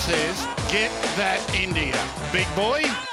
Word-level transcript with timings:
says, 0.00 0.46
get 0.70 0.90
that 1.16 1.40
India. 1.54 1.98
Big 2.32 2.48
boy. 2.56 3.09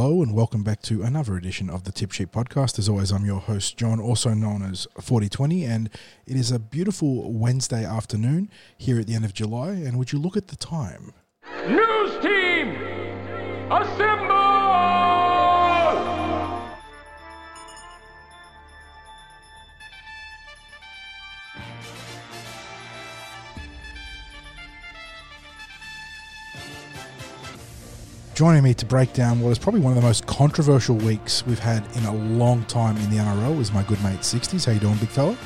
Hello 0.00 0.22
and 0.22 0.32
welcome 0.32 0.62
back 0.62 0.80
to 0.82 1.02
another 1.02 1.36
edition 1.36 1.68
of 1.68 1.82
the 1.82 1.90
Tip 1.90 2.12
Sheet 2.12 2.30
Podcast. 2.30 2.78
As 2.78 2.88
always, 2.88 3.10
I'm 3.10 3.24
your 3.24 3.40
host, 3.40 3.76
John, 3.76 3.98
also 3.98 4.32
known 4.32 4.62
as 4.62 4.86
4020, 5.00 5.64
and 5.64 5.90
it 6.24 6.36
is 6.36 6.52
a 6.52 6.60
beautiful 6.60 7.32
Wednesday 7.32 7.84
afternoon 7.84 8.48
here 8.76 9.00
at 9.00 9.08
the 9.08 9.16
end 9.16 9.24
of 9.24 9.34
July. 9.34 9.70
And 9.70 9.98
would 9.98 10.12
you 10.12 10.20
look 10.20 10.36
at 10.36 10.46
the 10.46 10.56
time? 10.56 11.14
News 11.66 12.22
team, 12.22 12.76
assemble! 13.72 14.47
Joining 28.38 28.62
me 28.62 28.72
to 28.72 28.86
break 28.86 29.12
down 29.14 29.40
what 29.40 29.50
is 29.50 29.58
probably 29.58 29.80
one 29.80 29.90
of 29.90 29.96
the 29.96 30.06
most 30.06 30.24
controversial 30.26 30.94
weeks 30.94 31.44
we've 31.44 31.58
had 31.58 31.84
in 31.96 32.04
a 32.04 32.14
long 32.14 32.64
time 32.66 32.96
in 32.98 33.10
the 33.10 33.16
NRL 33.16 33.58
is 33.58 33.72
my 33.72 33.82
good 33.82 34.00
mate 34.04 34.20
60s. 34.20 34.64
How 34.64 34.70
you 34.70 34.78
doing, 34.78 34.94
big 34.98 35.08
fella? 35.08 35.36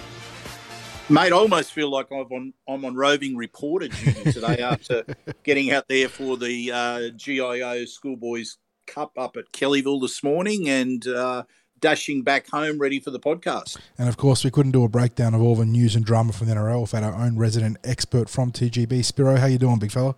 Mate, 1.09 1.32
I 1.32 1.37
almost 1.37 1.73
feel 1.73 1.88
like 1.88 2.09
I'm 2.12 2.26
on 2.30 2.52
I'm 2.68 2.84
on 2.84 2.95
roving 2.95 3.34
reporter 3.34 3.88
duty 3.88 4.32
today 4.32 4.59
after 4.62 5.04
getting 5.43 5.71
out 5.71 5.88
there 5.88 6.07
for 6.10 6.37
the 6.37 6.71
uh, 6.71 7.09
GIO 7.16 7.87
Schoolboys 7.87 8.59
Cup 8.87 9.12
up 9.16 9.38
at 9.38 9.51
Kellyville 9.52 10.02
this 10.02 10.23
morning 10.23 10.68
and 10.68 11.06
uh, 11.06 11.45
dashing 11.80 12.23
back 12.23 12.51
home 12.51 12.79
ready 12.79 13.01
for 13.01 13.10
the 13.10 13.18
podcast. 13.18 13.79
And 13.96 14.10
of 14.10 14.18
course, 14.18 14.45
we 14.45 14.51
couldn't 14.51 14.73
do 14.73 14.84
a 14.84 14.88
breakdown 14.90 15.32
of 15.32 15.40
all 15.40 15.56
the 15.56 15.65
news 15.65 15.96
and 15.96 16.04
drama 16.04 16.34
from 16.34 16.49
the 16.49 16.54
NRL 16.56 16.82
without 16.82 17.04
our 17.04 17.15
own 17.15 17.38
resident 17.38 17.79
expert 17.84 18.29
from 18.29 18.52
TGB. 18.52 19.02
Spiro, 19.02 19.37
how 19.37 19.46
you 19.46 19.56
doing, 19.56 19.79
big 19.79 19.93
fella? 19.93 20.15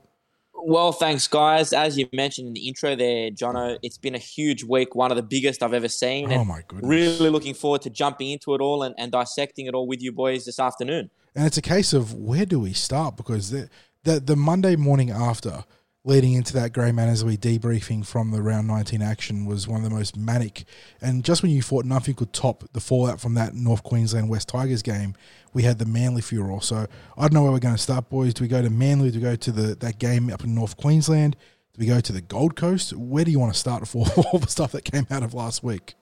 Well, 0.66 0.92
thanks, 0.92 1.28
guys. 1.28 1.74
As 1.74 1.98
you 1.98 2.08
mentioned 2.14 2.48
in 2.48 2.54
the 2.54 2.66
intro 2.68 2.96
there, 2.96 3.30
Jono, 3.30 3.76
it's 3.82 3.98
been 3.98 4.14
a 4.14 4.18
huge 4.18 4.64
week, 4.64 4.94
one 4.94 5.10
of 5.10 5.16
the 5.16 5.22
biggest 5.22 5.62
I've 5.62 5.74
ever 5.74 5.88
seen. 5.88 6.32
Oh, 6.32 6.42
my 6.42 6.62
goodness. 6.66 6.88
Really 6.88 7.28
looking 7.28 7.52
forward 7.52 7.82
to 7.82 7.90
jumping 7.90 8.30
into 8.30 8.54
it 8.54 8.62
all 8.62 8.82
and, 8.82 8.94
and 8.96 9.12
dissecting 9.12 9.66
it 9.66 9.74
all 9.74 9.86
with 9.86 10.00
you 10.00 10.10
boys 10.10 10.46
this 10.46 10.58
afternoon. 10.58 11.10
And 11.34 11.46
it's 11.46 11.58
a 11.58 11.62
case 11.62 11.92
of 11.92 12.14
where 12.14 12.46
do 12.46 12.58
we 12.58 12.72
start? 12.72 13.18
Because 13.18 13.50
the, 13.50 13.68
the, 14.04 14.20
the 14.20 14.36
Monday 14.36 14.74
morning 14.74 15.10
after, 15.10 15.64
leading 16.04 16.34
into 16.34 16.52
that 16.52 16.72
Graham 16.72 16.98
Annesley 16.98 17.36
debriefing 17.36 18.06
from 18.06 18.30
the 18.30 18.42
round 18.42 18.68
19 18.68 19.00
action, 19.00 19.46
was 19.46 19.66
one 19.66 19.82
of 19.82 19.88
the 19.88 19.94
most 19.94 20.16
manic. 20.16 20.64
And 21.00 21.24
just 21.24 21.42
when 21.42 21.50
you 21.50 21.62
thought 21.62 21.86
nothing 21.86 22.14
could 22.14 22.32
top 22.32 22.64
the 22.72 22.80
fallout 22.80 23.20
from 23.20 23.34
that 23.34 23.54
North 23.54 23.82
Queensland 23.82 24.28
Wests 24.28 24.52
Tigers 24.52 24.82
game, 24.82 25.14
we 25.54 25.62
had 25.62 25.78
the 25.78 25.86
Manly 25.86 26.20
furor. 26.20 26.60
So 26.60 26.86
I 27.16 27.22
don't 27.22 27.32
know 27.32 27.42
where 27.42 27.52
we're 27.52 27.58
going 27.58 27.76
to 27.76 27.82
start, 27.82 28.10
boys. 28.10 28.34
Do 28.34 28.44
we 28.44 28.48
go 28.48 28.60
to 28.60 28.70
Manly? 28.70 29.10
Do 29.10 29.18
we 29.18 29.22
go 29.22 29.36
to 29.36 29.52
the 29.52 29.74
that 29.76 29.98
game 29.98 30.30
up 30.30 30.44
in 30.44 30.54
North 30.54 30.76
Queensland? 30.76 31.36
Do 31.72 31.80
we 31.80 31.86
go 31.86 32.00
to 32.00 32.12
the 32.12 32.20
Gold 32.20 32.54
Coast? 32.54 32.92
Where 32.92 33.24
do 33.24 33.30
you 33.30 33.40
want 33.40 33.54
to 33.54 33.58
start 33.58 33.88
for 33.88 34.06
all 34.16 34.38
the 34.38 34.48
stuff 34.48 34.72
that 34.72 34.84
came 34.84 35.06
out 35.10 35.22
of 35.22 35.32
last 35.32 35.62
week? 35.62 35.94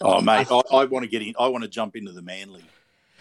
Oh, 0.00 0.22
mate, 0.22 0.50
I, 0.50 0.62
I 0.72 0.84
want 0.86 1.04
to 1.04 1.10
get 1.10 1.20
in. 1.20 1.34
I 1.38 1.48
want 1.48 1.62
to 1.62 1.68
jump 1.68 1.94
into 1.94 2.12
the 2.12 2.22
Manly. 2.22 2.64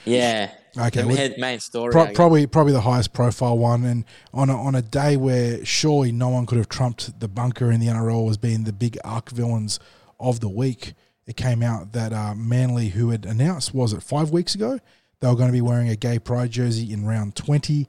Yeah. 0.05 0.52
Okay, 0.78 1.02
The 1.02 1.36
main 1.39 1.59
story. 1.59 1.92
Pro- 1.92 2.14
probably 2.14 2.45
probably 2.47 2.73
the 2.73 2.81
highest 2.81 3.11
profile 3.11 3.58
one, 3.58 3.83
and 3.83 4.05
on 4.33 4.50
a, 4.50 4.55
on 4.55 4.75
a 4.75 4.81
day 4.81 5.17
where 5.17 5.64
surely 5.65 6.11
no 6.11 6.30
one 6.30 6.45
could 6.45 6.58
have 6.58 6.70
trumped 6.70 7.20
the 7.20 7.27
bunker 7.27 7.71
in 7.71 7.80
the 7.80 7.87
NRL 7.87 8.30
as 8.30 8.38
being 8.38 8.64
the 8.64 8.73
big 8.73 8.98
arc 9.04 9.30
villains 9.30 9.80
of 10.20 10.39
the 10.39 10.49
week. 10.49 10.93
It 11.26 11.36
came 11.36 11.61
out 11.64 11.93
that 11.93 12.14
uh, 12.14 12.33
Manly, 12.36 12.89
who 12.89 13.09
had 13.09 13.26
announced, 13.26 13.73
was 13.73 13.93
it 13.93 14.02
five 14.04 14.32
weeks 14.32 14.55
ago, 14.55 14.80
they 15.20 15.27
were 15.27 15.36
going 15.36 15.49
to 15.49 15.54
be 15.54 15.61
wearing 15.61 15.89
a 15.89 15.95
gay 15.95 16.20
pride 16.20 16.52
jersey 16.52 16.92
in 16.93 17.05
round 17.05 17.36
twenty. 17.36 17.88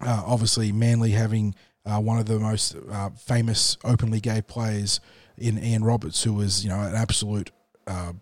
Uh, 0.00 0.22
obviously, 0.26 0.72
Manly 0.72 1.12
having 1.12 1.54
uh, 1.84 2.00
one 2.00 2.18
of 2.18 2.26
the 2.26 2.38
most 2.38 2.76
uh, 2.90 3.10
famous 3.10 3.78
openly 3.84 4.20
gay 4.20 4.42
players 4.42 5.00
in 5.38 5.62
Ian 5.62 5.84
Roberts, 5.84 6.24
who 6.24 6.32
was 6.34 6.64
you 6.64 6.70
know 6.70 6.80
an 6.80 6.94
absolute 6.94 7.50
uh, 7.86 8.12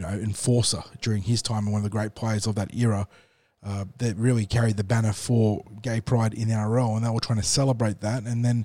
you 0.00 0.06
know 0.06 0.12
enforcer 0.12 0.82
during 1.02 1.22
his 1.22 1.42
time 1.42 1.64
and 1.64 1.72
one 1.72 1.80
of 1.80 1.84
the 1.84 1.90
great 1.90 2.14
players 2.14 2.46
of 2.46 2.54
that 2.54 2.74
era 2.74 3.06
uh, 3.62 3.84
that 3.98 4.16
really 4.16 4.46
carried 4.46 4.78
the 4.78 4.84
banner 4.84 5.12
for 5.12 5.62
gay 5.82 6.00
pride 6.00 6.32
in 6.32 6.48
NRL, 6.48 6.96
and 6.96 7.04
they 7.04 7.10
were 7.10 7.20
trying 7.20 7.38
to 7.38 7.44
celebrate 7.44 8.00
that. 8.00 8.22
And 8.22 8.42
then, 8.42 8.64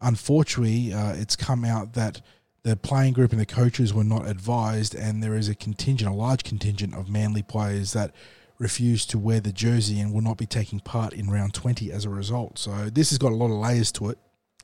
unfortunately, 0.00 0.92
uh, 0.92 1.14
it's 1.14 1.34
come 1.34 1.64
out 1.64 1.94
that 1.94 2.20
the 2.62 2.76
playing 2.76 3.12
group 3.12 3.32
and 3.32 3.40
the 3.40 3.46
coaches 3.46 3.92
were 3.92 4.04
not 4.04 4.28
advised, 4.28 4.94
and 4.94 5.20
there 5.20 5.34
is 5.34 5.48
a 5.48 5.56
contingent, 5.56 6.08
a 6.08 6.14
large 6.14 6.44
contingent 6.44 6.94
of 6.94 7.08
Manly 7.08 7.42
players 7.42 7.92
that 7.94 8.14
refuse 8.58 9.04
to 9.06 9.18
wear 9.18 9.40
the 9.40 9.52
jersey 9.52 9.98
and 9.98 10.14
will 10.14 10.22
not 10.22 10.38
be 10.38 10.46
taking 10.46 10.78
part 10.78 11.12
in 11.12 11.28
round 11.28 11.52
20 11.52 11.90
as 11.90 12.04
a 12.04 12.10
result. 12.10 12.56
So 12.56 12.88
this 12.88 13.10
has 13.10 13.18
got 13.18 13.32
a 13.32 13.34
lot 13.34 13.46
of 13.46 13.58
layers 13.58 13.90
to 13.92 14.10
it, 14.10 14.18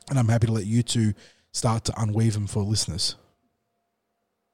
and 0.08 0.16
I'm 0.16 0.28
happy 0.28 0.46
to 0.46 0.52
let 0.52 0.66
you 0.66 0.84
two 0.84 1.12
start 1.50 1.84
to 1.86 1.92
unweave 2.00 2.34
them 2.34 2.46
for 2.46 2.62
listeners. 2.62 3.16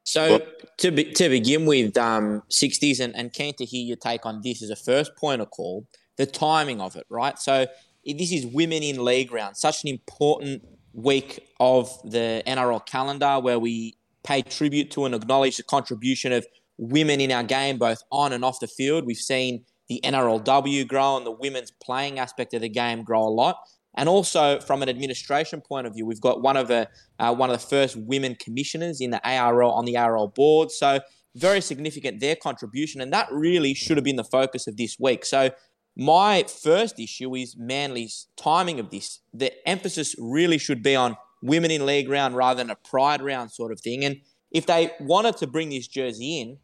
So 0.09 0.41
to 0.79 0.91
be, 0.91 1.05
to 1.13 1.29
begin 1.29 1.67
with, 1.67 1.97
um, 1.99 2.43
60s, 2.51 2.99
and, 2.99 3.15
and 3.15 3.31
keen 3.31 3.55
to 3.57 3.65
hear 3.67 3.85
your 3.85 3.99
take 3.99 4.25
on 4.25 4.41
this 4.43 4.63
as 4.63 4.71
a 4.71 4.77
first 4.77 5.15
point 5.17 5.43
of 5.43 5.51
call, 5.51 5.87
the 6.17 6.25
timing 6.25 6.81
of 6.81 6.97
it, 6.97 7.05
right? 7.11 7.39
So 7.39 7.67
this 8.07 8.33
is 8.33 8.47
Women 8.47 8.83
in 8.83 9.05
League 9.05 9.33
round, 9.33 9.59
such 9.59 9.85
an 9.85 9.91
important 9.91 10.65
week 10.95 11.47
of 11.61 11.91
the 12.05 12.43
NRL 12.47 12.87
calendar 12.87 13.39
where 13.39 13.59
we 13.59 13.99
pay 14.25 14.41
tribute 14.41 14.91
to 14.93 15.05
and 15.05 15.15
acknowledge 15.15 15.59
the 15.59 15.63
contribution 15.63 16.33
of 16.33 16.47
women 16.79 17.21
in 17.21 17.31
our 17.31 17.45
game, 17.45 17.77
both 17.77 18.03
on 18.11 18.33
and 18.33 18.45
off 18.45 18.61
the 18.61 18.67
field. 18.67 19.05
We've 19.05 19.17
seen 19.17 19.65
the 19.89 20.01
NRLW 20.05 20.89
grow 20.89 21.19
and 21.19 21.27
the 21.27 21.33
women's 21.33 21.71
playing 21.71 22.19
aspect 22.19 22.55
of 22.55 22.63
the 22.63 22.69
game 22.71 23.05
grow 23.05 23.23
a 23.23 23.29
lot. 23.29 23.59
And 23.99 24.09
also 24.09 24.61
from 24.61 24.81
an 24.81 24.89
administration 24.89 25.61
point 25.61 25.87
of 25.89 25.93
view, 25.93 26.07
we've 26.07 26.21
got 26.21 26.41
one 26.41 26.57
of 26.57 26.69
the 26.69 26.89
uh, 27.19 27.35
one 27.35 27.51
of 27.51 27.61
the 27.61 27.67
first 27.67 27.97
women 27.97 28.37
commissioners 28.37 29.01
in 29.01 29.11
the 29.11 29.21
ARL 29.29 29.73
on 29.73 29.85
the 29.85 29.97
ARL 29.97 30.29
board. 30.29 30.71
So 30.71 31.01
very 31.35 31.61
significant 31.61 32.21
their 32.21 32.37
contribution, 32.37 33.01
and 33.01 33.13
that 33.13 33.27
really 33.33 33.75
should 33.75 33.97
have 33.97 34.05
been 34.05 34.17
the 34.17 34.25
focus 34.25 34.69
of 34.69 34.77
this 34.77 34.99
week. 35.01 35.25
So 35.25 35.51
my 35.97 36.45
first 36.45 37.01
issue 37.01 37.35
is 37.35 37.57
Manly's 37.59 38.29
timing 38.37 38.79
of 38.79 38.91
this. 38.91 39.19
The 39.35 39.53
emphasis 39.69 40.15
really 40.17 40.59
should 40.59 40.81
be 40.81 40.95
on 40.95 41.17
women 41.43 41.73
in 41.73 41.85
league 41.85 42.09
round 42.09 42.37
rather 42.37 42.59
than 42.59 42.71
a 42.71 42.77
pride 42.77 43.21
round 43.21 43.51
sort 43.51 43.73
of 43.73 43.81
thing. 43.81 44.05
And 44.05 44.21
if 44.53 44.65
they 44.67 44.93
wanted 45.01 45.37
to 45.39 45.49
bring 45.49 45.71
this 45.71 45.89
jersey 45.89 46.41
in, 46.41 46.59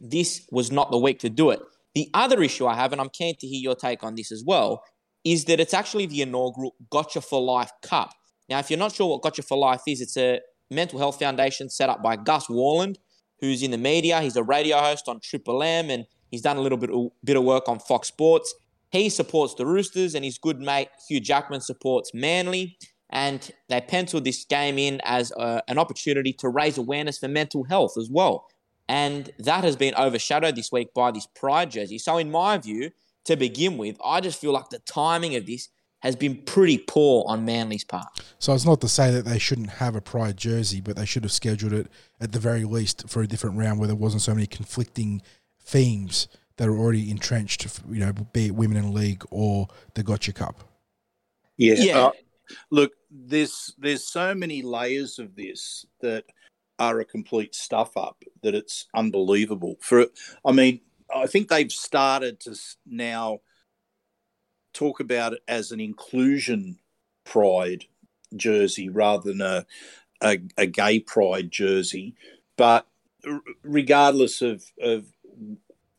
this 0.00 0.48
was 0.50 0.72
not 0.72 0.90
the 0.90 0.98
week 0.98 1.20
to 1.20 1.30
do 1.30 1.50
it. 1.50 1.60
The 1.94 2.10
other 2.12 2.42
issue 2.42 2.66
I 2.66 2.74
have, 2.74 2.90
and 2.90 3.00
I'm 3.00 3.10
keen 3.10 3.36
to 3.38 3.46
hear 3.46 3.60
your 3.60 3.76
take 3.76 4.02
on 4.02 4.16
this 4.16 4.32
as 4.32 4.42
well, 4.44 4.82
is 5.24 5.44
that 5.46 5.60
it's 5.60 5.74
actually 5.74 6.06
the 6.06 6.22
inaugural 6.22 6.74
Gotcha 6.90 7.20
for 7.20 7.40
Life 7.40 7.72
Cup. 7.82 8.12
Now, 8.48 8.58
if 8.58 8.70
you're 8.70 8.78
not 8.78 8.92
sure 8.92 9.08
what 9.08 9.22
Gotcha 9.22 9.42
for 9.42 9.56
Life 9.56 9.82
is, 9.86 10.00
it's 10.00 10.16
a 10.16 10.40
mental 10.70 10.98
health 10.98 11.18
foundation 11.18 11.70
set 11.70 11.88
up 11.88 12.02
by 12.02 12.16
Gus 12.16 12.46
Worland, 12.46 12.96
who's 13.40 13.62
in 13.62 13.70
the 13.70 13.78
media. 13.78 14.20
He's 14.20 14.36
a 14.36 14.42
radio 14.42 14.78
host 14.78 15.08
on 15.08 15.20
Triple 15.20 15.62
M, 15.62 15.90
and 15.90 16.06
he's 16.30 16.42
done 16.42 16.56
a 16.56 16.60
little 16.60 16.78
bit 16.78 16.90
of, 16.90 17.10
bit 17.24 17.36
of 17.36 17.44
work 17.44 17.68
on 17.68 17.78
Fox 17.78 18.08
Sports. 18.08 18.54
He 18.90 19.08
supports 19.08 19.54
the 19.54 19.64
Roosters, 19.64 20.14
and 20.14 20.24
his 20.24 20.38
good 20.38 20.60
mate 20.60 20.88
Hugh 21.08 21.20
Jackman 21.20 21.60
supports 21.60 22.12
Manly. 22.12 22.76
And 23.10 23.50
they 23.68 23.80
penciled 23.80 24.24
this 24.24 24.44
game 24.44 24.78
in 24.78 25.00
as 25.04 25.32
a, 25.32 25.62
an 25.68 25.78
opportunity 25.78 26.32
to 26.34 26.48
raise 26.48 26.78
awareness 26.78 27.18
for 27.18 27.28
mental 27.28 27.64
health 27.64 27.92
as 27.98 28.08
well. 28.10 28.46
And 28.88 29.30
that 29.38 29.64
has 29.64 29.76
been 29.76 29.94
overshadowed 29.94 30.56
this 30.56 30.72
week 30.72 30.92
by 30.94 31.10
this 31.10 31.26
Pride 31.34 31.70
jersey. 31.70 31.98
So, 31.98 32.18
in 32.18 32.30
my 32.30 32.58
view, 32.58 32.90
to 33.24 33.36
begin 33.36 33.78
with, 33.78 33.96
I 34.04 34.20
just 34.20 34.40
feel 34.40 34.52
like 34.52 34.70
the 34.70 34.80
timing 34.80 35.36
of 35.36 35.46
this 35.46 35.68
has 36.00 36.16
been 36.16 36.36
pretty 36.42 36.78
poor 36.78 37.24
on 37.28 37.44
Manly's 37.44 37.84
part. 37.84 38.08
So 38.40 38.52
it's 38.52 38.66
not 38.66 38.80
to 38.80 38.88
say 38.88 39.12
that 39.12 39.24
they 39.24 39.38
shouldn't 39.38 39.70
have 39.70 39.94
a 39.94 40.00
pride 40.00 40.36
jersey, 40.36 40.80
but 40.80 40.96
they 40.96 41.06
should 41.06 41.22
have 41.22 41.30
scheduled 41.30 41.72
it 41.72 41.86
at 42.20 42.32
the 42.32 42.40
very 42.40 42.64
least 42.64 43.08
for 43.08 43.22
a 43.22 43.26
different 43.26 43.56
round 43.56 43.78
where 43.78 43.86
there 43.86 43.96
wasn't 43.96 44.22
so 44.22 44.34
many 44.34 44.48
conflicting 44.48 45.22
themes 45.60 46.26
that 46.56 46.68
are 46.68 46.76
already 46.76 47.08
entrenched. 47.10 47.80
You 47.88 48.00
know, 48.00 48.12
be 48.32 48.46
it 48.46 48.54
women 48.54 48.76
in 48.76 48.92
league 48.92 49.24
or 49.30 49.68
the 49.94 50.02
Gotcha 50.02 50.32
Cup. 50.32 50.64
Yeah. 51.56 51.74
Yeah. 51.76 51.98
Uh, 51.98 52.12
look, 52.70 52.92
there's 53.10 53.74
there's 53.78 54.04
so 54.04 54.34
many 54.34 54.62
layers 54.62 55.20
of 55.20 55.36
this 55.36 55.86
that 56.00 56.24
are 56.78 56.98
a 56.98 57.04
complete 57.04 57.54
stuff 57.54 57.96
up 57.96 58.24
that 58.42 58.56
it's 58.56 58.88
unbelievable. 58.94 59.76
For 59.80 60.06
I 60.44 60.50
mean, 60.50 60.80
I 61.14 61.26
think 61.26 61.48
they've 61.48 61.72
started 61.72 62.40
to 62.40 62.56
now 62.86 63.40
talk 64.72 65.00
about 65.00 65.34
it 65.34 65.42
as 65.46 65.70
an 65.70 65.80
inclusion 65.80 66.78
pride 67.24 67.84
jersey 68.36 68.88
rather 68.88 69.30
than 69.30 69.40
a 69.40 69.66
a, 70.22 70.38
a 70.56 70.66
gay 70.66 71.00
pride 71.00 71.50
jersey. 71.50 72.14
But 72.56 72.86
regardless 73.62 74.42
of 74.42 74.64
of 74.80 75.06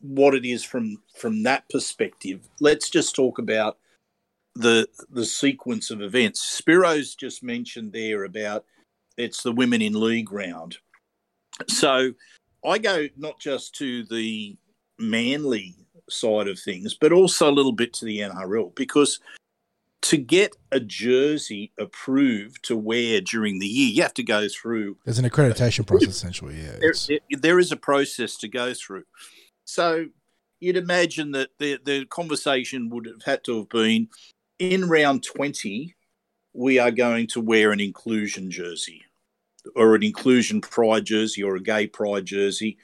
what 0.01 0.33
it 0.33 0.45
is 0.45 0.63
from 0.63 0.98
from 1.15 1.44
that 1.44 1.69
perspective, 1.69 2.48
let's 2.60 2.89
just 2.89 3.15
talk 3.15 3.39
about 3.39 3.77
the 4.56 4.88
the 5.10 5.25
sequence 5.25 5.92
of 5.92 6.01
events. 6.01 6.42
Spiro's 6.42 7.15
just 7.15 7.44
mentioned 7.44 7.94
there 7.94 8.24
about 8.24 8.65
it's 9.18 9.44
the 9.44 9.51
women 9.51 9.81
in 9.81 10.00
league 10.00 10.31
round. 10.31 10.77
So 11.69 12.13
I 12.65 12.77
go 12.77 13.07
not 13.18 13.39
just 13.39 13.75
to 13.75 14.04
the 14.06 14.57
manly 15.00 15.75
side 16.10 16.48
of 16.48 16.60
things, 16.60 16.94
but 16.94 17.12
also 17.12 17.50
a 17.50 17.51
little 17.51 17.72
bit 17.72 17.94
to 17.94 18.06
the 18.06 18.19
NRL 18.19 18.74
because 18.75 19.19
to 20.04 20.18
get 20.18 20.56
a 20.72 20.81
jersey 20.81 21.72
approved 21.80 22.63
to 22.66 22.75
wear 22.75 23.22
during 23.22 23.60
the 23.60 23.68
year, 23.68 23.90
you 23.90 24.01
have 24.01 24.13
to 24.16 24.24
go 24.24 24.48
through. 24.50 24.98
There's 25.06 25.18
an 25.18 25.30
accreditation 25.30 25.88
process, 25.88 26.10
essentially. 26.10 26.56
Yeah, 26.62 26.75
there, 27.07 27.19
there, 27.40 27.60
is 27.60 27.72
a 27.72 27.78
process 27.78 28.36
to 28.38 28.50
go 28.50 28.74
through. 28.74 29.06
So 29.63 30.07
you'd 30.60 30.78
imagine 30.78 31.31
that 31.31 31.50
the 31.57 31.80
the 31.84 32.06
conversation 32.06 32.89
would 32.89 33.06
have 33.06 33.24
had 33.24 33.44
to 33.46 33.60
have 33.60 33.69
been 33.69 34.10
in 34.60 34.89
round 34.89 35.24
twenty. 35.24 35.96
We 36.54 36.80
are 36.80 36.92
going 36.92 37.28
to 37.28 37.42
wear 37.42 37.72
an 37.72 37.80
inclusion 37.80 38.51
jersey, 38.51 39.04
or 39.74 39.96
an 39.96 40.04
inclusion 40.04 40.60
pride 40.60 41.06
jersey, 41.06 41.42
or 41.44 41.56
a 41.56 41.62
gay 41.62 41.88
pride 41.88 42.25
jersey, 42.25 42.78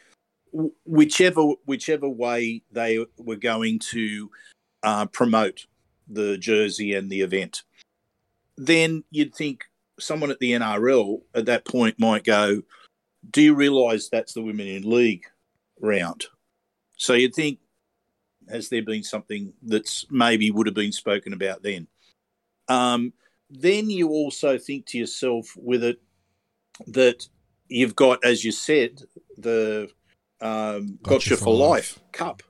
whichever 0.86 1.54
whichever 1.66 2.10
way 2.10 2.62
they 2.72 3.06
were 3.18 3.36
going 3.36 3.80
to 3.92 4.30
uh, 4.84 5.06
promote 5.08 5.66
the 6.08 6.38
jersey 6.38 6.94
and 6.94 7.10
the 7.10 7.22
event. 7.22 7.64
Then 8.58 9.04
you'd 9.12 9.36
think 9.36 9.66
someone 10.00 10.32
at 10.32 10.40
the 10.40 10.52
NRL 10.52 11.22
at 11.36 11.46
that 11.46 11.66
point 11.66 12.00
might 12.00 12.24
go, 12.24 12.62
"Do 13.30 13.42
you 13.42 13.54
realise 13.54 14.10
that's 14.10 14.34
the 14.34 14.42
women 14.42 14.68
in 14.68 14.90
league 14.90 15.26
round?" 15.80 16.26
So 16.98 17.14
you'd 17.14 17.34
think, 17.34 17.60
has 18.50 18.70
there 18.70 18.84
been 18.84 19.04
something 19.04 19.54
that's 19.62 20.06
maybe 20.10 20.52
would 20.52 20.68
have 20.68 20.76
been 20.76 20.92
spoken 20.92 21.32
about 21.32 21.64
then? 21.64 21.88
Um, 22.68 23.14
then 23.50 23.90
you 23.90 24.10
also 24.10 24.58
think 24.58 24.86
to 24.88 24.98
yourself 24.98 25.56
with 25.56 25.84
it 25.84 26.00
that 26.88 27.28
you've 27.68 27.96
got, 27.96 28.24
as 28.24 28.44
you 28.44 28.52
said, 28.52 29.02
the 29.38 29.90
um, 30.42 31.00
Gotcha, 31.04 31.32
gotcha 31.32 31.38
for, 31.38 31.54
life. 31.54 31.98
life 31.98 32.12
Cup 32.12 32.44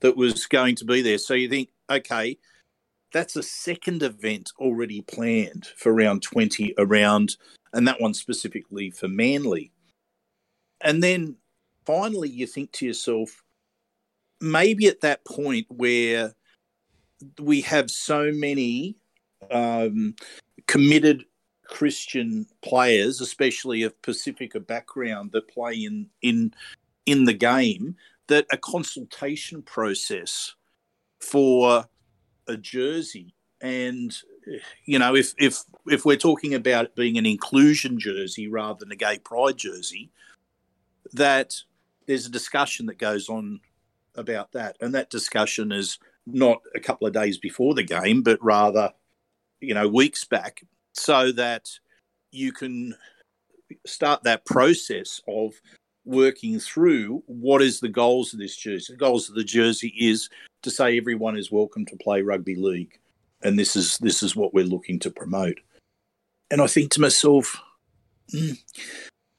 that 0.00 0.16
was 0.16 0.46
going 0.46 0.76
to 0.76 0.84
be 0.84 1.02
there. 1.02 1.18
So 1.18 1.34
you 1.34 1.48
think, 1.48 1.70
okay, 1.90 2.38
that's 3.12 3.36
a 3.36 3.42
second 3.42 4.02
event 4.02 4.52
already 4.58 5.00
planned 5.02 5.66
for 5.76 5.92
round 5.92 6.22
20 6.22 6.74
around, 6.78 7.36
and 7.72 7.86
that 7.88 8.00
one 8.00 8.14
specifically 8.14 8.90
for 8.90 9.08
Manly. 9.08 9.72
And 10.80 11.02
then 11.02 11.36
finally, 11.84 12.28
you 12.28 12.46
think 12.46 12.72
to 12.72 12.86
yourself, 12.86 13.42
maybe 14.40 14.86
at 14.86 15.00
that 15.00 15.24
point 15.24 15.66
where 15.68 16.34
we 17.40 17.60
have 17.62 17.90
so 17.90 18.30
many 18.32 18.96
um, 19.50 20.14
committed 20.66 21.24
Christian 21.66 22.46
players, 22.62 23.20
especially 23.20 23.82
of 23.82 24.00
Pacifica 24.02 24.60
background, 24.60 25.32
that 25.32 25.48
play 25.48 25.74
in 25.74 26.08
in 26.22 26.52
in 27.08 27.24
the 27.24 27.34
game, 27.34 27.96
that 28.28 28.46
a 28.50 28.56
consultation 28.56 29.62
process 29.62 30.54
for 31.20 31.86
a 32.46 32.56
jersey 32.56 33.34
and 33.60 34.18
you 34.86 34.98
know 34.98 35.16
if 35.16 35.34
if 35.36 35.64
if 35.88 36.04
we're 36.04 36.16
talking 36.16 36.54
about 36.54 36.84
it 36.84 36.94
being 36.94 37.18
an 37.18 37.26
inclusion 37.26 37.98
jersey 37.98 38.46
rather 38.46 38.78
than 38.78 38.92
a 38.92 38.96
gay 38.96 39.18
pride 39.18 39.56
jersey 39.56 40.10
that 41.12 41.54
there's 42.06 42.26
a 42.26 42.30
discussion 42.30 42.86
that 42.86 42.98
goes 42.98 43.28
on 43.28 43.60
about 44.14 44.52
that. 44.52 44.76
And 44.80 44.94
that 44.94 45.10
discussion 45.10 45.72
is 45.72 45.98
not 46.26 46.60
a 46.74 46.80
couple 46.80 47.06
of 47.06 47.14
days 47.14 47.38
before 47.38 47.74
the 47.74 47.82
game, 47.82 48.22
but 48.22 48.42
rather, 48.42 48.92
you 49.60 49.74
know, 49.74 49.88
weeks 49.88 50.24
back, 50.24 50.62
so 50.94 51.32
that 51.32 51.68
you 52.30 52.52
can 52.52 52.94
start 53.86 54.24
that 54.24 54.44
process 54.44 55.20
of 55.28 55.52
working 56.08 56.58
through 56.58 57.22
what 57.26 57.60
is 57.60 57.80
the 57.80 57.88
goals 57.88 58.32
of 58.32 58.40
this 58.40 58.56
jersey. 58.56 58.94
The 58.94 58.98
goals 58.98 59.28
of 59.28 59.34
the 59.34 59.44
jersey 59.44 59.94
is 59.98 60.28
to 60.62 60.70
say 60.70 60.96
everyone 60.96 61.36
is 61.36 61.52
welcome 61.52 61.84
to 61.86 61.96
play 61.96 62.22
rugby 62.22 62.56
league, 62.56 62.98
and 63.42 63.58
this 63.58 63.76
is 63.76 63.98
this 63.98 64.22
is 64.22 64.34
what 64.34 64.54
we're 64.54 64.64
looking 64.64 64.98
to 65.00 65.10
promote. 65.10 65.60
And 66.50 66.62
I 66.62 66.66
think 66.66 66.90
to 66.92 67.00
myself, 67.00 67.60
mm, 68.32 68.58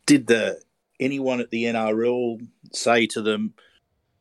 did 0.05 0.27
the 0.27 0.61
anyone 0.99 1.39
at 1.39 1.49
the 1.49 1.65
NRL 1.65 2.45
say 2.71 3.07
to 3.07 3.21
them, 3.21 3.53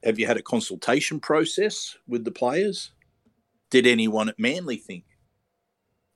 have 0.03 0.19
you 0.19 0.27
had 0.27 0.39
a 0.39 0.43
consultation 0.43 1.21
process 1.21 1.97
with 2.07 2.25
the 2.25 2.31
players? 2.31 2.93
Did 3.71 3.87
anyone 3.87 4.31
at 4.31 4.39
Manly 4.39 4.77
think 4.77 5.05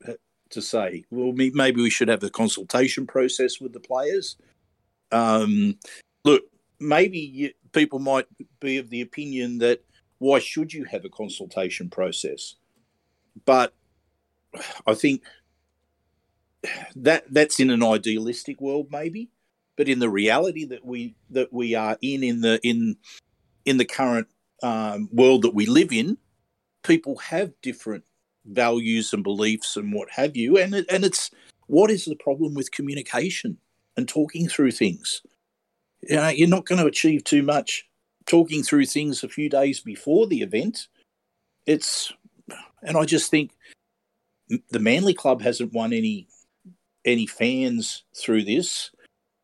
uh, 0.09 0.15
to 0.51 0.63
say, 0.63 1.05
well, 1.11 1.33
maybe 1.33 1.83
we 1.83 1.91
should 1.91 2.09
have 2.09 2.23
a 2.23 2.31
consultation 2.31 3.07
process 3.07 3.61
with 3.61 3.75
the 3.75 3.81
players? 3.81 4.37
Um, 5.11 5.79
look, 6.25 6.43
maybe 6.81 7.19
you, 7.19 7.51
people 7.73 7.99
might 7.99 8.27
be 8.61 8.79
of 8.79 8.91
the 8.91 9.01
opinion 9.01 9.59
that 9.59 9.85
why 10.19 10.39
should 10.39 10.73
you 10.73 10.85
have 10.85 11.05
a 11.05 11.09
consultation 11.09 11.89
process? 11.91 12.55
But 13.45 13.75
I 14.87 14.95
think 14.95 15.23
that 16.95 17.25
that's 17.33 17.59
in 17.59 17.71
an 17.71 17.83
idealistic 17.83 18.61
world, 18.61 18.89
maybe. 18.91 19.31
But 19.77 19.89
in 19.89 19.99
the 19.99 20.11
reality 20.11 20.65
that 20.67 20.85
we 20.85 21.17
that 21.31 21.53
we 21.53 21.75
are 21.75 21.97
in 22.03 22.23
in 22.23 22.41
the 22.43 22.61
in 22.63 22.97
in 23.65 23.79
the 23.79 23.85
current 23.85 24.29
um, 24.63 25.09
world 25.13 25.43
that 25.43 25.55
we 25.55 25.67
live 25.67 25.93
in, 25.93 26.19
people 26.83 27.17
have 27.17 27.53
different 27.63 28.05
values 28.45 29.13
and 29.13 29.23
beliefs 29.25 29.77
and 29.77 29.93
what 29.93 30.11
have 30.11 30.37
you, 30.37 30.59
and 30.59 30.75
and 30.75 31.05
it's 31.05 31.31
what 31.67 31.91
is 31.91 32.05
the 32.05 32.17
problem 32.17 32.55
with 32.55 32.71
communication 32.71 33.57
and 33.97 34.09
talking 34.09 34.49
through 34.49 34.73
things. 34.73 35.23
Know, 36.09 36.29
you're 36.29 36.49
not 36.49 36.67
going 36.67 36.81
to 36.81 36.87
achieve 36.87 37.25
too 37.25 37.43
much 37.43 37.89
talking 38.27 38.63
through 38.63 38.87
things 38.87 39.23
a 39.23 39.29
few 39.29 39.49
days 39.49 39.81
before 39.81 40.27
the 40.27 40.43
event. 40.43 40.89
It's, 41.67 42.13
and 42.83 42.97
I 42.97 43.05
just 43.05 43.31
think 43.31 43.53
the 44.71 44.79
Manly 44.79 45.15
Club 45.15 45.43
hasn't 45.43 45.73
won 45.73 45.93
any 45.93 46.29
any 47.05 47.27
fans 47.27 48.05
through 48.17 48.45
this. 48.45 48.91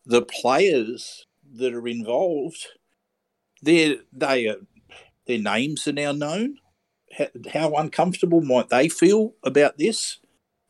The 0.07 0.23
players 0.23 1.27
that 1.57 1.75
are 1.75 1.89
involved 1.89 2.67
their 3.63 3.97
they 4.13 4.47
are, 4.49 4.57
their 5.27 5.39
names 5.39 5.87
are 5.89 5.93
now 5.93 6.13
known. 6.13 6.59
How, 7.17 7.27
how, 7.53 7.75
uncomfortable 7.75 8.41
might 8.41 8.69
they 8.69 8.89
feel 8.89 9.35
about 9.43 9.79
this? 9.79 10.19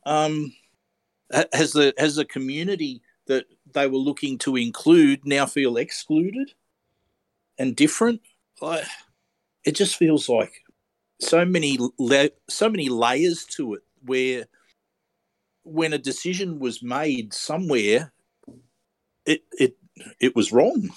Um, 0.07 0.55
has 1.53 1.73
the 1.73 1.93
has 1.99 2.17
the 2.17 2.25
community 2.25 3.03
that 3.27 3.45
they 3.73 3.87
were 3.87 3.99
looking 3.99 4.39
to 4.39 4.57
include 4.57 5.27
now 5.27 5.47
feel 5.47 5.77
excluded 5.77 6.53
and 7.59 7.77
different? 7.77 8.21
It 9.65 9.73
just 9.73 9.97
feels 9.97 10.29
like 10.29 10.53
so 11.21 11.45
many 11.45 11.79
la- 11.99 12.35
so 12.49 12.69
many 12.69 12.89
layers 12.89 13.45
to 13.57 13.75
it. 13.75 13.83
Where 14.05 14.47
when 15.63 15.93
a 15.93 15.99
decision 15.99 16.59
was 16.59 16.83
made 16.83 17.35
somewhere, 17.35 18.13
it 19.27 19.43
it 19.59 19.77
it 20.21 20.37
was 20.37 20.53
wrong. 20.53 20.91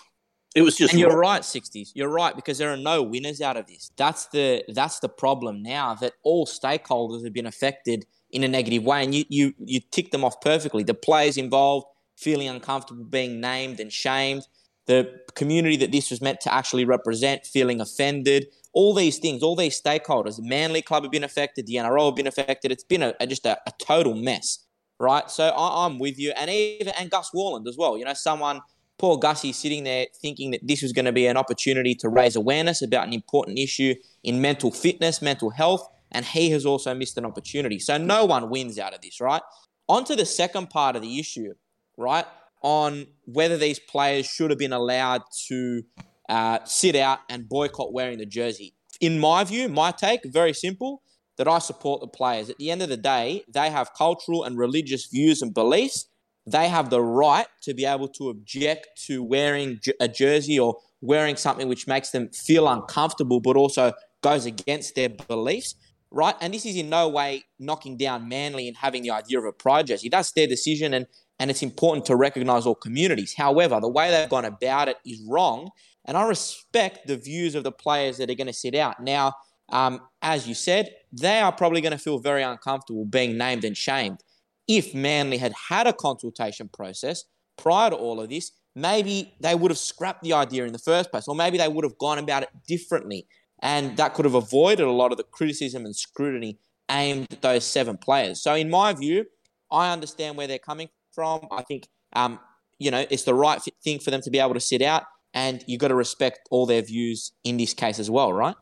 It 0.53 0.63
was 0.63 0.75
just 0.75 0.91
And 0.91 0.99
you're 0.99 1.17
right, 1.17 1.43
60s. 1.43 1.91
You're 1.93 2.09
right 2.09 2.35
because 2.35 2.57
there 2.57 2.71
are 2.73 2.77
no 2.77 3.01
winners 3.01 3.39
out 3.39 3.55
of 3.55 3.67
this. 3.67 3.91
That's 3.95 4.25
the 4.27 4.63
that's 4.67 4.99
the 4.99 5.07
problem 5.07 5.63
now 5.63 5.95
that 5.95 6.13
all 6.23 6.45
stakeholders 6.45 7.23
have 7.23 7.31
been 7.31 7.45
affected 7.45 8.05
in 8.31 8.43
a 8.43 8.47
negative 8.47 8.83
way 8.83 9.03
and 9.03 9.15
you 9.15 9.25
you 9.29 9.53
you 9.59 9.79
tick 9.91 10.11
them 10.11 10.25
off 10.25 10.41
perfectly. 10.41 10.83
The 10.83 10.93
players 10.93 11.37
involved 11.37 11.87
feeling 12.21 12.47
uncomfortable 12.47 13.03
being 13.03 13.41
named 13.41 13.79
and 13.79 13.91
shamed, 13.91 14.47
the 14.85 15.19
community 15.35 15.77
that 15.77 15.91
this 15.91 16.09
was 16.09 16.21
meant 16.21 16.41
to 16.41 16.53
actually 16.53 16.85
represent 16.85 17.45
feeling 17.45 17.81
offended, 17.81 18.47
all 18.73 18.93
these 18.93 19.19
things, 19.19 19.43
all 19.43 19.55
these 19.55 19.79
stakeholders, 19.79 20.39
Manly 20.39 20.81
Club 20.81 21.03
have 21.03 21.11
been 21.11 21.23
affected, 21.23 21.67
the 21.67 21.75
NRL 21.75 22.07
have 22.07 22.15
been 22.15 22.27
affected. 22.27 22.71
It's 22.71 22.83
been 22.83 23.03
a, 23.03 23.13
a 23.19 23.27
just 23.27 23.45
a, 23.45 23.59
a, 23.67 23.71
total 23.79 24.15
mess, 24.15 24.65
right? 24.99 25.29
So 25.29 25.49
I, 25.49 25.85
I'm 25.85 25.99
with 25.99 26.17
you, 26.17 26.31
and 26.37 26.49
even 26.49 26.93
and 26.97 27.09
Gus 27.09 27.31
Worland 27.35 27.67
as 27.67 27.77
well. 27.77 27.97
You 27.97 28.05
know, 28.05 28.13
someone 28.13 28.61
poor 28.97 29.17
Gussie 29.17 29.51
sitting 29.51 29.83
there 29.83 30.07
thinking 30.21 30.51
that 30.51 30.61
this 30.63 30.81
was 30.81 30.93
going 30.93 31.05
to 31.05 31.11
be 31.11 31.25
an 31.25 31.35
opportunity 31.35 31.95
to 31.95 32.07
raise 32.07 32.35
awareness 32.35 32.81
about 32.81 33.07
an 33.07 33.13
important 33.13 33.57
issue 33.57 33.95
in 34.23 34.39
mental 34.39 34.71
fitness, 34.71 35.21
mental 35.21 35.49
health, 35.49 35.87
and 36.11 36.25
he 36.25 36.51
has 36.51 36.65
also 36.65 36.93
missed 36.93 37.17
an 37.17 37.25
opportunity. 37.25 37.79
So 37.79 37.97
no 37.97 38.25
one 38.25 38.49
wins 38.49 38.77
out 38.77 38.93
of 38.93 39.01
this, 39.01 39.19
right? 39.19 39.41
On 39.89 40.05
to 40.05 40.15
the 40.15 40.25
second 40.25 40.69
part 40.69 40.95
of 40.95 41.01
the 41.01 41.19
issue, 41.19 41.53
right? 41.97 42.25
On 42.61 43.07
whether 43.25 43.57
these 43.57 43.79
players 43.79 44.25
should 44.25 44.49
have 44.49 44.59
been 44.59 44.73
allowed 44.73 45.23
to 45.47 45.83
uh, 46.29 46.59
sit 46.65 46.95
out 46.95 47.19
and 47.29 47.49
boycott 47.49 47.93
wearing 47.93 48.19
the 48.19 48.25
jersey. 48.25 48.75
In 48.99 49.19
my 49.19 49.43
view, 49.43 49.67
my 49.67 49.91
take, 49.91 50.21
very 50.25 50.53
simple, 50.53 51.01
that 51.37 51.47
I 51.47 51.59
support 51.59 52.01
the 52.01 52.07
players. 52.07 52.49
At 52.49 52.57
the 52.57 52.69
end 52.69 52.81
of 52.81 52.89
the 52.89 52.97
day, 52.97 53.43
they 53.51 53.69
have 53.69 53.93
cultural 53.93 54.43
and 54.43 54.57
religious 54.57 55.07
views 55.07 55.41
and 55.41 55.53
beliefs 55.53 56.07
they 56.45 56.69
have 56.69 56.89
the 56.89 57.01
right 57.01 57.47
to 57.63 57.73
be 57.73 57.85
able 57.85 58.07
to 58.07 58.29
object 58.29 58.87
to 59.05 59.23
wearing 59.23 59.79
a 59.99 60.07
jersey 60.07 60.57
or 60.57 60.77
wearing 61.01 61.35
something 61.35 61.67
which 61.67 61.87
makes 61.87 62.11
them 62.11 62.29
feel 62.29 62.67
uncomfortable, 62.67 63.39
but 63.39 63.55
also 63.55 63.93
goes 64.21 64.45
against 64.45 64.95
their 64.95 65.09
beliefs. 65.09 65.75
right? 66.09 66.35
And 66.41 66.53
this 66.53 66.65
is 66.65 66.75
in 66.75 66.89
no 66.89 67.07
way 67.07 67.43
knocking 67.59 67.95
down 67.97 68.27
Manly 68.27 68.67
and 68.67 68.77
having 68.77 69.03
the 69.03 69.11
idea 69.11 69.39
of 69.39 69.45
a 69.45 69.51
pride 69.51 69.87
jersey. 69.87 70.09
That's 70.09 70.31
their 70.31 70.47
decision, 70.47 70.93
and 70.93 71.07
and 71.41 71.49
it's 71.49 71.63
important 71.63 72.05
to 72.05 72.15
recognise 72.15 72.67
all 72.67 72.75
communities. 72.75 73.33
However, 73.35 73.79
the 73.81 73.89
way 73.89 74.11
they've 74.11 74.29
gone 74.29 74.45
about 74.45 74.89
it 74.89 74.97
is 75.03 75.19
wrong, 75.27 75.71
and 76.05 76.15
I 76.15 76.27
respect 76.27 77.07
the 77.07 77.17
views 77.17 77.55
of 77.55 77.63
the 77.63 77.71
players 77.71 78.17
that 78.17 78.29
are 78.29 78.35
going 78.35 78.45
to 78.45 78.53
sit 78.53 78.75
out 78.75 79.01
now. 79.01 79.33
Um, 79.69 80.01
as 80.21 80.47
you 80.47 80.53
said, 80.53 80.93
they 81.11 81.39
are 81.39 81.51
probably 81.51 81.81
going 81.81 81.93
to 81.93 81.97
feel 81.97 82.19
very 82.19 82.43
uncomfortable 82.43 83.05
being 83.05 83.39
named 83.39 83.63
and 83.63 83.75
shamed. 83.75 84.19
If 84.67 84.93
Manly 84.93 85.37
had 85.37 85.53
had 85.53 85.87
a 85.87 85.93
consultation 85.93 86.69
process 86.71 87.23
prior 87.57 87.89
to 87.89 87.95
all 87.95 88.21
of 88.21 88.29
this, 88.29 88.51
maybe 88.75 89.33
they 89.39 89.55
would 89.55 89.71
have 89.71 89.79
scrapped 89.79 90.21
the 90.21 90.33
idea 90.33 90.65
in 90.65 90.73
the 90.73 90.79
first 90.79 91.09
place, 91.09 91.27
or 91.27 91.33
maybe 91.33 91.57
they 91.57 91.67
would 91.67 91.83
have 91.83 91.97
gone 91.97 92.19
about 92.19 92.43
it 92.43 92.49
differently. 92.67 93.25
And 93.63 93.97
that 93.97 94.13
could 94.13 94.25
have 94.25 94.35
avoided 94.35 94.85
a 94.85 94.91
lot 94.91 95.11
of 95.11 95.17
the 95.17 95.23
criticism 95.23 95.85
and 95.85 95.95
scrutiny 95.95 96.59
aimed 96.91 97.25
at 97.31 97.41
those 97.41 97.65
seven 97.65 97.97
players. 97.97 98.43
So, 98.43 98.53
in 98.53 98.69
my 98.69 98.93
view, 98.93 99.25
I 99.71 99.91
understand 99.91 100.37
where 100.37 100.45
they're 100.45 100.59
coming 100.59 100.89
from. 101.13 101.47
I 101.51 101.63
think, 101.63 101.87
um, 102.13 102.39
you 102.79 102.91
know, 102.91 103.05
it's 103.09 103.23
the 103.23 103.33
right 103.33 103.61
thing 103.83 103.99
for 103.99 104.11
them 104.11 104.21
to 104.21 104.31
be 104.31 104.39
able 104.39 104.53
to 104.53 104.59
sit 104.59 104.81
out, 104.81 105.03
and 105.33 105.63
you've 105.67 105.81
got 105.81 105.89
to 105.89 105.95
respect 105.95 106.47
all 106.49 106.65
their 106.65 106.81
views 106.81 107.31
in 107.43 107.57
this 107.57 107.73
case 107.73 107.99
as 107.99 108.09
well, 108.09 108.33
right? 108.33 108.55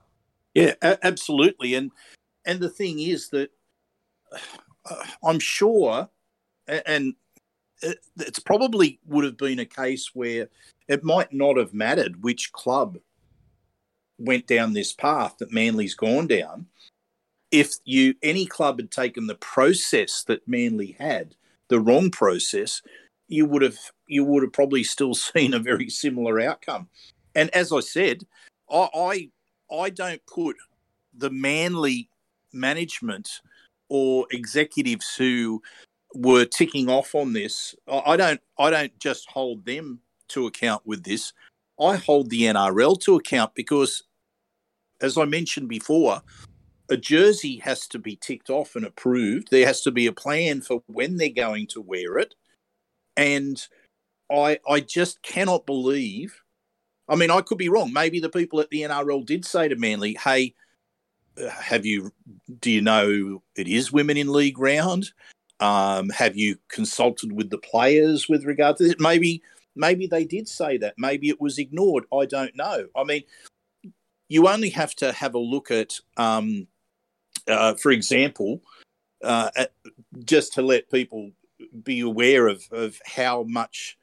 Yeah, 0.53 0.73
absolutely. 0.81 1.75
And 1.75 1.91
and 2.45 2.59
the 2.59 2.69
thing 2.69 2.99
is 2.99 3.29
that 3.29 3.49
uh, 4.89 5.03
I'm 5.23 5.39
sure, 5.39 6.09
and 6.67 7.13
it's 8.17 8.39
probably 8.39 8.99
would 9.05 9.23
have 9.23 9.37
been 9.37 9.59
a 9.59 9.65
case 9.65 10.11
where 10.13 10.49
it 10.87 11.03
might 11.03 11.31
not 11.31 11.57
have 11.57 11.73
mattered 11.73 12.23
which 12.23 12.51
club 12.51 12.97
went 14.17 14.47
down 14.47 14.73
this 14.73 14.93
path 14.93 15.37
that 15.37 15.53
Manly's 15.53 15.95
gone 15.95 16.27
down. 16.27 16.65
If 17.51 17.75
you 17.85 18.15
any 18.21 18.45
club 18.45 18.79
had 18.79 18.91
taken 18.91 19.27
the 19.27 19.35
process 19.35 20.23
that 20.27 20.47
Manly 20.47 20.95
had, 20.99 21.35
the 21.69 21.79
wrong 21.79 22.11
process, 22.11 22.81
you 23.27 23.45
would 23.45 23.61
have 23.61 23.77
you 24.07 24.25
would 24.25 24.43
have 24.43 24.53
probably 24.53 24.83
still 24.83 25.13
seen 25.13 25.53
a 25.53 25.59
very 25.59 25.89
similar 25.89 26.39
outcome. 26.39 26.89
And 27.35 27.49
as 27.55 27.71
I 27.71 27.79
said, 27.79 28.25
I 28.69 28.89
I, 28.93 29.29
I 29.75 29.89
don't 29.89 30.21
put 30.25 30.57
the 31.15 31.29
Manly 31.29 32.09
management 32.51 33.29
or 33.89 34.25
executives 34.31 35.15
who 35.15 35.61
were 36.15 36.45
ticking 36.45 36.89
off 36.89 37.13
on 37.15 37.33
this. 37.33 37.75
I 37.87 38.17
don't 38.17 38.41
I 38.57 38.69
don't 38.69 38.97
just 38.99 39.29
hold 39.29 39.65
them 39.65 39.99
to 40.29 40.47
account 40.47 40.83
with 40.85 41.03
this. 41.03 41.33
I 41.79 41.95
hold 41.95 42.29
the 42.29 42.43
NRL 42.43 42.99
to 43.01 43.15
account 43.15 43.55
because 43.55 44.03
as 45.01 45.17
I 45.17 45.25
mentioned 45.25 45.69
before, 45.69 46.21
a 46.89 46.97
jersey 46.97 47.57
has 47.57 47.87
to 47.87 47.99
be 47.99 48.15
ticked 48.15 48.49
off 48.49 48.75
and 48.75 48.85
approved. 48.85 49.49
There 49.51 49.65
has 49.65 49.81
to 49.81 49.91
be 49.91 50.07
a 50.07 50.13
plan 50.13 50.61
for 50.61 50.83
when 50.87 51.17
they're 51.17 51.29
going 51.29 51.67
to 51.67 51.81
wear 51.81 52.17
it. 52.17 52.35
And 53.15 53.61
I 54.31 54.59
I 54.67 54.79
just 54.79 55.21
cannot 55.21 55.65
believe 55.65 56.41
I 57.09 57.15
mean, 57.15 57.31
I 57.31 57.41
could 57.41 57.57
be 57.57 57.69
wrong. 57.69 57.91
Maybe 57.91 58.19
the 58.19 58.29
people 58.29 58.59
at 58.59 58.69
the 58.69 58.83
NRL 58.83 59.25
did 59.25 59.43
say 59.43 59.67
to 59.67 59.75
Manly, 59.75 60.15
"Hey, 60.23 60.53
have 61.49 61.85
you 61.85 62.11
do 62.59 62.71
you 62.71 62.81
know 62.81 63.41
it 63.55 63.67
is 63.67 63.91
women 63.91 64.17
in 64.17 64.31
league 64.31 64.59
round? 64.59 65.11
Um, 65.59 66.09
have 66.09 66.37
you 66.37 66.57
consulted 66.69 67.31
with 67.33 67.49
the 67.49 67.57
players 67.57 68.29
with 68.29 68.45
regard 68.45 68.77
to 68.77 68.85
it? 68.91 68.99
Maybe 68.99 69.41
maybe 69.75 70.07
they 70.07 70.23
did 70.23 70.47
say 70.47 70.77
that. 70.77 70.95
Maybe 70.97 71.29
it 71.29 71.41
was 71.41 71.57
ignored. 71.57 72.05
I 72.13 72.25
don't 72.25 72.55
know. 72.55 72.87
I 72.95 73.03
mean, 73.03 73.23
you 74.27 74.47
only 74.47 74.69
have 74.69 74.93
to 74.95 75.11
have 75.11 75.33
a 75.33 75.39
look 75.39 75.71
at, 75.71 75.99
um, 76.17 76.67
uh, 77.49 77.75
for 77.75 77.91
example, 77.91 78.61
uh, 79.23 79.49
just 80.23 80.53
to 80.53 80.61
let 80.61 80.91
people 80.91 81.31
be 81.83 81.99
aware 81.99 82.47
of 82.47 82.63
of 82.71 82.99
how 83.05 83.43
much 83.43 83.97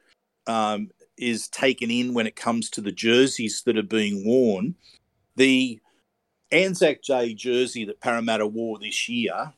um, 0.45 0.89
is 1.17 1.47
taken 1.47 1.89
in 1.89 2.13
when 2.13 2.27
it 2.27 2.35
comes 2.35 2.69
to 2.69 2.81
the 2.81 2.91
jerseys 2.91 3.63
that 3.65 3.77
are 3.77 3.83
being 3.83 4.25
worn. 4.25 4.75
The 5.35 5.79
Anzac 6.51 7.01
Day 7.03 7.33
jersey 7.33 7.85
that 7.85 7.99
Parramatta 7.99 8.47
wore 8.47 8.79
this 8.79 9.09
year 9.09 9.53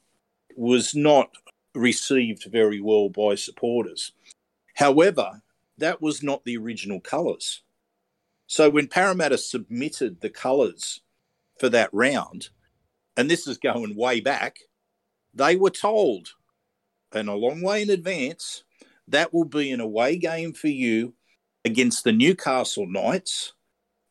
was 0.55 0.95
not 0.95 1.29
received 1.75 2.45
very 2.45 2.81
well 2.81 3.09
by 3.09 3.35
supporters. 3.35 4.11
However, 4.75 5.41
that 5.77 6.01
was 6.01 6.23
not 6.23 6.43
the 6.43 6.57
original 6.57 6.99
colours. 6.99 7.61
So 8.47 8.69
when 8.69 8.87
Parramatta 8.87 9.37
submitted 9.37 10.21
the 10.21 10.29
colours 10.29 11.01
for 11.59 11.69
that 11.69 11.89
round, 11.93 12.49
and 13.19 13.29
this 13.29 13.47
is 13.47 13.57
going 13.57 13.95
way 13.95 14.19
back, 14.19 14.57
they 15.33 15.55
were 15.55 15.69
told, 15.69 16.29
and 17.11 17.29
a 17.29 17.33
long 17.33 17.61
way 17.61 17.81
in 17.81 17.89
advance, 17.89 18.63
that 19.07 19.33
will 19.33 19.45
be 19.45 19.71
an 19.71 19.79
away 19.79 20.17
game 20.17 20.53
for 20.53 20.67
you 20.69 21.13
against 21.65 22.03
the 22.03 22.11
Newcastle 22.11 22.87
Knights 22.87 23.53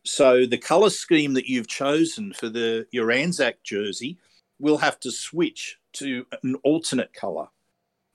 so 0.08 0.46
the 0.46 0.56
color 0.58 0.88
scheme 0.88 1.34
that 1.34 1.48
you've 1.48 1.68
chosen 1.68 2.32
for 2.32 2.48
the 2.48 2.86
your 2.90 3.12
Anzac 3.12 3.62
jersey 3.62 4.16
will 4.58 4.78
have 4.78 4.98
to 5.00 5.10
switch 5.10 5.78
to 5.94 6.24
an 6.42 6.54
alternate 6.64 7.12
color. 7.12 7.48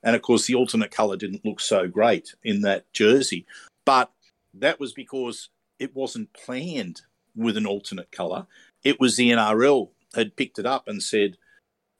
And 0.02 0.16
of 0.16 0.22
course, 0.22 0.46
the 0.46 0.56
alternate 0.56 0.90
color 0.90 1.16
didn't 1.16 1.44
look 1.44 1.60
so 1.60 1.86
great 1.86 2.34
in 2.42 2.62
that 2.62 2.92
jersey, 2.92 3.46
but 3.84 4.10
that 4.54 4.80
was 4.80 4.92
because 4.92 5.50
it 5.78 5.94
wasn't 5.94 6.32
planned 6.32 7.02
with 7.36 7.56
an 7.56 7.66
alternate 7.66 8.10
color. 8.10 8.46
It 8.82 8.98
was 8.98 9.16
the 9.16 9.30
NRL 9.30 9.90
had 10.14 10.36
picked 10.36 10.58
it 10.58 10.66
up 10.66 10.88
and 10.88 11.02
said, 11.02 11.36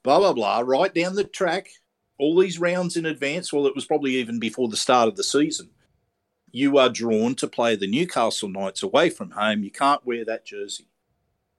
blah, 0.02 0.18
blah, 0.18 0.32
blah, 0.32 0.60
right 0.60 0.94
down 0.94 1.14
the 1.14 1.24
track, 1.24 1.68
all 2.18 2.38
these 2.38 2.60
rounds 2.60 2.96
in 2.96 3.06
advance. 3.06 3.52
Well, 3.52 3.66
it 3.66 3.74
was 3.74 3.86
probably 3.86 4.16
even 4.16 4.38
before 4.38 4.68
the 4.68 4.76
start 4.76 5.08
of 5.08 5.16
the 5.16 5.24
season 5.24 5.70
you 6.54 6.78
are 6.78 6.88
drawn 6.88 7.34
to 7.34 7.48
play 7.48 7.74
the 7.74 7.90
Newcastle 7.90 8.48
Knights 8.48 8.84
away 8.84 9.10
from 9.10 9.32
home. 9.32 9.64
You 9.64 9.72
can't 9.72 10.06
wear 10.06 10.24
that 10.24 10.46
jersey. 10.46 10.86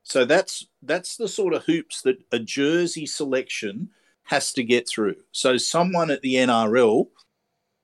So 0.04 0.24
that's 0.24 0.68
that's 0.82 1.18
the 1.18 1.28
sort 1.28 1.54
of 1.54 1.66
hoops 1.66 2.02
that 2.04 2.24
a 2.32 2.40
jersey 2.40 3.06
selection 3.06 3.90
has 4.24 4.54
to 4.54 4.64
get 4.64 4.88
through. 4.88 5.18
So 5.34 5.58
someone 5.58 6.10
at 6.12 6.22
the 6.22 6.36
NRL 6.36 7.10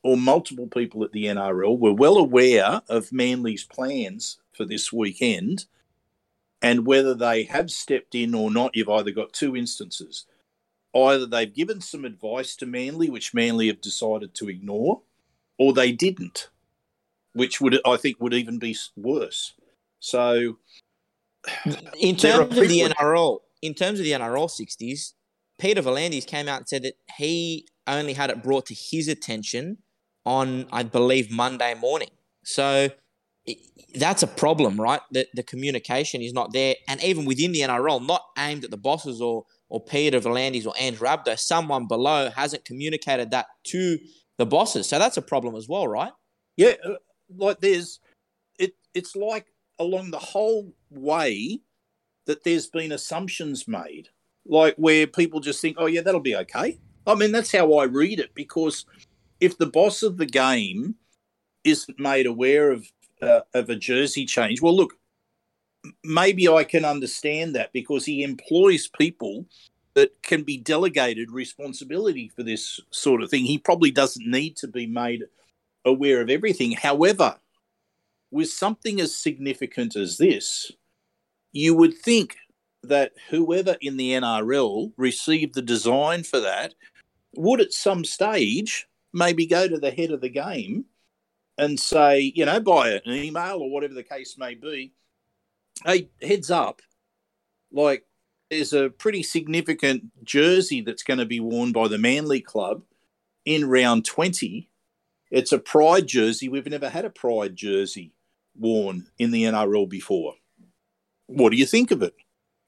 or 0.03 0.15
multiple 0.15 0.67
people 0.67 1.03
at 1.03 1.11
the 1.11 1.25
NRL 1.25 1.77
were 1.77 1.93
well 1.93 2.15
aware 2.15 2.81
of 2.87 3.11
Manly's 3.11 3.65
plans 3.65 4.37
for 4.53 4.63
this 4.63 4.93
weekend 4.93 5.65
and 6.61 6.85
whether 6.85 7.13
they 7.13 7.43
have 7.43 7.71
stepped 7.71 8.15
in 8.15 8.35
or 8.35 8.51
not, 8.51 8.75
you've 8.75 8.89
either 8.89 9.11
got 9.11 9.33
two 9.33 9.55
instances. 9.55 10.25
Either 10.93 11.25
they've 11.25 11.53
given 11.53 11.81
some 11.81 12.05
advice 12.05 12.55
to 12.57 12.65
Manly, 12.65 13.09
which 13.09 13.33
Manly 13.33 13.67
have 13.67 13.81
decided 13.81 14.35
to 14.35 14.49
ignore, 14.49 15.01
or 15.57 15.73
they 15.73 15.91
didn't 15.91 16.49
which 17.33 17.61
would 17.61 17.79
I 17.85 17.97
think 17.97 18.19
would 18.19 18.33
even 18.33 18.59
be 18.59 18.75
worse. 18.95 19.53
So, 19.99 20.57
in 21.99 22.15
terms 22.15 22.57
of 22.57 22.67
the 22.67 22.81
NRL, 22.81 23.39
in 23.61 23.73
terms 23.73 23.99
of 23.99 24.05
the 24.05 24.11
NRL 24.11 24.49
sixties, 24.49 25.13
Peter 25.59 25.81
V'landys 25.81 26.25
came 26.25 26.47
out 26.47 26.59
and 26.59 26.67
said 26.67 26.83
that 26.83 26.95
he 27.17 27.67
only 27.87 28.13
had 28.13 28.29
it 28.29 28.43
brought 28.43 28.65
to 28.67 28.75
his 28.75 29.07
attention 29.07 29.77
on, 30.25 30.67
I 30.71 30.83
believe, 30.83 31.31
Monday 31.31 31.73
morning. 31.73 32.11
So 32.43 32.89
that's 33.95 34.24
a 34.24 34.27
problem, 34.27 34.79
right? 34.79 35.01
That 35.12 35.27
the 35.33 35.43
communication 35.43 36.21
is 36.21 36.33
not 36.33 36.53
there, 36.53 36.75
and 36.88 37.03
even 37.03 37.25
within 37.25 37.51
the 37.51 37.62
NRL, 37.62 38.05
not 38.05 38.24
aimed 38.38 38.63
at 38.63 38.71
the 38.71 38.77
bosses 38.77 39.21
or 39.21 39.45
or 39.69 39.83
Peter 39.83 40.19
V'landys 40.19 40.65
or 40.65 40.74
Andrew 40.79 41.07
Abdo, 41.07 41.39
someone 41.39 41.88
below 41.88 42.29
hasn't 42.29 42.65
communicated 42.65 43.31
that 43.31 43.48
to 43.65 43.98
the 44.38 44.45
bosses. 44.45 44.88
So 44.88 45.00
that's 45.00 45.17
a 45.17 45.21
problem 45.21 45.55
as 45.55 45.67
well, 45.69 45.88
right? 45.88 46.12
Yeah, 46.57 46.74
uh, 46.86 46.95
like 47.38 47.62
there's 47.62 48.00
it 48.60 48.74
it's 48.93 49.15
like 49.15 49.48
along 49.79 50.12
the 50.12 50.19
whole 50.19 50.74
way 50.89 51.62
that 52.25 52.43
there's 52.43 52.67
been 52.67 52.91
assumptions 52.91 53.67
made 53.67 54.10
like 54.45 54.75
where 54.75 55.07
people 55.07 55.39
just 55.39 55.62
think 55.62 55.77
oh 55.79 55.86
yeah 55.86 56.01
that'll 56.01 56.19
be 56.19 56.36
okay 56.36 56.79
i 57.05 57.15
mean 57.15 57.31
that's 57.31 57.51
how 57.51 57.74
i 57.74 57.83
read 57.83 58.19
it 58.19 58.33
because 58.33 58.86
if 59.39 59.57
the 59.57 59.65
boss 59.65 60.03
of 60.03 60.17
the 60.17 60.25
game 60.25 60.95
isn't 61.63 62.00
made 62.00 62.25
aware 62.25 62.71
of 62.71 62.86
uh, 63.21 63.41
of 63.53 63.69
a 63.69 63.75
jersey 63.75 64.25
change 64.25 64.61
well 64.61 64.75
look 64.75 64.93
maybe 66.03 66.47
i 66.47 66.63
can 66.63 66.85
understand 66.85 67.55
that 67.55 67.71
because 67.73 68.05
he 68.05 68.23
employs 68.23 68.87
people 68.87 69.45
that 69.93 70.11
can 70.23 70.43
be 70.43 70.57
delegated 70.57 71.31
responsibility 71.31 72.29
for 72.35 72.43
this 72.43 72.79
sort 72.91 73.21
of 73.21 73.29
thing 73.29 73.45
he 73.45 73.57
probably 73.57 73.91
doesn't 73.91 74.29
need 74.29 74.55
to 74.55 74.67
be 74.67 74.87
made 74.87 75.23
aware 75.85 76.21
of 76.21 76.29
everything. 76.29 76.71
However, 76.71 77.37
with 78.31 78.49
something 78.49 79.01
as 79.01 79.15
significant 79.15 79.95
as 79.95 80.17
this, 80.17 80.71
you 81.51 81.75
would 81.75 81.97
think 81.97 82.37
that 82.83 83.11
whoever 83.29 83.75
in 83.81 83.97
the 83.97 84.11
NRL 84.11 84.93
received 84.97 85.53
the 85.53 85.61
design 85.61 86.23
for 86.23 86.39
that 86.39 86.73
would 87.35 87.61
at 87.61 87.73
some 87.73 88.03
stage 88.03 88.87
maybe 89.13 89.45
go 89.45 89.67
to 89.67 89.77
the 89.77 89.91
head 89.91 90.11
of 90.11 90.21
the 90.21 90.29
game 90.29 90.85
and 91.61 91.79
say, 91.79 92.33
you 92.35 92.43
know, 92.43 92.59
by 92.59 92.89
an 92.89 93.01
email 93.05 93.59
or 93.59 93.69
whatever 93.69 93.93
the 93.93 94.03
case 94.03 94.35
may 94.35 94.55
be, 94.55 94.93
hey, 95.85 96.09
heads 96.19 96.49
up, 96.49 96.81
like 97.71 98.03
there's 98.49 98.73
a 98.73 98.89
pretty 98.89 99.21
significant 99.21 100.05
jersey 100.23 100.81
that's 100.81 101.03
going 101.03 101.19
to 101.19 101.25
be 101.25 101.39
worn 101.39 101.71
by 101.71 101.87
the 101.87 101.99
Manly 101.99 102.41
club 102.41 102.81
in 103.45 103.69
round 103.69 104.05
20. 104.05 104.69
It's 105.29 105.51
a 105.51 105.59
pride 105.59 106.07
jersey. 106.07 106.49
We've 106.49 106.65
never 106.65 106.89
had 106.89 107.05
a 107.05 107.11
pride 107.11 107.55
jersey 107.55 108.11
worn 108.57 109.05
in 109.19 109.29
the 109.29 109.43
NRL 109.43 109.87
before. 109.87 110.33
What 111.27 111.51
do 111.51 111.57
you 111.57 111.67
think 111.67 111.91
of 111.91 112.01
it? 112.01 112.15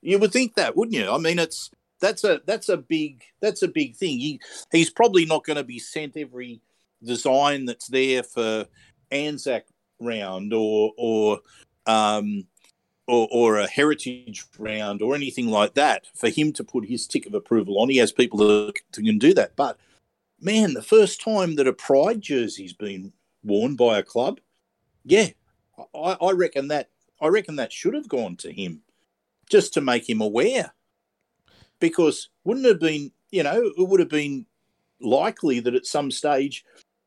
You 0.01 0.19
would 0.19 0.31
think 0.31 0.53
that, 0.53 0.77
wouldn't 0.77 0.95
you? 0.95 1.09
I 1.09 1.17
mean, 1.17 1.39
it's 1.39 1.71
that's 1.99 2.23
a 2.23 2.41
that's 2.45 2.69
a 2.69 2.77
big 2.77 3.23
that's 3.41 3.63
a 3.63 3.67
big 3.67 3.95
thing. 3.95 4.19
He 4.19 4.39
he's 4.71 4.91
probably 4.91 5.25
not 5.25 5.45
going 5.45 5.57
to 5.57 5.63
be 5.63 5.79
sent 5.79 6.15
every 6.15 6.61
design 7.03 7.65
that's 7.65 7.87
there 7.87 8.23
for 8.23 8.65
Anzac 9.11 9.65
round 9.99 10.53
or 10.53 10.91
or 10.97 11.39
um, 11.85 12.45
or, 13.07 13.27
or, 13.31 13.59
a 13.59 13.67
heritage 13.67 14.45
round 14.57 15.01
or 15.01 15.13
anything 15.15 15.47
like 15.47 15.73
that 15.73 16.07
for 16.15 16.29
him 16.29 16.53
to 16.53 16.63
put 16.63 16.85
his 16.85 17.05
tick 17.05 17.25
of 17.25 17.33
approval 17.33 17.77
on. 17.79 17.89
He 17.89 17.97
has 17.97 18.13
people 18.13 18.39
that 18.39 18.79
can 18.93 19.17
do 19.17 19.33
that. 19.33 19.57
But 19.57 19.77
man, 20.39 20.73
the 20.73 20.81
first 20.81 21.21
time 21.21 21.57
that 21.57 21.67
a 21.67 21.73
pride 21.73 22.21
jersey's 22.21 22.71
been 22.71 23.11
worn 23.43 23.75
by 23.75 23.97
a 23.97 24.03
club, 24.03 24.39
yeah, 25.03 25.27
I, 25.93 26.15
I 26.21 26.31
reckon 26.31 26.69
that 26.69 26.89
I 27.19 27.27
reckon 27.27 27.57
that 27.57 27.73
should 27.73 27.93
have 27.93 28.07
gone 28.07 28.37
to 28.37 28.51
him 28.51 28.81
just 29.49 29.73
to 29.73 29.81
make 29.81 30.09
him 30.09 30.21
aware. 30.21 30.73
Because 31.79 32.29
wouldn't 32.45 32.65
have 32.65 32.79
been, 32.79 33.11
you 33.31 33.43
know, 33.43 33.73
it 33.77 33.87
would 33.87 33.99
have 33.99 34.09
been 34.09 34.45
likely 35.01 35.59
that 35.59 35.75
at 35.75 35.85
some 35.85 36.11
stage 36.11 36.63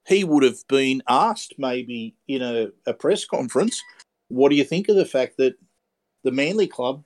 he 0.07 0.25
would 0.25 0.43
have 0.43 0.67
been 0.69 1.03
asked 1.09 1.55
maybe 1.59 2.15
in 2.29 2.43
a, 2.43 2.69
a 2.87 2.95
press 2.95 3.25
conference, 3.25 3.83
what 4.29 4.51
do 4.51 4.57
you 4.57 4.65
think 4.65 4.89
of 4.89 4.97
the 4.97 5.05
fact 5.05 5.37
that 5.39 5.55
the 6.23 6.31
Manly 6.31 6.67
club 6.67 7.03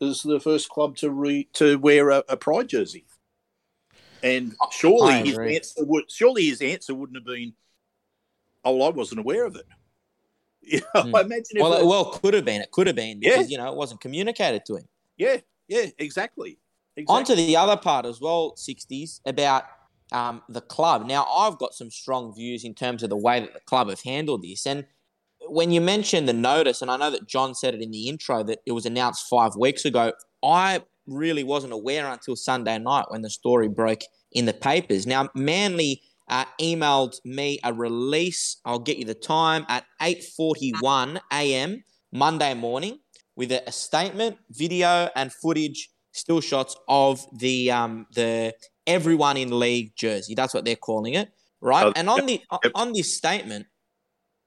is 0.00 0.22
the 0.22 0.40
first 0.40 0.68
club 0.68 0.96
to 0.96 1.10
re, 1.10 1.48
to 1.54 1.78
wear 1.78 2.10
a, 2.10 2.22
a 2.28 2.36
pride 2.36 2.68
jersey? 2.68 3.04
And 4.22 4.54
surely 4.70 5.28
his 5.28 5.38
answer 5.38 5.84
would 5.84 6.10
surely 6.10 6.46
his 6.46 6.62
answer 6.62 6.94
wouldn't 6.94 7.16
have 7.16 7.26
been, 7.26 7.52
"Oh, 8.64 8.82
I 8.82 8.90
wasn't 8.90 9.20
aware 9.20 9.44
of 9.44 9.56
it." 9.56 9.66
You 10.68 10.80
know, 10.80 11.02
mm. 11.02 11.16
I 11.16 11.20
imagine. 11.20 11.60
well, 11.60 11.74
it, 11.74 11.86
well, 11.86 12.06
could 12.06 12.34
have 12.34 12.44
been. 12.44 12.60
It 12.60 12.72
could 12.72 12.88
have 12.88 12.96
been 12.96 13.20
because 13.20 13.48
yeah. 13.48 13.56
you 13.56 13.56
know 13.56 13.70
it 13.70 13.76
wasn't 13.76 14.00
communicated 14.00 14.66
to 14.66 14.78
him. 14.78 14.88
Yeah, 15.16 15.36
yeah, 15.68 15.86
exactly. 15.96 16.58
exactly. 16.96 17.04
On 17.06 17.22
to 17.22 17.36
the 17.36 17.56
other 17.56 17.76
part 17.76 18.04
as 18.04 18.20
well, 18.20 18.56
sixties 18.56 19.20
about 19.24 19.62
um, 20.12 20.42
the 20.48 20.60
club. 20.60 21.06
Now, 21.06 21.24
I've 21.24 21.58
got 21.58 21.74
some 21.74 21.90
strong 21.90 22.34
views 22.34 22.64
in 22.64 22.74
terms 22.74 23.02
of 23.02 23.10
the 23.10 23.16
way 23.16 23.40
that 23.40 23.54
the 23.54 23.60
club 23.60 23.88
have 23.88 24.02
handled 24.02 24.42
this. 24.42 24.66
And 24.66 24.86
when 25.48 25.70
you 25.70 25.80
mentioned 25.80 26.28
the 26.28 26.32
notice, 26.32 26.82
and 26.82 26.90
I 26.90 26.96
know 26.96 27.10
that 27.10 27.28
John 27.28 27.54
said 27.54 27.74
it 27.74 27.82
in 27.82 27.90
the 27.90 28.08
intro 28.08 28.42
that 28.44 28.60
it 28.66 28.72
was 28.72 28.86
announced 28.86 29.28
five 29.28 29.56
weeks 29.56 29.84
ago, 29.84 30.12
I 30.44 30.82
really 31.06 31.44
wasn't 31.44 31.72
aware 31.72 32.06
until 32.08 32.36
Sunday 32.36 32.78
night 32.78 33.06
when 33.08 33.22
the 33.22 33.30
story 33.30 33.68
broke 33.68 34.02
in 34.32 34.44
the 34.46 34.52
papers. 34.52 35.06
Now, 35.06 35.28
Manly 35.34 36.02
uh, 36.28 36.44
emailed 36.60 37.14
me 37.24 37.58
a 37.64 37.72
release. 37.72 38.60
I'll 38.64 38.78
get 38.78 38.98
you 38.98 39.04
the 39.04 39.14
time 39.14 39.64
at 39.68 39.84
8:41 40.02 41.20
a.m. 41.32 41.84
Monday 42.12 42.54
morning 42.54 43.00
with 43.36 43.52
a, 43.52 43.62
a 43.68 43.72
statement, 43.72 44.38
video, 44.50 45.08
and 45.14 45.32
footage, 45.32 45.90
still 46.12 46.40
shots 46.40 46.76
of 46.88 47.24
the 47.38 47.70
um, 47.70 48.06
the 48.14 48.54
everyone 48.86 49.36
in 49.36 49.58
league 49.58 49.94
jersey. 49.96 50.34
That's 50.34 50.54
what 50.54 50.64
they're 50.64 50.76
calling 50.76 51.14
it, 51.14 51.30
right? 51.60 51.92
and 51.96 52.08
on 52.08 52.26
the 52.26 52.42
on 52.74 52.92
this 52.92 53.16
statement, 53.16 53.66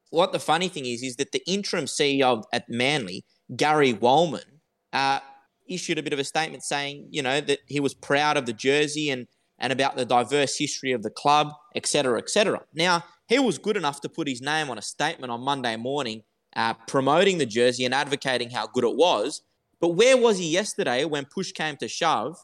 what 0.10 0.32
the 0.32 0.40
funny 0.40 0.68
thing 0.68 0.86
is 0.86 1.04
is 1.04 1.16
that 1.18 1.32
the 1.32 1.42
interim 1.48 1.86
CEO 1.86 2.44
at 2.54 2.70
Manly, 2.70 3.26
Gary 3.56 3.94
Wollman, 3.94 4.60
uh, 4.94 5.20
issued 5.68 5.98
a 5.98 6.04
bit 6.04 6.14
of 6.14 6.20
a 6.20 6.24
statement 6.24 6.64
saying, 6.64 7.08
you 7.12 7.22
know, 7.22 7.40
that 7.42 7.60
he 7.68 7.80
was 7.80 7.94
proud 7.94 8.38
of 8.38 8.46
the 8.46 8.54
jersey 8.54 9.10
and 9.10 9.28
and 9.62 9.74
about 9.74 9.98
the 9.98 10.06
diverse 10.06 10.58
history 10.58 10.94
of 10.94 11.04
the 11.04 11.10
club, 11.10 11.52
etc., 11.76 12.18
etc. 12.18 12.62
Now, 12.74 13.04
he 13.28 13.40
was 13.40 13.58
good 13.58 13.76
enough 13.76 14.00
to 14.02 14.10
put 14.10 14.28
his 14.28 14.42
name 14.42 14.70
on 14.70 14.78
a 14.78 14.82
statement 14.82 15.32
on 15.32 15.42
Monday 15.42 15.76
morning, 15.76 16.24
uh, 16.56 16.74
promoting 16.88 17.38
the 17.38 17.46
jersey 17.46 17.84
and 17.84 17.94
advocating 17.94 18.50
how 18.50 18.68
good 18.68 18.86
it 18.86 18.96
was. 18.96 19.42
But 19.82 19.90
where 19.90 20.18
was 20.18 20.38
he 20.38 20.50
yesterday 20.50 21.04
when 21.06 21.26
push 21.26 21.52
came 21.52 21.76
to 21.78 21.88
shove? 21.88 22.38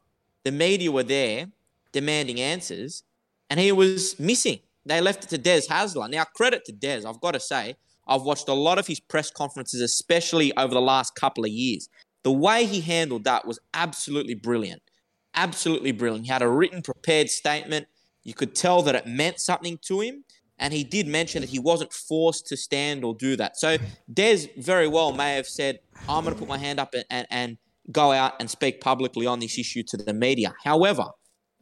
The 0.44 0.52
media 0.52 0.92
were 0.92 1.04
there 1.04 1.48
demanding 1.96 2.42
answers, 2.42 3.04
and 3.50 3.58
he 3.58 3.72
was 3.72 4.20
missing. 4.20 4.60
They 4.86 5.00
left 5.00 5.24
it 5.24 5.30
to 5.30 5.38
Des 5.38 5.62
Hasler. 5.62 6.10
Now, 6.10 6.26
credit 6.26 6.66
to 6.66 6.74
Des, 6.74 7.08
I've 7.08 7.22
got 7.22 7.32
to 7.32 7.40
say, 7.40 7.76
I've 8.06 8.24
watched 8.24 8.50
a 8.50 8.54
lot 8.54 8.78
of 8.78 8.86
his 8.86 9.00
press 9.00 9.32
conferences, 9.32 9.80
especially 9.82 10.56
over 10.58 10.74
the 10.74 10.82
last 10.82 11.16
couple 11.16 11.46
of 11.46 11.52
years. 11.52 11.88
The 12.24 12.34
way 12.34 12.66
he 12.66 12.82
handled 12.82 13.24
that 13.24 13.48
was 13.48 13.60
absolutely 13.74 14.36
brilliant. 14.36 14.82
Absolutely 15.36 15.94
brilliant. 15.94 16.26
He 16.26 16.32
had 16.32 16.42
a 16.42 16.50
written, 16.50 16.82
prepared 16.82 17.30
statement. 17.30 17.88
You 18.24 18.34
could 18.34 18.54
tell 18.56 18.82
that 18.84 18.96
it 18.96 19.08
meant 19.08 19.40
something 19.40 19.80
to 19.84 20.02
him. 20.02 20.26
And 20.60 20.74
he 20.74 20.84
did 20.84 21.08
mention 21.08 21.42
that 21.42 21.50
he 21.50 21.60
wasn't 21.60 21.94
forced 21.94 22.46
to 22.48 22.58
stand 22.58 23.04
or 23.06 23.16
do 23.16 23.36
that. 23.38 23.58
So 23.58 23.78
Des 24.14 24.48
very 24.58 24.88
well 24.88 25.14
may 25.14 25.36
have 25.36 25.48
said, 25.48 25.80
I'm 26.10 26.24
going 26.26 26.36
to 26.36 26.40
put 26.40 26.50
my 26.50 26.58
hand 26.58 26.80
up 26.80 26.94
and, 26.94 27.06
and, 27.10 27.28
and 27.30 27.58
go 27.92 28.12
out 28.12 28.34
and 28.40 28.50
speak 28.50 28.82
publicly 28.82 29.26
on 29.26 29.40
this 29.40 29.58
issue 29.58 29.84
to 29.84 29.98
the 29.98 30.14
media. 30.14 30.54
However, 30.64 31.06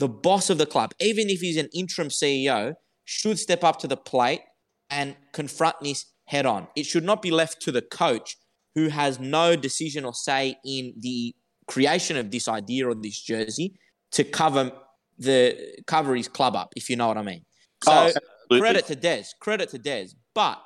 the 0.03 0.09
boss 0.09 0.49
of 0.49 0.57
the 0.57 0.65
club, 0.65 0.93
even 0.99 1.29
if 1.29 1.39
he's 1.39 1.55
an 1.55 1.69
interim 1.73 2.09
CEO, 2.09 2.73
should 3.05 3.39
step 3.39 3.63
up 3.63 3.79
to 3.79 3.87
the 3.87 3.95
plate 3.95 4.41
and 4.89 5.15
confront 5.31 5.77
this 5.81 6.07
head 6.25 6.45
on. 6.45 6.67
It 6.75 6.85
should 6.85 7.05
not 7.05 7.21
be 7.21 7.31
left 7.31 7.61
to 7.61 7.71
the 7.71 7.81
coach 7.81 8.35
who 8.75 8.89
has 8.89 9.17
no 9.17 9.55
decision 9.55 10.03
or 10.03 10.13
say 10.13 10.57
in 10.65 10.93
the 10.99 11.33
creation 11.67 12.17
of 12.17 12.31
this 12.31 12.49
idea 12.49 12.85
or 12.89 12.95
this 12.95 13.21
jersey 13.21 13.79
to 14.11 14.25
cover 14.25 14.73
the 15.17 15.41
cover 15.87 16.15
his 16.15 16.27
club 16.27 16.53
up, 16.53 16.73
if 16.75 16.89
you 16.89 16.97
know 16.97 17.07
what 17.07 17.17
I 17.17 17.23
mean. 17.23 17.45
So 17.85 18.11
oh, 18.51 18.59
credit 18.59 18.85
to 18.87 18.97
Des, 18.97 19.23
credit 19.39 19.69
to 19.69 19.77
Des. 19.77 20.07
But 20.35 20.61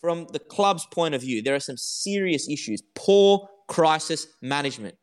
from 0.00 0.28
the 0.32 0.38
club's 0.38 0.86
point 0.92 1.16
of 1.16 1.22
view, 1.22 1.42
there 1.42 1.56
are 1.56 1.66
some 1.70 1.76
serious 1.76 2.48
issues. 2.48 2.82
Poor 2.94 3.48
crisis 3.66 4.28
management. 4.42 4.94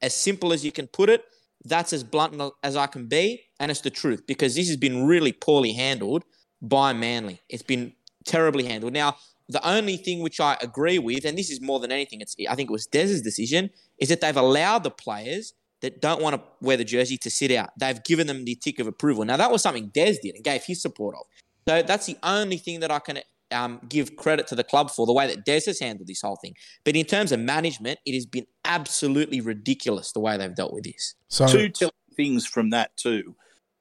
As 0.00 0.14
simple 0.14 0.52
as 0.52 0.64
you 0.64 0.70
can 0.70 0.86
put 0.86 1.10
it, 1.10 1.24
that's 1.64 1.92
as 1.92 2.02
blunt 2.04 2.40
as 2.62 2.76
I 2.76 2.86
can 2.86 3.06
be, 3.06 3.42
and 3.60 3.70
it's 3.70 3.80
the 3.80 3.90
truth 3.90 4.26
because 4.26 4.54
this 4.54 4.68
has 4.68 4.76
been 4.76 5.06
really 5.06 5.32
poorly 5.32 5.72
handled 5.72 6.24
by 6.60 6.92
Manly. 6.92 7.40
It's 7.48 7.62
been 7.62 7.92
terribly 8.24 8.64
handled. 8.64 8.92
Now, 8.92 9.16
the 9.48 9.66
only 9.68 9.96
thing 9.96 10.22
which 10.22 10.40
I 10.40 10.56
agree 10.60 10.98
with, 10.98 11.24
and 11.24 11.36
this 11.36 11.50
is 11.50 11.60
more 11.60 11.80
than 11.80 11.92
anything, 11.92 12.20
it's 12.20 12.36
I 12.48 12.54
think 12.54 12.70
it 12.70 12.72
was 12.72 12.86
Des's 12.86 13.22
decision, 13.22 13.70
is 13.98 14.08
that 14.08 14.20
they've 14.20 14.36
allowed 14.36 14.84
the 14.84 14.90
players 14.90 15.52
that 15.82 16.00
don't 16.00 16.22
want 16.22 16.36
to 16.36 16.42
wear 16.60 16.76
the 16.76 16.84
jersey 16.84 17.16
to 17.18 17.30
sit 17.30 17.50
out. 17.50 17.70
They've 17.78 18.02
given 18.04 18.28
them 18.28 18.44
the 18.44 18.54
tick 18.54 18.78
of 18.78 18.86
approval. 18.86 19.24
Now 19.24 19.36
that 19.36 19.50
was 19.50 19.62
something 19.62 19.88
Des 19.88 20.14
did 20.22 20.36
and 20.36 20.44
gave 20.44 20.62
his 20.64 20.80
support 20.80 21.16
of. 21.16 21.26
So 21.68 21.82
that's 21.82 22.06
the 22.06 22.16
only 22.22 22.56
thing 22.56 22.80
that 22.80 22.90
I 22.90 22.98
can 22.98 23.18
um, 23.52 23.80
give 23.88 24.16
credit 24.16 24.46
to 24.48 24.54
the 24.54 24.64
club 24.64 24.90
for 24.90 25.06
the 25.06 25.12
way 25.12 25.26
that 25.26 25.44
Des 25.44 25.62
has 25.66 25.78
handled 25.78 26.08
this 26.08 26.22
whole 26.22 26.36
thing. 26.36 26.54
But 26.84 26.96
in 26.96 27.04
terms 27.04 27.32
of 27.32 27.40
management, 27.40 27.98
it 28.06 28.14
has 28.14 28.26
been 28.26 28.46
absolutely 28.64 29.40
ridiculous 29.40 30.12
the 30.12 30.20
way 30.20 30.36
they've 30.36 30.54
dealt 30.54 30.72
with 30.72 30.84
this. 30.84 31.14
So 31.28 31.46
two 31.46 31.68
telling 31.68 31.92
things 32.16 32.46
from 32.46 32.70
that 32.70 32.96
too. 32.96 33.36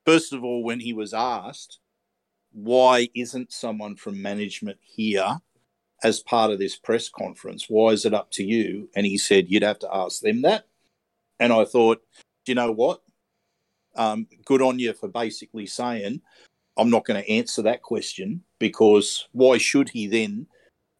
First 0.05 0.33
of 0.33 0.43
all, 0.43 0.63
when 0.63 0.79
he 0.79 0.93
was 0.93 1.13
asked 1.13 1.79
why 2.53 3.07
isn't 3.15 3.51
someone 3.51 3.95
from 3.95 4.21
management 4.21 4.77
here 4.81 5.39
as 6.03 6.19
part 6.19 6.51
of 6.51 6.59
this 6.59 6.75
press 6.75 7.09
conference? 7.09 7.67
Why 7.69 7.91
is 7.91 8.05
it 8.05 8.13
up 8.13 8.31
to 8.31 8.43
you? 8.43 8.89
And 8.95 9.05
he 9.05 9.17
said 9.17 9.49
you'd 9.49 9.63
have 9.63 9.79
to 9.79 9.93
ask 9.93 10.21
them 10.21 10.41
that. 10.41 10.65
And 11.39 11.53
I 11.53 11.65
thought, 11.65 12.01
Do 12.45 12.51
you 12.51 12.55
know 12.55 12.71
what? 12.71 13.01
Um, 13.95 14.27
good 14.45 14.61
on 14.61 14.79
you 14.79 14.93
for 14.93 15.09
basically 15.09 15.65
saying 15.65 16.21
I'm 16.77 16.89
not 16.89 17.05
going 17.05 17.21
to 17.21 17.29
answer 17.29 17.61
that 17.63 17.81
question 17.81 18.43
because 18.59 19.27
why 19.31 19.57
should 19.57 19.89
he 19.89 20.07
then, 20.07 20.47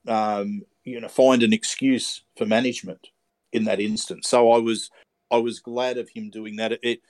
um, 0.08 0.64
you 0.84 1.00
know, 1.00 1.08
find 1.08 1.44
an 1.44 1.54
excuse 1.54 2.24
for 2.38 2.46
management 2.46 3.08
in 3.54 3.64
that 3.66 3.80
instance? 3.80 4.30
So 4.30 4.52
I 4.52 4.58
was, 4.58 4.90
I 5.30 5.38
was 5.38 5.60
glad 5.60 5.98
of 5.98 6.10
him 6.10 6.30
doing 6.30 6.58
that. 6.58 6.74
It, 6.74 6.80
it 6.84 7.02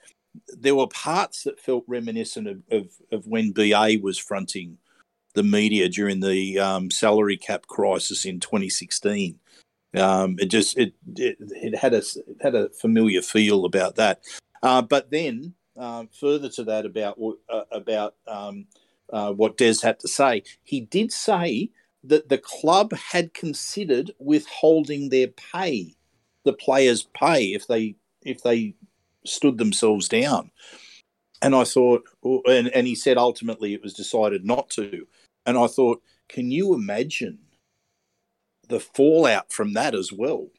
there 0.58 0.76
were 0.76 0.88
parts 0.88 1.44
that 1.44 1.60
felt 1.60 1.84
reminiscent 1.88 2.48
of, 2.48 2.62
of, 2.72 2.88
of, 3.12 3.28
when 3.28 3.52
BA 3.52 3.98
was 4.02 4.18
fronting 4.18 4.78
the 5.34 5.44
media 5.44 5.90
during 5.90 6.20
the 6.20 6.60
um, 6.60 6.90
salary 6.90 7.38
cap 7.38 7.68
crisis 7.68 8.26
in 8.26 8.40
2016. 8.40 9.38
Um, 9.94 10.38
it 10.40 10.46
just 10.46 10.78
it, 10.78 10.94
it, 11.18 11.38
it 11.40 11.76
had 11.76 11.94
a 11.94 11.98
it 11.98 12.38
had 12.42 12.56
a 12.56 12.70
familiar 12.70 13.22
feel 13.22 13.66
about 13.66 13.96
that. 13.96 14.22
Uh, 14.64 14.82
but 14.82 15.12
then 15.12 15.54
um, 15.78 16.10
further 16.20 16.50
to 16.50 16.64
that 16.66 16.86
about 16.86 17.20
uh, 17.50 17.64
about 17.72 18.16
um, 18.28 18.66
uh, 19.12 19.32
what 19.32 19.58
Des 19.58 19.76
had 19.82 20.00
to 20.00 20.08
say, 20.08 20.44
he 20.64 20.82
did 20.82 21.12
say 21.12 21.70
that 22.04 22.30
the 22.30 22.38
club 22.38 22.94
had 22.94 23.34
considered 23.34 24.12
withholding 24.20 25.10
their 25.10 25.28
pay, 25.28 25.96
the 26.44 26.54
players' 26.54 27.04
pay, 27.14 27.54
if 27.54 27.68
they 27.68 27.96
if 28.24 28.44
they 28.44 28.76
stood 29.26 29.58
themselves 29.58 30.08
down. 30.08 30.52
And 31.44 31.56
I 31.56 31.64
thought, 31.64 32.04
and, 32.24 32.68
and 32.68 32.86
he 32.86 32.94
said 32.94 33.18
ultimately 33.18 33.74
it 33.74 33.82
was 33.82 33.94
decided 33.94 34.46
not 34.46 34.70
to. 34.72 35.08
And 35.46 35.58
I 35.58 35.66
thought, 35.66 36.04
can 36.30 36.52
you 36.52 36.76
imagine 36.76 37.40
the 38.68 38.80
fallout 38.80 39.52
from 39.52 39.74
that 39.74 39.96
as 39.96 40.12
well? 40.12 40.50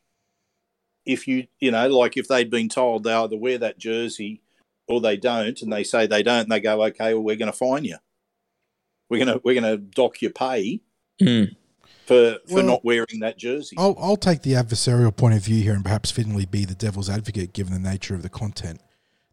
if 1.05 1.27
you 1.27 1.46
you 1.59 1.70
know 1.70 1.88
like 1.88 2.16
if 2.16 2.29
they'd 2.29 2.51
been 2.51 2.68
told 2.68 3.05
they 3.05 3.12
either 3.12 3.37
wear 3.37 3.59
that 3.59 3.79
jersey 3.79 4.40
or 4.88 5.01
they 5.01 5.16
don't, 5.16 5.61
and 5.62 5.73
they 5.73 5.85
say 5.85 6.07
they 6.07 6.23
don't, 6.23 6.42
and 6.42 6.51
they 6.53 6.61
go, 6.61 6.83
okay, 6.85 7.14
well 7.14 7.23
we're 7.23 7.37
going 7.37 7.51
to 7.51 7.57
fine 7.57 7.85
you. 7.85 7.97
We're 9.09 9.25
gonna 9.25 9.40
we're 9.45 9.55
gonna 9.61 9.77
dock 9.77 10.23
your 10.23 10.31
pay 10.31 10.81
Hmm. 11.21 11.45
for 12.07 12.38
for 12.49 12.55
Well- 12.55 12.64
not 12.64 12.85
wearing 12.85 13.21
that 13.21 13.37
jersey. 13.38 13.77
I'll, 13.79 13.95
I'll 14.01 14.16
take 14.16 14.42
the 14.42 14.53
adversarial 14.53 15.14
point 15.14 15.35
of 15.37 15.45
view 15.45 15.62
here 15.62 15.75
and 15.75 15.85
perhaps 15.85 16.11
fittingly 16.11 16.47
be 16.47 16.64
the 16.64 16.75
devil's 16.75 17.11
advocate 17.11 17.53
given 17.53 17.73
the 17.75 17.79
nature 17.79 18.14
of 18.14 18.23
the 18.23 18.31
content. 18.31 18.81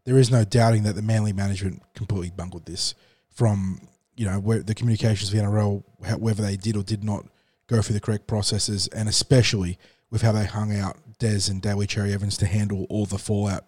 There 0.04 0.18
is 0.18 0.30
no 0.30 0.44
doubting 0.44 0.82
that 0.82 0.96
the 0.96 1.02
Manly 1.02 1.32
management 1.32 1.82
completely 1.94 2.30
bungled 2.30 2.66
this 2.66 2.94
from, 3.30 3.88
you 4.16 4.26
know, 4.26 4.38
where 4.38 4.62
the 4.62 4.74
communications 4.74 5.30
of 5.32 5.36
the 5.38 5.42
NRL, 5.42 5.82
whether 6.18 6.42
they 6.42 6.56
did 6.56 6.76
or 6.76 6.82
did 6.82 7.02
not 7.02 7.26
go 7.66 7.80
through 7.80 7.94
the 7.94 8.00
correct 8.00 8.26
processes, 8.26 8.86
and 8.88 9.08
especially 9.08 9.78
with 10.10 10.20
how 10.22 10.32
they 10.32 10.44
hung 10.44 10.76
out 10.76 10.98
Des 11.18 11.48
and 11.50 11.62
Daly 11.62 11.86
Cherry 11.86 12.12
Evans 12.12 12.36
to 12.38 12.46
handle 12.46 12.86
all 12.90 13.06
the 13.06 13.18
fallout 13.18 13.64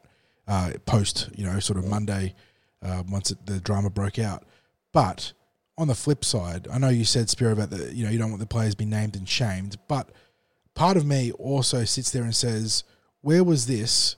uh, 0.53 0.73
post, 0.85 1.31
you 1.35 1.47
know, 1.47 1.59
sort 1.61 1.79
of 1.79 1.87
Monday 1.87 2.35
uh, 2.83 3.03
once 3.09 3.31
it, 3.31 3.47
the 3.47 3.59
drama 3.59 3.89
broke 3.89 4.19
out. 4.19 4.45
But 4.93 5.33
on 5.79 5.89
the 5.89 5.95
flip 5.95 6.27
side, 6.27 6.69
I 6.71 6.77
know 6.77 6.91
you 6.91 7.07
said 7.07 7.31
Spiro 7.31 7.53
about 7.53 7.71
the 7.71 7.95
you 7.95 8.05
know 8.05 8.11
you 8.11 8.19
don't 8.19 8.29
want 8.29 8.41
the 8.41 8.47
players 8.47 8.75
be 8.75 8.85
named 8.85 9.17
and 9.17 9.27
shamed, 9.27 9.79
but 9.89 10.11
part 10.75 10.99
of 10.99 11.07
me 11.07 11.33
also 11.33 11.85
sits 11.85 12.11
there 12.11 12.25
and 12.25 12.37
says, 12.37 12.85
where 13.23 13.43
was 13.43 13.67
this 13.67 14.17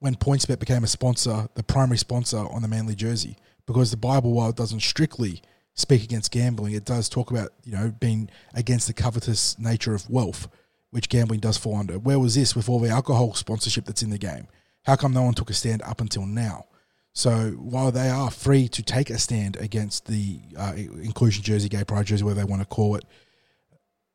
when 0.00 0.16
PointsBet 0.16 0.58
became 0.58 0.82
a 0.82 0.88
sponsor, 0.88 1.48
the 1.54 1.62
primary 1.62 1.98
sponsor 1.98 2.38
on 2.38 2.62
the 2.62 2.68
Manly 2.68 2.96
jersey? 2.96 3.36
Because 3.64 3.92
the 3.92 3.96
Bible, 3.96 4.32
while 4.32 4.50
it 4.50 4.56
doesn't 4.56 4.82
strictly 4.82 5.40
speak 5.74 6.02
against 6.02 6.32
gambling, 6.32 6.74
it 6.74 6.84
does 6.84 7.08
talk 7.08 7.30
about 7.30 7.50
you 7.62 7.70
know 7.70 7.92
being 8.00 8.28
against 8.54 8.88
the 8.88 8.92
covetous 8.92 9.56
nature 9.56 9.94
of 9.94 10.10
wealth, 10.10 10.48
which 10.90 11.08
gambling 11.08 11.38
does 11.38 11.56
fall 11.56 11.76
under. 11.76 11.96
Where 11.96 12.18
was 12.18 12.34
this 12.34 12.56
with 12.56 12.68
all 12.68 12.80
the 12.80 12.90
alcohol 12.90 13.34
sponsorship 13.34 13.84
that's 13.84 14.02
in 14.02 14.10
the 14.10 14.18
game? 14.18 14.48
How 14.86 14.94
come 14.94 15.12
no 15.12 15.22
one 15.22 15.34
took 15.34 15.50
a 15.50 15.54
stand 15.54 15.82
up 15.82 16.00
until 16.00 16.24
now? 16.24 16.66
So 17.12 17.50
while 17.52 17.90
they 17.90 18.08
are 18.08 18.30
free 18.30 18.68
to 18.68 18.82
take 18.82 19.10
a 19.10 19.18
stand 19.18 19.56
against 19.56 20.06
the 20.06 20.38
uh, 20.56 20.74
inclusion 20.76 21.42
jersey, 21.42 21.68
gay 21.68 21.82
pride 21.82 22.06
jersey, 22.06 22.22
whatever 22.22 22.40
they 22.40 22.50
want 22.50 22.62
to 22.62 22.66
call 22.66 22.94
it, 22.94 23.04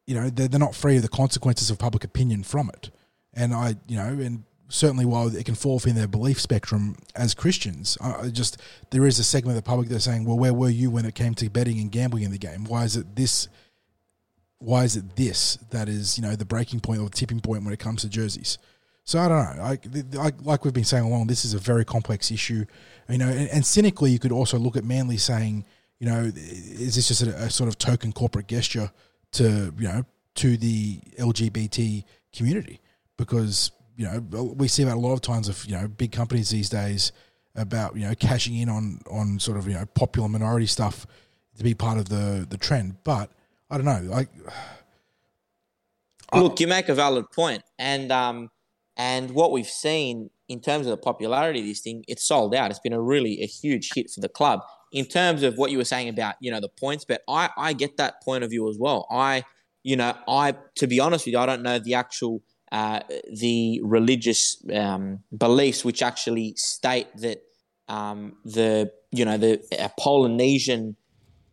you 0.08 0.16
know 0.16 0.30
they're, 0.30 0.48
they're 0.48 0.60
not 0.60 0.76
free 0.76 0.96
of 0.96 1.02
the 1.02 1.10
consequences 1.10 1.70
of 1.70 1.78
public 1.78 2.04
opinion 2.04 2.44
from 2.44 2.70
it. 2.70 2.90
And 3.34 3.54
I, 3.54 3.76
you 3.88 3.98
know, 3.98 4.08
and 4.08 4.44
certainly 4.70 5.04
while 5.04 5.36
it 5.36 5.46
can 5.46 5.56
fall 5.56 5.76
within 5.76 5.96
their 5.96 6.08
belief 6.08 6.40
spectrum 6.40 6.96
as 7.16 7.34
Christians, 7.34 7.98
I, 8.00 8.30
just 8.30 8.58
there 8.92 9.06
is 9.06 9.20
a 9.20 9.24
segment 9.24 9.58
of 9.58 9.64
the 9.64 9.68
public 9.68 9.90
that's 9.90 10.06
saying, 10.06 10.26
well, 10.26 10.38
where 10.38 10.54
were 10.54 10.70
you 10.70 10.90
when 10.90 11.06
it 11.06 11.16
came 11.16 11.34
to 11.36 11.50
betting 11.50 11.80
and 11.80 11.92
gambling 11.92 12.24
in 12.24 12.32
the 12.32 12.38
game? 12.38 12.64
Why 12.64 12.86
is 12.86 12.96
it 12.96 13.16
this? 13.16 13.50
Why 14.60 14.84
is 14.86 14.96
it 14.96 15.16
this 15.16 15.58
that 15.72 15.90
is 15.90 16.18
you 16.18 16.24
know 16.24 16.36
the 16.36 16.46
breaking 16.46 16.80
point 16.80 17.02
or 17.02 17.10
tipping 17.10 17.42
point 17.42 17.66
when 17.66 17.74
it 17.74 17.80
comes 17.80 18.04
to 18.04 18.10
jerseys? 18.10 18.58
So 19.04 19.20
I 19.20 19.28
don't 19.28 19.58
know. 19.58 19.64
Like, 19.64 19.86
like, 20.14 20.46
like 20.46 20.66
we've 20.66 20.74
been 20.74 20.84
saying 20.84 21.04
along, 21.04 21.28
this 21.28 21.44
is 21.44 21.54
a 21.54 21.60
very 21.60 21.84
complex 21.84 22.32
issue. 22.32 22.66
You 23.10 23.18
know, 23.18 23.28
and, 23.28 23.50
and 23.50 23.66
cynically, 23.66 24.12
you 24.12 24.20
could 24.20 24.32
also 24.32 24.58
look 24.58 24.78
at 24.78 24.84
Manly 24.84 25.18
saying, 25.18 25.66
you 26.00 26.08
know, 26.08 26.32
is 26.36 26.96
this 26.96 27.08
just 27.08 27.24
a, 27.24 27.36
a 27.36 27.50
sort 27.50 27.68
of 27.68 27.78
token 27.78 28.12
corporate 28.12 28.48
gesture 28.48 28.92
to 29.34 29.74
you 29.78 29.88
know 29.88 30.04
to 30.36 30.58
the 30.58 31.00
LGBT 31.20 32.04
community? 32.34 32.80
Because 33.18 33.72
you 33.98 34.06
know 34.06 34.54
we 34.58 34.68
see 34.68 34.84
that 34.84 34.96
a 34.96 35.00
lot 35.00 35.14
of 35.14 35.22
times 35.22 35.50
of 35.50 35.66
you 35.66 35.74
know 35.74 35.88
big 35.88 36.12
companies 36.12 36.50
these 36.50 36.70
days 36.70 37.12
about 37.56 37.96
you 37.96 38.08
know 38.08 38.16
cashing 38.16 38.58
in 38.58 38.70
on 38.70 39.02
on 39.12 39.40
sort 39.40 39.58
of 39.58 39.68
you 39.68 39.74
know 39.74 39.86
popular 39.94 40.30
minority 40.30 40.66
stuff 40.66 41.06
to 41.58 41.64
be 41.64 41.74
part 41.74 41.98
of 41.98 42.10
the 42.10 42.46
the 42.50 42.58
trend. 42.58 42.96
But 43.04 43.30
I 43.70 43.78
don't 43.78 43.86
know. 43.86 44.02
Like 44.04 44.30
Look, 46.34 46.62
you 46.62 46.68
make 46.68 46.88
a 46.88 46.96
valid 46.96 47.30
point, 47.32 47.62
and 47.78 48.10
um, 48.12 48.50
and 49.02 49.32
what 49.32 49.52
we've 49.52 49.66
seen 49.66 50.30
in 50.48 50.62
terms 50.62 50.86
of 50.86 50.92
the 50.92 50.98
popularity 50.98 51.62
of 51.62 51.66
this 51.66 51.80
thing, 51.80 52.06
it's 52.08 52.24
sold 52.24 52.54
out. 52.54 52.70
It's 52.70 52.80
been 52.80 52.94
a 52.94 53.02
really 53.02 53.42
a 53.42 53.48
huge 53.48 53.90
hit 53.96 54.12
for 54.12 54.22
the 54.22 54.30
club. 54.30 54.60
In 54.92 55.06
terms 55.06 55.42
of 55.42 55.58
what 55.58 55.72
you 55.72 55.80
were 55.80 55.86
saying 55.86 56.08
about 56.08 56.36
you 56.40 56.52
know 56.52 56.60
the 56.60 56.70
points 56.70 57.04
bet, 57.04 57.24
I 57.28 57.50
I 57.58 57.74
get 57.74 57.98
that 57.98 58.22
point 58.22 58.44
of 58.44 58.52
view 58.52 58.70
as 58.70 58.78
well. 58.78 59.08
I 59.10 59.44
you 59.82 59.96
know 59.96 60.14
I 60.28 60.54
to 60.76 60.86
be 60.86 61.00
honest 61.00 61.26
with 61.26 61.34
you, 61.34 61.40
I 61.40 61.48
don't 61.48 61.64
know 61.64 61.80
the 61.80 61.96
actual 61.96 62.44
uh, 62.72 63.00
the 63.34 63.82
religious 63.84 64.64
um, 64.72 65.24
beliefs 65.36 65.84
which 65.84 66.04
actually 66.04 66.54
state 66.56 67.08
that 67.18 67.42
um, 67.88 68.34
the 68.46 68.92
you 69.12 69.26
know 69.26 69.38
the 69.38 69.64
uh, 69.80 69.88
Polynesian 69.98 70.96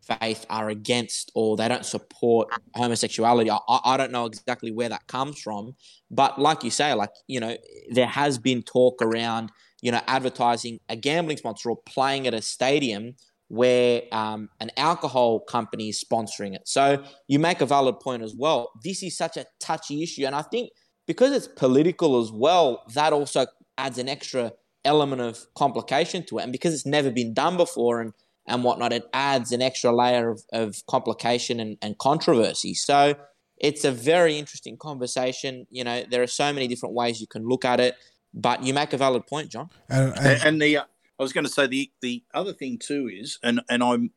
faith 0.09 0.47
are 0.49 0.69
against 0.69 1.31
or 1.35 1.57
they 1.57 1.69
don't 1.69 1.85
support 1.85 2.49
homosexuality. 2.75 3.51
I, 3.51 3.59
I 3.69 3.97
don't 3.97 4.13
know 4.13 4.27
exactly 4.27 4.71
where 4.71 4.89
that 4.89 5.07
comes 5.07 5.41
from, 5.41 5.77
but 6.11 6.39
like 6.41 6.65
you 6.65 6.71
say, 6.71 6.95
like 6.95 7.11
you 7.27 7.41
know, 7.41 7.57
there 7.91 8.07
has 8.07 8.39
been 8.39 8.63
talk 8.63 9.03
around 9.03 9.51
you 9.83 9.93
know 9.93 10.01
advertising 10.07 10.81
a 10.89 10.97
gambling 10.97 11.37
sponsor 11.37 11.71
or 11.71 11.79
playing 11.87 12.27
at 12.27 12.35
a 12.35 12.43
stadium 12.43 13.15
where 13.49 14.03
um, 14.13 14.51
an 14.61 14.71
alcohol 14.77 15.41
company 15.41 15.89
is 15.89 16.05
sponsoring 16.05 16.55
it. 16.55 16.63
So 16.67 17.03
you 17.29 17.39
make 17.39 17.63
a 17.63 17.67
valid 17.67 17.99
point 18.01 18.23
as 18.23 18.35
well. 18.37 18.71
This 18.85 19.03
is 19.03 19.17
such 19.17 19.37
a 19.37 19.47
touchy 19.61 20.03
issue, 20.03 20.27
and 20.27 20.35
I 20.35 20.43
think 20.43 20.71
because 21.07 21.33
it's 21.33 21.49
political 21.49 22.21
as 22.21 22.31
well, 22.31 22.85
that 22.95 23.13
also 23.13 23.47
adds 23.79 23.99
an 23.99 24.09
extra 24.09 24.53
element 24.85 25.21
of 25.21 25.47
complication 25.55 26.25
to 26.27 26.39
it, 26.39 26.43
and 26.43 26.53
because 26.53 26.75
it's 26.75 26.87
never 26.87 27.11
been 27.11 27.35
done 27.35 27.57
before 27.57 28.01
and 28.01 28.13
and 28.49 28.65
whatnot, 28.65 28.93
it 28.93 29.09
adds 29.13 29.53
an 29.53 29.63
extra 29.63 29.95
layer 29.95 30.31
of, 30.31 30.43
of 30.53 30.87
complication 30.87 31.61
and, 31.61 31.77
and 31.83 31.99
controversy. 31.99 32.75
So 32.75 33.15
it's 33.59 33.85
a 33.85 33.93
very 33.93 34.39
interesting 34.39 34.77
conversation. 34.77 35.67
You 35.71 35.85
know, 35.85 36.05
there 36.11 36.23
are 36.23 36.29
so 36.29 36.53
many 36.53 36.69
different 36.69 36.95
ways 36.95 37.21
you 37.21 37.27
can 37.27 37.47
look 37.47 37.65
at 37.65 37.81
it, 37.81 37.97
but 38.35 38.63
you 38.63 38.75
make 38.75 38.93
a 38.93 38.97
valid 38.97 39.27
point, 39.27 39.51
John. 39.51 39.71
and, 39.89 40.13
and, 40.17 40.27
and, 40.27 40.43
and 40.45 40.63
the 40.63 40.79
uh, 40.79 40.85
I 41.19 41.23
was 41.23 41.33
going 41.33 41.45
to 41.45 41.51
say 41.51 41.67
the 41.67 41.91
the 42.01 42.23
other 42.33 42.53
thing 42.53 42.79
too 42.79 43.11
is, 43.13 43.39
and 43.43 43.61
and 43.69 43.83
I'm 43.83 44.13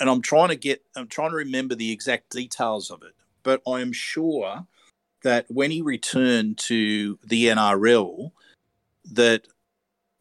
and 0.00 0.08
I'm 0.08 0.22
trying 0.22 0.48
to 0.48 0.56
get 0.56 0.82
I'm 0.96 1.08
trying 1.08 1.30
to 1.30 1.36
remember 1.36 1.74
the 1.74 1.92
exact 1.92 2.30
details 2.30 2.90
of 2.90 3.02
it, 3.02 3.14
but 3.42 3.62
I 3.66 3.80
am 3.80 3.92
sure 3.92 4.66
that 5.22 5.46
when 5.48 5.70
he 5.70 5.82
returned 5.82 6.58
to 6.58 7.18
the 7.24 7.46
NRL, 7.46 8.30
that 9.12 9.48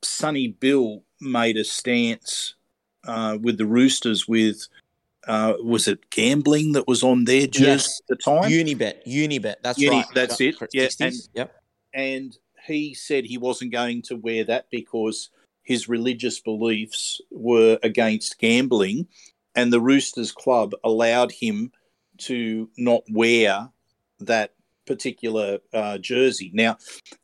Sonny 0.03 0.47
Bill 0.47 1.03
made 1.21 1.57
a 1.57 1.63
stance 1.63 2.55
uh, 3.07 3.37
with 3.41 3.57
the 3.57 3.65
Roosters 3.65 4.27
with. 4.27 4.67
Uh, 5.27 5.55
was 5.61 5.89
it 5.89 6.09
gambling 6.09 6.71
that 6.71 6.87
was 6.87 7.03
on 7.03 7.25
their 7.25 7.47
jersey 7.47 7.65
Yes. 7.65 7.99
at 7.99 8.07
the 8.07 8.15
time? 8.15 8.49
Unibet, 8.49 9.05
Unibet, 9.05 9.55
that's 9.61 9.77
Uni- 9.77 9.97
right. 9.97 10.05
that's 10.15 10.39
it, 10.39 10.55
yeah, 10.71 10.87
and- 11.01 11.15
yep. 11.33 11.53
and 11.93 12.37
he 12.65 12.93
said 12.93 13.25
he 13.25 13.37
wasn't 13.37 13.73
going 13.73 14.01
to 14.03 14.15
wear 14.15 14.45
that 14.45 14.67
because 14.71 15.29
his 15.63 15.89
religious 15.89 16.39
beliefs 16.39 17.19
were 17.29 17.77
against 17.83 18.39
gambling, 18.39 19.05
and 19.53 19.73
the 19.73 19.81
Roosters 19.81 20.31
Club 20.31 20.73
allowed 20.85 21.33
him 21.33 21.73
to 22.19 22.69
not 22.77 23.03
wear 23.11 23.67
that 24.21 24.53
particular 24.85 25.59
uh, 25.73 25.97
jersey. 25.97 26.51
Now, 26.53 26.77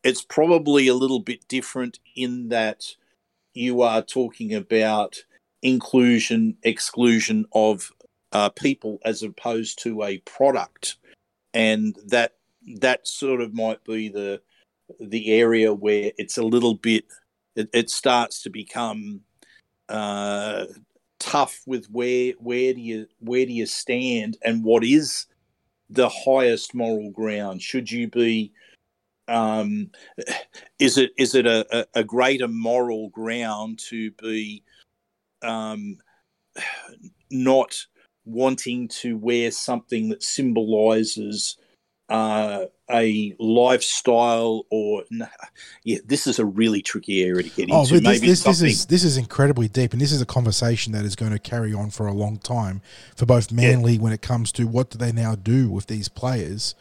it's 0.03 0.23
probably 0.23 0.89
a 0.89 0.93
little 0.93 1.21
bit 1.21 1.47
different 1.47 1.99
in 2.17 2.49
that 2.49 2.83
you 3.53 3.81
are 3.81 4.01
talking 4.01 4.53
about 4.53 5.23
inclusion, 5.63 6.55
exclusion 6.63 7.45
of 7.53 7.91
uh, 8.31 8.49
people 8.49 8.99
as 9.05 9.23
opposed 9.23 9.81
to 9.83 10.03
a 10.03 10.19
product, 10.19 10.97
and 11.53 11.95
that 12.05 12.33
that 12.77 13.07
sort 13.07 13.41
of 13.41 13.53
might 13.53 13.83
be 13.83 14.09
the 14.09 14.41
the 14.99 15.31
area 15.31 15.73
where 15.73 16.11
it's 16.17 16.37
a 16.37 16.43
little 16.43 16.75
bit 16.75 17.05
it, 17.55 17.69
it 17.73 17.89
starts 17.89 18.43
to 18.43 18.49
become 18.49 19.21
uh, 19.89 20.65
tough 21.19 21.61
with 21.65 21.85
where 21.87 22.33
where 22.39 22.73
do 22.73 22.81
you 22.81 23.07
where 23.19 23.45
do 23.45 23.53
you 23.53 23.65
stand 23.65 24.37
and 24.43 24.63
what 24.63 24.83
is 24.83 25.25
the 25.89 26.09
highest 26.09 26.73
moral 26.73 27.11
ground? 27.11 27.61
Should 27.61 27.91
you 27.91 28.09
be 28.09 28.51
um, 29.27 29.91
is 30.79 30.97
it 30.97 31.11
is 31.17 31.35
it 31.35 31.45
a, 31.45 31.65
a, 31.71 32.01
a 32.01 32.03
greater 32.03 32.47
moral 32.47 33.09
ground 33.09 33.79
to 33.89 34.11
be 34.11 34.63
um, 35.43 35.97
not 37.31 37.85
wanting 38.25 38.87
to 38.87 39.17
wear 39.17 39.51
something 39.51 40.09
that 40.09 40.23
symbolizes 40.23 41.57
uh, 42.09 42.65
a 42.91 43.33
lifestyle 43.39 44.65
or 44.69 45.03
yeah 45.83 45.97
this 46.05 46.27
is 46.27 46.37
a 46.37 46.45
really 46.45 46.81
tricky 46.81 47.23
area 47.23 47.43
to 47.43 47.49
get 47.49 47.63
into 47.63 47.75
Oh, 47.75 47.83
but 47.83 47.89
this, 47.89 48.01
maybe 48.03 48.27
this, 48.27 48.43
this 48.43 48.61
is 48.61 48.85
this 48.85 49.03
is 49.03 49.17
incredibly 49.17 49.67
deep, 49.67 49.93
and 49.93 50.01
this 50.01 50.11
is 50.11 50.21
a 50.21 50.25
conversation 50.25 50.91
that 50.93 51.05
is 51.05 51.15
going 51.15 51.31
to 51.31 51.39
carry 51.39 51.73
on 51.73 51.89
for 51.89 52.07
a 52.07 52.13
long 52.13 52.37
time 52.37 52.81
for 53.15 53.25
both 53.25 53.51
Manly 53.51 53.97
when 53.97 54.13
it 54.13 54.21
comes 54.21 54.51
to 54.53 54.67
what 54.67 54.89
do 54.89 54.97
they 54.97 55.11
now 55.11 55.35
do 55.35 55.69
with 55.69 55.87
these 55.87 56.09
players, 56.09 56.75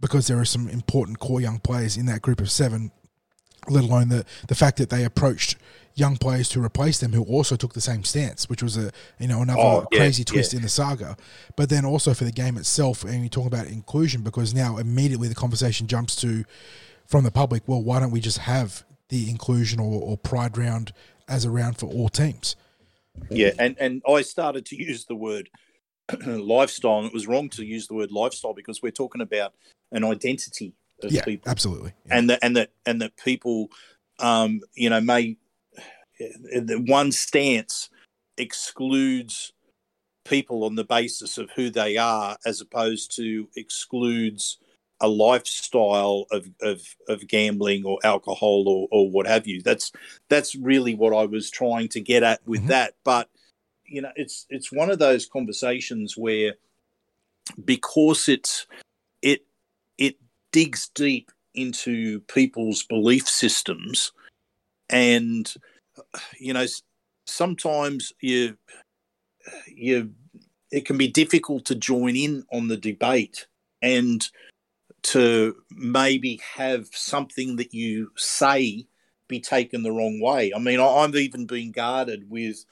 because 0.00 0.26
there 0.26 0.38
are 0.38 0.44
some 0.44 0.68
important 0.68 1.18
core 1.18 1.40
young 1.40 1.58
players 1.58 1.96
in 1.96 2.06
that 2.06 2.22
group 2.22 2.40
of 2.40 2.50
seven. 2.50 2.90
Let 3.68 3.84
alone 3.84 4.08
the 4.08 4.24
the 4.48 4.56
fact 4.56 4.78
that 4.78 4.90
they 4.90 5.04
approached 5.04 5.56
young 5.94 6.16
players 6.16 6.48
to 6.50 6.62
replace 6.64 6.98
them 6.98 7.12
who 7.12 7.22
also 7.24 7.56
took 7.56 7.74
the 7.74 7.80
same 7.80 8.04
stance, 8.04 8.48
which 8.48 8.62
was 8.62 8.76
a 8.76 8.90
you 9.18 9.28
know 9.28 9.42
another 9.42 9.60
Oh, 9.60 9.86
yeah, 9.92 9.98
crazy 9.98 10.24
twist 10.24 10.52
yeah. 10.52 10.58
in 10.58 10.62
the 10.62 10.68
saga. 10.68 11.16
But 11.56 11.68
then 11.68 11.84
also 11.84 12.14
for 12.14 12.24
the 12.24 12.32
game 12.32 12.56
itself, 12.56 13.04
and 13.04 13.22
you 13.22 13.28
talk 13.28 13.46
about 13.46 13.66
inclusion 13.66 14.22
because 14.22 14.54
now 14.54 14.78
immediately 14.78 15.28
the 15.28 15.34
conversation 15.34 15.86
jumps 15.86 16.16
to 16.16 16.44
from 17.06 17.24
the 17.24 17.30
public, 17.30 17.62
well, 17.66 17.82
why 17.82 18.00
don't 18.00 18.10
we 18.10 18.20
just 18.20 18.38
have 18.38 18.84
the 19.08 19.28
inclusion 19.28 19.78
or, 19.80 20.00
or 20.00 20.16
pride 20.16 20.56
round 20.56 20.92
as 21.28 21.44
a 21.44 21.50
round 21.50 21.78
for 21.78 21.86
all 21.86 22.08
teams? 22.08 22.56
Yeah, 23.30 23.50
and 23.58 23.76
and 23.78 24.02
I 24.08 24.22
started 24.22 24.64
to 24.66 24.76
use 24.76 25.04
the 25.04 25.14
word 25.14 25.50
lifestyle, 26.26 26.98
and 26.98 27.06
it 27.06 27.12
was 27.12 27.26
wrong 27.26 27.48
to 27.50 27.64
use 27.64 27.86
the 27.86 27.94
word 27.94 28.10
lifestyle 28.10 28.54
because 28.54 28.82
we're 28.82 28.90
talking 28.92 29.20
about 29.20 29.52
an 29.90 30.04
identity 30.04 30.74
of 31.02 31.12
Yeah, 31.12 31.24
people, 31.24 31.50
absolutely. 31.50 31.92
Yeah. 32.06 32.18
and 32.18 32.30
that 32.30 32.38
and 32.42 32.56
that 32.56 32.70
and 32.86 33.02
that 33.02 33.16
people, 33.16 33.68
um, 34.18 34.60
you 34.74 34.88
know, 34.88 35.00
may 35.00 35.36
the 36.52 36.82
one 36.86 37.12
stance 37.12 37.90
excludes 38.38 39.52
people 40.24 40.64
on 40.64 40.74
the 40.76 40.84
basis 40.84 41.38
of 41.38 41.50
who 41.50 41.70
they 41.70 41.96
are, 41.96 42.36
as 42.46 42.60
opposed 42.60 43.14
to 43.16 43.48
excludes 43.56 44.58
a 45.00 45.08
lifestyle 45.08 46.26
of, 46.30 46.48
of, 46.60 46.80
of 47.08 47.26
gambling 47.26 47.84
or 47.84 47.98
alcohol 48.04 48.68
or, 48.68 48.86
or 48.92 49.10
what 49.10 49.26
have 49.26 49.48
you. 49.48 49.60
That's 49.60 49.90
that's 50.28 50.54
really 50.54 50.94
what 50.94 51.12
I 51.12 51.24
was 51.26 51.50
trying 51.50 51.88
to 51.88 52.00
get 52.00 52.22
at 52.22 52.40
with 52.46 52.62
Mhm. 52.62 52.68
that. 52.68 52.94
But 53.04 53.28
you 53.84 54.00
know, 54.00 54.12
it's 54.16 54.46
it's 54.48 54.70
one 54.70 54.90
of 54.90 54.98
those 55.00 55.26
conversations 55.26 56.16
where 56.16 56.54
because 57.64 58.28
it's 58.28 58.66
it 59.22 59.44
it 59.98 60.16
digs 60.52 60.88
deep 60.94 61.30
into 61.54 62.20
people's 62.20 62.84
belief 62.84 63.28
systems 63.28 64.12
and 64.88 65.52
you 66.38 66.52
know 66.52 66.66
sometimes 67.26 68.12
you 68.20 68.56
you 69.66 70.10
it 70.70 70.86
can 70.86 70.96
be 70.96 71.08
difficult 71.08 71.64
to 71.66 71.74
join 71.74 72.16
in 72.16 72.44
on 72.52 72.68
the 72.68 72.76
debate 72.76 73.46
and 73.82 74.28
to 75.02 75.56
maybe 75.70 76.40
have 76.54 76.86
something 76.92 77.56
that 77.56 77.74
you 77.74 78.10
say 78.16 78.86
be 79.28 79.40
taken 79.40 79.82
the 79.82 79.92
wrong 79.92 80.20
way. 80.20 80.52
I 80.54 80.58
mean, 80.58 80.80
I've 80.80 81.16
even 81.16 81.46
been 81.46 81.72
guarded 81.72 82.30
with, 82.30 82.64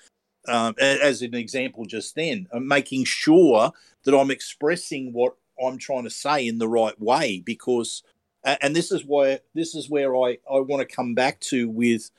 um, 0.49 0.75
as 0.79 1.23
an 1.23 1.35
example 1.35 1.85
just 1.87 2.15
then, 2.15 2.47
making 2.55 3.05
sure 3.05 3.73
that 4.05 4.17
I'm 4.17 4.31
expressing 4.31 5.13
what 5.13 5.35
I'm 5.63 5.79
trying 5.79 6.05
to 6.05 6.11
say 6.11 6.47
in 6.47 6.59
the 6.59 6.69
right 6.69 6.99
way 7.01 7.43
because, 7.45 8.03
and 8.45 8.75
this 8.75 8.91
is 8.91 9.05
why 9.05 9.41
this 9.55 9.75
is 9.75 9.91
where 9.91 10.17
I 10.17 10.39
I 10.51 10.61
want 10.61 10.81
to 10.81 10.97
come 10.97 11.15
back 11.15 11.41
to 11.41 11.69
with 11.69 12.11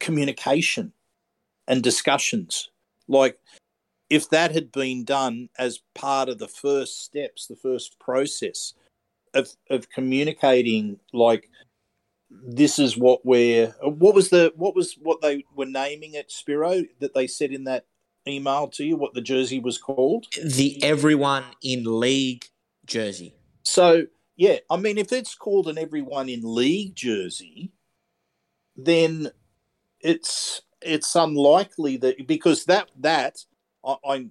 communication 0.00 0.92
and 1.68 1.82
discussions. 1.82 2.70
Like, 3.06 3.38
if 4.08 4.28
that 4.30 4.52
had 4.52 4.72
been 4.72 5.04
done 5.04 5.48
as 5.58 5.80
part 5.94 6.28
of 6.28 6.38
the 6.38 6.48
first 6.48 7.04
steps, 7.04 7.46
the 7.46 7.56
first 7.56 7.98
process 8.00 8.74
of 9.32 9.50
of 9.70 9.88
communicating, 9.90 10.98
like 11.12 11.48
this 12.30 12.78
is 12.78 12.96
what 12.96 13.24
we're 13.24 13.68
what 13.82 14.14
was 14.14 14.30
the 14.30 14.52
what 14.56 14.74
was 14.74 14.96
what 15.00 15.20
they 15.20 15.44
were 15.54 15.66
naming 15.66 16.14
it, 16.14 16.30
Spiro, 16.32 16.82
that 16.98 17.14
they 17.14 17.28
said 17.28 17.52
in 17.52 17.64
that 17.64 17.86
email 18.26 18.68
to 18.68 18.84
you, 18.84 18.96
what 18.96 19.14
the 19.14 19.20
jersey 19.20 19.60
was 19.60 19.78
called. 19.78 20.26
The 20.44 20.82
everyone 20.82 21.44
in 21.62 22.00
league 22.00 22.46
jersey. 22.84 23.34
So 23.62 24.06
yeah, 24.36 24.58
I 24.68 24.76
mean, 24.76 24.98
if 24.98 25.12
it's 25.12 25.34
called 25.34 25.68
an 25.68 25.78
everyone 25.78 26.28
in 26.28 26.40
league 26.42 26.96
jersey, 26.96 27.72
then 28.76 29.30
it's 30.00 30.62
it's 30.82 31.14
unlikely 31.14 31.96
that 31.98 32.26
because 32.26 32.64
that 32.64 32.90
that 32.98 33.44
I 33.84 33.96
I, 34.04 34.26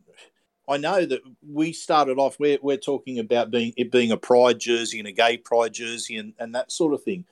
I 0.68 0.78
know 0.78 1.06
that 1.06 1.22
we 1.48 1.74
started 1.74 2.18
off 2.18 2.40
we're 2.40 2.60
we're 2.62 2.78
talking 2.78 3.20
about 3.20 3.52
being 3.52 3.74
it 3.78 3.92
being 3.92 4.12
a 4.12 4.18
pride 4.18 4.60
jersey 4.60 5.00
and 5.00 5.08
a 5.08 5.12
gay 5.12 5.38
pride 5.38 5.74
jersey 5.74 6.18
and, 6.18 6.34
and 6.40 6.54
that 6.56 6.72
sort 6.72 6.94
of 6.94 7.04
thing. 7.04 7.26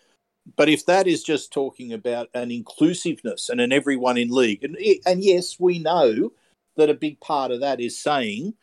But 0.56 0.70
if 0.70 0.86
that 0.86 1.08
is 1.08 1.24
just 1.24 1.52
talking 1.52 1.92
about 1.92 2.30
an 2.34 2.52
inclusiveness 2.52 3.50
and 3.50 3.60
an 3.60 3.74
everyone 3.74 4.18
in 4.18 4.30
league, 4.30 4.64
and 4.64 4.78
and 5.06 5.24
yes, 5.24 5.60
we 5.60 5.80
know 5.80 6.32
that 6.78 6.90
a 6.90 6.94
big 6.94 7.20
part 7.20 7.52
of 7.52 7.60
that 7.62 7.82
is 7.82 8.02
saying 8.02 8.54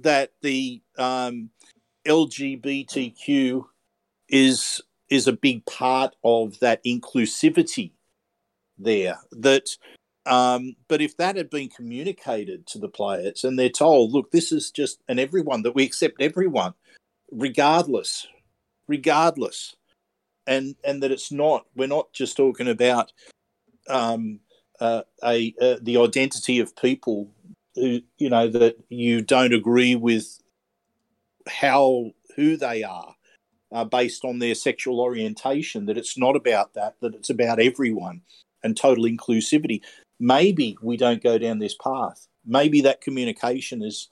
that 0.00 0.32
the 0.42 0.82
um, 0.98 1.50
LGBTQ 2.06 3.64
is 4.28 4.80
is 5.10 5.26
a 5.26 5.32
big 5.32 5.64
part 5.64 6.14
of 6.24 6.58
that 6.60 6.82
inclusivity 6.84 7.92
there. 8.78 9.18
That, 9.32 9.70
um, 10.26 10.76
but 10.88 11.00
if 11.00 11.16
that 11.16 11.36
had 11.36 11.50
been 11.50 11.68
communicated 11.68 12.66
to 12.68 12.78
the 12.78 12.88
players 12.88 13.44
and 13.44 13.58
they're 13.58 13.68
told, 13.68 14.12
look, 14.12 14.30
this 14.30 14.52
is 14.52 14.70
just 14.70 15.00
an 15.08 15.18
everyone 15.18 15.62
that 15.62 15.74
we 15.74 15.84
accept 15.84 16.20
everyone, 16.20 16.74
regardless, 17.30 18.26
regardless, 18.86 19.74
and 20.46 20.74
and 20.84 21.02
that 21.02 21.12
it's 21.12 21.30
not 21.30 21.66
we're 21.76 21.86
not 21.86 22.12
just 22.12 22.36
talking 22.36 22.68
about 22.68 23.12
um, 23.88 24.40
uh, 24.80 25.02
a 25.22 25.54
uh, 25.60 25.76
the 25.80 25.98
identity 25.98 26.58
of 26.58 26.76
people 26.76 27.30
who 27.74 28.00
you 28.16 28.30
know 28.30 28.48
that 28.48 28.76
you 28.88 29.22
don't 29.22 29.54
agree 29.54 29.94
with 29.94 30.40
how 31.46 32.10
who 32.36 32.56
they 32.56 32.82
are 32.82 33.14
uh, 33.72 33.84
based 33.84 34.24
on 34.24 34.38
their 34.38 34.54
sexual 34.54 35.00
orientation 35.00 35.86
that 35.86 35.98
it's 35.98 36.18
not 36.18 36.36
about 36.36 36.74
that 36.74 36.94
that 37.00 37.14
it's 37.14 37.30
about 37.30 37.60
everyone 37.60 38.22
and 38.62 38.76
total 38.76 39.04
inclusivity. 39.04 39.80
Maybe 40.20 40.76
we 40.82 40.96
don't 40.96 41.22
go 41.22 41.38
down 41.38 41.58
this 41.58 41.76
path. 41.76 42.26
Maybe 42.44 42.80
that 42.82 43.00
communication 43.00 43.82
is 43.82 44.08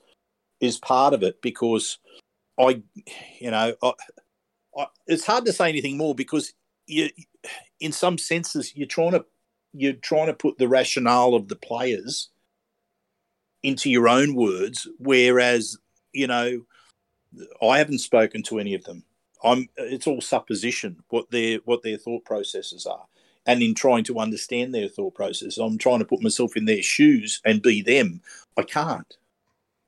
is 0.59 0.77
part 0.77 1.13
of 1.13 1.23
it 1.23 1.41
because 1.41 1.99
i 2.59 2.81
you 3.39 3.51
know 3.51 3.73
I, 3.81 3.91
I, 4.77 4.87
it's 5.05 5.25
hard 5.25 5.45
to 5.45 5.53
say 5.53 5.69
anything 5.69 5.97
more 5.97 6.15
because 6.15 6.53
you 6.85 7.09
in 7.79 7.91
some 7.91 8.17
senses 8.17 8.75
you're 8.75 8.87
trying 8.87 9.11
to 9.11 9.25
you're 9.73 9.93
trying 9.93 10.27
to 10.27 10.33
put 10.33 10.57
the 10.57 10.67
rationale 10.67 11.35
of 11.35 11.47
the 11.47 11.55
players 11.55 12.29
into 13.63 13.89
your 13.89 14.07
own 14.07 14.35
words 14.35 14.87
whereas 14.97 15.77
you 16.13 16.27
know 16.27 16.61
i 17.61 17.77
haven't 17.77 17.99
spoken 17.99 18.41
to 18.43 18.59
any 18.59 18.73
of 18.73 18.83
them. 18.85 19.03
I'm 19.43 19.69
it's 19.77 20.07
all 20.07 20.21
supposition 20.21 21.03
what 21.09 21.29
their 21.29 21.59
what 21.65 21.83
their 21.83 21.97
thought 21.97 22.25
processes 22.25 22.85
are 22.87 23.05
and 23.47 23.63
in 23.63 23.73
trying 23.73 24.03
to 24.03 24.19
understand 24.19 24.73
their 24.75 24.87
thought 24.87 25.15
process 25.15 25.57
i'm 25.57 25.77
trying 25.77 25.99
to 25.99 26.05
put 26.05 26.21
myself 26.21 26.55
in 26.55 26.65
their 26.65 26.83
shoes 26.83 27.41
and 27.45 27.61
be 27.61 27.81
them 27.81 28.21
i 28.57 28.61
can't 28.61 29.17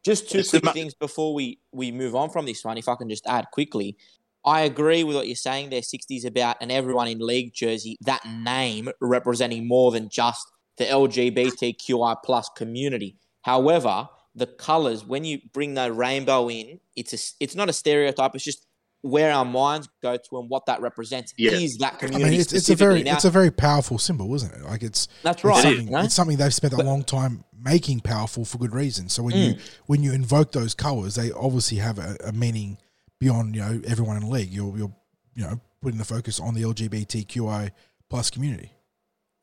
Just 0.04 0.32
two 0.32 0.40
It's 0.40 0.50
quick 0.50 0.64
things 0.74 0.94
before 0.94 1.34
we, 1.34 1.60
we 1.72 1.92
move 1.92 2.16
on 2.16 2.30
from 2.30 2.46
this 2.46 2.64
one, 2.64 2.78
if 2.78 2.88
I 2.88 2.96
can 2.96 3.10
just 3.10 3.28
add 3.28 3.48
quickly. 3.52 3.98
I 4.46 4.62
agree 4.62 5.04
with 5.04 5.16
what 5.16 5.28
you're 5.28 5.36
saying 5.36 5.70
there, 5.70 5.82
60s, 5.82 6.26
about 6.26 6.58
an 6.62 6.72
everyone 6.72 7.10
in 7.10 7.20
league 7.20 7.54
jersey, 7.54 7.98
that 8.02 8.26
name 8.26 8.90
representing 9.02 9.68
more 9.68 9.92
than 9.92 10.08
just 10.08 10.50
the 10.78 10.86
LGBTQI 10.86 12.16
plus 12.24 12.50
community. 12.56 13.18
However, 13.42 14.08
the 14.36 14.48
colors, 14.48 15.06
when 15.06 15.26
you 15.26 15.40
bring 15.52 15.74
the 15.74 15.92
rainbow 15.92 16.50
in, 16.50 16.80
it's 16.96 17.14
a, 17.14 17.44
it's 17.44 17.56
not 17.56 17.68
a 17.68 17.74
stereotype, 17.74 18.34
it's 18.34 18.46
just 18.46 18.66
where 19.02 19.32
our 19.32 19.46
minds 19.46 19.88
go 20.02 20.18
to 20.18 20.40
and 20.40 20.50
what 20.50 20.66
that 20.66 20.82
represents 20.82 21.34
Yeah. 21.38 21.52
is 21.52 21.78
that 21.78 22.00
community. 22.00 22.26
I 22.26 22.30
mean, 22.32 22.40
it's, 22.42 22.52
it's 22.54 22.70
a 22.70 22.76
very. 22.76 23.04
Now, 23.04 23.14
it's 23.16 23.26
a 23.26 23.30
very 23.30 23.52
powerful 23.52 23.98
symbol, 23.98 24.34
isn't 24.36 24.54
it? 24.54 24.64
Like 24.64 24.84
it's 24.84 25.08
That's 25.24 25.38
it's 25.38 25.44
right. 25.46 25.64
something, 25.64 25.86
you 25.86 25.92
know? 25.92 26.00
it's 26.02 26.14
something 26.16 26.38
they've 26.38 26.54
spent 26.54 26.74
a 26.74 26.84
long 26.84 27.04
time 27.04 27.44
making 27.62 28.02
powerful 28.02 28.44
for 28.46 28.58
good 28.58 28.74
reason. 28.74 29.10
So 29.10 29.24
when 29.24 29.36
you 29.36 29.54
Mm. 29.54 29.60
when 29.88 30.04
you 30.04 30.12
invoke 30.14 30.52
those 30.52 30.74
colors, 30.74 31.16
they 31.16 31.32
obviously 31.32 31.78
have 31.78 31.98
a, 32.00 32.18
a 32.26 32.32
meaning 32.34 32.78
beyond 33.20 33.56
you 33.56 33.62
know 33.62 33.82
everyone 33.88 34.18
in 34.18 34.24
the 34.24 34.30
league. 34.30 34.52
You're 34.52 34.78
you're 34.78 34.94
you 35.36 35.44
know 35.44 35.60
putting 35.82 35.98
the 35.98 36.06
focus 36.06 36.40
on 36.40 36.54
the 36.56 36.64
LGBTQI 36.64 37.72
plus 38.10 38.30
community. 38.30 38.72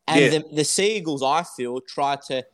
And 0.07 0.21
Yeah. 0.21 0.29
the, 0.39 0.45
the 0.57 0.65
Seagulls, 0.65 1.23
I 1.23 1.43
feel, 1.57 1.81
try 1.81 2.17
to 2.29 2.45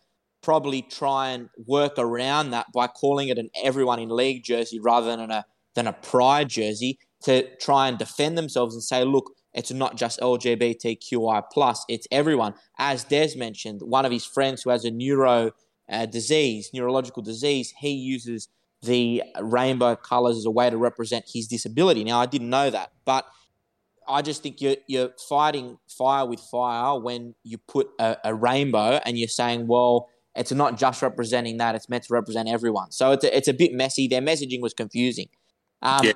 probably 0.43 0.83
try 0.83 1.31
and 1.31 1.49
work 1.67 1.95
around 1.99 2.51
that 2.51 2.67
by 2.73 2.87
calling 2.87 3.29
it 3.29 3.39
an 3.39 3.51
everyone 3.63 3.99
in 3.99 4.09
league 4.09 4.43
jersey 4.45 4.81
rather 4.81 5.15
than 5.17 5.31
a 5.31 5.45
than 5.75 5.87
a 5.87 5.93
pride 5.93 6.49
jersey 6.49 6.99
to 7.25 7.49
try 7.57 7.89
and 7.89 7.99
defend 7.99 8.37
themselves 8.37 8.75
and 8.75 8.83
say, 8.83 9.05
look, 9.05 9.33
it's 9.55 9.71
not 9.71 9.97
just 9.97 10.21
LGBTQI 10.21 11.43
plus, 11.53 11.85
it's 11.89 12.07
everyone. 12.11 12.55
As 12.79 13.05
Des 13.05 13.37
mentioned, 13.37 13.83
one 13.83 14.05
of 14.05 14.13
his 14.13 14.25
friends 14.25 14.63
who 14.63 14.71
has 14.71 14.85
a 14.85 14.91
neuro 14.91 15.53
uh, 15.91 16.07
disease, 16.07 16.71
neurological 16.73 17.23
disease, 17.23 17.75
he 17.79 17.91
uses 17.91 18.49
the 18.83 19.23
rainbow 19.41 19.95
colors 19.95 20.37
as 20.37 20.45
a 20.45 20.51
way 20.51 20.69
to 20.69 20.77
represent 20.77 21.25
his 21.33 21.47
disability. 21.47 22.03
Now, 22.03 22.21
I 22.21 22.27
didn't 22.27 22.51
know 22.51 22.71
that, 22.71 22.91
but 23.05 23.27
I 24.09 24.23
just 24.23 24.43
think 24.43 24.61
you're 24.61 24.77
you're 24.89 25.11
fighting 25.29 25.79
fire 25.89 26.27
with 26.27 26.41
fire 26.41 26.99
when 26.99 27.35
you 27.45 27.59
put 27.59 27.91
a, 28.01 28.17
a 28.25 28.35
rainbow 28.35 29.01
and 29.05 29.17
you're 29.17 29.29
saying, 29.29 29.69
well, 29.69 30.09
it's 30.35 30.51
not 30.51 30.79
just 30.79 31.03
representing 31.03 31.59
that; 31.59 31.75
it's 31.75 31.89
meant 31.89 32.05
to 32.05 32.15
represent 32.15 32.49
everyone. 32.49 32.91
So 32.91 33.13
it's 33.13 33.25
a, 33.25 33.37
it's 33.37 33.49
a 33.49 33.55
bit 33.55 33.73
messy. 33.73 34.09
Their 34.09 34.23
messaging 34.23 34.61
was 34.61 34.75
confusing. 34.75 35.29
Um, 35.83 36.07
Yeah. 36.07 36.13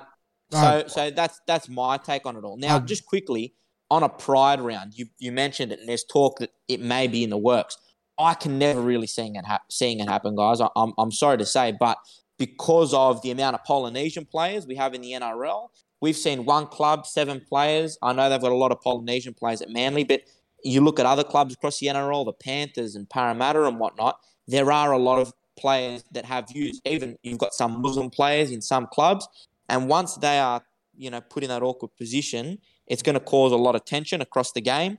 So 0.49 0.87
so 0.87 1.11
that's 1.11 1.41
that's 1.45 1.67
my 1.67 1.97
take 1.97 2.25
on 2.25 2.37
it 2.37 2.43
all. 2.45 2.55
Now, 2.57 2.77
Um, 2.77 2.85
just 2.85 3.05
quickly 3.05 3.53
on 3.91 4.03
a 4.03 4.09
pride 4.09 4.61
round, 4.61 4.93
you 4.97 5.07
you 5.19 5.31
mentioned 5.31 5.71
it, 5.73 5.79
and 5.79 5.89
there's 5.89 6.05
talk 6.05 6.39
that 6.39 6.51
it 6.67 6.79
may 6.79 7.07
be 7.07 7.23
in 7.23 7.29
the 7.29 7.37
works. 7.37 7.77
I 8.17 8.33
can 8.33 8.57
never 8.57 8.81
really 8.81 9.07
seeing 9.07 9.35
it 9.35 9.45
hap- 9.45 9.69
seeing 9.69 9.99
it 9.99 10.07
happen, 10.07 10.35
guys. 10.35 10.61
I, 10.61 10.69
I'm 10.75 10.93
I'm 10.97 11.11
sorry 11.11 11.37
to 11.39 11.45
say, 11.45 11.73
but 11.77 11.97
because 12.37 12.93
of 12.93 13.21
the 13.23 13.31
amount 13.31 13.55
of 13.55 13.63
Polynesian 13.65 14.25
players 14.25 14.65
we 14.65 14.75
have 14.75 14.93
in 14.93 15.01
the 15.01 15.11
NRL 15.11 15.69
we've 16.01 16.17
seen 16.17 16.45
one 16.45 16.67
club, 16.67 17.05
seven 17.05 17.41
players. 17.41 17.97
I 18.01 18.13
know 18.13 18.29
they've 18.29 18.41
got 18.41 18.51
a 18.51 18.55
lot 18.55 18.71
of 18.71 18.81
Polynesian 18.81 19.33
players 19.33 19.61
at 19.61 19.69
Manly, 19.69 20.03
but 20.03 20.21
you 20.63 20.81
look 20.81 20.99
at 20.99 21.05
other 21.05 21.23
clubs 21.23 21.53
across 21.53 21.79
the 21.79 21.87
NRL, 21.87 22.25
the 22.25 22.33
Panthers 22.33 22.95
and 22.95 23.09
Parramatta 23.09 23.63
and 23.65 23.79
whatnot. 23.79 24.19
There 24.47 24.71
are 24.71 24.91
a 24.91 24.97
lot 24.97 25.19
of 25.19 25.33
players 25.57 26.03
that 26.11 26.25
have 26.25 26.49
views. 26.49 26.79
Even 26.85 27.17
you've 27.23 27.37
got 27.39 27.53
some 27.53 27.81
Muslim 27.81 28.09
players 28.09 28.51
in 28.51 28.61
some 28.61 28.87
clubs, 28.87 29.27
and 29.69 29.87
once 29.87 30.15
they 30.15 30.39
are, 30.39 30.63
you 30.95 31.09
know, 31.09 31.21
put 31.21 31.43
in 31.43 31.49
that 31.49 31.63
awkward 31.63 31.95
position, 31.97 32.59
it's 32.87 33.01
going 33.01 33.15
to 33.15 33.19
cause 33.19 33.51
a 33.51 33.57
lot 33.57 33.75
of 33.75 33.85
tension 33.85 34.21
across 34.21 34.51
the 34.51 34.61
game. 34.61 34.97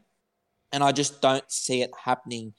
And 0.73 0.85
I 0.85 0.93
just 0.93 1.23
don't 1.23 1.51
see 1.51 1.83
it 1.83 1.91
happening 2.05 2.53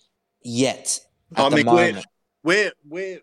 yet. 0.44 1.00
I 1.36 1.50
the 1.50 1.58
mean, 1.58 1.66
we're, 1.68 2.02
we're, 2.44 2.72
we're, 2.88 3.20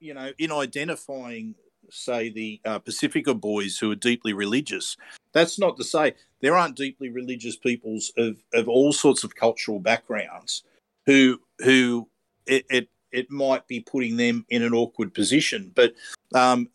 you 0.00 0.14
know, 0.14 0.32
in 0.38 0.50
identifying, 0.50 1.54
say, 1.90 2.30
the 2.30 2.60
uh, 2.64 2.78
Pasifika 2.78 3.38
boys 3.38 3.76
who 3.76 3.90
are 3.90 3.96
deeply 3.96 4.32
religious, 4.32 4.96
that's 5.32 5.58
not 5.58 5.76
to 5.76 5.84
say 5.84 6.14
there 6.40 6.56
aren't 6.56 6.76
deeply 6.76 7.10
religious 7.10 7.56
peoples 7.56 8.12
of, 8.16 8.36
of 8.54 8.68
all 8.68 8.92
sorts 8.92 9.22
of 9.22 9.34
cultural 9.34 9.78
backgrounds 9.78 10.62
who, 11.04 11.38
who 11.58 12.08
it, 12.46 12.64
it, 12.70 12.88
it 13.12 13.30
might 13.30 13.68
be 13.68 13.80
putting 13.80 14.16
them 14.16 14.46
in 14.48 14.62
an 14.62 14.72
awkward 14.72 15.12
position. 15.12 15.70
But 15.74 15.92
um, 16.34 16.70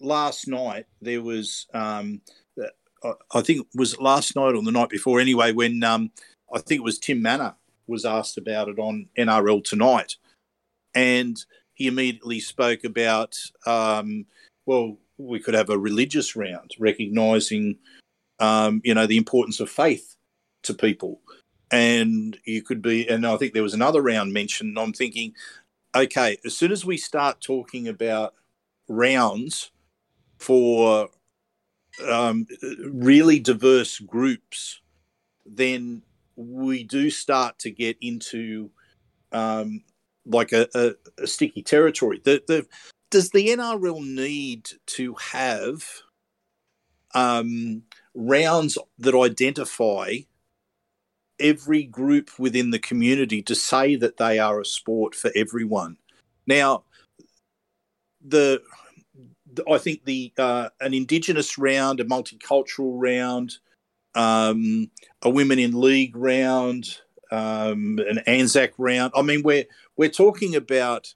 last 0.00 0.48
night 0.48 0.86
there 1.00 1.22
was, 1.22 1.66
um, 1.74 2.20
I- 3.32 3.42
think 3.42 3.60
it 3.60 3.66
was 3.74 3.98
last 4.00 4.34
night 4.34 4.54
or 4.54 4.62
the 4.62 4.72
night 4.72 4.88
before 4.88 5.20
anyway, 5.20 5.52
when 5.52 5.82
um, 5.84 6.10
I 6.52 6.58
think 6.58 6.80
it 6.80 6.84
was 6.84 6.98
Tim 6.98 7.22
Mannah 7.22 7.56
was 7.86 8.04
asked 8.04 8.38
about 8.38 8.68
it 8.68 8.78
on 8.78 9.08
NRL 9.16 9.62
Tonight. 9.62 10.16
And 10.94 11.42
he 11.74 11.86
immediately 11.86 12.40
spoke 12.40 12.84
about, 12.84 13.36
um, 13.66 14.26
well, 14.66 14.98
we 15.16 15.38
could 15.38 15.54
have 15.54 15.70
a 15.70 15.78
religious 15.78 16.34
round, 16.34 16.72
recognizing, 16.78 17.78
um, 18.40 18.80
you 18.84 18.94
know, 18.94 19.06
the 19.06 19.16
importance 19.16 19.60
of 19.60 19.70
faith 19.70 20.16
to 20.64 20.74
people. 20.74 21.20
And 21.70 22.36
you 22.44 22.62
could 22.62 22.82
be, 22.82 23.06
and 23.08 23.26
I 23.26 23.36
think 23.36 23.52
there 23.52 23.62
was 23.62 23.74
another 23.74 24.02
round 24.02 24.32
mentioned. 24.32 24.78
I'm 24.78 24.92
thinking, 24.92 25.34
okay, 25.94 26.38
as 26.44 26.56
soon 26.56 26.72
as 26.72 26.84
we 26.84 26.96
start 26.96 27.40
talking 27.40 27.88
about 27.88 28.34
rounds 28.88 29.70
for 30.38 31.08
um, 32.06 32.46
really 32.84 33.40
diverse 33.40 33.98
groups, 33.98 34.80
then 35.44 36.02
we 36.36 36.84
do 36.84 37.10
start 37.10 37.58
to 37.58 37.70
get 37.70 37.96
into 38.00 38.70
um, 39.32 39.82
like 40.24 40.52
a, 40.52 40.68
a, 40.74 41.22
a 41.22 41.26
sticky 41.26 41.62
territory. 41.62 42.20
The, 42.22 42.42
the, 42.46 42.66
does 43.10 43.30
the 43.30 43.48
NRL 43.48 44.06
need 44.06 44.68
to 44.86 45.14
have 45.14 45.84
um, 47.14 47.82
rounds 48.14 48.78
that 48.98 49.14
identify 49.14 50.18
every 51.40 51.84
group 51.84 52.30
within 52.38 52.70
the 52.70 52.78
community 52.78 53.42
to 53.42 53.54
say 53.54 53.96
that 53.96 54.16
they 54.18 54.38
are 54.38 54.60
a 54.60 54.64
sport 54.64 55.14
for 55.14 55.30
everyone? 55.34 55.96
Now, 56.46 56.84
the 58.24 58.62
I 59.70 59.78
think 59.78 60.04
the 60.04 60.32
uh, 60.38 60.68
an 60.80 60.94
Indigenous 60.94 61.58
round, 61.58 62.00
a 62.00 62.04
multicultural 62.04 62.92
round, 62.94 63.58
um, 64.14 64.90
a 65.22 65.30
women 65.30 65.58
in 65.58 65.78
league 65.78 66.16
round, 66.16 66.98
um, 67.30 67.98
an 68.08 68.18
Anzac 68.26 68.72
round. 68.78 69.12
I 69.14 69.22
mean, 69.22 69.42
we're 69.42 69.64
we're 69.96 70.08
talking 70.08 70.54
about 70.54 71.14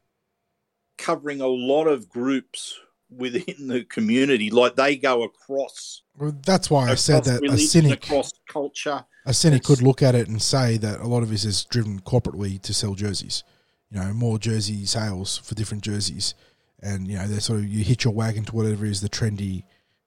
covering 0.99 1.41
a 1.41 1.47
lot 1.47 1.87
of 1.87 2.09
groups 2.09 2.79
within 3.11 3.69
the 3.69 3.85
community. 3.85 4.51
Like 4.51 4.77
they 4.77 4.97
go 4.97 5.23
across. 5.23 6.03
Well, 6.17 6.35
that's 6.45 6.71
why 6.71 6.91
I 6.91 6.95
said 6.95 7.25
that 7.25 7.43
a 7.45 7.59
cynic, 7.59 8.05
across 8.05 8.33
culture. 8.49 9.05
a 9.27 9.35
cynic 9.35 9.65
could 9.65 9.83
look 9.83 10.03
at 10.03 10.15
it 10.15 10.29
and 10.29 10.41
say 10.41 10.77
that 10.79 11.01
a 11.01 11.07
lot 11.07 11.23
of 11.23 11.31
this 11.31 11.45
is 11.45 11.65
driven 11.65 12.01
corporately 12.01 12.61
to 12.63 12.75
sell 12.75 12.95
jerseys. 12.95 13.45
You 13.91 14.01
know, 14.01 14.13
more 14.15 14.39
jersey 14.39 14.87
sales 14.87 15.39
for 15.39 15.55
different 15.55 15.85
jerseys, 15.85 16.35
and 16.83 17.07
you 17.07 17.17
know, 17.17 17.27
they 17.27 17.39
sort 17.39 17.61
of 17.61 17.67
you 17.67 17.85
hitch 17.85 18.05
your 18.05 18.13
wagon 18.13 18.45
to 18.45 18.57
whatever 18.57 18.85
is 18.85 19.01
the 19.01 19.09
trendy, 19.09 19.65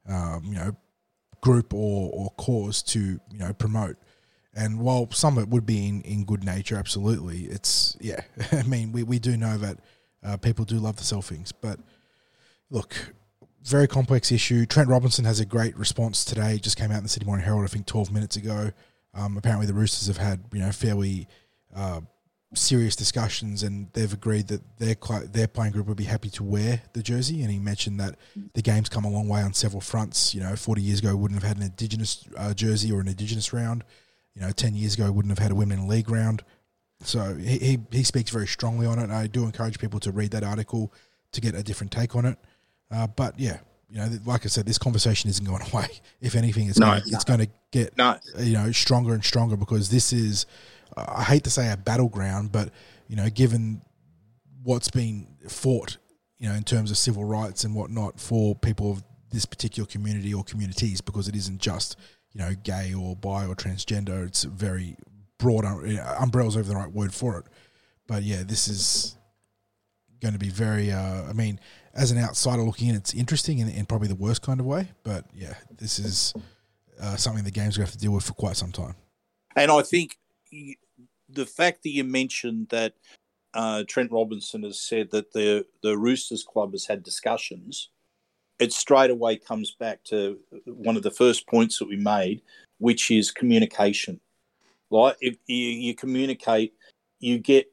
um, 0.08 0.44
you 0.46 0.56
know, 0.56 0.76
group 1.42 1.74
or 1.74 2.12
or 2.14 2.30
cause 2.32 2.84
to 2.84 3.00
you 3.00 3.40
know 3.40 3.54
promote. 3.54 3.98
And 4.58 4.80
while 4.80 5.12
some 5.12 5.38
of 5.38 5.44
it 5.44 5.50
would 5.50 5.66
be 5.66 5.88
in, 5.88 6.02
in 6.02 6.24
good 6.24 6.44
nature, 6.44 6.78
absolutely, 6.78 7.44
it's 7.44 7.98
yeah. 8.00 8.22
I 8.52 8.64
mean, 8.64 8.92
we, 8.92 9.04
we 9.04 9.20
do 9.20 9.36
know 9.36 9.58
that 9.58 9.80
uh, 10.24 10.38
people 10.38 10.66
do 10.66 10.78
love 10.78 10.96
the 10.96 11.04
sell 11.04 11.22
things, 11.22 11.52
but 11.52 11.80
look, 12.70 12.96
very 13.64 13.88
complex 13.88 14.32
issue. 14.32 14.66
Trent 14.66 14.90
Robinson 14.90 15.26
has 15.26 15.40
a 15.40 15.46
great 15.46 15.78
response 15.78 16.24
today. 16.24 16.56
It 16.56 16.64
just 16.64 16.78
came 16.78 16.92
out 16.92 16.98
in 16.98 17.04
the 17.04 17.10
Sydney 17.10 17.28
Morning 17.28 17.46
Herald, 17.46 17.64
I 17.64 17.68
think, 17.68 17.86
twelve 17.86 18.12
minutes 18.12 18.36
ago. 18.36 18.72
Um, 19.14 19.38
apparently, 19.38 19.66
the 19.68 19.74
Roosters 19.74 20.08
have 20.08 20.18
had 20.18 20.44
you 20.54 20.60
know 20.60 20.72
fairly 20.72 21.28
uh, 21.76 22.02
serious 22.54 22.96
discussions, 22.96 23.64
and 23.64 23.88
they've 23.94 24.12
agreed 24.14 24.48
that 24.48 24.62
their 24.78 24.96
their 25.26 25.48
playing 25.48 25.74
group 25.74 25.88
would 25.88 25.98
be 25.98 26.06
happy 26.06 26.30
to 26.32 26.44
wear 26.44 26.82
the 26.94 27.02
jersey. 27.02 27.42
And 27.42 27.52
he 27.52 27.60
mentioned 27.60 28.00
that 28.00 28.16
the 28.54 28.62
game's 28.62 28.90
come 28.90 29.04
a 29.06 29.10
long 29.10 29.28
way 29.28 29.42
on 29.42 29.54
several 29.54 29.82
fronts. 29.82 30.34
You 30.34 30.42
know, 30.42 30.56
forty 30.56 30.82
years 30.82 31.00
ago, 31.00 31.16
wouldn't 31.16 31.42
have 31.42 31.48
had 31.48 31.58
an 31.58 31.64
Indigenous 31.64 32.26
uh, 32.38 32.54
jersey 32.54 32.92
or 32.92 33.02
an 33.02 33.08
Indigenous 33.08 33.52
round. 33.54 33.84
You 34.36 34.42
know, 34.42 34.52
ten 34.52 34.76
years 34.76 34.96
ago, 34.96 35.12
wouldn't 35.12 35.32
have 35.32 35.40
had 35.40 35.52
a 35.52 35.56
women 35.56 35.80
in 35.80 35.88
league 35.88 36.10
round. 36.10 36.44
So 37.02 37.36
he, 37.36 37.58
he 37.58 37.80
he 37.92 38.04
speaks 38.04 38.30
very 38.30 38.48
strongly 38.48 38.86
on 38.86 39.00
it. 39.00 39.10
I 39.10 39.28
do 39.28 39.44
encourage 39.44 39.80
people 39.80 40.00
to 40.02 40.12
read 40.12 40.32
that 40.32 40.44
article 40.44 40.94
to 41.34 41.42
get 41.42 41.56
a 41.56 41.64
different 41.64 41.92
take 41.92 42.16
on 42.16 42.26
it. 42.26 42.38
Uh, 42.92 43.08
but 43.08 43.38
yeah, 43.40 43.58
you 43.90 43.98
know, 43.98 44.10
like 44.26 44.46
I 44.46 44.48
said, 44.50 44.66
this 44.66 44.78
conversation 44.78 45.30
isn't 45.30 45.46
going 45.46 45.62
away. 45.74 45.88
If 46.22 46.36
anything, 46.36 46.70
it's 46.70 46.80
No, 46.80 46.88
going, 46.88 47.02
it's 47.08 47.24
going 47.24 47.40
to 47.42 47.48
get 47.72 47.98
No, 47.98 48.18
you 48.40 48.54
know 48.54 48.72
stronger 48.72 49.14
and 49.14 49.24
stronger 49.24 49.58
because 49.58 49.90
this 49.90 50.14
is 50.14 50.46
I 50.98 51.24
hate 51.24 51.44
to 51.46 51.50
say 51.50 51.72
a 51.72 51.78
battleground, 51.78 52.52
but 52.52 52.70
you 53.08 53.16
know, 53.16 53.30
given 53.30 53.82
what's 54.64 54.90
been 54.90 55.28
fought, 55.48 55.98
you 56.38 56.50
know, 56.50 56.56
in 56.56 56.64
terms 56.64 56.92
of 56.92 56.98
civil 56.98 57.24
rights 57.24 57.64
and 57.64 57.76
whatnot 57.76 58.20
for 58.20 58.56
people 58.56 58.92
of 58.92 59.04
this 59.32 59.46
particular 59.46 59.88
community 59.88 60.34
or 60.34 60.44
communities, 60.44 61.02
because 61.02 61.28
it 61.28 61.36
isn't 61.36 61.60
just 61.60 61.98
you 62.32 62.40
know 62.40 62.54
gay 62.64 62.94
or 62.94 63.16
bi 63.16 63.46
or 63.46 63.56
transgender. 63.56 64.26
It's 64.26 64.44
very 64.44 64.98
broad. 65.38 65.66
uh, 65.66 66.16
Umbrella's 66.20 66.58
over 66.58 66.68
the 66.68 66.76
right 66.76 66.92
word 66.92 67.14
for 67.14 67.38
it, 67.40 67.46
but 68.08 68.24
yeah, 68.24 68.44
this 68.44 68.68
is 68.68 69.18
going 70.22 70.34
to 70.34 70.40
be 70.40 70.50
very. 70.50 70.92
Uh, 70.92 71.24
I 71.30 71.34
mean, 71.34 71.60
as 71.94 72.12
an 72.12 72.18
outsider 72.18 72.62
looking 72.62 72.90
in, 72.90 72.96
it's 72.96 73.14
interesting 73.14 73.60
in, 73.60 73.70
in 73.70 73.86
probably 73.86 74.08
the 74.08 74.16
worst 74.16 74.42
kind 74.42 74.60
of 74.60 74.66
way. 74.66 74.92
But 75.04 75.26
yeah, 75.34 75.54
this 75.78 76.00
is 76.00 76.34
uh, 77.02 77.16
something 77.16 77.44
the 77.44 77.52
game's 77.52 77.78
going 77.78 77.86
to 77.86 77.92
have 77.92 77.98
to 77.98 77.98
deal 77.98 78.12
with 78.12 78.24
for 78.24 78.34
quite 78.34 78.58
some 78.58 78.72
time. 78.72 78.96
And 79.56 79.72
I 79.72 79.82
think 79.82 80.18
the 81.36 81.46
fact 81.46 81.84
that 81.84 81.92
you 81.92 82.04
mentioned 82.04 82.68
that 82.70 82.94
uh, 83.54 83.84
Trent 83.88 84.12
Robinson 84.12 84.64
has 84.64 84.80
said 84.80 85.12
that 85.12 85.32
the 85.34 85.66
the 85.84 85.98
Roosters 85.98 86.44
Club 86.44 86.72
has 86.72 86.86
had 86.86 87.04
discussions, 87.04 87.90
it 88.60 88.74
straight 88.74 89.12
away 89.12 89.38
comes 89.38 89.76
back 89.80 90.04
to 90.06 90.40
one 90.66 90.98
of 90.98 91.04
the 91.04 91.12
first 91.12 91.48
points 91.48 91.80
that 91.80 91.88
we 91.88 91.98
made, 91.98 92.42
which 92.80 93.12
is 93.12 93.32
communication. 93.32 94.20
Like 94.90 95.18
if 95.22 95.38
you, 95.48 95.68
you 95.68 95.96
communicate, 95.96 96.74
you 97.20 97.40
get 97.40 97.72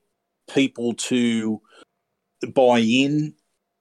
people 0.53 0.95
to 0.95 1.61
buy 2.55 2.81
in 2.81 3.35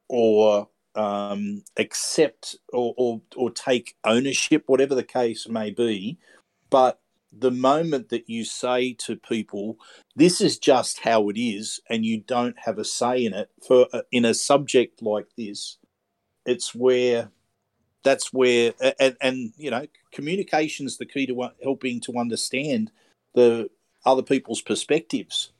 or 0.09 0.67
um, 0.95 1.63
accept 1.77 2.55
or, 2.73 2.93
or 2.97 3.21
or 3.35 3.51
take 3.51 3.95
ownership, 4.03 4.63
whatever 4.67 4.95
the 4.95 5.03
case 5.03 5.47
may 5.47 5.71
be. 5.71 6.17
But 6.69 7.00
the 7.31 7.51
moment 7.51 8.09
that 8.09 8.29
you 8.29 8.43
say 8.43 8.93
to 8.93 9.15
people, 9.15 9.77
"This 10.15 10.41
is 10.41 10.57
just 10.57 10.99
how 10.99 11.29
it 11.29 11.37
is," 11.39 11.79
and 11.89 12.05
you 12.05 12.21
don't 12.21 12.57
have 12.59 12.77
a 12.77 12.85
say 12.85 13.25
in 13.25 13.33
it 13.33 13.49
for 13.65 13.87
uh, 13.93 14.01
in 14.11 14.25
a 14.25 14.33
subject 14.33 15.01
like 15.01 15.27
this, 15.37 15.77
it's 16.45 16.75
where 16.75 17.31
that's 18.03 18.33
where 18.33 18.73
and, 18.99 19.15
and 19.21 19.53
you 19.57 19.71
know 19.71 19.85
communication's 20.11 20.97
the 20.97 21.05
key 21.05 21.25
to 21.27 21.49
helping 21.63 22.01
to 22.01 22.17
understand 22.17 22.91
the 23.33 23.69
other 24.05 24.23
people's 24.23 24.61
perspectives. 24.61 25.51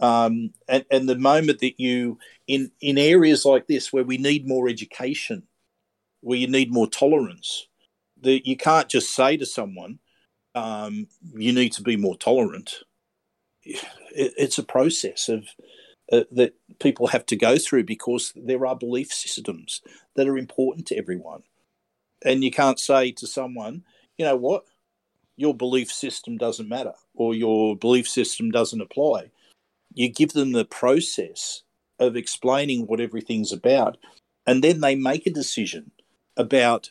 Um, 0.00 0.52
and, 0.68 0.84
and 0.90 1.08
the 1.08 1.16
moment 1.16 1.60
that 1.60 1.78
you 1.78 2.18
in 2.46 2.70
in 2.80 2.98
areas 2.98 3.44
like 3.44 3.66
this 3.66 3.92
where 3.92 4.04
we 4.04 4.18
need 4.18 4.48
more 4.48 4.68
education 4.68 5.44
where 6.22 6.38
you 6.38 6.48
need 6.48 6.72
more 6.72 6.88
tolerance 6.88 7.68
that 8.20 8.46
you 8.46 8.56
can't 8.56 8.88
just 8.88 9.14
say 9.14 9.36
to 9.36 9.44
someone 9.44 9.98
um, 10.54 11.06
you 11.34 11.52
need 11.52 11.72
to 11.72 11.82
be 11.82 11.96
more 11.96 12.16
tolerant. 12.16 12.80
It, 13.64 13.82
it's 14.36 14.58
a 14.58 14.64
process 14.64 15.28
of 15.28 15.46
uh, 16.10 16.24
that 16.32 16.54
people 16.80 17.06
have 17.06 17.24
to 17.26 17.36
go 17.36 17.56
through 17.56 17.84
because 17.84 18.32
there 18.36 18.66
are 18.66 18.76
belief 18.76 19.12
systems 19.12 19.80
that 20.14 20.28
are 20.28 20.36
important 20.36 20.86
to 20.86 20.96
everyone. 20.96 21.42
And 22.24 22.44
you 22.44 22.50
can't 22.50 22.78
say 22.78 23.12
to 23.12 23.26
someone 23.26 23.84
you 24.18 24.26
know 24.26 24.36
what? 24.36 24.64
Your 25.36 25.54
belief 25.54 25.90
system 25.90 26.36
doesn't 26.36 26.68
matter 26.68 26.92
or 27.14 27.34
your 27.34 27.76
belief 27.76 28.06
system 28.06 28.50
doesn't 28.50 28.80
apply. 28.80 29.30
You 29.94 30.08
give 30.08 30.32
them 30.32 30.52
the 30.52 30.64
process 30.64 31.62
of 31.98 32.16
explaining 32.16 32.86
what 32.86 33.00
everything's 33.00 33.52
about 33.52 33.96
and 34.46 34.62
then 34.62 34.80
they 34.80 34.94
make 34.94 35.26
a 35.26 35.30
decision 35.30 35.92
about 36.36 36.90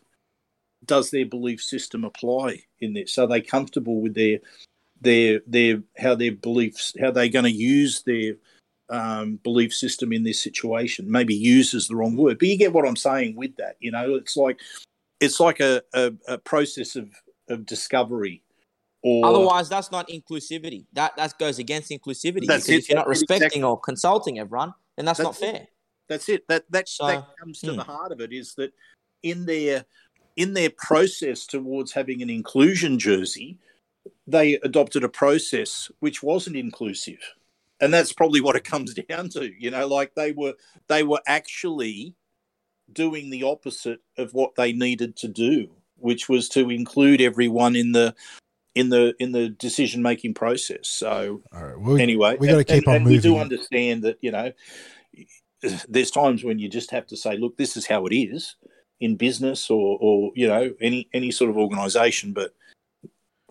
does 0.85 1.11
their 1.11 1.25
belief 1.25 1.61
system 1.61 2.03
apply 2.03 2.63
in 2.79 2.93
this? 2.93 3.17
Are 3.17 3.27
they 3.27 3.41
comfortable 3.41 4.01
with 4.01 4.15
their 4.15 4.39
their 5.01 5.41
their 5.47 5.81
how 5.97 6.15
their 6.15 6.31
beliefs 6.31 6.93
how 6.99 7.11
they're 7.11 7.27
going 7.27 7.45
to 7.45 7.51
use 7.51 8.03
their 8.03 8.33
um, 8.89 9.39
belief 9.43 9.73
system 9.73 10.11
in 10.11 10.23
this 10.23 10.41
situation? 10.41 11.11
Maybe 11.11 11.35
use 11.35 11.73
is 11.73 11.87
the 11.87 11.95
wrong 11.95 12.15
word, 12.15 12.39
but 12.39 12.47
you 12.47 12.57
get 12.57 12.73
what 12.73 12.87
I'm 12.87 12.95
saying 12.95 13.35
with 13.35 13.55
that. 13.57 13.75
You 13.79 13.91
know, 13.91 14.15
it's 14.15 14.37
like 14.37 14.59
it's 15.19 15.39
like 15.39 15.59
a, 15.59 15.81
a, 15.93 16.13
a 16.27 16.37
process 16.37 16.95
of 16.95 17.09
of 17.49 17.65
discovery. 17.65 18.43
Or 19.03 19.25
Otherwise, 19.25 19.67
that's 19.67 19.91
not 19.91 20.09
inclusivity. 20.09 20.85
That 20.93 21.15
that 21.17 21.37
goes 21.39 21.59
against 21.59 21.89
inclusivity. 21.89 22.45
That's 22.45 22.65
because 22.65 22.69
it. 22.69 22.75
if 22.75 22.89
you're 22.89 22.97
not 22.97 23.07
respecting 23.07 23.45
exactly- 23.45 23.63
or 23.63 23.79
consulting 23.79 24.39
everyone, 24.39 24.73
then 24.95 25.05
that's, 25.05 25.19
not 25.19 25.33
That's 25.33 25.41
it. 25.41 25.51
fair. 25.57 25.67
That's 26.07 26.29
it. 26.29 26.47
That 26.47 26.65
that 26.69 26.87
So, 26.89 27.07
that 27.07 27.25
comes 27.39 27.59
to 27.61 27.71
hmm. 27.71 27.77
the 27.77 27.83
heart 27.83 28.11
of 28.11 28.21
it 28.21 28.31
is 28.31 28.53
that 28.55 28.73
in 29.23 29.45
their 29.45 29.85
in 30.35 30.53
their 30.53 30.69
process 30.69 31.45
towards 31.45 31.93
having 31.93 32.21
an 32.21 32.29
inclusion 32.29 32.99
jersey, 32.99 33.57
they 34.27 34.55
adopted 34.63 35.03
a 35.03 35.09
process 35.09 35.91
which 35.99 36.23
wasn't 36.23 36.55
inclusive. 36.55 37.19
And 37.79 37.93
that's 37.93 38.13
probably 38.13 38.41
what 38.41 38.55
it 38.55 38.63
comes 38.63 38.93
down 39.09 39.29
to. 39.29 39.51
You 39.57 39.71
know, 39.71 39.87
like 39.87 40.15
they 40.15 40.31
were 40.31 40.53
they 40.87 41.03
were 41.03 41.21
actually 41.27 42.15
doing 42.91 43.29
the 43.29 43.43
opposite 43.43 43.99
of 44.17 44.33
what 44.33 44.55
they 44.55 44.73
needed 44.73 45.15
to 45.17 45.27
do, 45.27 45.69
which 45.97 46.27
was 46.29 46.49
to 46.49 46.69
include 46.69 47.21
everyone 47.21 47.75
in 47.75 47.91
the 47.91 48.15
in 48.75 48.89
the 48.89 49.13
in 49.19 49.31
the 49.31 49.49
decision 49.49 50.01
making 50.01 50.33
process. 50.33 50.87
So 50.87 51.41
All 51.53 51.63
right. 51.63 51.79
Well, 51.79 51.97
anyway, 51.97 52.37
we 52.39 52.47
gotta 52.47 52.63
keep 52.63 52.87
and, 52.87 52.87
on 52.87 52.95
and 52.97 53.05
We 53.05 53.19
do 53.19 53.37
understand 53.37 54.03
that 54.03 54.17
you 54.21 54.31
know 54.31 54.51
there's 55.87 56.11
times 56.11 56.43
when 56.43 56.57
you 56.57 56.67
just 56.67 56.89
have 56.91 57.05
to 57.07 57.17
say, 57.17 57.37
look, 57.37 57.57
this 57.57 57.77
is 57.77 57.85
how 57.85 58.05
it 58.07 58.15
is 58.15 58.55
in 59.01 59.15
business 59.15 59.69
or 59.69 59.97
or 59.99 60.31
you 60.35 60.47
know 60.47 60.71
any 60.79 61.09
any 61.13 61.31
sort 61.31 61.49
of 61.49 61.57
organisation. 61.57 62.31
But 62.31 62.53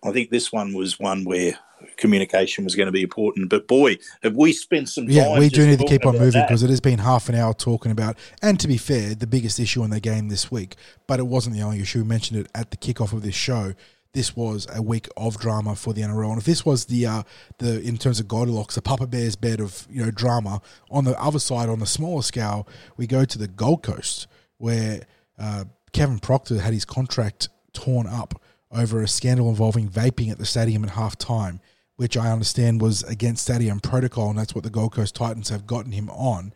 I 0.03 0.12
think 0.12 0.30
this 0.30 0.51
one 0.51 0.72
was 0.72 0.98
one 0.98 1.24
where 1.24 1.59
communication 1.96 2.64
was 2.64 2.74
going 2.74 2.86
to 2.86 2.92
be 2.92 3.03
important. 3.03 3.51
But 3.51 3.66
boy, 3.66 3.98
have 4.22 4.36
we 4.36 4.53
spent 4.53 4.88
some 4.88 5.07
time? 5.07 5.14
Yeah, 5.14 5.38
we 5.38 5.48
do 5.48 5.66
need 5.66 5.80
to 5.80 5.86
keep 5.86 6.07
on 6.07 6.18
moving 6.18 6.42
because 6.42 6.62
it 6.62 6.70
has 6.70 6.80
been 6.80 7.01
half 7.01 7.28
an 7.28 7.34
hour 7.34 7.53
talking 7.53 7.92
about, 7.92 8.16
and 8.40 8.59
to 8.61 8.68
be 8.68 8.78
fair, 8.78 9.14
the 9.14 9.26
biggest 9.26 9.61
issue 9.61 9.84
in 9.84 9.90
the 9.90 10.01
game 10.01 10.28
this 10.28 10.51
week. 10.51 10.76
But 11.07 11.18
it 11.18 11.26
wasn't 11.26 11.57
the 11.57 11.62
only 11.62 11.80
issue. 11.80 11.98
We 11.98 12.05
mentioned 12.05 12.40
it 12.40 12.48
at 12.55 12.70
the 12.70 12.76
kickoff 12.76 13.12
of 13.12 13.22
this 13.22 13.34
show. 13.34 13.74
This 14.12 14.34
was 14.34 14.66
a 14.74 14.82
week 14.82 15.09
of 15.16 15.38
drama 15.38 15.76
for 15.76 15.92
the 15.92 16.03
NRL, 16.03 16.30
and 16.30 16.38
if 16.38 16.44
this 16.44 16.64
was 16.64 16.86
the 16.86 17.07
uh, 17.07 17.22
the 17.59 17.80
in 17.80 17.96
terms 17.96 18.18
of 18.18 18.26
Goldilocks, 18.26 18.76
the 18.76 18.82
Papa 18.82 19.07
Bear's 19.07 19.36
bed 19.36 19.61
of 19.61 19.86
you 19.90 20.05
know 20.05 20.11
drama, 20.11 20.62
on 20.90 21.05
the 21.05 21.20
other 21.20 21.38
side, 21.38 21.68
on 21.68 21.78
the 21.78 21.86
smaller 21.86 22.22
scale, 22.22 22.66
we 22.96 23.07
go 23.07 23.24
to 23.24 23.38
the 23.38 23.48
Gold 23.48 23.82
Coast 23.82 24.26
where 24.61 25.01
uh, 25.41 25.64
Kevin 25.93 26.20
Proctor 26.20 26.61
had 26.61 26.72
his 26.72 26.84
contract 26.84 27.49
torn 27.72 28.07
up 28.07 28.41
over 28.70 29.03
a 29.03 29.09
scandal 29.09 29.49
involving 29.49 29.88
vaping 29.88 30.30
at 30.30 30.38
the 30.38 30.47
stadium 30.47 30.84
at 30.84 30.91
half 30.91 31.16
time 31.16 31.61
which 32.01 32.16
I 32.16 32.32
understand 32.32 32.80
was 32.80 33.03
against 33.03 33.43
stadium 33.43 33.78
protocol, 33.78 34.30
and 34.30 34.38
that's 34.38 34.55
what 34.55 34.64
the 34.64 34.70
Gold 34.70 34.93
Coast 34.93 35.14
Titans 35.14 35.51
have 35.51 35.66
gotten 35.66 35.93
him 35.93 36.09
on. 36.09 36.55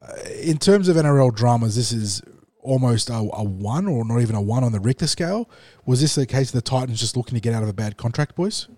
Uh, 0.00 0.12
in 0.40 0.58
terms 0.58 0.86
of 0.86 0.94
NRL 0.94 1.34
dramas, 1.34 1.74
this 1.74 1.90
is 1.90 2.22
almost 2.60 3.10
a, 3.10 3.16
a 3.16 3.42
one 3.42 3.88
or 3.88 4.04
not 4.04 4.20
even 4.20 4.36
a 4.36 4.40
one 4.40 4.62
on 4.62 4.70
the 4.70 4.78
Richter 4.78 5.08
scale. 5.08 5.50
Was 5.86 6.00
this 6.00 6.14
the 6.14 6.24
case 6.24 6.50
of 6.50 6.52
the 6.52 6.62
Titans 6.62 7.00
just 7.00 7.16
looking 7.16 7.34
to 7.34 7.40
get 7.40 7.52
out 7.52 7.64
of 7.64 7.68
a 7.68 7.72
bad 7.72 7.96
contract, 7.96 8.36
boys? 8.36 8.68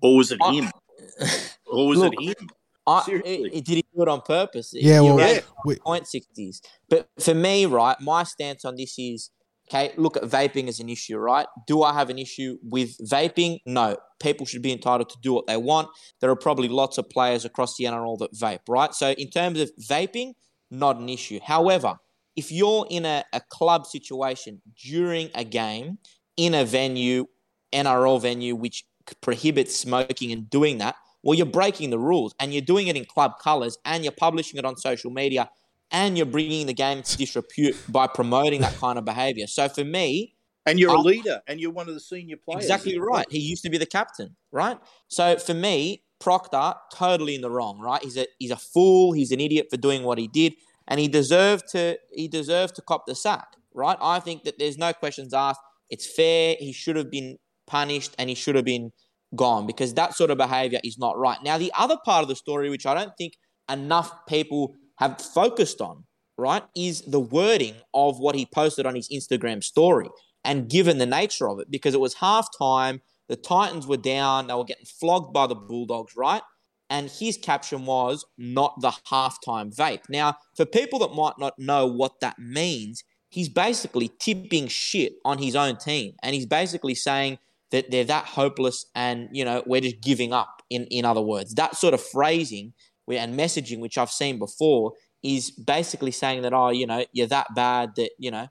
or 0.00 0.16
was 0.16 0.32
it 0.32 0.40
him? 0.42 0.72
Or 1.66 1.86
was 1.86 2.00
Look, 2.00 2.14
it 2.18 2.40
him? 2.40 2.48
I, 2.86 3.04
it- 3.08 3.24
it- 3.54 3.64
did 3.64 3.76
he 3.76 3.84
do 3.94 4.02
it 4.02 4.08
on 4.08 4.20
purpose? 4.22 4.72
Yeah, 4.74 5.02
You're 5.02 5.14
well, 5.14 5.34
right, 5.34 5.44
we- 5.64 5.76
point 5.76 6.06
sixties. 6.08 6.60
But 6.88 7.08
for 7.20 7.34
me, 7.34 7.66
right, 7.66 7.96
my 8.00 8.24
stance 8.24 8.64
on 8.64 8.76
this 8.76 8.98
is 8.98 9.30
okay. 9.70 9.92
Look 9.96 10.16
at 10.16 10.24
vaping 10.24 10.68
as 10.68 10.80
an 10.80 10.88
issue, 10.88 11.16
right? 11.18 11.46
Do 11.66 11.82
I 11.82 11.92
have 11.94 12.10
an 12.10 12.18
issue 12.18 12.58
with 12.62 12.96
vaping? 12.98 13.60
No. 13.66 13.96
People 14.20 14.46
should 14.46 14.62
be 14.62 14.72
entitled 14.72 15.08
to 15.10 15.16
do 15.22 15.32
what 15.32 15.46
they 15.46 15.56
want. 15.56 15.88
There 16.20 16.30
are 16.30 16.36
probably 16.36 16.68
lots 16.68 16.98
of 16.98 17.08
players 17.10 17.44
across 17.44 17.76
the 17.76 17.84
NRL 17.84 18.18
that 18.18 18.32
vape, 18.34 18.60
right? 18.68 18.94
So 18.94 19.10
in 19.12 19.30
terms 19.30 19.60
of 19.60 19.70
vaping, 19.80 20.34
not 20.70 20.96
an 20.98 21.08
issue. 21.08 21.40
However, 21.44 21.96
if 22.36 22.50
you're 22.52 22.86
in 22.88 23.04
a, 23.04 23.24
a 23.32 23.40
club 23.50 23.84
situation 23.86 24.62
during 24.82 25.28
a 25.34 25.44
game 25.44 25.98
in 26.36 26.54
a 26.54 26.64
venue, 26.64 27.26
NRL 27.72 28.20
venue, 28.22 28.54
which 28.54 28.84
prohibits 29.20 29.76
smoking 29.76 30.30
and 30.32 30.48
doing 30.48 30.78
that, 30.78 30.94
well, 31.22 31.36
you're 31.36 31.46
breaking 31.46 31.90
the 31.90 31.98
rules 31.98 32.34
and 32.40 32.52
you're 32.52 32.62
doing 32.62 32.88
it 32.88 32.96
in 32.96 33.04
club 33.04 33.38
colours 33.38 33.78
and 33.84 34.04
you're 34.04 34.12
publishing 34.12 34.58
it 34.58 34.64
on 34.64 34.76
social 34.76 35.10
media 35.10 35.48
and 35.90 36.16
you're 36.16 36.26
bringing 36.26 36.66
the 36.66 36.74
game 36.74 37.02
to 37.02 37.16
disrepute 37.16 37.76
by 37.88 38.06
promoting 38.06 38.60
that 38.62 38.74
kind 38.76 38.98
of 38.98 39.04
behaviour. 39.04 39.46
So 39.46 39.68
for 39.68 39.84
me, 39.84 40.34
And 40.64 40.78
you're 40.78 40.94
a 40.94 41.00
leader, 41.00 41.40
and 41.46 41.60
you're 41.60 41.72
one 41.72 41.88
of 41.88 41.94
the 41.94 42.00
senior 42.00 42.36
players. 42.36 42.64
Exactly 42.64 42.98
right. 42.98 43.26
He 43.30 43.40
used 43.40 43.64
to 43.64 43.70
be 43.70 43.78
the 43.78 43.86
captain, 43.86 44.36
right? 44.52 44.78
So 45.08 45.36
for 45.36 45.54
me, 45.54 46.04
Proctor 46.20 46.74
totally 46.94 47.34
in 47.34 47.40
the 47.40 47.50
wrong, 47.50 47.80
right? 47.80 48.02
He's 48.02 48.16
a 48.16 48.26
he's 48.38 48.52
a 48.52 48.56
fool. 48.56 49.12
He's 49.12 49.32
an 49.32 49.40
idiot 49.40 49.66
for 49.70 49.76
doing 49.76 50.04
what 50.04 50.18
he 50.18 50.28
did, 50.28 50.54
and 50.86 51.00
he 51.00 51.08
deserved 51.08 51.68
to 51.72 51.98
he 52.12 52.28
deserved 52.28 52.76
to 52.76 52.82
cop 52.82 53.06
the 53.06 53.14
sack, 53.14 53.56
right? 53.74 53.98
I 54.00 54.20
think 54.20 54.44
that 54.44 54.58
there's 54.58 54.78
no 54.78 54.92
questions 54.92 55.34
asked. 55.34 55.60
It's 55.90 56.06
fair. 56.06 56.56
He 56.58 56.72
should 56.72 56.96
have 56.96 57.10
been 57.10 57.38
punished, 57.66 58.14
and 58.18 58.28
he 58.28 58.36
should 58.36 58.54
have 58.54 58.64
been 58.64 58.92
gone 59.34 59.66
because 59.66 59.94
that 59.94 60.14
sort 60.14 60.30
of 60.30 60.38
behaviour 60.38 60.80
is 60.84 60.98
not 60.98 61.18
right. 61.18 61.38
Now, 61.42 61.58
the 61.58 61.72
other 61.76 61.96
part 62.04 62.22
of 62.22 62.28
the 62.28 62.36
story, 62.36 62.70
which 62.70 62.86
I 62.86 62.94
don't 62.94 63.16
think 63.16 63.34
enough 63.70 64.26
people 64.26 64.74
have 64.96 65.20
focused 65.20 65.80
on, 65.80 66.04
right, 66.36 66.62
is 66.76 67.02
the 67.02 67.20
wording 67.20 67.74
of 67.94 68.18
what 68.18 68.34
he 68.34 68.46
posted 68.46 68.86
on 68.86 68.94
his 68.94 69.08
Instagram 69.08 69.62
story 69.62 70.08
and 70.44 70.68
given 70.68 70.98
the 70.98 71.06
nature 71.06 71.48
of 71.48 71.60
it, 71.60 71.70
because 71.70 71.94
it 71.94 72.00
was 72.00 72.16
halftime, 72.16 73.00
the 73.28 73.36
Titans 73.36 73.86
were 73.86 73.96
down, 73.96 74.48
they 74.48 74.54
were 74.54 74.64
getting 74.64 74.86
flogged 74.86 75.32
by 75.32 75.46
the 75.46 75.54
Bulldogs, 75.54 76.14
right? 76.16 76.42
And 76.90 77.08
his 77.08 77.38
caption 77.38 77.86
was 77.86 78.24
not 78.36 78.80
the 78.80 78.92
halftime 79.10 79.74
vape. 79.74 80.08
Now, 80.08 80.36
for 80.56 80.66
people 80.66 80.98
that 81.00 81.14
might 81.14 81.38
not 81.38 81.58
know 81.58 81.86
what 81.86 82.20
that 82.20 82.38
means, 82.38 83.02
he's 83.30 83.48
basically 83.48 84.10
tipping 84.18 84.68
shit 84.68 85.14
on 85.24 85.38
his 85.38 85.56
own 85.56 85.76
team. 85.76 86.14
And 86.22 86.34
he's 86.34 86.44
basically 86.44 86.94
saying 86.94 87.38
that 87.72 87.90
they're 87.90 88.04
that 88.04 88.24
hopeless 88.24 88.86
and, 88.94 89.28
you 89.32 89.44
know, 89.44 89.62
we're 89.66 89.80
just 89.80 90.00
giving 90.00 90.32
up, 90.32 90.62
in, 90.70 90.84
in 90.86 91.04
other 91.04 91.20
words. 91.20 91.54
That 91.54 91.76
sort 91.76 91.94
of 91.94 92.00
phrasing 92.00 92.74
and 93.10 93.38
messaging, 93.38 93.80
which 93.80 93.98
I've 93.98 94.10
seen 94.10 94.38
before, 94.38 94.92
is 95.22 95.50
basically 95.50 96.12
saying 96.12 96.42
that, 96.42 96.52
oh, 96.52 96.70
you 96.70 96.86
know, 96.86 97.04
you're 97.12 97.26
that 97.28 97.48
bad 97.54 97.96
that, 97.96 98.10
you 98.18 98.30
know, 98.30 98.46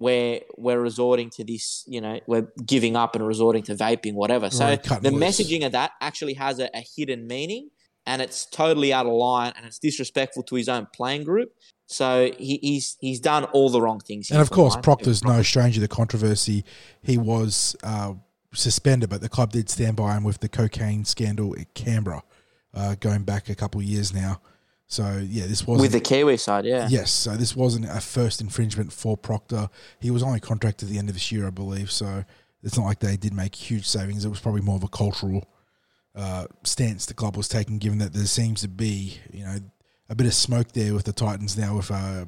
we're 0.00 0.40
we're 0.56 0.80
resorting 0.80 1.28
to 1.30 1.44
this, 1.44 1.82
you 1.88 2.00
know, 2.00 2.20
we're 2.28 2.46
giving 2.64 2.94
up 2.94 3.16
and 3.16 3.26
resorting 3.26 3.64
to 3.64 3.74
vaping, 3.74 4.14
whatever. 4.14 4.48
So 4.48 4.66
Right, 4.66 4.82
the 4.82 5.10
loose. 5.10 5.40
messaging 5.40 5.66
of 5.66 5.72
that 5.72 5.90
actually 6.00 6.34
has 6.34 6.60
a, 6.60 6.70
a 6.74 6.84
hidden 6.96 7.26
meaning, 7.26 7.70
and 8.06 8.22
it's 8.22 8.46
totally 8.46 8.92
out 8.92 9.06
of 9.06 9.12
line, 9.12 9.54
and 9.56 9.66
it's 9.66 9.78
disrespectful 9.78 10.44
to 10.44 10.54
his 10.54 10.68
own 10.68 10.86
playing 10.94 11.24
group. 11.24 11.50
So 11.86 12.30
he, 12.38 12.58
he's 12.62 12.96
he's 13.00 13.18
done 13.18 13.44
all 13.46 13.70
the 13.70 13.80
wrong 13.80 13.98
things. 13.98 14.30
And 14.30 14.40
of 14.40 14.50
course. 14.50 14.76
Proctor's 14.76 15.24
no 15.24 15.42
stranger 15.42 15.80
to 15.80 15.88
controversy. 15.88 16.64
He 17.02 17.18
was 17.18 17.74
uh, 17.82 18.14
suspended, 18.52 19.10
but 19.10 19.20
the 19.20 19.28
club 19.28 19.52
did 19.52 19.68
stand 19.68 19.96
by 19.96 20.16
him 20.16 20.24
with 20.24 20.40
the 20.40 20.48
cocaine 20.48 21.04
scandal 21.04 21.54
at 21.58 21.74
Canberra, 21.74 22.22
uh, 22.74 22.94
going 23.00 23.22
back 23.22 23.48
a 23.48 23.54
couple 23.54 23.80
of 23.80 23.86
years 23.86 24.12
now. 24.12 24.40
So 24.86 25.22
yeah, 25.22 25.46
this 25.46 25.66
was 25.66 25.80
with 25.80 25.92
the 25.92 26.00
Kiwi 26.00 26.38
side, 26.38 26.64
yeah. 26.64 26.88
Yes, 26.90 27.10
so 27.10 27.36
this 27.36 27.54
wasn't 27.54 27.84
a 27.84 28.00
first 28.00 28.40
infringement 28.40 28.92
for 28.92 29.18
Proctor. 29.18 29.68
He 30.00 30.10
was 30.10 30.22
only 30.22 30.40
contracted 30.40 30.88
at 30.88 30.92
the 30.92 30.98
end 30.98 31.10
of 31.10 31.14
this 31.14 31.30
year, 31.30 31.46
I 31.46 31.50
believe. 31.50 31.90
So 31.90 32.24
it's 32.62 32.76
not 32.76 32.86
like 32.86 33.00
they 33.00 33.18
did 33.18 33.34
make 33.34 33.54
huge 33.54 33.86
savings. 33.86 34.24
It 34.24 34.30
was 34.30 34.40
probably 34.40 34.62
more 34.62 34.76
of 34.76 34.84
a 34.84 34.88
cultural 34.88 35.46
uh, 36.14 36.46
stance 36.64 37.04
the 37.04 37.14
club 37.14 37.36
was 37.36 37.48
taking, 37.48 37.78
given 37.78 37.98
that 37.98 38.14
there 38.14 38.24
seems 38.24 38.62
to 38.62 38.68
be, 38.68 39.18
you 39.30 39.44
know, 39.44 39.58
a 40.08 40.14
bit 40.14 40.26
of 40.26 40.32
smoke 40.32 40.72
there 40.72 40.94
with 40.94 41.04
the 41.04 41.12
Titans 41.12 41.58
now 41.58 41.76
with 41.76 41.90
uh, 41.90 42.24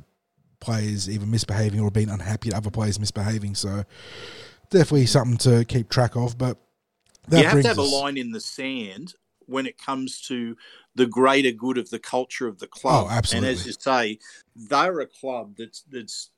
players 0.61 1.09
either 1.09 1.25
misbehaving 1.25 1.81
or 1.81 1.91
being 1.91 2.11
unhappy 2.11 2.51
at 2.51 2.55
other 2.55 2.71
players 2.71 3.01
misbehaving. 3.01 3.55
So 3.55 3.85
definitely 4.71 5.07
something 5.07 5.39
to 5.39 5.65
keep 5.65 5.89
track 5.89 6.17
of. 6.17 6.39
But 6.39 6.59
you 7.31 7.39
have 7.39 7.63
to 7.63 7.69
have 7.69 7.79
a 7.79 7.83
line 7.83 8.17
in 8.17 8.33
the 8.33 8.41
sand 8.41 9.15
when 9.47 9.67
it 9.67 9.79
comes 9.79 10.21
to 10.23 10.57
the 10.95 11.07
greater 11.07 11.51
good 11.51 11.79
of 11.79 11.91
the 11.91 11.99
culture 11.99 12.47
of 12.47 12.59
the 12.59 12.67
club. 12.67 13.07
Oh, 13.07 13.11
absolutely. 13.11 13.49
And 13.49 13.59
as 13.59 13.67
you 13.67 13.73
say, 13.73 14.19
they're 14.55 15.01
a 15.01 15.07
club 15.07 15.55
that's 15.59 15.83
that's 15.91 16.31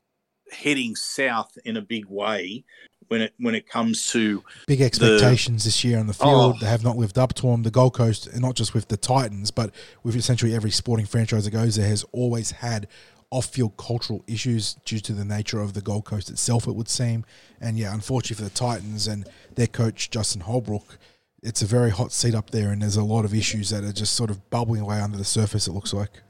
heading 0.51 0.95
south 0.95 1.57
in 1.63 1.77
a 1.77 1.81
big 1.81 2.05
way 2.05 2.63
when 3.07 3.21
it 3.21 3.33
when 3.37 3.55
it 3.55 3.67
comes 3.67 4.11
to 4.11 4.43
big 4.67 4.81
expectations 4.81 5.63
this 5.63 5.83
year 5.83 5.99
on 5.99 6.07
the 6.07 6.17
oh. 6.19 6.25
field. 6.25 6.55
Oh. 6.55 6.59
They 6.59 6.67
have 6.67 6.83
not 6.83 6.97
lived 6.97 7.17
up 7.17 7.33
to 7.35 7.47
them. 7.47 7.63
The 7.63 7.71
Gold 7.71 7.93
Coast, 7.93 8.27
and 8.27 8.41
not 8.41 8.55
just 8.55 8.73
with 8.73 8.87
the 8.87 8.97
Titans, 8.97 9.51
but 9.51 9.73
with 10.03 10.15
essentially 10.15 10.53
every 10.53 10.71
sporting 10.71 11.05
franchise 11.05 11.45
that 11.45 11.51
goes 11.51 11.75
there, 11.75 11.87
has 11.87 12.03
always 12.11 12.51
had 12.51 12.87
off-field 13.33 13.75
cultural 13.77 14.23
issues 14.27 14.75
due 14.85 14.99
to 14.99 15.13
the 15.13 15.25
nature 15.25 15.59
of 15.59 15.73
the 15.73 15.81
Gold 15.81 16.05
Coast 16.05 16.29
itself. 16.29 16.67
It 16.67 16.75
would 16.75 16.89
seem, 16.89 17.25
and 17.59 17.77
yeah, 17.77 17.93
unfortunately 17.93 18.43
for 18.43 18.49
the 18.49 18.55
Titans 18.55 19.07
and 19.07 19.27
their 19.55 19.67
coach 19.67 20.09
Justin 20.09 20.41
Holbrook, 20.41 20.97
it's 21.41 21.61
a 21.61 21.65
very 21.65 21.89
hot 21.89 22.11
seat 22.11 22.35
up 22.35 22.51
there, 22.51 22.69
and 22.71 22.81
there's 22.81 22.95
a 22.95 23.03
lot 23.03 23.25
of 23.25 23.33
issues 23.33 23.69
that 23.71 23.83
are 23.83 23.91
just 23.91 24.13
sort 24.13 24.29
of 24.29 24.49
bubbling 24.49 24.81
away 24.81 25.01
under 25.01 25.17
the 25.17 25.25
surface. 25.25 25.67
It 25.67 25.73
looks 25.73 25.93
like. 25.93 26.21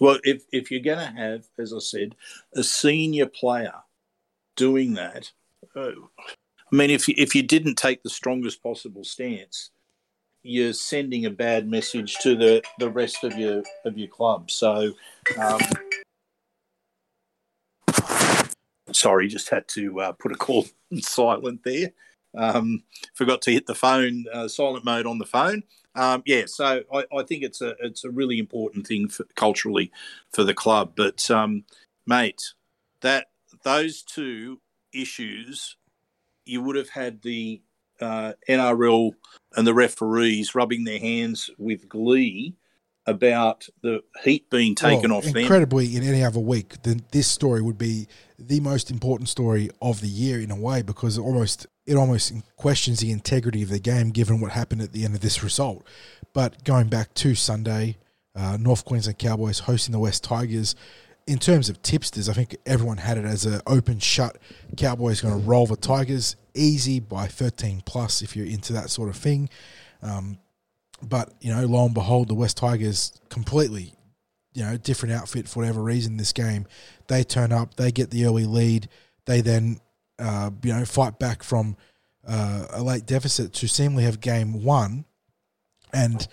well, 0.00 0.18
if 0.24 0.44
if 0.50 0.70
you're 0.70 0.80
going 0.80 0.98
to 0.98 1.20
have, 1.20 1.44
as 1.58 1.72
I 1.72 1.78
said, 1.78 2.16
a 2.54 2.64
senior 2.64 3.26
player 3.26 3.74
doing 4.56 4.94
that, 4.94 5.30
uh, 5.76 5.90
I 6.72 6.76
mean, 6.76 6.90
if 6.90 7.06
you, 7.06 7.14
if 7.16 7.34
you 7.34 7.42
didn't 7.42 7.76
take 7.76 8.02
the 8.02 8.10
strongest 8.10 8.62
possible 8.62 9.04
stance, 9.04 9.70
you're 10.42 10.72
sending 10.72 11.26
a 11.26 11.30
bad 11.30 11.68
message 11.68 12.16
to 12.22 12.34
the, 12.34 12.62
the 12.78 12.90
rest 12.90 13.24
of 13.24 13.36
your 13.38 13.62
of 13.84 13.98
your 13.98 14.08
club. 14.08 14.50
So, 14.50 14.92
um, 15.38 15.60
sorry, 18.92 19.28
just 19.28 19.50
had 19.50 19.68
to 19.68 20.00
uh, 20.00 20.12
put 20.12 20.32
a 20.32 20.36
call 20.36 20.66
silent 21.00 21.62
there. 21.64 21.92
Um, 22.36 22.84
forgot 23.14 23.42
to 23.42 23.52
hit 23.52 23.66
the 23.66 23.74
phone 23.74 24.26
uh, 24.32 24.48
silent 24.48 24.84
mode 24.84 25.06
on 25.06 25.18
the 25.18 25.26
phone. 25.26 25.64
Um, 25.96 26.22
yeah, 26.24 26.44
so 26.46 26.82
I, 26.92 27.04
I, 27.12 27.22
think 27.24 27.42
it's 27.42 27.60
a 27.60 27.74
it's 27.80 28.04
a 28.04 28.10
really 28.10 28.38
important 28.38 28.86
thing 28.86 29.08
for, 29.08 29.24
culturally 29.34 29.90
for 30.32 30.44
the 30.44 30.54
club. 30.54 30.92
But 30.94 31.28
um, 31.30 31.64
mate, 32.06 32.54
that 33.00 33.26
those 33.64 34.02
two 34.02 34.60
issues, 34.92 35.76
you 36.44 36.62
would 36.62 36.76
have 36.76 36.90
had 36.90 37.22
the 37.22 37.60
uh, 38.00 38.34
NRL 38.48 39.12
and 39.56 39.66
the 39.66 39.74
referees 39.74 40.54
rubbing 40.54 40.84
their 40.84 41.00
hands 41.00 41.50
with 41.58 41.88
glee 41.88 42.54
about 43.06 43.66
the 43.82 44.02
heat 44.22 44.48
being 44.50 44.74
taken 44.74 45.10
well, 45.10 45.18
off 45.18 45.26
incredibly, 45.26 45.32
them. 45.32 45.42
Incredibly, 45.42 45.96
in 45.96 46.14
any 46.14 46.24
other 46.24 46.38
week, 46.38 46.82
then 46.82 47.02
this 47.10 47.26
story 47.26 47.62
would 47.62 47.78
be 47.78 48.06
the 48.40 48.60
most 48.60 48.90
important 48.90 49.28
story 49.28 49.70
of 49.80 50.00
the 50.00 50.08
year 50.08 50.40
in 50.40 50.50
a 50.50 50.56
way 50.56 50.82
because 50.82 51.18
it 51.18 51.20
almost 51.20 51.66
it 51.86 51.96
almost 51.96 52.32
questions 52.56 53.00
the 53.00 53.10
integrity 53.10 53.62
of 53.62 53.68
the 53.68 53.78
game 53.78 54.10
given 54.10 54.40
what 54.40 54.52
happened 54.52 54.82
at 54.82 54.92
the 54.92 55.04
end 55.04 55.14
of 55.14 55.20
this 55.20 55.42
result. 55.42 55.86
But 56.32 56.64
going 56.64 56.88
back 56.88 57.12
to 57.14 57.34
Sunday, 57.34 57.96
uh, 58.34 58.56
North 58.60 58.84
Queensland 58.84 59.18
Cowboys 59.18 59.60
hosting 59.60 59.92
the 59.92 59.98
Wests 59.98 60.20
Tigers. 60.20 60.74
In 61.26 61.38
terms 61.38 61.68
of 61.68 61.82
tipsters, 61.82 62.28
I 62.28 62.32
think 62.32 62.56
everyone 62.66 62.96
had 62.96 63.18
it 63.18 63.24
as 63.24 63.44
an 63.44 63.60
open 63.66 63.98
shut. 63.98 64.38
Cowboys 64.76 65.20
going 65.20 65.38
to 65.38 65.46
roll 65.46 65.66
the 65.66 65.76
Tigers 65.76 66.36
easy 66.54 66.98
by 67.00 67.26
13 67.26 67.82
plus 67.84 68.22
if 68.22 68.34
you're 68.34 68.46
into 68.46 68.72
that 68.72 68.90
sort 68.90 69.08
of 69.08 69.16
thing. 69.16 69.48
Um, 70.02 70.38
but 71.02 71.32
you 71.40 71.54
know, 71.54 71.64
lo 71.66 71.84
and 71.84 71.94
behold, 71.94 72.28
the 72.28 72.34
Wests 72.34 72.60
Tigers 72.60 73.12
completely, 73.28 73.94
you 74.52 74.64
know, 74.64 74.76
different 74.76 75.14
outfit 75.14 75.48
for 75.48 75.60
whatever 75.60 75.82
reason. 75.82 76.16
This 76.16 76.32
game, 76.32 76.66
they 77.06 77.24
turn 77.24 77.52
up, 77.52 77.74
they 77.74 77.92
get 77.92 78.10
the 78.10 78.24
early 78.24 78.44
lead, 78.44 78.88
they 79.26 79.40
then, 79.40 79.80
uh, 80.18 80.50
you 80.62 80.72
know, 80.72 80.84
fight 80.84 81.18
back 81.18 81.42
from 81.42 81.76
uh, 82.26 82.66
a 82.70 82.82
late 82.82 83.06
deficit 83.06 83.52
to 83.54 83.68
seemingly 83.68 84.04
have 84.04 84.20
game 84.20 84.62
one, 84.62 85.04
and 85.92 86.26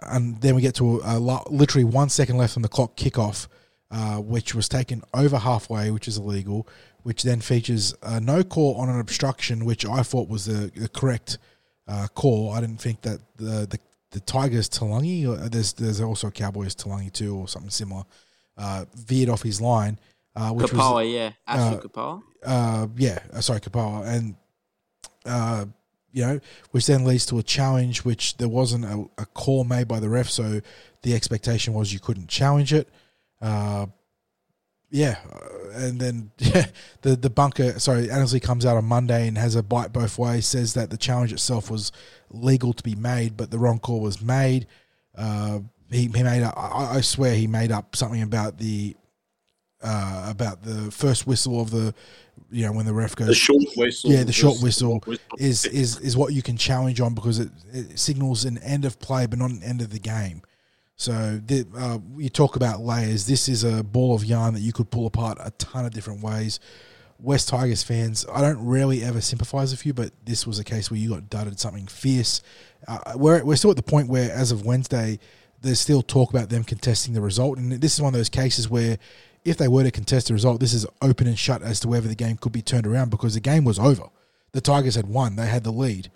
and 0.00 0.40
then 0.40 0.54
we 0.54 0.62
get 0.62 0.74
to 0.76 1.00
a, 1.00 1.16
a 1.16 1.42
literally 1.50 1.84
one 1.84 2.08
second 2.08 2.36
left 2.36 2.56
on 2.56 2.62
the 2.62 2.68
clock 2.68 2.96
kickoff, 2.96 3.48
uh, 3.90 4.16
which 4.16 4.54
was 4.54 4.68
taken 4.68 5.02
over 5.14 5.38
halfway, 5.38 5.90
which 5.90 6.08
is 6.08 6.18
illegal. 6.18 6.68
Which 7.02 7.24
then 7.24 7.40
features 7.40 7.94
a 8.02 8.20
no 8.20 8.44
call 8.44 8.76
on 8.76 8.88
an 8.88 9.00
obstruction, 9.00 9.64
which 9.64 9.84
I 9.84 10.04
thought 10.04 10.28
was 10.28 10.44
the, 10.44 10.70
the 10.76 10.88
correct 10.88 11.38
uh, 11.88 12.06
call. 12.14 12.52
I 12.52 12.60
didn't 12.60 12.80
think 12.80 13.02
that 13.02 13.18
the 13.36 13.66
the 13.68 13.78
the 14.12 14.20
Tigers 14.20 14.68
Talangi, 14.68 15.26
or 15.26 15.36
there's 15.48 15.72
there's 15.72 16.00
also 16.00 16.30
Cowboys 16.30 16.74
Talangi 16.74 17.12
too, 17.12 17.36
or 17.36 17.48
something 17.48 17.70
similar, 17.70 18.04
uh, 18.56 18.84
veered 18.94 19.28
off 19.28 19.42
his 19.42 19.60
line. 19.60 19.98
Uh, 20.34 20.50
which 20.50 20.70
Kepaoa, 20.70 20.94
was, 20.94 21.08
yeah, 21.08 21.32
Ashley 21.46 21.90
uh, 21.94 22.18
Uh, 22.42 22.86
yeah, 22.96 23.18
uh, 23.32 23.40
sorry, 23.40 23.60
Kepaoa, 23.60 24.06
and 24.06 24.34
uh, 25.26 25.66
you 26.12 26.24
know, 26.24 26.40
which 26.70 26.86
then 26.86 27.04
leads 27.04 27.26
to 27.26 27.38
a 27.38 27.42
challenge, 27.42 28.04
which 28.04 28.36
there 28.36 28.48
wasn't 28.48 28.84
a, 28.84 29.04
a 29.18 29.26
call 29.26 29.64
made 29.64 29.88
by 29.88 30.00
the 30.00 30.08
ref, 30.08 30.28
so 30.28 30.60
the 31.02 31.14
expectation 31.14 31.74
was 31.74 31.92
you 31.92 32.00
couldn't 32.00 32.28
challenge 32.28 32.72
it. 32.72 32.88
Uh, 33.40 33.86
yeah, 34.92 35.16
uh, 35.32 35.70
and 35.74 35.98
then 35.98 36.30
yeah, 36.38 36.66
the 37.00 37.16
the 37.16 37.30
bunker. 37.30 37.78
Sorry, 37.80 38.10
Annesley 38.10 38.40
comes 38.40 38.66
out 38.66 38.76
on 38.76 38.84
Monday 38.84 39.26
and 39.26 39.38
has 39.38 39.56
a 39.56 39.62
bite 39.62 39.92
both 39.92 40.18
ways. 40.18 40.46
Says 40.46 40.74
that 40.74 40.90
the 40.90 40.98
challenge 40.98 41.32
itself 41.32 41.70
was 41.70 41.90
legal 42.32 42.72
to 42.72 42.82
be 42.82 42.94
made, 42.94 43.36
but 43.36 43.50
the 43.50 43.58
wrong 43.58 43.78
call 43.78 44.00
was 44.00 44.22
made. 44.22 44.66
Uh, 45.16 45.60
he, 45.90 46.02
he 46.02 46.22
made 46.22 46.42
up. 46.42 46.54
I, 46.56 46.96
I, 46.96 47.00
swear 47.00 47.34
he 47.34 47.46
made 47.46 47.70
up 47.70 47.94
something 47.94 48.22
about 48.22 48.58
the 48.58 48.96
uh, 49.82 50.26
about 50.30 50.62
the 50.62 50.90
first 50.90 51.26
whistle 51.26 51.60
of 51.60 51.70
the 51.70 51.94
you 52.50 52.64
know 52.64 52.72
when 52.72 52.86
the 52.86 52.92
ref 52.92 53.14
goes 53.14 53.28
the 53.28 53.34
short 53.34 53.64
whistle. 53.76 54.10
Yeah, 54.10 54.24
the 54.24 54.32
short 54.32 54.62
whistle, 54.62 55.02
whistle, 55.06 55.24
is 55.38 55.66
is 55.66 55.98
is 56.00 56.16
what 56.16 56.32
you 56.32 56.42
can 56.42 56.56
challenge 56.56 57.00
on 57.00 57.14
because 57.14 57.38
it, 57.38 57.50
it 57.72 57.98
signals 57.98 58.44
an 58.44 58.58
end 58.58 58.84
of 58.84 58.98
play, 59.00 59.26
but 59.26 59.38
not 59.38 59.50
an 59.50 59.62
end 59.62 59.82
of 59.82 59.90
the 59.90 59.98
game. 59.98 60.42
So 60.96 61.40
the, 61.44 61.66
uh, 61.76 61.98
you 62.16 62.28
talk 62.28 62.56
about 62.56 62.80
layers. 62.80 63.26
This 63.26 63.48
is 63.48 63.64
a 63.64 63.82
ball 63.82 64.14
of 64.14 64.24
yarn 64.24 64.54
that 64.54 64.60
you 64.60 64.72
could 64.72 64.90
pull 64.90 65.06
apart 65.06 65.38
a 65.40 65.50
ton 65.52 65.84
of 65.84 65.92
different 65.92 66.22
ways. 66.22 66.60
Wests 67.22 67.50
Tigers 67.50 67.82
fans, 67.82 68.26
I 68.32 68.40
don't 68.40 68.64
really 68.66 69.04
ever 69.04 69.20
sympathise 69.20 69.70
with 69.70 69.86
you, 69.86 69.94
but 69.94 70.10
this 70.24 70.46
was 70.46 70.58
a 70.58 70.64
case 70.64 70.90
where 70.90 70.98
you 70.98 71.10
got 71.10 71.30
dudded 71.30 71.58
something 71.58 71.86
fierce. 71.86 72.42
Uh, 72.88 72.98
we're, 73.14 73.44
we're 73.44 73.56
still 73.56 73.70
at 73.70 73.76
the 73.76 73.82
point 73.82 74.08
where, 74.08 74.30
as 74.32 74.50
of 74.50 74.64
Wednesday, 74.64 75.20
there's 75.60 75.78
still 75.78 76.02
talk 76.02 76.30
about 76.30 76.48
them 76.48 76.64
contesting 76.64 77.14
the 77.14 77.20
result. 77.20 77.58
And 77.58 77.70
this 77.72 77.94
is 77.94 78.02
one 78.02 78.12
of 78.12 78.18
those 78.18 78.28
cases 78.28 78.68
where 78.68 78.98
if 79.44 79.56
they 79.56 79.68
were 79.68 79.84
to 79.84 79.90
contest 79.90 80.28
the 80.28 80.34
result, 80.34 80.60
this 80.60 80.74
is 80.74 80.86
open 81.00 81.26
and 81.26 81.38
shut 81.38 81.62
as 81.62 81.78
to 81.80 81.88
whether 81.88 82.08
the 82.08 82.14
game 82.16 82.36
could 82.36 82.52
be 82.52 82.62
turned 82.62 82.86
around 82.86 83.10
because 83.10 83.34
the 83.34 83.40
game 83.40 83.64
was 83.64 83.78
over. 83.78 84.08
The 84.52 84.60
Tigers 84.60 84.96
had 84.96 85.06
won, 85.06 85.36
they 85.36 85.46
had 85.46 85.64
the 85.64 85.72
lead. 85.72 86.10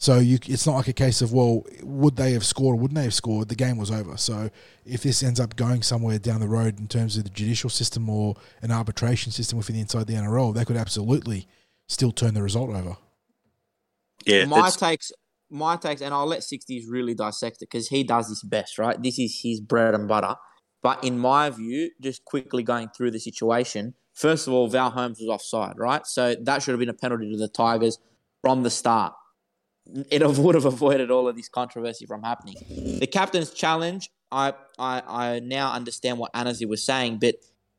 So 0.00 0.16
you, 0.18 0.38
it's 0.46 0.66
not 0.66 0.76
like 0.76 0.88
a 0.88 0.94
case 0.94 1.20
of 1.20 1.34
well, 1.34 1.62
would 1.82 2.16
they 2.16 2.32
have 2.32 2.44
scored 2.44 2.74
or 2.74 2.78
wouldn't 2.78 2.96
they 2.96 3.04
have 3.04 3.12
scored? 3.12 3.50
The 3.50 3.54
game 3.54 3.76
was 3.76 3.90
over. 3.90 4.16
So 4.16 4.48
if 4.86 5.02
this 5.02 5.22
ends 5.22 5.38
up 5.38 5.56
going 5.56 5.82
somewhere 5.82 6.18
down 6.18 6.40
the 6.40 6.48
road 6.48 6.80
in 6.80 6.88
terms 6.88 7.18
of 7.18 7.24
the 7.24 7.30
judicial 7.30 7.68
system 7.68 8.08
or 8.08 8.34
an 8.62 8.70
arbitration 8.70 9.30
system 9.30 9.58
within 9.58 9.76
the 9.76 9.82
inside 9.82 10.06
the 10.06 10.14
NRL, 10.14 10.54
they 10.54 10.64
could 10.64 10.78
absolutely 10.78 11.46
still 11.86 12.12
turn 12.12 12.32
the 12.32 12.42
result 12.42 12.70
over. 12.70 12.96
Yeah, 14.24 14.46
my 14.46 14.70
takes, 14.70 15.12
my 15.50 15.76
takes, 15.76 16.00
and 16.00 16.14
I'll 16.14 16.26
let 16.26 16.44
sixties 16.44 16.88
really 16.88 17.14
dissect 17.14 17.56
it 17.56 17.68
because 17.70 17.88
he 17.88 18.02
does 18.02 18.30
this 18.30 18.42
best, 18.42 18.78
right? 18.78 19.00
This 19.02 19.18
is 19.18 19.40
his 19.42 19.60
bread 19.60 19.94
and 19.94 20.08
butter. 20.08 20.36
But 20.82 21.04
in 21.04 21.18
my 21.18 21.50
view, 21.50 21.90
just 22.00 22.24
quickly 22.24 22.62
going 22.62 22.88
through 22.88 23.10
the 23.10 23.20
situation, 23.20 23.92
first 24.14 24.46
of 24.46 24.54
all, 24.54 24.66
Val 24.66 24.92
Holmes 24.92 25.18
was 25.20 25.28
offside, 25.28 25.74
right? 25.76 26.06
So 26.06 26.36
that 26.40 26.62
should 26.62 26.72
have 26.72 26.80
been 26.80 26.88
a 26.88 26.94
penalty 26.94 27.30
to 27.30 27.36
the 27.36 27.48
Tigers 27.48 27.98
from 28.40 28.62
the 28.62 28.70
start 28.70 29.12
it 30.10 30.26
would 30.38 30.54
have 30.54 30.64
avoided 30.64 31.10
all 31.10 31.28
of 31.28 31.36
this 31.36 31.48
controversy 31.48 32.06
from 32.06 32.22
happening. 32.22 32.56
The 33.00 33.06
captain's 33.06 33.50
challenge, 33.50 34.10
I 34.30 34.54
I, 34.78 35.02
I 35.06 35.40
now 35.40 35.72
understand 35.72 36.18
what 36.18 36.30
Annesley 36.34 36.66
was 36.66 36.82
saying, 36.82 37.18
but 37.20 37.36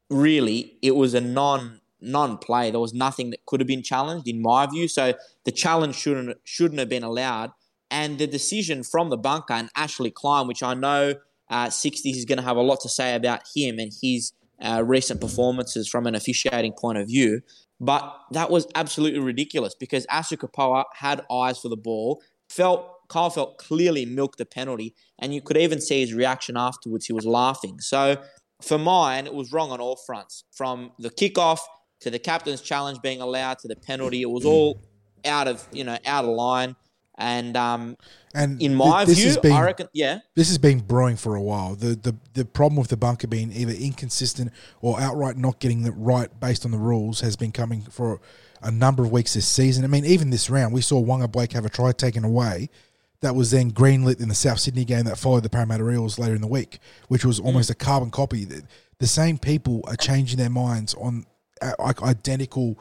really 0.09 0.77
it 0.81 0.95
was 0.95 1.13
a 1.13 1.21
non 1.21 1.81
non 2.01 2.37
play. 2.37 2.71
There 2.71 2.79
was 2.79 2.93
nothing 2.93 3.29
that 3.29 3.45
could 3.45 3.59
have 3.59 3.67
been 3.67 3.83
challenged 3.83 4.27
in 4.27 4.41
my 4.41 4.65
view. 4.65 4.87
So 4.87 5.13
the 5.45 5.51
challenge 5.51 5.95
shouldn't 5.95 6.37
shouldn't 6.43 6.79
have 6.79 6.89
been 6.89 7.03
allowed. 7.03 7.51
And 7.89 8.17
the 8.17 8.27
decision 8.27 8.83
from 8.83 9.09
the 9.09 9.17
bunker 9.17 9.53
and 9.53 9.69
Ashley 9.75 10.11
Klein, 10.11 10.47
which 10.47 10.63
I 10.63 10.73
know 10.73 11.15
uh, 11.49 11.67
60s 11.67 12.15
is 12.15 12.25
going 12.25 12.37
to 12.37 12.43
have 12.43 12.55
a 12.55 12.61
lot 12.61 12.79
to 12.81 12.89
say 12.89 13.15
about 13.15 13.41
him 13.53 13.77
and 13.77 13.91
his 14.01 14.31
uh, 14.61 14.81
recent 14.85 15.19
performances 15.19 15.89
from 15.89 16.07
an 16.07 16.15
officiating 16.15 16.71
point 16.71 16.97
of 16.97 17.07
view. 17.07 17.41
But 17.81 18.15
that 18.29 18.51
was 18.51 18.67
absolutely 18.75 19.19
ridiculous 19.19 19.73
because 19.73 20.05
Asu 20.05 20.37
Kepaoa 20.37 20.83
had 20.93 21.25
eyes 21.31 21.57
for 21.57 21.67
the 21.67 21.75
ball, 21.75 22.21
felt 22.47 22.87
Kyle 23.09 23.31
Feldt 23.31 23.57
clearly 23.57 24.05
milked 24.05 24.37
the 24.37 24.45
penalty, 24.45 24.93
and 25.17 25.33
you 25.33 25.41
could 25.41 25.57
even 25.57 25.81
see 25.81 25.99
his 25.99 26.13
reaction 26.13 26.55
afterwards. 26.55 27.07
He 27.07 27.13
was 27.13 27.25
laughing. 27.25 27.79
So 27.79 28.21
for 28.61 28.77
mine, 28.77 29.25
it 29.25 29.33
was 29.33 29.51
wrong 29.51 29.71
on 29.71 29.81
all 29.81 29.95
fronts. 29.95 30.43
From 30.51 30.91
the 30.99 31.09
kickoff 31.09 31.59
to 32.01 32.11
the 32.11 32.19
captain's 32.19 32.61
challenge 32.61 33.01
being 33.01 33.19
allowed 33.19 33.57
to 33.59 33.67
the 33.67 33.75
penalty, 33.75 34.21
it 34.21 34.29
was 34.29 34.45
all 34.45 34.79
out 35.25 35.47
of 35.47 35.67
you 35.71 35.83
know 35.83 35.97
out 36.05 36.23
of 36.23 36.29
line. 36.29 36.75
And 37.17 37.55
um, 37.57 37.97
and 38.33 38.61
in 38.61 38.73
my 38.73 39.05
th- 39.05 39.17
view, 39.17 39.39
been, 39.41 39.51
I 39.51 39.63
reckon, 39.63 39.87
yeah, 39.93 40.19
this 40.35 40.47
has 40.47 40.57
been 40.57 40.79
brewing 40.79 41.17
for 41.17 41.35
a 41.35 41.41
while. 41.41 41.75
The, 41.75 41.95
the 41.95 42.15
the 42.33 42.45
problem 42.45 42.77
with 42.77 42.87
the 42.87 42.97
bunker 42.97 43.27
being 43.27 43.51
either 43.51 43.73
inconsistent 43.73 44.51
or 44.81 44.99
outright 44.99 45.37
not 45.37 45.59
getting 45.59 45.85
it 45.85 45.93
right 45.95 46.29
based 46.39 46.65
on 46.65 46.71
the 46.71 46.77
rules 46.77 47.19
has 47.21 47.35
been 47.35 47.51
coming 47.51 47.81
for 47.81 48.21
a 48.61 48.71
number 48.71 49.03
of 49.03 49.11
weeks 49.11 49.33
this 49.33 49.47
season. 49.47 49.83
I 49.83 49.87
mean, 49.87 50.05
even 50.05 50.29
this 50.29 50.49
round, 50.49 50.73
we 50.73 50.81
saw 50.81 51.03
Waqa 51.03 51.31
Blake 51.31 51.53
have 51.53 51.65
a 51.65 51.69
try 51.69 51.91
taken 51.91 52.23
away 52.23 52.69
that 53.21 53.35
was 53.35 53.51
then 53.51 53.71
greenlit 53.71 54.19
in 54.19 54.29
the 54.29 54.35
South 54.35 54.59
Sydney 54.59 54.85
game 54.85 55.05
that 55.05 55.17
followed 55.17 55.43
the 55.43 55.49
Parramatta 55.49 55.87
Eels 55.89 56.19
later 56.19 56.35
in 56.35 56.41
the 56.41 56.47
week, 56.47 56.79
which 57.07 57.23
was 57.23 57.39
almost 57.39 57.69
a 57.69 57.75
carbon 57.75 58.09
copy. 58.09 58.45
The, 58.45 59.07
same 59.07 59.39
people 59.39 59.83
are 59.87 59.95
changing 59.95 60.37
their 60.37 60.49
minds 60.49 60.93
on 60.93 61.25
identical 62.03 62.79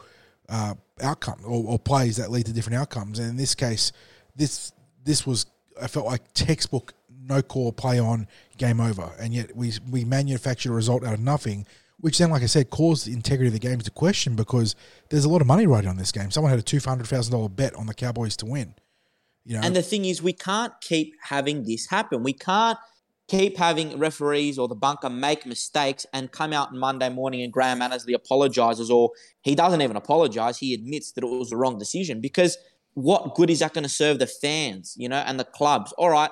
uh, 0.50 0.74
outcome 1.02 1.40
or, 1.44 1.64
or 1.64 1.78
plays 1.78 2.16
that 2.16 2.30
lead 2.30 2.44
to 2.46 2.52
different 2.52 2.78
outcomes. 2.78 3.18
And 3.18 3.30
in 3.30 3.36
this 3.36 3.54
case, 3.54 3.92
this 4.40 4.72
this 5.04 5.26
was 5.26 5.46
I 5.80 5.86
felt 5.86 6.06
like 6.06 6.22
textbook 6.34 6.94
no 7.08 7.42
call 7.42 7.72
play 7.72 8.00
on 8.00 8.26
game 8.56 8.80
over, 8.80 9.12
and 9.20 9.32
yet 9.32 9.54
we 9.54 9.72
we 9.88 10.04
manufactured 10.04 10.72
a 10.72 10.74
result 10.74 11.04
out 11.04 11.14
of 11.14 11.20
nothing, 11.20 11.66
which 11.98 12.18
then, 12.18 12.30
like 12.30 12.42
I 12.42 12.46
said, 12.46 12.70
caused 12.70 13.06
the 13.06 13.12
integrity 13.12 13.48
of 13.48 13.52
the 13.52 13.60
game 13.60 13.78
to 13.78 13.90
question 13.90 14.34
because 14.34 14.74
there's 15.10 15.24
a 15.24 15.28
lot 15.28 15.40
of 15.40 15.46
money 15.46 15.66
riding 15.66 15.90
on 15.90 15.96
this 15.96 16.10
game. 16.10 16.30
Someone 16.30 16.50
had 16.50 16.58
a 16.58 16.62
two 16.62 16.80
hundred 16.84 17.06
thousand 17.06 17.32
dollar 17.32 17.48
bet 17.48 17.74
on 17.74 17.86
the 17.86 17.94
Cowboys 17.94 18.36
to 18.38 18.46
win. 18.46 18.74
You 19.44 19.54
know, 19.54 19.62
and 19.62 19.76
the 19.76 19.82
thing 19.82 20.04
is, 20.06 20.22
we 20.22 20.32
can't 20.32 20.72
keep 20.80 21.14
having 21.22 21.64
this 21.64 21.88
happen. 21.88 22.22
We 22.22 22.32
can't 22.32 22.78
keep 23.28 23.56
having 23.56 23.96
referees 23.96 24.58
or 24.58 24.66
the 24.66 24.74
bunker 24.74 25.08
make 25.08 25.46
mistakes 25.46 26.04
and 26.12 26.32
come 26.32 26.52
out 26.52 26.70
on 26.70 26.78
Monday 26.78 27.08
morning 27.08 27.42
and 27.42 27.52
Graham 27.52 27.80
Annesley 27.80 28.12
apologizes 28.12 28.90
or 28.90 29.12
he 29.42 29.54
doesn't 29.54 29.80
even 29.80 29.94
apologize. 29.94 30.58
He 30.58 30.74
admits 30.74 31.12
that 31.12 31.22
it 31.22 31.28
was 31.28 31.50
the 31.50 31.56
wrong 31.56 31.78
decision 31.78 32.20
because 32.20 32.58
what 32.94 33.34
good 33.34 33.50
is 33.50 33.60
that 33.60 33.72
going 33.74 33.84
to 33.84 33.88
serve 33.90 34.18
the 34.18 34.26
fans, 34.26 34.94
you 34.96 35.08
know, 35.08 35.22
and 35.26 35.38
the 35.38 35.44
clubs? 35.44 35.92
All 35.92 36.10
right, 36.10 36.30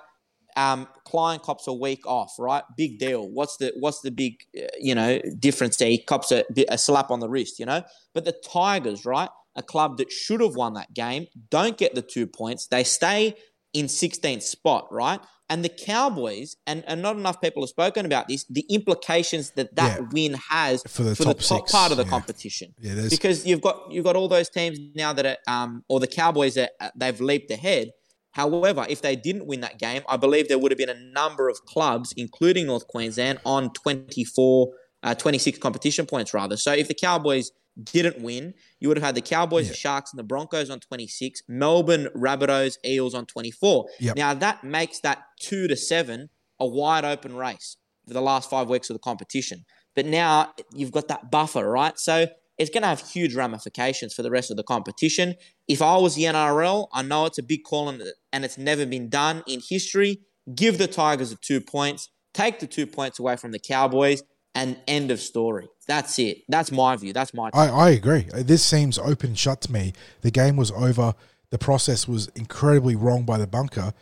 um, 0.57 0.89
Klein 1.05 1.39
cops 1.39 1.69
a 1.69 1.73
week 1.73 2.07
off, 2.07 2.35
right? 2.39 2.65
Big 2.77 2.99
deal. 2.99 3.29
What's 3.31 3.57
the 3.59 3.73
what's 3.79 4.01
the 4.01 4.11
big 4.11 4.35
uh, 4.61 4.67
you 4.81 4.95
know 4.95 5.21
difference 5.39 5.77
there? 5.77 5.89
He 5.89 6.03
cops 6.03 6.33
a, 6.33 6.45
a 6.69 6.77
slap 6.77 7.11
on 7.11 7.21
the 7.21 7.29
wrist, 7.29 7.59
you 7.59 7.67
know. 7.67 7.83
But 8.13 8.25
the 8.25 8.33
Tigers, 8.33 9.05
right, 9.05 9.31
a 9.55 9.63
club 9.63 9.99
that 9.99 10.11
should 10.11 10.41
have 10.41 10.57
won 10.57 10.75
that 10.75 10.93
game, 10.93 11.27
don't 11.51 11.79
get 11.79 11.95
the 11.95 12.03
two 12.03 12.27
points. 12.27 12.67
They 12.67 12.83
stay 12.83 13.37
in 13.73 13.87
16th 13.87 14.43
spot, 14.43 14.89
right? 14.91 15.21
And 15.51 15.65
the 15.65 15.69
Cowboys, 15.71 16.57
and, 16.67 16.85
and 16.87 17.01
not 17.01 17.17
enough 17.17 17.41
people 17.41 17.63
have 17.63 17.71
spoken 17.71 18.05
about 18.05 18.29
this, 18.29 18.45
the 18.51 18.67
implications 18.69 19.53
that 19.53 19.75
that 19.77 20.01
Yeah. 20.01 20.07
win 20.13 20.35
has 20.35 20.83
For 20.87 21.03
the 21.05 21.17
for 21.17 21.25
top 21.25 21.39
the 21.39 21.43
top 21.45 21.61
six, 21.61 21.73
part 21.73 21.91
of 21.91 21.97
the 21.97 22.05
yeah. 22.05 22.11
competition. 22.11 22.75
Yeah, 22.81 23.07
Because 23.09 23.47
you've 23.47 23.63
got 23.63 23.91
you've 23.91 24.05
got 24.05 24.15
all 24.17 24.29
those 24.29 24.51
teams 24.51 24.79
now 24.95 25.13
that 25.15 25.25
are, 25.27 25.37
um, 25.47 25.85
or 25.89 26.01
the 26.01 26.07
Cowboys 26.07 26.57
are 26.59 26.69
they've 26.97 27.21
leaped 27.21 27.51
ahead. 27.51 27.91
However, 28.33 28.87
if 28.89 29.01
they 29.01 29.17
didn't 29.17 29.47
win 29.47 29.61
that 29.63 29.79
game, 29.79 30.03
I 30.09 30.17
believe 30.19 30.49
there 30.49 30.59
would 30.59 30.71
have 30.71 30.79
been 30.79 30.91
a 30.91 30.95
number 31.13 31.49
of 31.49 31.65
clubs, 31.65 32.13
including 32.17 32.67
North 32.67 32.87
Queensland, 32.87 33.41
on 33.45 33.73
24, 33.73 34.69
uh, 35.03 35.15
26 35.15 35.59
competition 35.59 36.05
points 36.07 36.35
rather. 36.35 36.57
So 36.57 36.73
if 36.73 36.89
the 36.89 36.95
Cowboys 36.95 37.51
didn't 37.85 38.21
win, 38.21 38.55
you 38.81 38.89
would 38.89 38.97
have 38.97 39.05
had 39.05 39.15
the 39.15 39.21
Cowboys, 39.23 39.67
Yeah. 39.67 39.71
the 39.73 39.77
Sharks, 39.77 40.13
and 40.13 40.19
the 40.19 40.25
Broncos 40.25 40.71
on 40.71 40.81
26, 40.81 41.43
Melbourne, 41.49 42.09
Rabbitohs, 42.15 42.77
Eels 42.85 43.15
on 43.15 43.27
24. 43.27 43.87
Yep. 44.01 44.17
Now 44.17 44.35
that 44.35 44.65
makes 44.65 45.01
that 45.01 45.23
two 45.41 45.69
to 45.69 45.77
seven 45.77 46.31
a 46.61 46.67
wide 46.67 47.05
open 47.05 47.37
race 47.37 47.77
for 48.07 48.15
the 48.15 48.21
last 48.23 48.51
five 48.51 48.69
weeks 48.69 48.91
of 48.91 48.95
the 48.95 49.01
competition. 49.01 49.65
But 49.95 50.07
now 50.07 50.53
you've 50.75 50.93
got 50.93 51.09
that 51.09 51.31
buffer, 51.31 51.69
right? 51.71 51.99
So 51.99 52.27
it's 52.57 52.71
going 52.71 52.83
to 52.83 52.89
have 52.89 53.01
huge 53.01 53.35
ramifications 53.37 54.15
for 54.15 54.23
the 54.23 54.31
rest 54.31 54.51
of 54.51 54.57
the 54.57 54.65
competition. 54.65 55.35
If 55.69 55.81
I 55.81 55.97
was 55.99 56.17
the 56.17 56.25
NRL, 56.25 56.89
I 56.93 57.03
know 57.03 57.27
it's 57.27 57.39
a 57.39 57.43
big 57.43 57.63
call 57.65 57.89
and, 57.89 58.03
and 58.33 58.45
it's 58.45 58.59
never 58.59 58.85
been 58.87 59.09
done 59.09 59.45
in 59.47 59.61
history. 59.69 60.21
Give 60.55 60.79
the 60.79 60.89
Tigers 60.89 61.31
the 61.31 61.37
two 61.37 61.61
points, 61.61 62.09
take 62.35 62.59
the 62.59 62.67
two 62.67 62.87
points 62.87 63.19
away 63.21 63.37
from 63.37 63.53
the 63.53 63.59
Cowboys, 63.61 64.23
and 64.55 64.77
end 64.89 65.11
of 65.13 65.21
story. 65.21 65.69
That's 65.89 66.19
it. 66.19 66.43
That's 66.49 66.71
my 66.71 66.95
view. 66.97 67.15
That's 67.15 67.33
my. 67.33 67.51
I, 67.55 67.69
I 67.69 67.91
agree. 67.91 68.27
This 68.35 68.63
seems 68.63 68.99
open 68.99 69.35
shut 69.35 69.63
to 69.63 69.73
me. 69.73 69.95
The 70.21 70.31
game 70.31 70.57
was 70.57 70.71
over. 70.71 71.15
The 71.51 71.59
process 71.59 72.07
was 72.07 72.29
incredibly 72.37 72.95
wrong 72.95 73.25
by 73.25 73.39
the 73.39 73.47
bunker. 73.47 73.95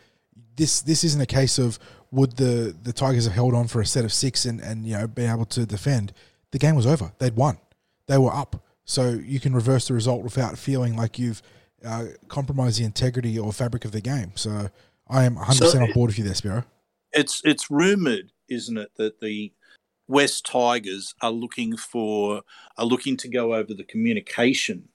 This 0.57 0.81
this 0.81 1.05
isn't 1.05 1.21
a 1.21 1.25
case 1.25 1.57
of 1.57 1.79
would 2.11 2.37
the, 2.37 2.75
the 2.83 2.93
Tigers 2.93 3.25
have 3.25 3.33
held 3.33 3.53
on 3.53 3.67
for 3.67 3.81
a 3.81 3.85
set 3.85 4.05
of 4.05 4.13
six 4.13 4.45
and, 4.45 4.59
and 4.59 4.85
you 4.85 4.97
know 4.97 5.07
been 5.07 5.31
able 5.31 5.45
to 5.45 5.65
defend. 5.65 6.13
The 6.51 6.59
game 6.59 6.75
was 6.75 6.85
over. 6.85 7.13
They'd 7.19 7.35
won. 7.35 7.57
They 8.07 8.17
were 8.17 8.33
up. 8.33 8.63
So 8.83 9.09
you 9.09 9.39
can 9.39 9.53
reverse 9.53 9.87
the 9.87 9.93
result 9.93 10.23
without 10.23 10.57
feeling 10.57 10.95
like 10.95 11.19
you've 11.19 11.41
uh, 11.85 12.05
compromised 12.27 12.79
the 12.79 12.85
integrity 12.85 13.37
or 13.37 13.51
fabric 13.51 13.85
of 13.85 13.91
the 13.91 14.01
game. 14.01 14.31
So 14.35 14.69
I 15.09 15.25
am 15.25 15.35
100% 15.35 15.81
on 15.81 15.91
board 15.93 16.09
with 16.09 16.17
you 16.17 16.23
there, 16.23 16.35
Spiro. 16.35 16.63
It's 17.13 17.41
it's 17.45 17.71
rumored, 17.71 18.31
isn't 18.49 18.77
it, 18.77 18.91
that 18.97 19.19
the 19.21 19.53
Wests 20.07 20.41
Tigers 20.41 21.13
are 21.21 21.31
looking 21.31 21.75
for 21.77 22.43
are 22.77 22.85
looking 22.85 23.17
to 23.17 23.27
go 23.27 23.55
over 23.55 23.73
the 23.73 23.83
communication 23.83 24.89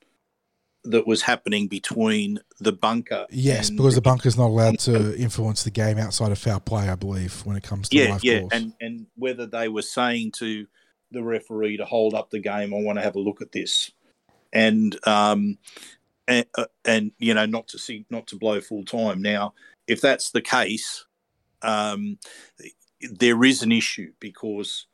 that 0.85 1.07
was 1.07 1.23
happening 1.23 1.69
between 1.69 2.41
the 2.61 2.73
bunker. 2.73 3.27
Yes, 3.31 3.71
because 3.71 3.95
the 3.95 4.01
bunker's 4.01 4.37
not 4.37 4.47
allowed 4.47 4.79
to 4.81 5.17
influence 5.17 5.63
the 5.63 5.71
game 5.71 5.99
outside 5.99 6.33
of 6.33 6.39
foul 6.39 6.61
play, 6.61 6.89
I 6.89 6.97
believe, 6.97 7.45
when 7.47 7.57
it 7.57 7.63
comes 7.63 7.89
to 7.89 7.97
yeah, 7.97 8.19
yeah, 8.23 8.41
calls. 8.41 8.53
and 8.53 8.73
and 8.81 9.07
whether 9.17 9.47
they 9.47 9.69
were 9.69 9.83
saying 9.83 10.33
to 10.33 10.67
the 11.11 11.23
referee 11.23 11.77
to 11.77 11.85
hold 11.85 12.15
up 12.15 12.31
the 12.31 12.41
game, 12.41 12.75
I 12.75 12.81
want 12.81 12.99
to 12.99 13.03
have 13.03 13.17
a 13.17 13.21
look 13.21 13.43
at 13.43 13.53
this, 13.53 13.93
and 14.53 14.97
um, 15.07 15.59
and, 16.27 16.47
uh, 16.57 16.67
and 16.85 17.13
you 17.19 17.35
know 17.35 17.47
not 17.47 17.69
to 17.69 17.79
see 17.79 18.05
not 18.11 18.27
to 18.29 18.37
blow 18.37 18.61
full 18.61 18.85
time. 18.85 19.23
Now, 19.23 19.55
if 19.87 20.01
that's 20.01 20.31
the 20.31 20.43
case, 20.43 21.05
um, 21.63 22.19
there 23.01 23.45
is 23.45 23.63
an 23.63 23.73
issue 23.73 24.13
because 24.19 24.87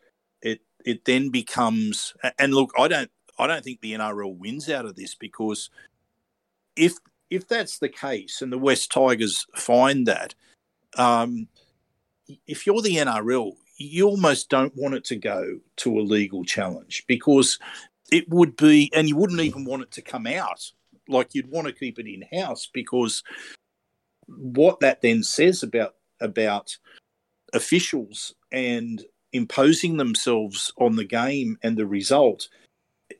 it 0.42 0.60
it 0.84 1.04
then 1.04 1.30
becomes 1.30 2.14
and 2.38 2.54
look, 2.54 2.72
I 2.78 2.88
don't 2.88 3.10
I 3.38 3.46
don't 3.46 3.64
think 3.64 3.80
the 3.80 3.94
NRL 3.94 4.36
wins 4.36 4.68
out 4.68 4.86
of 4.86 4.96
this 4.96 5.14
because 5.14 5.70
if 6.76 6.94
if 7.30 7.46
that's 7.46 7.78
the 7.78 7.88
case 7.88 8.42
and 8.42 8.52
the 8.52 8.58
Wests 8.58 8.86
Tigers 8.86 9.46
find 9.54 10.06
that. 10.06 10.34
Um, 10.96 11.48
if 12.46 12.66
you're 12.66 12.82
the 12.82 12.96
NRL, 12.96 13.52
you 13.76 14.08
almost 14.08 14.48
don't 14.48 14.76
want 14.76 14.94
it 14.94 15.04
to 15.04 15.16
go 15.16 15.60
to 15.76 15.98
a 15.98 16.00
legal 16.00 16.44
challenge 16.44 17.04
because 17.06 17.58
it 18.10 18.28
would 18.28 18.56
be, 18.56 18.90
and 18.94 19.08
you 19.08 19.16
wouldn't 19.16 19.40
even 19.40 19.64
want 19.64 19.82
it 19.82 19.90
to 19.92 20.02
come 20.02 20.26
out. 20.26 20.70
Like 21.08 21.34
you'd 21.34 21.50
want 21.50 21.66
to 21.66 21.72
keep 21.72 21.98
it 21.98 22.06
in 22.06 22.38
house 22.38 22.68
because 22.72 23.22
what 24.26 24.80
that 24.80 25.00
then 25.00 25.22
says 25.22 25.62
about 25.62 25.94
about 26.20 26.76
officials 27.54 28.34
and 28.52 29.04
imposing 29.32 29.96
themselves 29.96 30.72
on 30.78 30.96
the 30.96 31.04
game 31.04 31.58
and 31.62 31.76
the 31.76 31.86
result, 31.86 32.48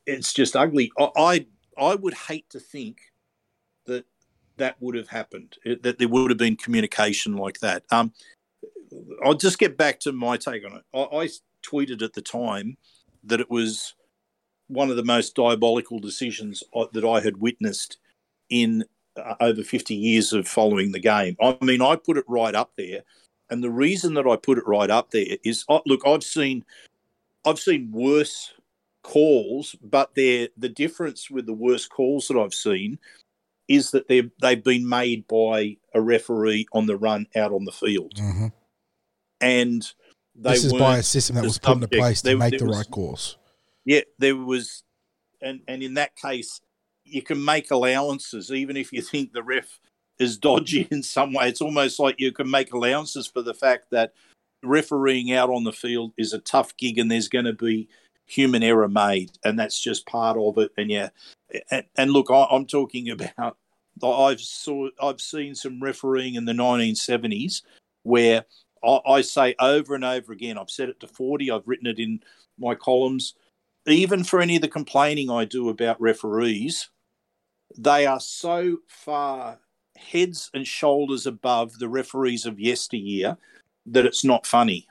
it's 0.07 0.33
just 0.33 0.57
ugly. 0.57 0.91
I 0.99 1.47
I, 1.79 1.95
would 1.95 2.15
hate 2.15 2.49
to 2.51 2.61
think 2.61 2.99
that 3.87 4.05
that 4.57 4.77
would 4.81 4.97
have 4.97 5.09
happened, 5.09 5.57
that 5.65 5.99
there 5.99 6.09
would 6.09 6.31
have 6.31 6.39
been 6.39 6.57
communication 6.57 7.37
like 7.37 7.61
that. 7.61 7.85
Um, 7.91 8.13
I'll 9.25 9.35
just 9.35 9.59
get 9.59 9.77
back 9.77 10.01
to 10.01 10.13
my 10.13 10.37
take 10.37 10.65
on 10.65 10.79
it. 10.79 10.85
I, 10.93 11.17
I 11.17 11.29
tweeted 11.65 12.03
at 12.03 12.15
the 12.15 12.23
time 12.23 12.77
that 13.25 13.41
it 13.41 13.51
was 13.51 13.95
one 14.69 14.91
of 14.91 14.97
the 14.97 15.05
most 15.05 15.35
diabolical 15.35 15.99
decisions 15.99 16.63
that 16.93 17.05
I 17.05 17.21
had 17.21 17.39
witnessed 17.39 17.99
in 18.51 18.85
uh, 19.17 19.35
over 19.41 19.63
50 19.63 19.95
years 19.95 20.33
of 20.33 20.47
following 20.47 20.93
the 20.93 21.01
game. 21.01 21.37
I 21.41 21.57
mean, 21.63 21.83
I 21.83 21.97
put 21.97 22.19
it 22.19 22.25
right 22.29 22.55
up 22.55 22.73
there. 22.77 23.03
And 23.51 23.63
the 23.65 23.71
reason 23.71 24.15
that 24.15 24.27
I 24.27 24.37
put 24.37 24.59
it 24.59 24.67
right 24.67 24.91
up 24.91 25.11
there 25.11 25.25
is, 25.45 25.65
look, 25.87 26.03
I've 26.07 26.23
seen, 26.25 26.65
I've 27.47 27.59
seen 27.59 27.91
worse 27.93 28.53
calls, 29.03 29.75
but 29.83 30.15
they're, 30.15 30.49
the 30.57 30.69
difference 30.69 31.31
with 31.31 31.47
the 31.47 31.53
worst 31.55 31.91
calls 31.91 32.29
that 32.29 32.39
I've 32.39 32.55
seen 32.55 32.99
is 33.69 33.91
that 33.91 34.09
they've 34.09 34.31
they've 34.41 34.65
been 34.65 34.89
made 34.89 35.27
by 35.29 35.77
a 35.95 36.01
referee 36.01 36.67
on 36.73 36.87
the 36.87 36.97
run 36.97 37.27
out 37.37 37.53
on 37.53 37.65
the 37.67 37.73
field, 37.73 38.15
Mhm. 38.15 38.51
and 39.43 39.93
they 40.35 40.53
This 40.53 40.65
is 40.65 40.73
by 40.73 40.97
a 40.99 41.03
system 41.03 41.37
that 41.37 41.45
was 41.45 41.59
put 41.59 41.73
into 41.77 41.89
place 41.89 42.23
to 42.23 42.29
There- 42.29 42.39
make 42.39 42.53
there 42.53 42.61
the 42.61 42.65
was- 42.67 42.77
right 42.79 42.91
calls. 42.91 43.37
Yeah, 43.85 44.01
there 44.19 44.37
was, 44.37 44.85
and 45.43 45.61
and 45.69 45.83
in 45.83 45.95
that 45.95 46.17
case, 46.17 46.61
you 47.05 47.21
can 47.21 47.45
make 47.45 47.71
allowances 47.71 48.51
even 48.51 48.75
if 48.77 48.91
you 48.93 49.03
think 49.03 49.33
the 49.35 49.43
ref 49.43 49.81
is 50.19 50.39
dodgy 50.39 50.89
in 50.91 51.03
some 51.03 51.33
way. 51.33 51.49
It's 51.49 51.61
almost 51.61 51.99
like 51.99 52.17
you 52.19 52.33
can 52.33 52.51
make 52.51 52.73
allowances 52.73 53.27
for 53.27 53.43
the 53.43 53.55
fact 53.55 53.91
that 53.91 54.13
refereeing 54.63 55.33
out 55.33 55.51
on 55.51 55.65
the 55.65 55.73
field 55.73 56.13
is 56.19 56.33
a 56.33 56.39
tough 56.39 56.77
gig, 56.77 56.99
and 56.99 57.11
there's 57.11 57.29
going 57.29 57.45
to 57.45 57.53
be 57.53 57.89
human 58.27 58.63
error 58.63 58.89
made, 58.89 59.31
and 59.45 59.59
that's 59.59 59.81
just 59.81 60.07
part 60.07 60.37
of 60.37 60.59
it. 60.59 60.73
And 60.77 60.91
yeah, 60.91 61.11
and, 61.71 61.85
and 61.97 62.11
look, 62.11 62.31
I, 62.31 62.47
I'm 62.51 62.67
talking 62.67 63.11
about. 63.39 63.57
I've 64.01 64.41
saw 64.41 64.91
I've 65.03 65.21
seen 65.21 65.57
some 65.57 65.83
refereeing 65.83 66.37
in 66.37 66.45
the 66.45 66.53
1970s 66.53 67.63
where 68.05 68.45
I, 68.85 69.01
I 69.05 69.21
say 69.23 69.57
over 69.59 69.97
and 69.97 70.05
over 70.05 70.33
again. 70.33 70.57
I've 70.57 70.71
said 70.71 70.89
it 70.89 71.01
to 71.01 71.09
40. 71.09 71.51
I've 71.51 71.67
written 71.67 71.89
it 71.89 71.99
in 71.99 72.21
my 72.61 72.77
columns 72.77 73.35
even 73.89 74.25
for 74.25 74.41
any 74.41 74.57
of 74.57 74.63
the 74.63 74.69
complaining 74.69 75.31
I 75.31 75.45
do 75.45 75.69
about 75.69 76.01
referees, 76.01 76.91
they 77.77 78.07
are 78.07 78.21
so 78.21 78.79
far 78.87 79.59
heads 79.99 80.51
and 80.55 80.67
shoulders 80.67 81.27
above 81.27 81.79
the 81.79 81.89
referees 81.89 82.47
of 82.47 82.61
yesteryear 82.61 83.37
that 83.87 84.07
it's 84.07 84.25
not 84.25 84.47
funny. 84.47 84.87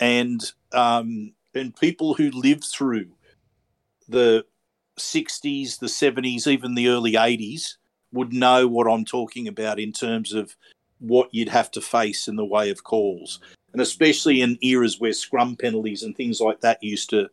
And 0.00 0.40
um, 0.72 1.32
and 1.54 1.74
people 1.74 2.14
who 2.14 2.30
lived 2.30 2.64
through 2.64 3.08
the 4.08 4.44
60s, 4.98 5.78
the 5.78 5.86
70s, 5.86 6.46
even 6.46 6.74
the 6.74 6.88
early 6.88 7.12
80s 7.12 7.76
would 8.12 8.32
know 8.32 8.66
what 8.66 8.86
I'm 8.86 9.04
talking 9.04 9.48
about 9.48 9.78
in 9.78 9.92
terms 9.92 10.32
of 10.32 10.56
what 10.98 11.32
you'd 11.32 11.48
have 11.48 11.70
to 11.72 11.80
face 11.80 12.28
in 12.28 12.36
the 12.36 12.44
way 12.44 12.70
of 12.70 12.84
calls. 12.84 13.40
And 13.72 13.82
especially 13.82 14.40
in 14.40 14.58
eras 14.62 15.00
where 15.00 15.12
scrum 15.12 15.56
penalties 15.56 16.02
and 16.02 16.16
things 16.16 16.40
like 16.40 16.60
that 16.60 16.82
used 16.82 17.10
to 17.10 17.28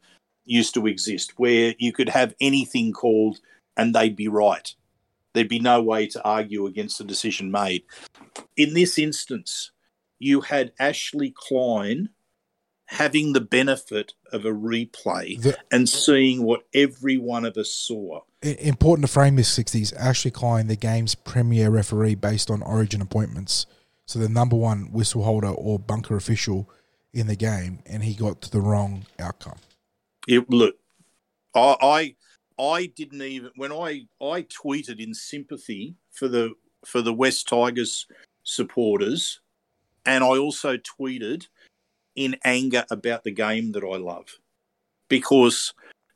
used 0.45 0.73
to 0.73 0.87
exist, 0.87 1.33
where 1.37 1.73
you 1.79 1.93
could 1.93 2.09
have 2.09 2.35
anything 2.41 2.91
called 2.91 3.39
and 3.77 3.95
they'd 3.95 4.15
be 4.15 4.27
right. 4.27 4.75
There'd 5.33 5.49
be 5.49 5.59
no 5.59 5.81
way 5.81 6.07
to 6.07 6.23
argue 6.23 6.65
against 6.67 6.97
the 6.97 7.03
decision 7.03 7.51
made. 7.51 7.83
In 8.55 8.73
this 8.73 8.97
instance, 8.99 9.71
you 10.19 10.41
had 10.41 10.73
Ashley 10.79 11.33
Klein 11.35 12.09
having 12.85 13.33
the 13.33 13.41
benefit 13.41 14.13
of 14.31 14.45
a 14.45 14.51
replay 14.51 15.41
The- 15.41 15.57
and 15.71 15.89
seeing 15.89 16.43
what 16.43 16.61
every 16.73 17.17
one 17.17 17.45
of 17.45 17.57
us 17.57 17.73
saw. 17.73 18.21
Important 18.43 19.07
to 19.07 19.11
frame 19.11 19.35
this 19.35 19.49
60s. 19.49 19.93
Ashley 19.93 20.29
Klein, 20.31 20.67
the 20.67 20.75
game's 20.75 21.15
premier 21.15 21.69
referee 21.69 22.15
based 22.15 22.51
on 22.51 22.61
origin 22.61 23.01
appointments. 23.01 23.65
so 24.05 24.19
the 24.19 24.27
number 24.27 24.55
one 24.57 24.91
whistle 24.91 25.23
holder 25.23 25.47
or 25.47 25.79
bunker 25.79 26.17
official 26.17 26.69
in 27.13 27.25
the 27.27 27.37
game, 27.37 27.79
and 27.85 28.03
he 28.03 28.13
got 28.13 28.41
to 28.41 28.51
the 28.51 28.59
wrong 28.59 29.05
outcome. 29.17 29.55
It, 30.27 30.49
look, 30.49 30.75
I, 31.55 32.15
I 32.59 32.87
didn't 32.95 33.21
even 33.21 33.51
when 33.55 33.71
I 33.71 34.05
I 34.21 34.43
tweeted 34.43 34.99
in 34.99 35.13
sympathy 35.13 35.95
for 36.11 36.27
the 36.27 36.53
for 36.85 37.01
the 37.01 37.13
Wests 37.13 37.43
Tigers 37.43 38.07
supporters, 38.43 39.39
and 40.05 40.23
I 40.23 40.37
also 40.37 40.77
tweeted 40.77 41.47
in 42.15 42.35
anger 42.43 42.85
about 42.91 43.23
the 43.23 43.31
game 43.31 43.71
that 43.71 43.83
I 43.83 43.97
love 43.97 44.27
because 45.09 45.73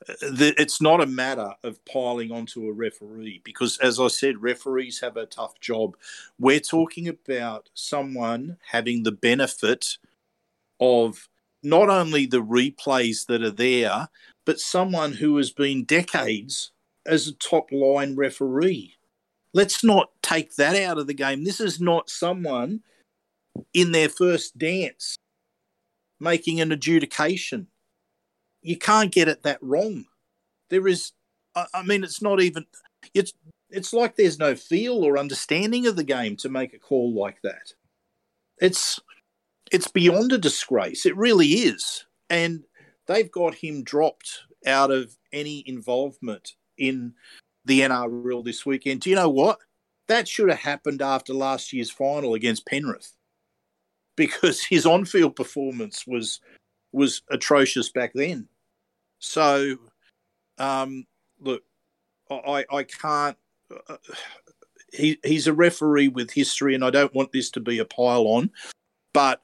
uh, 0.08 0.14
the, 0.22 0.54
it's 0.58 0.82
not 0.82 1.02
a 1.02 1.08
matter 1.08 1.54
of 1.64 1.84
piling 1.86 2.32
onto 2.32 2.68
a 2.68 2.74
referee 2.74 3.42
because, 3.44 3.78
as 3.80 4.00
I 4.00 4.08
said, 4.08 4.42
referees 4.42 5.00
have 5.00 5.18
a 5.18 5.26
tough 5.26 5.60
job. 5.60 5.98
We're 6.40 6.60
talking 6.60 7.08
about 7.08 7.70
someone 7.74 8.58
having 8.70 9.04
the 9.04 9.12
benefit 9.12 9.98
of 10.80 11.28
not 11.70 11.90
only 11.90 12.26
the 12.26 12.44
replays 12.44 13.26
that 13.28 13.44
are 13.44 13.52
there, 13.52 14.10
but 14.46 14.60
someone 14.60 15.14
who 15.14 15.38
has 15.38 15.52
been 15.52 15.84
decades 15.84 16.72
as 17.06 17.28
a 17.28 17.34
top 17.34 17.72
line 17.72 18.16
referee. 18.16 18.96
Let's 19.54 19.84
not 19.84 20.12
take 20.22 20.56
that 20.56 20.76
out 20.76 20.98
of 20.98 21.08
the 21.08 21.14
game. 21.14 21.44
This 21.44 21.60
is 21.60 21.80
not 21.80 22.10
someone 22.10 22.82
in 23.74 23.92
their 23.92 24.10
first 24.10 24.58
dance 24.58 25.18
making 26.20 26.60
an 26.60 26.72
adjudication 26.72 27.68
you 28.68 28.78
can't 28.78 29.14
get 29.14 29.30
it 29.30 29.44
that 29.44 29.60
wrong. 29.62 30.06
There 30.70 30.88
is, 30.90 31.14
I 31.56 31.84
mean, 31.84 32.04
it's 32.04 32.22
not 32.22 32.42
even. 32.42 32.66
It's 33.14 33.34
it's 33.70 33.94
like 33.94 34.16
there's 34.16 34.40
no 34.40 34.56
feel 34.56 35.06
or 35.06 35.18
understanding 35.18 35.88
of 35.88 35.96
the 35.96 36.04
game 36.04 36.36
to 36.38 36.50
make 36.50 36.74
a 36.74 36.80
call 36.80 37.14
like 37.14 37.42
that. 37.44 37.74
It's 38.60 39.00
it's 39.72 39.88
beyond 39.88 40.34
a 40.34 40.38
disgrace. 40.38 41.06
It 41.06 41.18
really 41.18 41.48
is, 41.48 42.06
and 42.30 42.64
they've 43.08 43.32
got 43.32 43.56
him 43.56 43.84
dropped 43.84 44.42
out 44.66 44.92
of 44.92 45.16
any 45.32 45.64
involvement 45.68 46.54
in 46.78 47.14
the 47.66 47.82
NRL 47.82 48.44
this 48.44 48.66
weekend. 48.66 49.02
Do 49.02 49.10
you 49.10 49.16
know 49.16 49.30
what? 49.30 49.60
That 50.08 50.28
should 50.28 50.50
have 50.50 50.60
happened 50.60 51.02
after 51.02 51.34
last 51.34 51.74
year's 51.74 51.92
final 51.92 52.34
against 52.34 52.66
Penrith, 52.66 53.14
because 54.16 54.64
his 54.64 54.86
on-field 54.86 55.36
performance 55.36 56.06
was 56.08 56.40
was 56.94 57.22
atrocious 57.30 57.90
back 57.90 58.12
then. 58.14 58.48
So, 59.20 59.78
um, 60.58 61.06
look, 61.40 61.64
I 62.30 62.66
I 62.72 62.84
can't. 62.84 63.38
Uh, 63.90 63.98
he 64.94 65.20
he's 65.24 65.48
a 65.48 65.54
referee 65.54 66.08
with 66.08 66.32
history, 66.32 66.74
and 66.74 66.84
I 66.84 66.90
don't 66.90 67.14
want 67.14 67.32
this 67.32 67.50
to 67.52 67.60
be 67.60 67.80
a 67.80 67.86
pile 67.86 68.28
on, 68.28 68.50
but 69.14 69.42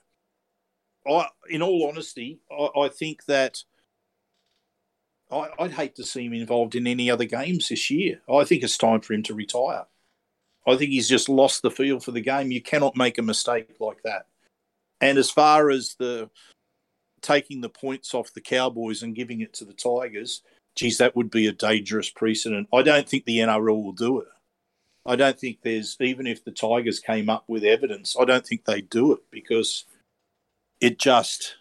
I, 1.08 1.28
in 1.50 1.62
all 1.62 1.88
honesty, 1.90 2.40
I, 2.52 2.82
I 2.82 2.88
think 2.90 3.26
that. 3.26 3.64
I, 5.32 5.50
I'd 5.58 5.72
hate 5.72 5.96
to 5.96 6.04
see 6.04 6.26
him 6.26 6.34
involved 6.34 6.76
in 6.76 6.86
any 6.86 7.10
other 7.10 7.26
games 7.26 7.70
this 7.70 7.90
year. 7.90 8.22
I 8.32 8.44
think 8.44 8.62
it's 8.62 8.78
time 8.78 9.02
for 9.02 9.14
him 9.14 9.24
to 9.24 9.34
retire. 9.34 9.86
I 10.68 10.76
think 10.76 10.92
he's 10.92 11.10
just 11.10 11.28
lost 11.28 11.62
the 11.62 11.72
feel 11.72 12.00
for 12.00 12.12
the 12.12 12.22
game. 12.22 12.52
You 12.52 12.62
cannot 12.62 12.96
make 12.96 13.18
a 13.18 13.24
mistake 13.24 13.76
like 13.80 14.04
that. 14.04 14.28
And 15.02 15.18
as 15.18 15.32
far 15.32 15.70
as 15.70 15.96
the 15.98 16.30
taking 17.22 17.62
the 17.62 17.70
points 17.70 18.14
off 18.14 18.34
the 18.34 18.42
Cowboys 18.42 19.02
and 19.02 19.16
giving 19.16 19.42
it 19.42 19.54
to 19.56 19.66
the 19.66 19.74
Tigers, 19.74 20.44
geez, 20.76 20.98
that 21.00 21.16
would 21.16 21.32
be 21.32 21.48
a 21.48 21.52
dangerous 21.52 22.10
precedent. 22.10 22.68
I 22.72 22.84
don't 22.84 23.08
think 23.08 23.26
the 23.26 23.40
NRL 23.40 23.84
will 23.84 23.94
do 23.94 24.20
it. 24.20 24.28
I 25.06 25.16
don't 25.16 25.38
think 25.38 25.60
there's, 25.62 25.98
even 26.00 26.28
if 26.28 26.44
the 26.44 26.52
Tigers 26.52 27.00
came 27.00 27.30
up 27.30 27.44
with 27.48 27.64
evidence, 27.64 28.16
I 28.18 28.26
don't 28.26 28.46
think 28.46 28.64
they'd 28.64 28.90
do 28.90 29.12
it 29.14 29.20
because 29.32 29.86
it 30.84 31.00
just, 31.00 31.56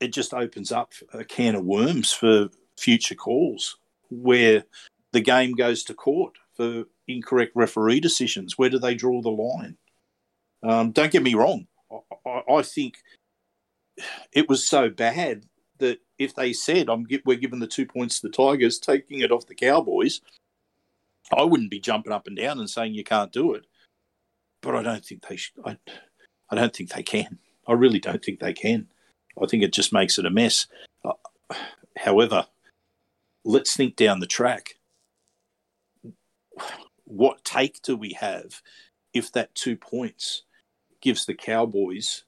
it 0.00 0.08
just 0.08 0.32
opens 0.32 0.72
up 0.72 0.94
a 1.12 1.22
can 1.22 1.54
of 1.54 1.66
worms 1.66 2.14
for 2.14 2.48
future 2.78 3.14
calls 3.14 3.76
where 4.08 4.64
the 5.12 5.20
game 5.20 5.52
goes 5.52 5.84
to 5.84 5.92
court 5.92 6.32
for 6.54 6.84
incorrect 7.06 7.52
referee 7.54 8.00
decisions. 8.00 8.56
Where 8.56 8.70
do 8.70 8.78
they 8.78 8.94
draw 8.94 9.20
the 9.20 9.28
line? 9.28 9.76
Um, 10.62 10.92
don't 10.92 11.12
get 11.12 11.22
me 11.22 11.34
wrong. 11.34 11.66
I, 12.26 12.42
I, 12.50 12.62
think 12.62 12.94
it 14.32 14.48
was 14.48 14.66
so 14.66 14.88
bad 14.88 15.44
that 15.76 15.98
if 16.18 16.34
they 16.34 16.54
said 16.54 16.88
we're 17.26 17.36
giving 17.36 17.58
the 17.58 17.66
two 17.66 17.84
points 17.84 18.18
to 18.18 18.28
the 18.28 18.32
Tigers, 18.32 18.78
taking 18.78 19.20
it 19.20 19.30
off 19.30 19.46
the 19.46 19.54
Cowboys, 19.54 20.22
I 21.36 21.42
wouldn't 21.42 21.70
be 21.70 21.80
jumping 21.80 22.14
up 22.14 22.26
and 22.26 22.36
down 22.36 22.60
and 22.60 22.70
saying 22.70 22.94
you 22.94 23.04
can't 23.04 23.30
do 23.30 23.52
it. 23.52 23.66
But 24.62 24.74
I 24.74 24.82
don't 24.82 25.04
think 25.04 25.28
they 25.28 25.36
should. 25.36 25.56
I, 25.66 25.76
I 26.48 26.54
don't 26.54 26.74
think 26.74 26.94
they 26.94 27.02
can. 27.02 27.40
I 27.66 27.72
really 27.72 28.00
don't 28.00 28.24
think 28.24 28.40
they 28.40 28.52
can. 28.52 28.86
I 29.40 29.46
think 29.46 29.62
it 29.62 29.72
just 29.72 29.92
makes 29.92 30.18
it 30.18 30.26
a 30.26 30.30
mess. 30.30 30.66
Uh, 31.04 31.12
however, 31.96 32.46
let's 33.44 33.76
think 33.76 33.96
down 33.96 34.20
the 34.20 34.26
track. 34.26 34.76
What 37.04 37.44
take 37.44 37.82
do 37.82 37.96
we 37.96 38.12
have 38.14 38.62
if 39.12 39.32
that 39.32 39.54
two 39.54 39.76
points 39.76 40.42
gives 41.00 41.26
the 41.26 41.34
Cowboys 41.34 42.24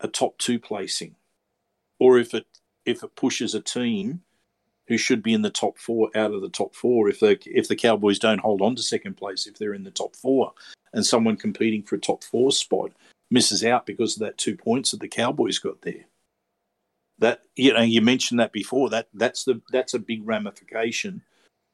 a 0.00 0.08
top 0.08 0.36
two 0.38 0.58
placing, 0.58 1.14
or 1.98 2.18
if 2.18 2.34
it 2.34 2.46
if 2.84 3.02
it 3.02 3.16
pushes 3.16 3.54
a 3.54 3.60
team 3.60 4.20
who 4.86 4.98
should 4.98 5.22
be 5.22 5.32
in 5.32 5.40
the 5.40 5.50
top 5.50 5.78
four 5.78 6.10
out 6.14 6.32
of 6.32 6.42
the 6.42 6.50
top 6.50 6.74
four, 6.74 7.08
if 7.08 7.20
the 7.20 7.38
if 7.46 7.68
the 7.68 7.76
Cowboys 7.76 8.18
don't 8.18 8.40
hold 8.40 8.60
on 8.60 8.76
to 8.76 8.82
second 8.82 9.16
place, 9.16 9.46
if 9.46 9.56
they're 9.58 9.74
in 9.74 9.84
the 9.84 9.90
top 9.90 10.14
four, 10.16 10.52
and 10.92 11.06
someone 11.06 11.36
competing 11.36 11.82
for 11.82 11.96
a 11.96 12.00
top 12.00 12.22
four 12.22 12.52
spot 12.52 12.92
misses 13.34 13.62
out 13.64 13.84
because 13.84 14.14
of 14.14 14.20
that 14.20 14.38
two 14.38 14.56
points 14.56 14.92
that 14.92 15.00
the 15.00 15.08
Cowboys 15.08 15.58
got 15.58 15.82
there. 15.82 16.06
That 17.18 17.42
you 17.54 17.74
know, 17.74 17.82
you 17.82 18.00
mentioned 18.00 18.40
that 18.40 18.52
before. 18.52 18.88
That 18.88 19.08
that's 19.12 19.44
the 19.44 19.60
that's 19.70 19.92
a 19.92 19.98
big 19.98 20.26
ramification 20.26 21.22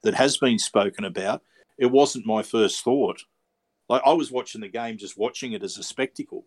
that 0.02 0.14
has 0.14 0.36
been 0.36 0.58
spoken 0.58 1.04
about. 1.04 1.42
It 1.78 1.86
wasn't 1.86 2.26
my 2.26 2.42
first 2.42 2.82
thought. 2.82 3.22
Like 3.88 4.02
I 4.04 4.12
was 4.12 4.32
watching 4.32 4.60
the 4.60 4.68
game, 4.68 4.98
just 4.98 5.18
watching 5.18 5.52
it 5.52 5.62
as 5.62 5.78
a 5.78 5.82
spectacle 5.82 6.46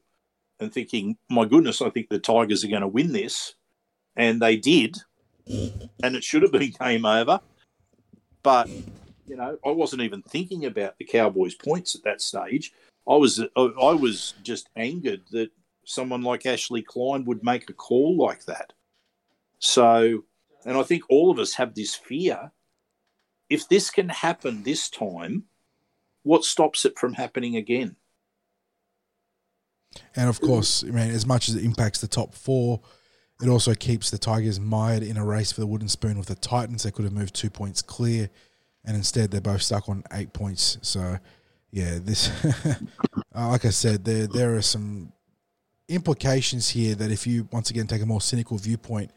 and 0.59 0.73
thinking, 0.73 1.17
my 1.29 1.45
goodness, 1.45 1.81
I 1.81 1.89
think 1.89 2.09
the 2.09 2.19
Tigers 2.19 2.63
are 2.63 2.69
going 2.69 2.81
to 2.81 2.87
win 2.87 3.11
this. 3.11 3.55
And 4.15 4.41
they 4.41 4.57
did. 4.57 4.97
And 5.47 6.15
it 6.15 6.23
should 6.23 6.43
have 6.43 6.51
been 6.51 6.73
game 6.79 7.05
over. 7.05 7.39
But, 8.43 8.69
you 9.27 9.35
know, 9.35 9.57
I 9.65 9.71
wasn't 9.71 10.03
even 10.03 10.21
thinking 10.21 10.65
about 10.65 10.97
the 10.97 11.05
Cowboys' 11.05 11.55
points 11.55 11.95
at 11.95 12.03
that 12.03 12.21
stage. 12.21 12.71
I 13.07 13.15
was 13.15 13.39
uh, 13.39 13.69
I 13.81 13.93
was 13.93 14.33
just 14.43 14.69
angered 14.75 15.21
that 15.31 15.49
someone 15.85 16.21
like 16.21 16.45
Ashley 16.45 16.81
Klein 16.81 17.25
would 17.25 17.43
make 17.43 17.69
a 17.69 17.73
call 17.73 18.17
like 18.17 18.45
that. 18.45 18.73
So, 19.59 20.23
and 20.65 20.77
I 20.77 20.83
think 20.83 21.03
all 21.09 21.29
of 21.29 21.39
us 21.39 21.53
have 21.55 21.75
this 21.75 21.95
fear. 21.95 22.51
If 23.49 23.67
this 23.67 23.89
can 23.89 24.09
happen 24.09 24.63
this 24.63 24.89
time, 24.89 25.43
what 26.23 26.43
stops 26.43 26.85
it 26.85 26.97
from 26.97 27.13
happening 27.13 27.55
again? 27.55 27.97
And 30.15 30.29
of 30.29 30.41
course, 30.41 30.83
I 30.83 30.87
mean, 30.87 31.11
as 31.11 31.25
much 31.25 31.49
as 31.49 31.55
it 31.55 31.63
impacts 31.63 31.99
the 31.99 32.07
top 32.07 32.33
four, 32.33 32.81
it 33.41 33.49
also 33.49 33.75
keeps 33.75 34.09
the 34.09 34.17
Tigers 34.17 34.59
mired 34.59 35.03
in 35.03 35.17
a 35.17 35.25
race 35.25 35.51
for 35.51 35.61
the 35.61 35.67
wooden 35.67 35.89
spoon 35.89 36.17
with 36.17 36.27
the 36.27 36.35
Titans. 36.35 36.83
They 36.83 36.91
could 36.91 37.05
have 37.05 37.13
moved 37.13 37.35
two 37.35 37.49
points 37.49 37.81
clear, 37.81 38.29
and 38.85 38.95
instead 38.95 39.31
they're 39.31 39.41
both 39.41 39.61
stuck 39.61 39.89
on 39.89 40.03
eight 40.13 40.33
points. 40.33 40.77
So, 40.81 41.17
yeah, 41.73 41.97
this, 41.99 42.29
uh, 43.35 43.49
like 43.49 43.65
I 43.65 43.71
said, 43.71 44.05
there 44.05 44.27
there 44.27 44.55
are 44.55 44.61
some 44.61 45.11
implications 45.89 46.69
here 46.69 46.93
that 46.93 47.11
if 47.11 47.25
you 47.25 47.49
once 47.51 47.71
again 47.71 47.87
take 47.87 48.03
a 48.03 48.05
more 48.05 48.21
cynical 48.21 48.59
viewpoint, 48.59 49.09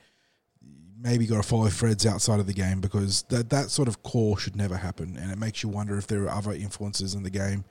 maybe 0.99 1.27
got 1.27 1.37
to 1.37 1.43
follow 1.43 1.69
threads 1.69 2.07
outside 2.07 2.41
of 2.41 2.47
the 2.47 2.55
game 2.55 2.81
because 2.81 3.25
that 3.25 3.51
that 3.51 3.71
sort 3.71 3.89
of 3.89 4.03
call 4.03 4.37
should 4.37 4.57
never 4.57 4.75
happen, 4.75 5.19
and 5.19 5.31
it 5.31 5.37
makes 5.37 5.63
you 5.63 5.69
wonder 5.69 5.99
if 5.99 6.07
there 6.07 6.23
are 6.23 6.31
other 6.31 6.53
influences 6.53 7.15
in 7.15 7.23
the 7.23 7.31
game, 7.31 7.63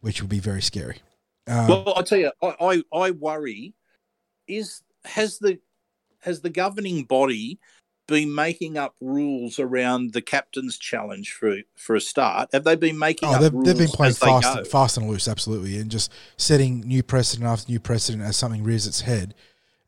which 0.00 0.20
would 0.20 0.30
be 0.30 0.40
very 0.40 0.60
scary. 0.60 0.98
Um, 1.46 1.68
well, 1.68 1.94
I 1.96 2.02
tell 2.02 2.18
you, 2.18 2.32
I, 2.42 2.56
I, 2.60 2.82
I 2.92 3.10
worry 3.12 3.74
is 4.48 4.82
has 5.04 5.38
the 5.38 5.60
has 6.18 6.40
the 6.40 6.50
governing 6.50 7.04
body 7.04 7.60
been 8.10 8.34
making 8.34 8.76
up 8.76 8.94
rules 9.00 9.58
around 9.58 10.12
the 10.12 10.20
captain's 10.20 10.76
challenge 10.76 11.32
for 11.32 11.58
for 11.76 11.96
a 11.96 12.00
start? 12.00 12.50
Have 12.52 12.64
they 12.64 12.76
been 12.76 12.98
making 12.98 13.30
oh, 13.30 13.32
up 13.32 13.40
they've, 13.40 13.52
rules 13.52 13.66
they've 13.66 13.78
been 13.78 13.88
playing 13.88 14.14
fast, 14.14 14.56
they 14.56 14.64
fast 14.64 14.98
and 14.98 15.08
loose, 15.08 15.26
absolutely, 15.26 15.78
and 15.78 15.90
just 15.90 16.12
setting 16.36 16.80
new 16.80 17.02
precedent 17.02 17.48
after 17.48 17.70
new 17.70 17.80
precedent 17.80 18.22
as 18.22 18.36
something 18.36 18.62
rears 18.62 18.86
its 18.86 19.00
head. 19.00 19.34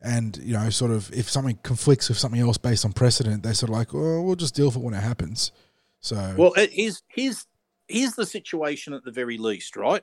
And 0.00 0.36
you 0.38 0.54
know, 0.54 0.70
sort 0.70 0.90
of, 0.90 1.12
if 1.12 1.30
something 1.30 1.58
conflicts 1.62 2.08
with 2.08 2.18
something 2.18 2.40
else 2.40 2.56
based 2.56 2.84
on 2.84 2.92
precedent, 2.92 3.42
they're 3.42 3.54
sort 3.54 3.70
of 3.70 3.76
like, 3.76 3.94
oh, 3.94 4.22
we'll 4.22 4.36
just 4.36 4.54
deal 4.54 4.66
with 4.66 4.76
it 4.76 4.82
when 4.82 4.94
it 4.94 5.02
happens. 5.02 5.52
So, 6.00 6.34
well, 6.36 6.52
here's 6.56 7.02
here's 7.08 7.46
here's 7.86 8.14
the 8.14 8.26
situation 8.26 8.94
at 8.94 9.04
the 9.04 9.12
very 9.12 9.38
least, 9.38 9.76
right? 9.76 10.02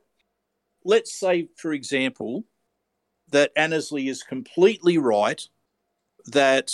let's 0.83 1.13
say, 1.13 1.49
for 1.55 1.73
example, 1.73 2.45
that 3.31 3.51
Annesley 3.55 4.07
is 4.07 4.23
completely 4.23 4.97
right 4.97 5.47
that 6.25 6.71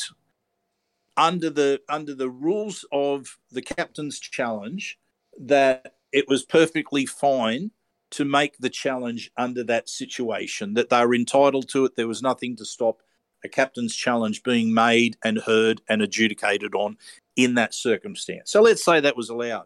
under 1.18 1.49
the 1.49 1.82
under 1.89 2.13
the 2.13 2.30
rules 2.30 2.86
of 2.91 3.38
the 3.51 3.61
captain's 3.61 4.20
challenge 4.20 4.97
that 5.39 5.95
it 6.11 6.28
was 6.28 6.45
perfectly 6.45 7.05
fine 7.05 7.72
to 8.11 8.24
make 8.26 8.57
the 8.59 8.70
challenge 8.70 9.32
under 9.36 9.63
that 9.63 9.89
situation, 9.89 10.74
that 10.76 10.89
they 10.89 11.05
were 11.05 11.16
entitled 11.16 11.68
to 11.70 11.86
it. 11.86 11.95
There 11.95 12.07
was 12.07 12.22
nothing 12.22 12.55
to 12.57 12.66
stop 12.66 13.01
a 13.43 13.49
captain's 13.49 13.95
challenge 13.95 14.43
being 14.43 14.74
made 14.74 15.18
and 15.24 15.38
heard 15.39 15.82
and 15.89 16.01
adjudicated 16.01 16.74
on 16.76 16.97
in 17.36 17.55
that 17.55 17.74
circumstance. 17.74 18.51
So 18.51 18.61
let's 18.61 18.84
say 18.84 18.99
that 18.99 19.18
was 19.18 19.30
allowed. 19.30 19.66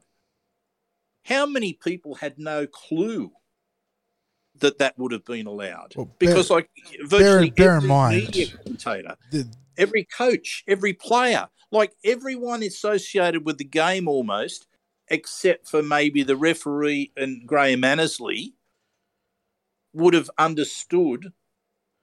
How 1.25 1.45
many 1.45 1.73
people 1.73 2.15
had 2.15 2.39
no 2.39 2.65
clue 2.65 3.31
that 4.59 4.79
that 4.79 4.97
would 4.97 5.11
have 5.11 5.25
been 5.25 5.45
allowed? 5.47 5.93
Well, 5.95 6.09
because, 6.17 6.49
bear- 6.49 6.57
like, 6.57 6.69
virtually 7.03 7.51
bear 7.51 7.71
in 7.71 7.77
every 7.77 7.89
mind- 7.89 8.25
media 8.25 8.47
commentator, 8.57 9.17
The, 9.31 9.47
every 9.79 10.03
coach, 10.03 10.63
every 10.67 10.93
player, 10.93 11.47
like 11.71 11.93
everyone 12.03 12.61
associated 12.61 13.45
with 13.45 13.57
the 13.57 13.63
game 13.63 14.07
almost, 14.07 14.67
except 15.07 15.67
for 15.67 15.81
maybe 15.81 16.21
the 16.21 16.35
referee 16.35 17.11
and 17.17 17.47
Graham 17.47 17.83
Annesley, 17.83 18.53
would 19.93 20.13
have 20.13 20.29
understood 20.37 21.33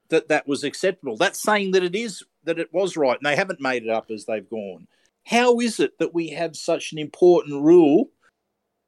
that 0.09 0.27
that 0.27 0.47
was 0.47 0.63
acceptable. 0.63 1.15
That's 1.15 1.41
saying 1.41 1.71
that 1.71 1.83
it 1.83 1.95
is 1.95 2.23
that 2.43 2.59
it 2.59 2.73
was 2.73 2.97
right, 2.97 3.17
and 3.17 3.25
they 3.25 3.35
haven't 3.35 3.61
made 3.61 3.83
it 3.83 3.89
up 3.89 4.09
as 4.09 4.25
they've 4.25 4.49
gone. 4.49 4.87
How 5.25 5.59
is 5.59 5.79
it 5.79 5.99
that 5.99 6.13
we 6.13 6.29
have 6.29 6.55
such 6.55 6.91
an 6.91 6.97
important 6.97 7.61
rule, 7.61 8.09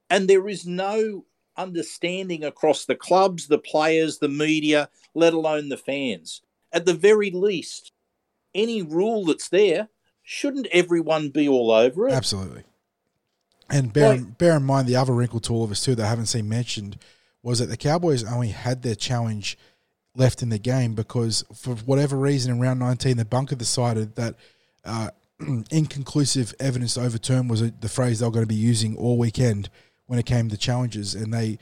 and 0.10 0.30
there 0.30 0.48
is 0.48 0.66
no 0.66 1.26
understanding 1.58 2.46
across 2.46 2.86
the 2.86 2.96
clubs, 2.96 3.48
the 3.48 3.58
players, 3.58 4.20
the 4.20 4.30
media, 4.30 4.90
let 5.14 5.34
alone 5.34 5.70
the 5.70 5.78
fans? 5.78 6.42
At 6.72 6.86
the 6.86 6.94
very 6.94 7.32
least, 7.32 7.92
any 8.54 8.82
rule 8.82 9.26
that's 9.26 9.50
there, 9.50 9.90
shouldn't 10.24 10.68
everyone 10.68 11.30
be 11.30 11.48
all 11.48 11.72
over 11.72 12.08
it? 12.08 12.14
Absolutely. 12.14 12.64
And 13.70 13.94
bear, 13.94 14.14
in, 14.16 14.24
bear 14.32 14.58
in 14.58 14.64
mind 14.64 14.88
the 14.88 14.96
other 14.96 15.14
wrinkle 15.14 15.40
to 15.42 15.54
all 15.54 15.64
of 15.64 15.72
us 15.72 15.84
too 15.84 15.96
that 15.96 16.06
I 16.06 16.10
haven't 16.10 16.26
seen 16.26 16.50
mentioned 16.50 16.98
was 17.44 17.60
that 17.60 17.68
the 17.68 17.78
Cowboys 17.78 18.24
only 18.24 18.50
had 18.50 18.82
their 18.82 18.96
challenge 18.96 19.58
left 20.16 20.42
in 20.42 20.50
the 20.50 20.60
game 20.60 20.96
because 20.96 21.44
for 21.54 21.76
whatever 21.76 22.18
reason 22.18 22.52
in 22.52 22.60
round 22.60 22.80
19 22.80 23.18
the 23.18 23.26
bunker 23.26 23.56
decided 23.56 24.16
that 24.16 24.36
uh, 24.84 25.10
inconclusive 25.72 26.54
evidence 26.60 26.96
to 26.96 27.02
overturn 27.02 27.48
was 27.48 27.62
the 27.72 27.90
phrase 27.90 28.20
they 28.20 28.26
were 28.26 28.32
going 28.32 28.44
to 28.44 28.48
be 28.48 28.56
using 28.56 28.98
all 28.98 29.18
weekend 29.18 29.70
when 30.08 30.20
it 30.20 30.26
came 30.26 30.50
to 30.50 30.58
challenges 30.58 31.14
and 31.14 31.34
they 31.34 31.58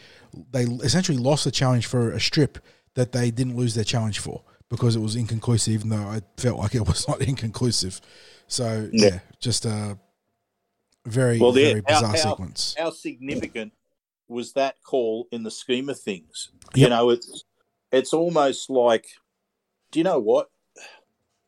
they 0.52 0.64
essentially 0.64 1.18
lost 1.18 1.44
the 1.44 1.52
challenge 1.52 1.86
for 1.86 2.12
a 2.12 2.20
strip 2.20 2.58
that 2.96 3.12
they 3.12 3.30
didn't 3.30 3.58
lose 3.58 3.76
their 3.76 3.84
challenge 3.84 4.20
for 4.20 4.44
because 4.70 4.96
it 4.96 5.00
was 5.00 5.16
inconclusive 5.16 5.74
even 5.74 5.90
though 5.90 5.98
I 6.08 6.22
felt 6.38 6.60
like 6.60 6.76
it 6.76 6.88
was 6.88 7.08
not 7.08 7.22
inconclusive 7.22 8.02
so 8.48 8.90
yeah, 8.92 9.06
Yeah. 9.08 9.20
just 9.40 9.66
a 9.66 9.98
very 11.06 11.40
Well, 11.40 11.52
there- 11.52 11.70
very 11.70 11.82
bizarre 11.82 12.10
how- 12.10 12.16
sequence 12.32 12.76
How 12.78 12.90
significant 12.92 13.74
was 14.30 14.54
that 14.54 14.76
call 14.84 15.28
in 15.32 15.44
the 15.44 15.52
scheme 15.52 15.88
of 15.90 15.98
things? 16.00 16.50
Yep. 16.76 16.84
You 16.84 16.90
know, 16.90 17.10
it's 17.12 17.46
it's 17.94 18.12
almost 18.14 18.70
like, 18.70 19.06
do 19.92 20.00
you 20.00 20.04
know 20.04 20.20
what? 20.20 20.50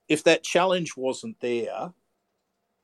If 0.08 0.24
that 0.24 0.44
challenge 0.46 0.96
wasn't 0.96 1.38
there, 1.42 1.92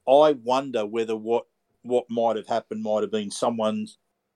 I 0.05 0.31
wonder 0.33 0.85
whether 0.85 1.15
what 1.15 1.45
what 1.83 2.09
might 2.09 2.35
have 2.35 2.47
happened 2.47 2.83
might 2.83 3.03
have 3.03 3.11
been 3.11 3.31
someone 3.31 3.87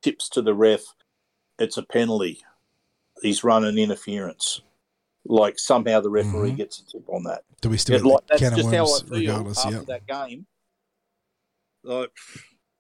tips 0.02 0.30
to 0.30 0.42
the 0.42 0.54
ref, 0.54 0.82
it's 1.60 1.76
a 1.78 1.84
penalty. 1.84 2.40
He's 3.22 3.44
running 3.44 3.78
interference. 3.78 4.62
Like 5.26 5.60
somehow 5.60 6.00
the 6.02 6.10
referee 6.10 6.52
Mhm. 6.52 6.58
gets 6.58 6.80
a 6.80 6.86
tip 6.86 7.08
on 7.10 7.24
that. 7.24 7.44
do 7.62 7.70
we 7.70 7.78
still 7.78 7.98
get 7.98 8.06
like, 8.06 8.28
that's 8.28 8.42
can 8.42 8.54
of 8.54 8.58
just 8.60 8.74
how 8.74 8.86
I 8.86 9.00
feel 9.00 9.20
regardless 9.20 9.60
after 9.60 9.72
yeah 9.72 9.84
that 9.88 10.08
game. 10.08 10.48
Like, 11.84 12.12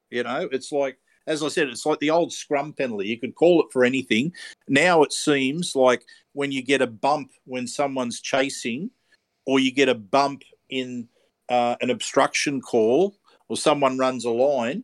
you 0.09 0.23
know, 0.23 0.49
it's 0.51 0.71
like 0.71 0.97
as 1.27 1.43
I 1.43 1.49
said, 1.49 1.67
it's 1.67 1.85
like 1.85 1.99
the 1.99 2.09
old 2.09 2.33
scrum 2.33 2.73
penalty. 2.73 3.07
You 3.07 3.19
could 3.19 3.35
call 3.35 3.61
it 3.61 3.67
for 3.71 3.83
anything. 3.85 4.33
Now 4.67 5.03
it 5.03 5.13
seems 5.13 5.75
like 5.75 6.03
when 6.33 6.51
you 6.51 6.63
get 6.63 6.81
a 6.81 6.87
bump 6.87 7.31
when 7.45 7.67
someone's 7.67 8.19
chasing, 8.19 8.89
or 9.45 9.59
you 9.59 9.71
get 9.71 9.89
a 9.89 9.95
bump 9.95 10.43
in 10.69 11.07
uh, 11.49 11.75
an 11.81 11.89
obstruction 11.89 12.61
call, 12.61 13.15
or 13.47 13.57
someone 13.57 13.97
runs 13.97 14.25
a 14.25 14.29
line, 14.31 14.83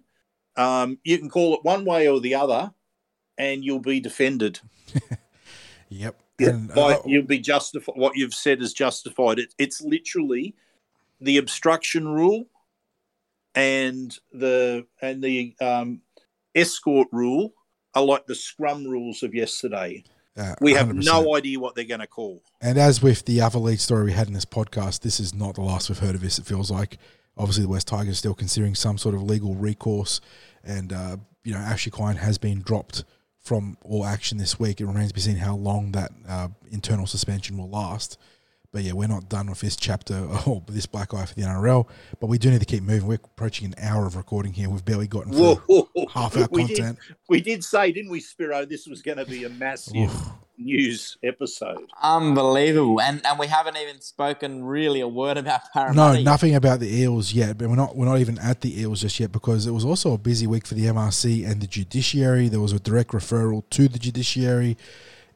um, 0.55 0.99
you 1.03 1.17
can 1.17 1.29
call 1.29 1.55
it 1.55 1.63
one 1.63 1.85
way 1.85 2.07
or 2.07 2.19
the 2.19 2.35
other, 2.35 2.73
and 3.37 3.63
you'll 3.63 3.79
be 3.79 3.99
defended. 3.99 4.59
yep 5.89 6.19
and, 6.39 6.73
by, 6.73 6.95
uh, 6.95 7.01
you'll 7.05 7.23
be 7.23 7.39
justified. 7.39 7.95
What 7.95 8.15
you've 8.15 8.33
said 8.33 8.61
is 8.61 8.73
justified. 8.73 9.39
It, 9.39 9.53
it's 9.57 9.81
literally 9.81 10.55
the 11.21 11.37
obstruction 11.37 12.07
rule 12.07 12.47
and 13.53 14.17
the 14.33 14.85
and 15.01 15.23
the 15.23 15.55
um, 15.61 16.01
escort 16.53 17.07
rule 17.11 17.53
are 17.93 18.03
like 18.03 18.25
the 18.27 18.35
scrum 18.35 18.83
rules 18.85 19.23
of 19.23 19.33
yesterday. 19.33 20.03
uh, 20.37 20.55
We 20.59 20.73
have 20.73 20.87
100%. 20.89 21.05
no 21.05 21.35
idea 21.37 21.59
what 21.59 21.75
they're 21.75 21.85
going 21.85 22.01
to 22.01 22.07
call. 22.07 22.43
And 22.59 22.77
as 22.77 23.01
with 23.01 23.23
the 23.25 23.39
other 23.39 23.59
lead 23.59 23.79
story 23.79 24.03
we 24.03 24.11
had 24.11 24.27
in 24.27 24.33
this 24.33 24.45
podcast, 24.45 24.99
this 24.99 25.19
is 25.19 25.33
not 25.33 25.55
the 25.55 25.61
last 25.61 25.87
we've 25.89 25.99
heard 25.99 26.15
of 26.15 26.21
this. 26.21 26.37
It 26.37 26.45
feels 26.45 26.69
like 26.69 26.97
obviously 27.37 27.63
the 27.63 27.69
Wests 27.69 27.89
Tigers 27.89 28.11
are 28.13 28.15
still 28.15 28.33
considering 28.33 28.75
some 28.75 28.97
sort 28.97 29.15
of 29.15 29.23
legal 29.23 29.55
recourse, 29.55 30.19
and 30.63 30.91
uh, 30.91 31.17
you 31.45 31.53
know 31.53 31.59
Ashley 31.59 31.91
Klein 31.91 32.17
has 32.17 32.37
been 32.37 32.61
dropped 32.61 33.05
from 33.45 33.77
all 33.83 34.05
action 34.05 34.39
this 34.39 34.59
week. 34.59 34.81
It 34.81 34.87
remains 34.87 35.09
to 35.09 35.13
be 35.13 35.21
seen 35.21 35.37
how 35.37 35.55
long 35.55 35.91
that 35.91 36.11
uh, 36.27 36.47
internal 36.71 37.05
suspension 37.05 37.57
will 37.57 37.69
last. 37.69 38.17
But 38.71 38.83
yeah, 38.83 38.93
we're 38.93 39.07
not 39.07 39.29
done 39.29 39.47
with 39.47 39.61
this 39.61 39.75
chapter 39.75 40.27
or 40.45 40.63
this 40.67 40.87
black 40.87 41.13
eye 41.13 41.25
for 41.25 41.35
the 41.35 41.43
NRL. 41.43 41.87
But 42.19 42.27
we 42.27 42.39
do 42.39 42.49
need 42.49 42.59
to 42.59 42.65
keep 42.65 42.83
moving. 42.83 43.07
We're 43.07 43.19
approaching 43.23 43.67
an 43.67 43.75
hour 43.79 44.07
of 44.07 44.15
recording 44.15 44.51
here. 44.51 44.69
We've 44.69 44.83
barely 44.83 45.07
gotten 45.07 45.31
through 45.31 45.55
Whoa, 45.67 46.07
half 46.11 46.35
our 46.35 46.47
we 46.51 46.65
content. 46.65 46.97
Did, 47.07 47.15
we 47.29 47.39
did 47.39 47.63
say, 47.63 47.91
didn't 47.91 48.09
we, 48.09 48.19
Spiro? 48.19 48.65
This 48.65 48.87
was 48.87 49.03
going 49.03 49.19
to 49.19 49.25
be 49.25 49.43
a 49.43 49.49
massive 49.49 50.09
news 50.57 51.17
episode. 51.23 51.85
Unbelievable. 52.01 53.01
And 53.01 53.25
and 53.25 53.37
we 53.39 53.47
haven't 53.47 53.77
even 53.77 54.01
spoken 54.01 54.63
really 54.63 55.01
a 55.01 55.07
word 55.07 55.37
about 55.37 55.61
No, 55.93 56.13
yet. 56.13 56.23
nothing 56.23 56.55
about 56.55 56.79
the 56.79 56.93
Eels 57.01 57.33
yet, 57.33 57.57
but 57.57 57.67
we're 57.69 57.75
not 57.75 57.95
we're 57.95 58.05
not 58.05 58.19
even 58.19 58.37
at 58.39 58.61
the 58.61 58.79
Eels 58.81 59.01
just 59.01 59.19
yet 59.19 59.31
because 59.31 59.67
it 59.67 59.71
was 59.71 59.85
also 59.85 60.13
a 60.13 60.17
busy 60.17 60.47
week 60.47 60.65
for 60.65 60.73
the 60.75 60.85
MRC 60.85 61.49
and 61.49 61.61
the 61.61 61.67
judiciary. 61.67 62.47
There 62.49 62.59
was 62.59 62.73
a 62.73 62.79
direct 62.79 63.11
referral 63.11 63.63
to 63.71 63.87
the 63.87 63.99
judiciary, 63.99 64.77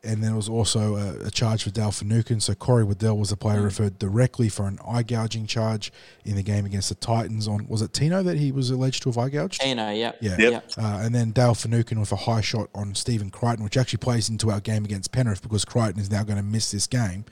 and 0.04 0.24
there 0.24 0.36
was 0.36 0.47
also 0.47 0.95
a, 0.95 1.28
a 1.28 1.32
charge 1.32 1.64
for 1.64 1.70
Dale 1.72 1.91
Finucane. 1.91 2.39
So 2.39 2.54
Corey 2.54 2.84
Waddell 2.84 3.18
was 3.18 3.30
the 3.30 3.38
player 3.38 3.62
referred 3.62 4.00
directly 4.00 4.50
for 4.50 4.68
an 4.68 4.80
eye 4.88 5.04
gouging 5.04 5.45
charge 5.45 5.91
in 6.26 6.36
the 6.36 6.43
game 6.43 6.66
against 6.66 6.89
the 6.89 6.95
Titans. 6.95 7.47
On 7.47 7.68
was 7.68 7.82
it 7.82 7.93
Tino 7.93 8.24
that 8.24 8.38
he 8.38 8.52
was 8.52 8.70
alleged 8.70 9.04
to 9.04 9.10
have 9.10 9.18
eye 9.18 9.30
gouged? 9.30 9.62
Tino, 9.62 9.89
yep. 9.91 10.18
Yeah. 10.22 10.38
Yep. 10.38 10.72
Uh, 10.78 11.02
and 11.02 11.14
then 11.14 11.32
Dale 11.32 11.54
Finucane 11.54 12.00
with 12.00 12.12
a 12.12 12.18
high 12.18 12.41
shot 12.41 12.70
on 12.74 12.95
Stephen 12.95 13.30
Crichton, 13.30 13.64
which 13.64 13.78
actually 13.78 13.97
plays 13.97 14.30
into 14.30 14.52
our 14.52 14.60
game 14.60 14.86
against 14.86 15.12
Penrith 15.12 15.41
because 15.41 15.66
Crichton 15.66 16.02
is 16.02 16.10
now 16.10 16.24
going 16.24 16.38
to 16.38 16.43
miss 16.43 16.72
this 16.72 16.88
game. 16.88 17.26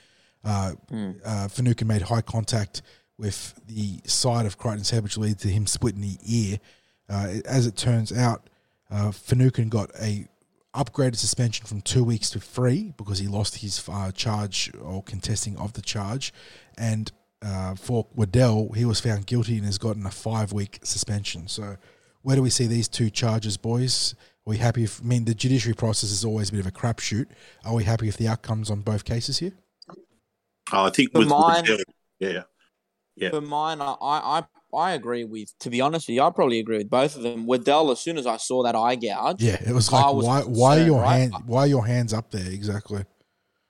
Uh, 0.44 0.74
uh, 1.26 1.48
Finucane 1.48 1.88
made 1.88 2.04
high 2.04 2.22
contact 2.22 2.82
with 3.18 3.54
the 3.68 4.00
side 4.06 4.46
of 4.46 4.58
Crichton's 4.58 4.92
head, 4.92 5.04
which 5.04 5.18
led 5.18 5.40
to 5.40 5.48
him 5.48 5.66
splitting 5.68 6.02
the 6.02 6.18
ear. 6.26 6.60
Uh, 7.10 7.40
as 7.46 7.66
it 7.66 7.76
turns 7.76 8.12
out, 8.12 8.50
uh, 8.92 9.12
Finucane 9.12 9.70
got 9.70 9.90
a 10.02 10.28
upgraded 10.78 11.16
suspension 11.18 11.66
from 11.66 11.82
two 11.82 12.04
weeks 12.04 12.30
to 12.30 12.40
three 12.40 12.94
because 12.98 13.20
he 13.20 13.28
lost 13.28 13.58
his 13.58 13.84
uh, 13.90 14.12
charge 14.12 14.72
or 14.82 15.04
contesting 15.04 15.58
of 15.58 15.74
the 15.74 15.82
charge, 15.82 16.32
and 16.78 17.12
uh, 17.42 17.76
for 17.76 18.08
Waddell, 18.16 18.72
he 18.74 18.86
was 18.86 19.00
found 19.00 19.26
guilty 19.28 19.58
and 19.58 19.66
has 19.66 19.78
gotten 19.78 20.06
a 20.06 20.12
five 20.12 20.54
week 20.54 20.80
suspension. 20.84 21.48
So, 21.48 21.78
where 22.22 22.36
do 22.36 22.42
we 22.42 22.50
see 22.50 22.68
these 22.68 22.88
two 22.88 23.10
charges, 23.10 23.58
boys? 23.58 24.16
Are 24.46 24.52
we 24.52 24.58
happy? 24.58 24.84
If, 24.84 25.02
I 25.02 25.04
mean, 25.04 25.26
the 25.26 25.36
judiciary 25.36 25.76
process 25.76 26.12
is 26.12 26.24
always 26.26 26.50
a 26.50 26.52
bit 26.54 26.62
of 26.62 26.68
a 26.68 26.72
crapshoot. 26.72 27.28
Are 27.66 27.74
we 27.76 27.84
happy 27.84 28.06
with 28.08 28.18
the 28.18 28.28
outcomes 28.28 28.70
on 28.70 28.82
both 28.82 29.04
cases 29.06 29.40
here? 29.40 29.54
Oh, 30.74 30.86
I 30.86 30.90
think 30.90 31.12
For 31.12 31.20
with, 31.20 31.28
mine- 31.28 31.64
with 31.68 31.84
yeah, 32.20 32.44
Yeah. 33.16 33.30
For 33.30 33.42
mine, 33.42 33.82
I, 33.82 33.96
I 34.02 34.44
I 34.74 34.92
agree 34.92 35.24
with. 35.24 35.58
To 35.60 35.70
be 35.70 35.82
honest 35.82 36.08
with 36.08 36.16
you, 36.16 36.24
I 36.24 36.30
probably 36.30 36.60
agree 36.60 36.78
with 36.78 36.90
both 36.90 37.16
of 37.16 37.24
them. 37.24 37.46
Waddell, 37.46 37.92
as 37.92 38.00
soon 38.00 38.18
as 38.18 38.28
I 38.28 38.38
saw 38.38 38.64
that 38.64 38.76
eye 38.76 38.96
gouge, 38.96 39.42
Yeah, 39.42 39.58
it 39.66 39.74
was 39.74 39.92
like 39.92 40.14
was 40.14 40.26
why 40.26 40.42
why 40.42 40.80
are 40.80 40.86
your 40.86 41.02
right? 41.02 41.18
hand 41.32 41.34
why 41.46 41.62
are 41.62 41.68
your 41.68 41.86
hands 41.86 42.14
up 42.14 42.32
there 42.32 42.50
exactly? 42.50 43.04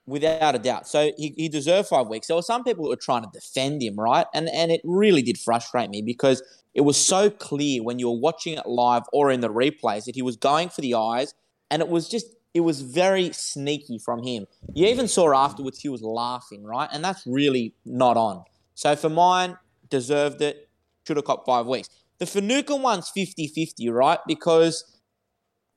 without 0.08 0.56
a 0.56 0.60
doubt. 0.60 0.88
So 0.88 1.12
he, 1.18 1.34
he 1.38 1.50
deserved 1.50 1.89
five 1.89 2.08
weeks. 2.08 2.28
There 2.28 2.36
were 2.36 2.41
some 2.41 2.64
people 2.64 2.86
that 2.86 2.89
were 2.89 2.95
trying 2.95 3.24
to 3.24 3.30
defend 3.32 3.84
him, 3.84 3.95
right? 3.95 4.26
And 4.34 4.50
and 4.50 4.72
it 4.72 4.82
really 4.84 5.22
did 5.22 5.38
frustrate 5.38 5.89
me 5.89 6.02
because 6.02 6.41
it 6.74 6.82
was 6.82 6.98
so 6.98 7.30
clear 7.30 7.84
when 7.84 8.00
you 8.00 8.10
were 8.10 8.18
watching 8.18 8.58
it 8.58 8.66
live 8.66 9.04
or 9.14 9.30
in 9.30 9.41
the 9.41 9.50
replays 9.50 10.06
that 10.06 10.16
he 10.16 10.22
was 10.22 10.38
going 10.38 10.70
for 10.70 10.82
the 10.82 10.95
eyes, 10.95 11.34
and 11.70 11.82
it 11.82 11.89
was 11.89 12.10
just 12.10 12.28
it 12.54 12.62
was 12.62 12.82
very 12.82 13.32
sneaky 13.34 14.00
from 14.00 14.24
him. 14.24 14.48
You 14.74 14.88
even 14.88 15.08
saw 15.08 15.34
afterwards 15.34 15.80
he 15.80 15.89
was 15.89 16.02
laughing, 16.02 16.64
right? 16.64 16.89
And 16.91 17.04
that's 17.04 17.28
really 17.28 17.76
not 17.86 18.18
on. 18.18 18.43
So 18.74 18.95
for 18.95 19.10
mine, 19.10 19.58
deserved 19.89 20.41
it. 20.41 20.66
Should 21.08 21.18
have 21.18 21.26
got 21.26 21.45
five 21.45 21.66
weeks. 21.66 21.89
The 22.20 22.26
Finucane 22.26 22.82
one's 22.82 23.10
50-50, 23.16 23.91
right? 23.91 24.20
Because 24.28 24.99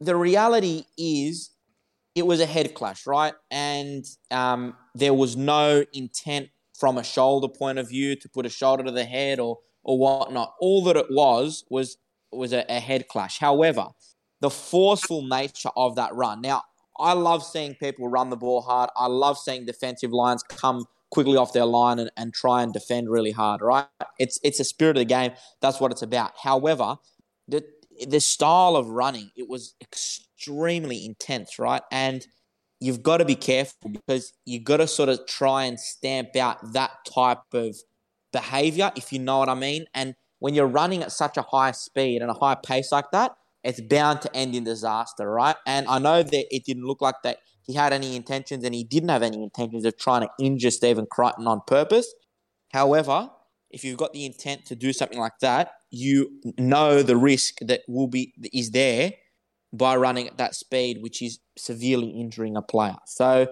the 0.00 0.16
reality 0.16 0.84
is 0.98 1.50
it 2.16 2.26
was 2.26 2.40
a 2.40 2.46
head 2.46 2.74
clash, 2.74 3.06
right? 3.06 3.34
And 3.50 4.04
um, 4.32 4.74
there 4.94 5.14
was 5.14 5.36
no 5.36 5.84
intent 5.92 6.48
from 6.76 6.98
a 6.98 7.04
shoulder 7.04 7.46
point 7.46 7.78
of 7.78 7.88
view 7.88 8.16
to 8.16 8.28
put 8.28 8.44
a 8.44 8.48
shoulder 8.48 8.82
to 8.82 8.90
the 8.90 9.04
head 9.04 9.38
or 9.38 9.58
or 9.82 9.98
whatnot. 9.98 10.54
All 10.60 10.82
that 10.84 10.96
it 10.96 11.06
was 11.10 11.64
was 11.70 11.96
was 12.32 12.52
a, 12.52 12.64
a 12.68 12.80
head 12.80 13.06
clash. 13.06 13.38
However, 13.38 13.86
the 14.40 14.50
forceful 14.50 15.22
nature 15.22 15.70
of 15.76 15.94
that 15.96 16.14
run. 16.14 16.40
Now, 16.40 16.62
I 16.98 17.12
love 17.12 17.44
seeing 17.44 17.74
people 17.74 18.08
run 18.08 18.30
the 18.30 18.36
ball 18.36 18.62
hard. 18.62 18.90
I 18.96 19.06
love 19.06 19.38
seeing 19.38 19.64
defensive 19.64 20.12
lines 20.12 20.42
come 20.42 20.86
quickly 21.10 21.36
off 21.36 21.52
their 21.52 21.66
line 21.66 21.98
and, 21.98 22.10
and 22.16 22.32
try 22.32 22.62
and 22.62 22.72
defend 22.72 23.10
really 23.10 23.32
hard, 23.32 23.60
right? 23.60 23.86
It's 24.18 24.38
it's 24.42 24.60
a 24.60 24.64
spirit 24.64 24.96
of 24.96 25.00
the 25.00 25.04
game. 25.06 25.32
That's 25.60 25.80
what 25.80 25.92
it's 25.92 26.02
about. 26.02 26.32
However, 26.42 26.96
the 27.48 27.64
the 28.08 28.20
style 28.20 28.76
of 28.76 28.88
running, 28.88 29.30
it 29.36 29.48
was 29.48 29.74
extremely 29.80 31.04
intense, 31.04 31.58
right? 31.58 31.82
And 31.90 32.26
you've 32.80 33.02
got 33.02 33.18
to 33.18 33.24
be 33.24 33.34
careful 33.34 33.90
because 33.90 34.32
you've 34.46 34.64
got 34.64 34.78
to 34.78 34.86
sort 34.86 35.08
of 35.08 35.26
try 35.26 35.64
and 35.64 35.78
stamp 35.78 36.34
out 36.36 36.72
that 36.72 36.90
type 37.12 37.42
of 37.52 37.76
behavior, 38.32 38.90
if 38.96 39.12
you 39.12 39.18
know 39.18 39.38
what 39.38 39.48
I 39.48 39.54
mean. 39.54 39.84
And 39.94 40.14
when 40.38 40.54
you're 40.54 40.66
running 40.66 41.02
at 41.02 41.12
such 41.12 41.36
a 41.36 41.42
high 41.42 41.72
speed 41.72 42.22
and 42.22 42.30
a 42.30 42.34
high 42.34 42.54
pace 42.54 42.90
like 42.90 43.10
that, 43.12 43.32
it's 43.62 43.80
bound 43.80 44.22
to 44.22 44.34
end 44.34 44.54
in 44.54 44.64
disaster, 44.64 45.30
right? 45.30 45.56
And 45.66 45.86
I 45.86 45.98
know 45.98 46.22
that 46.22 46.54
it 46.54 46.64
didn't 46.64 46.84
look 46.86 47.02
like 47.02 47.16
that 47.24 47.38
he 47.62 47.74
had 47.74 47.92
any 47.92 48.16
intentions 48.16 48.64
and 48.64 48.74
he 48.74 48.84
didn't 48.84 49.08
have 49.08 49.22
any 49.22 49.42
intentions 49.42 49.84
of 49.84 49.96
trying 49.96 50.22
to 50.22 50.30
injure 50.40 50.70
Stephen 50.70 51.06
Crichton 51.10 51.46
on 51.46 51.60
purpose. 51.66 52.12
However, 52.72 53.30
if 53.70 53.84
you've 53.84 53.98
got 53.98 54.12
the 54.12 54.26
intent 54.26 54.66
to 54.66 54.74
do 54.74 54.92
something 54.92 55.18
like 55.18 55.38
that, 55.40 55.72
you 55.90 56.40
know 56.58 57.02
the 57.02 57.16
risk 57.16 57.56
that 57.60 57.82
will 57.88 58.08
be 58.08 58.32
is 58.52 58.70
there 58.70 59.12
by 59.72 59.96
running 59.96 60.26
at 60.26 60.38
that 60.38 60.54
speed, 60.54 60.98
which 61.00 61.22
is 61.22 61.38
severely 61.56 62.08
injuring 62.08 62.56
a 62.56 62.62
player. 62.62 62.96
So 63.06 63.46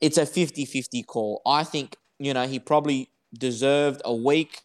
it's 0.00 0.18
a 0.18 0.22
50-50 0.22 1.06
call. 1.06 1.40
I 1.46 1.62
think, 1.62 1.96
you 2.18 2.34
know, 2.34 2.46
he 2.46 2.58
probably 2.58 3.10
deserved 3.32 4.02
a 4.04 4.14
week 4.14 4.62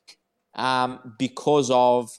um, 0.56 1.14
because 1.20 1.70
of 1.70 2.10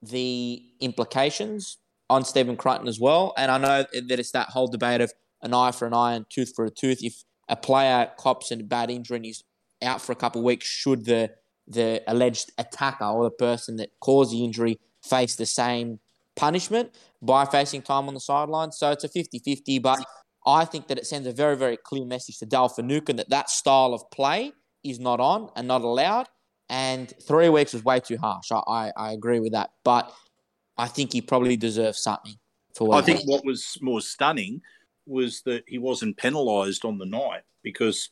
the 0.00 0.62
implications 0.80 1.78
on 2.08 2.24
Stephen 2.24 2.56
Crichton 2.56 2.86
as 2.86 3.00
well. 3.00 3.32
And 3.36 3.50
I 3.50 3.58
know 3.58 3.84
that 3.92 4.20
it's 4.20 4.32
that 4.32 4.50
whole 4.50 4.68
debate 4.68 5.00
of 5.00 5.12
an 5.42 5.54
eye 5.54 5.72
for 5.72 5.86
an 5.86 5.94
eye 5.94 6.14
and 6.14 6.26
tooth 6.30 6.52
for 6.54 6.64
a 6.64 6.70
tooth. 6.70 7.02
If 7.02 7.24
a 7.48 7.56
player 7.56 8.10
cops 8.16 8.50
a 8.50 8.56
bad 8.56 8.90
injury 8.90 9.16
and 9.16 9.24
he's 9.24 9.42
out 9.82 10.00
for 10.00 10.12
a 10.12 10.16
couple 10.16 10.40
of 10.40 10.44
weeks, 10.44 10.66
should 10.66 11.04
the 11.04 11.30
the 11.68 12.02
alleged 12.06 12.52
attacker 12.58 13.04
or 13.04 13.24
the 13.24 13.30
person 13.30 13.76
that 13.76 13.90
caused 14.00 14.32
the 14.32 14.44
injury 14.44 14.80
face 15.02 15.36
the 15.36 15.46
same 15.46 16.00
punishment 16.34 16.92
by 17.20 17.44
facing 17.44 17.82
time 17.82 18.08
on 18.08 18.14
the 18.14 18.20
sideline? 18.20 18.72
So 18.72 18.90
it's 18.90 19.04
a 19.04 19.08
50-50, 19.08 19.80
but 19.80 20.04
I 20.44 20.64
think 20.64 20.88
that 20.88 20.98
it 20.98 21.06
sends 21.06 21.26
a 21.28 21.32
very, 21.32 21.56
very 21.56 21.76
clear 21.76 22.04
message 22.04 22.38
to 22.38 22.68
Finucane 22.68 23.16
that 23.16 23.30
that 23.30 23.48
style 23.48 23.94
of 23.94 24.10
play 24.10 24.52
is 24.82 24.98
not 24.98 25.20
on 25.20 25.50
and 25.54 25.68
not 25.68 25.82
allowed. 25.82 26.26
And 26.68 27.12
three 27.22 27.48
weeks 27.48 27.74
was 27.74 27.84
way 27.84 28.00
too 28.00 28.16
harsh. 28.16 28.50
I, 28.50 28.62
I, 28.66 28.92
I 28.96 29.12
agree 29.12 29.40
with 29.40 29.52
that. 29.52 29.70
But 29.84 30.12
I 30.76 30.88
think 30.88 31.12
he 31.12 31.20
probably 31.20 31.56
deserves 31.56 31.98
something 31.98 32.34
for 32.74 32.88
what 32.88 33.02
I 33.02 33.06
think 33.06 33.28
what 33.28 33.44
was 33.44 33.76
more 33.80 34.00
stunning 34.00 34.62
was 35.06 35.42
that 35.42 35.64
he 35.66 35.78
wasn't 35.78 36.16
penalised 36.16 36.84
on 36.84 36.98
the 36.98 37.06
night 37.06 37.42
because 37.62 38.10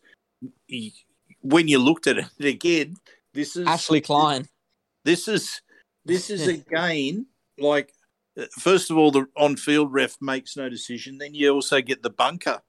he, 0.67 0.95
when 1.41 1.69
you 1.69 1.79
looked 1.79 2.07
at 2.07 2.19
it 2.19 2.45
again, 2.45 2.97
this 3.35 3.57
is 3.57 3.67
Ashley 3.67 4.01
Klein. 4.01 4.49
This 5.05 5.29
is 5.29 5.61
this 6.05 6.31
is 6.31 6.47
again 6.49 7.27
like 7.59 7.93
first 8.59 8.91
of 8.91 8.97
all 8.97 9.11
the 9.11 9.27
on-field 9.37 9.93
ref 9.93 10.17
makes 10.21 10.57
no 10.57 10.69
decision, 10.69 11.19
then 11.19 11.35
you 11.35 11.53
also 11.53 11.81
get 11.81 12.03
the 12.03 12.11
bunker 12.11 12.61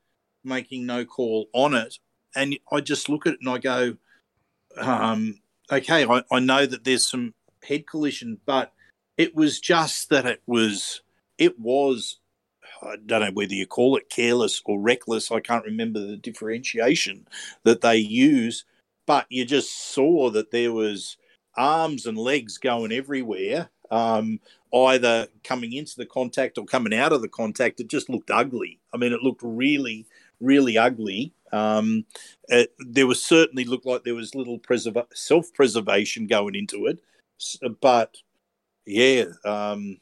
making 0.44 0.86
no 0.86 1.06
call 1.06 1.48
on 1.54 1.74
it, 1.74 1.98
and 2.36 2.58
I 2.72 2.82
just 2.82 3.10
look 3.10 3.28
at 3.28 3.34
it 3.34 3.40
and 3.42 3.50
I 3.50 3.58
go, 3.58 3.98
um, 4.78 5.40
okay, 5.72 6.06
I, 6.06 6.24
I 6.32 6.40
know 6.40 6.66
that 6.66 6.84
there's 6.84 7.10
some 7.10 7.34
head 7.64 7.88
collision, 7.88 8.40
but 8.46 8.74
it 9.18 9.36
was 9.36 9.60
just 9.60 10.10
that 10.10 10.26
it 10.26 10.42
was 10.48 11.02
it 11.38 11.60
was 11.60 12.20
I 12.82 12.96
don't 13.06 13.22
know 13.22 13.32
whether 13.32 13.54
you 13.54 13.68
call 13.68 13.96
it 13.96 14.10
careless 14.10 14.62
or 14.66 14.80
reckless. 14.80 15.32
I 15.32 15.40
can't 15.40 15.66
remember 15.66 16.00
the 16.00 16.18
differentiation 16.18 17.28
that 17.64 17.82
they 17.82 17.98
use, 17.98 18.66
but 19.06 19.26
you 19.30 19.46
just 19.46 19.94
saw 19.94 20.30
that 20.32 20.52
there 20.52 20.74
was 20.74 21.18
arms 21.56 22.06
and 22.06 22.18
legs 22.18 22.58
going 22.58 22.92
everywhere, 22.92 23.70
um, 23.92 24.40
either 24.74 25.28
coming 25.44 25.74
into 25.74 25.96
the 25.98 26.06
contact 26.06 26.58
or 26.58 26.66
coming 26.66 26.94
out 26.94 27.14
of 27.14 27.22
the 27.22 27.30
contact. 27.30 27.80
It 27.80 27.88
just 27.88 28.10
looked 28.10 28.32
ugly. 28.32 28.80
I 28.94 28.98
mean, 28.98 29.14
it 29.14 29.22
looked 29.22 29.42
really, 29.44 30.06
really 30.40 30.78
ugly. 30.78 31.34
Um, 31.52 32.06
it, 32.48 32.74
there 32.80 33.08
was 33.08 33.22
certainly 33.22 33.66
looked 33.66 33.86
like 33.86 34.04
there 34.04 34.16
was 34.16 34.34
little 34.34 34.60
self 35.14 35.54
preservation 35.54 36.28
going 36.28 36.56
into 36.56 36.88
it, 36.88 37.00
but 37.82 38.16
yeah. 38.86 39.26
Um, 39.46 39.98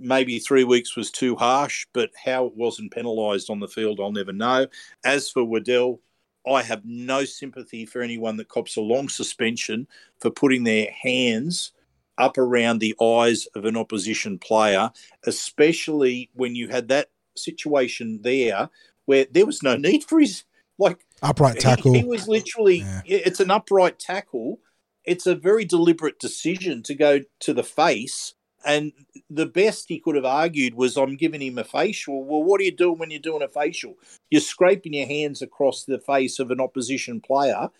maybe 0.00 0.38
three 0.38 0.64
weeks 0.64 0.96
was 0.96 1.10
too 1.10 1.36
harsh, 1.36 1.86
but 1.92 2.10
how 2.24 2.46
it 2.46 2.56
wasn't 2.56 2.92
penalised 2.92 3.50
on 3.50 3.60
the 3.60 3.68
field, 3.68 4.00
I'll 4.00 4.12
never 4.12 4.32
know. 4.32 4.66
As 5.04 5.30
for 5.30 5.44
Waddell, 5.44 6.00
I 6.46 6.62
have 6.62 6.84
no 6.84 7.24
sympathy 7.24 7.86
for 7.86 8.00
anyone 8.00 8.36
that 8.36 8.48
cops 8.48 8.76
a 8.76 8.80
long 8.80 9.08
suspension 9.08 9.88
for 10.20 10.30
putting 10.30 10.64
their 10.64 10.90
hands 10.90 11.72
up 12.18 12.38
around 12.38 12.78
the 12.78 12.94
eyes 13.00 13.46
of 13.54 13.64
an 13.64 13.76
opposition 13.76 14.38
player, 14.38 14.90
especially 15.24 16.30
when 16.34 16.54
you 16.54 16.68
had 16.68 16.88
that 16.88 17.08
situation 17.36 18.20
there 18.22 18.70
where 19.04 19.26
there 19.30 19.46
was 19.46 19.62
no 19.62 19.76
need 19.76 20.04
for 20.04 20.20
his 20.20 20.44
like 20.78 21.04
upright 21.22 21.58
tackle. 21.58 21.92
He, 21.92 22.00
he 22.00 22.04
was 22.04 22.28
literally 22.28 22.78
yeah. 22.78 23.02
it's 23.04 23.40
an 23.40 23.50
upright 23.50 23.98
tackle. 23.98 24.60
It's 25.04 25.26
a 25.26 25.34
very 25.34 25.64
deliberate 25.64 26.18
decision 26.18 26.82
to 26.84 26.94
go 26.94 27.20
to 27.40 27.54
the 27.54 27.62
face 27.62 28.34
and 28.66 28.92
the 29.30 29.46
best 29.46 29.86
he 29.88 30.00
could 30.00 30.16
have 30.16 30.24
argued 30.24 30.74
was, 30.74 30.96
I'm 30.96 31.16
giving 31.16 31.40
him 31.40 31.56
a 31.56 31.64
facial. 31.64 32.24
Well, 32.24 32.42
what 32.42 32.60
are 32.60 32.64
you 32.64 32.76
doing 32.76 32.98
when 32.98 33.10
you're 33.10 33.20
doing 33.20 33.42
a 33.42 33.48
facial? 33.48 33.94
You're 34.30 34.40
scraping 34.40 34.92
your 34.92 35.06
hands 35.06 35.40
across 35.40 35.84
the 35.84 36.00
face 36.00 36.40
of 36.40 36.50
an 36.50 36.60
opposition 36.60 37.20
player. 37.20 37.70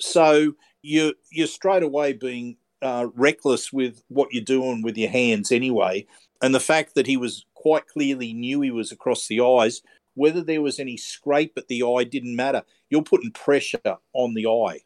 So 0.00 0.54
you, 0.82 1.14
you're 1.30 1.46
straight 1.46 1.84
away 1.84 2.12
being 2.12 2.56
uh, 2.82 3.06
reckless 3.14 3.72
with 3.72 4.02
what 4.08 4.32
you're 4.32 4.42
doing 4.42 4.82
with 4.82 4.98
your 4.98 5.10
hands 5.10 5.52
anyway. 5.52 6.06
And 6.42 6.52
the 6.52 6.60
fact 6.60 6.96
that 6.96 7.06
he 7.06 7.16
was 7.16 7.46
quite 7.54 7.86
clearly 7.86 8.32
knew 8.32 8.60
he 8.60 8.72
was 8.72 8.90
across 8.90 9.28
the 9.28 9.40
eyes, 9.40 9.80
whether 10.14 10.42
there 10.42 10.60
was 10.60 10.80
any 10.80 10.96
scrape 10.96 11.52
at 11.56 11.68
the 11.68 11.84
eye 11.84 12.02
didn't 12.02 12.34
matter. 12.34 12.62
You're 12.90 13.02
putting 13.02 13.30
pressure 13.30 13.78
on 14.12 14.34
the 14.34 14.48
eye 14.48 14.80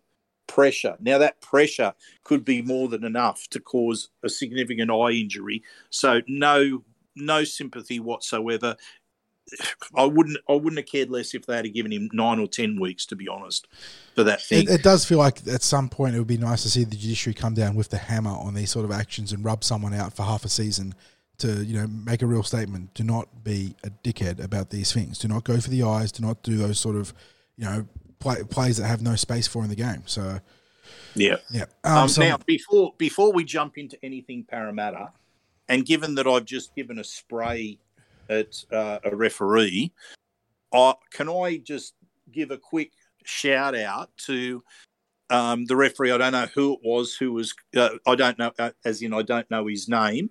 pressure. 0.47 0.97
Now, 1.01 1.19
that 1.19 1.41
pressure 1.41 1.95
could 2.25 2.45
be 2.45 2.63
more 2.63 2.89
than 2.89 3.05
enough 3.05 3.49
to 3.51 3.61
cause 3.61 4.09
a 4.23 4.29
significant 4.29 4.91
eye 4.91 5.11
injury. 5.11 5.63
So, 5.91 6.23
no, 6.27 6.83
no 7.15 7.45
sympathy 7.45 8.01
whatsoever. 8.01 8.77
I 9.97 10.05
wouldn't. 10.05 10.39
I 10.49 10.53
wouldn't 10.53 10.79
have 10.79 10.87
cared 10.87 11.11
less 11.11 11.35
if 11.35 11.47
they 11.47 11.57
had 11.57 11.73
given 11.73 11.93
him 11.93 12.09
nine 12.13 12.39
or 12.39 12.49
ten 12.49 12.81
weeks, 12.81 13.07
to 13.07 13.17
be 13.17 13.29
honest, 13.29 13.67
for 14.15 14.25
that 14.25 14.43
thing. 14.43 14.65
It, 14.65 14.71
it, 14.71 14.83
does 14.83 15.05
feel 15.05 15.19
like 15.19 15.47
at 15.47 15.63
some 15.63 15.89
point 15.89 16.15
it 16.15 16.19
would 16.19 16.27
be 16.27 16.37
nice 16.37 16.63
to 16.63 16.71
see 16.71 16.85
the 16.85 16.97
judiciary 16.97 17.35
come 17.35 17.55
down 17.55 17.75
with 17.75 17.91
the 17.91 17.99
hammer 17.99 18.31
on 18.31 18.55
these 18.55 18.71
sort 18.71 18.85
of 18.85 18.91
actions 18.91 19.33
and 19.33 19.45
rub 19.45 19.63
someone 19.63 19.95
out 19.95 20.15
for 20.15 20.25
half 20.25 20.45
a 20.45 20.49
season 20.49 20.95
to 21.39 21.65
you 21.65 21.79
know 21.79 21.87
make 21.87 22.23
a 22.23 22.27
real 22.27 22.43
statement. 22.43 22.95
Do 22.95 23.05
not 23.05 23.45
be 23.45 23.77
a 23.85 23.91
dickhead 23.91 24.43
about 24.43 24.71
these 24.71 24.93
things. 24.93 25.19
Do 25.19 25.29
not 25.29 25.45
go 25.45 25.61
for 25.61 25.71
the 25.71 25.83
eyes. 25.83 26.13
Do 26.13 26.25
not 26.27 26.43
do 26.43 26.57
those 26.57 26.79
sort 26.79 26.97
of 26.97 27.15
you 27.57 27.65
know 27.65 27.87
play, 28.19 28.43
plays 28.45 28.77
that 28.79 28.87
have 28.87 29.03
no 29.03 29.17
space 29.17 29.47
for 29.47 29.63
in 29.63 29.69
the 29.69 29.77
game. 29.77 30.03
So, 30.07 30.41
yeah, 31.15 31.37
yeah. 31.51 31.65
Um, 31.85 31.97
um, 31.97 32.09
so, 32.09 32.23
now, 32.23 32.39
before 32.47 32.95
before 32.99 33.33
we 33.33 33.45
jump 33.45 33.79
into 33.79 33.99
anything 34.05 34.45
Parramatta, 34.45 35.13
and 35.69 35.85
given 35.85 36.15
that 36.17 36.27
I've 36.27 36.45
just 36.45 36.75
given 36.75 36.99
a 36.99 37.05
spray 37.05 37.79
at 38.29 38.65
uh, 38.73 38.99
a 39.05 39.15
referee, 39.15 39.93
I, 40.73 40.95
can 41.11 41.29
I 41.29 41.59
just 41.59 41.95
give 42.33 42.51
a 42.51 42.59
quick 42.59 42.93
shout 43.25 43.75
out 43.77 44.11
to 44.27 44.63
um, 45.31 45.65
the 45.67 45.77
referee? 45.77 46.13
I 46.13 46.19
don't 46.19 46.33
know 46.33 46.47
who 46.55 46.75
it 46.75 46.81
was. 46.85 47.15
Who 47.17 47.33
was? 47.33 47.55
Uh, 47.75 47.91
I 48.07 48.15
don't 48.15 48.39
know. 48.39 48.53
Uh, 48.59 48.71
as 48.85 49.03
in, 49.03 49.13
I 49.15 49.23
don't 49.23 49.51
know 49.51 49.67
his 49.67 49.89
name. 49.89 50.31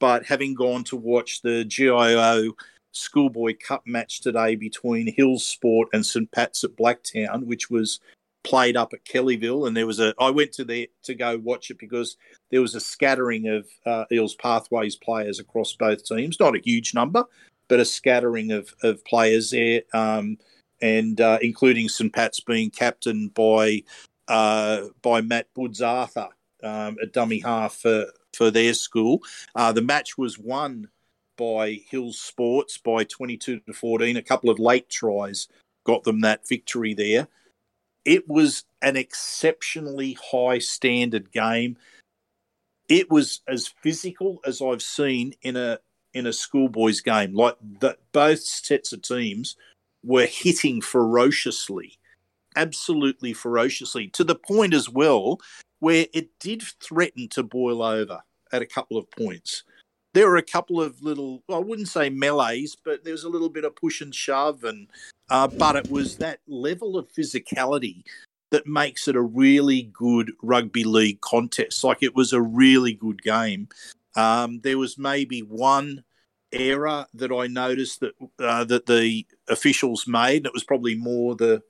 But 0.00 0.26
having 0.26 0.54
gone 0.54 0.84
to 0.84 0.96
watch 0.96 1.40
the 1.40 1.64
GIO 1.64 2.52
schoolboy 2.94 3.54
cup 3.66 3.82
match 3.86 4.20
today 4.20 4.54
between 4.54 5.12
Hills 5.14 5.44
Sport 5.44 5.88
and 5.92 6.06
St 6.06 6.30
Pat's 6.30 6.64
at 6.64 6.76
Blacktown, 6.76 7.44
which 7.44 7.68
was 7.70 8.00
played 8.44 8.76
up 8.76 8.92
at 8.92 9.04
Kellyville. 9.04 9.66
And 9.66 9.76
there 9.76 9.86
was 9.86 10.00
a 10.00 10.14
I 10.18 10.30
went 10.30 10.52
to 10.52 10.64
there 10.64 10.86
to 11.02 11.14
go 11.14 11.38
watch 11.38 11.70
it 11.70 11.78
because 11.78 12.16
there 12.50 12.60
was 12.60 12.74
a 12.74 12.80
scattering 12.80 13.48
of 13.48 13.66
uh, 13.84 14.04
Eels 14.12 14.36
Pathways 14.36 14.96
players 14.96 15.40
across 15.40 15.74
both 15.74 16.04
teams. 16.04 16.38
Not 16.38 16.56
a 16.56 16.62
huge 16.62 16.94
number, 16.94 17.24
but 17.68 17.80
a 17.80 17.84
scattering 17.84 18.52
of 18.52 18.72
of 18.82 19.04
players 19.04 19.50
there, 19.50 19.82
um, 19.92 20.38
and 20.80 21.20
uh, 21.20 21.38
including 21.42 21.88
St 21.88 22.12
Pat's 22.12 22.40
being 22.40 22.70
captained 22.70 23.34
by 23.34 23.82
uh, 24.28 24.82
by 25.02 25.20
Matt 25.20 25.48
Woods 25.56 25.82
Arthur, 25.82 26.28
um, 26.62 26.96
a 27.02 27.06
dummy 27.06 27.40
half 27.40 27.74
for 27.74 28.06
for 28.34 28.50
their 28.50 28.74
school. 28.74 29.20
Uh, 29.54 29.72
the 29.72 29.82
match 29.82 30.16
was 30.18 30.38
won 30.38 30.88
by 31.36 31.80
Hills 31.88 32.18
Sports 32.18 32.78
by 32.78 33.04
22 33.04 33.60
to 33.60 33.72
14. 33.72 34.16
A 34.16 34.22
couple 34.22 34.50
of 34.50 34.58
late 34.58 34.88
tries 34.88 35.48
got 35.84 36.04
them 36.04 36.20
that 36.20 36.46
victory 36.48 36.94
there. 36.94 37.28
It 38.04 38.28
was 38.28 38.64
an 38.82 38.96
exceptionally 38.96 40.16
high 40.30 40.58
standard 40.58 41.32
game. 41.32 41.76
It 42.88 43.10
was 43.10 43.40
as 43.48 43.68
physical 43.82 44.40
as 44.44 44.60
I've 44.60 44.82
seen 44.82 45.34
in 45.42 45.56
a 45.56 45.78
in 46.12 46.26
a 46.26 46.32
schoolboys 46.32 47.00
game. 47.00 47.34
Like 47.34 47.56
the, 47.80 47.96
both 48.12 48.40
sets 48.40 48.92
of 48.92 49.02
teams 49.02 49.56
were 50.04 50.26
hitting 50.26 50.80
ferociously, 50.80 51.98
absolutely 52.56 53.32
ferociously, 53.32 54.08
to 54.08 54.24
the 54.24 54.34
point 54.34 54.74
as 54.74 54.88
well 54.88 55.40
where 55.80 56.06
it 56.14 56.30
did 56.40 56.62
threaten 56.62 57.28
to 57.28 57.42
boil 57.42 57.82
over 57.82 58.22
at 58.52 58.62
a 58.62 58.66
couple 58.66 58.96
of 58.96 59.10
points. 59.10 59.64
There 60.14 60.28
were 60.28 60.36
a 60.36 60.42
couple 60.42 60.80
of 60.80 61.02
little, 61.02 61.42
I 61.50 61.58
wouldn't 61.58 61.88
say 61.88 62.08
melees, 62.08 62.76
but 62.84 63.04
there 63.04 63.12
was 63.12 63.24
a 63.24 63.28
little 63.28 63.50
bit 63.50 63.64
of 63.64 63.76
push 63.76 64.00
and 64.00 64.14
shove, 64.14 64.64
and 64.64 64.88
uh, 65.28 65.48
but 65.48 65.76
it 65.76 65.90
was 65.90 66.16
that 66.18 66.38
level 66.46 66.96
of 66.96 67.12
physicality 67.12 68.04
that 68.50 68.66
makes 68.66 69.08
it 69.08 69.16
a 69.16 69.20
really 69.20 69.90
good 69.92 70.30
rugby 70.40 70.84
league 70.84 71.20
contest. 71.20 71.82
Like 71.82 72.02
it 72.02 72.14
was 72.14 72.32
a 72.32 72.40
really 72.40 72.94
good 72.94 73.22
game. 73.22 73.68
Um, 74.16 74.60
there 74.62 74.78
was 74.78 74.96
maybe 74.96 75.40
one 75.40 76.04
error 76.52 77.06
that 77.14 77.32
I 77.32 77.48
noticed 77.48 78.00
that 78.00 78.12
uh, 78.38 78.64
that 78.64 78.86
the 78.86 79.26
officials 79.48 80.06
made. 80.06 80.38
And 80.38 80.46
it 80.46 80.54
was 80.54 80.64
probably 80.64 80.94
more 80.94 81.34
the 81.34 81.62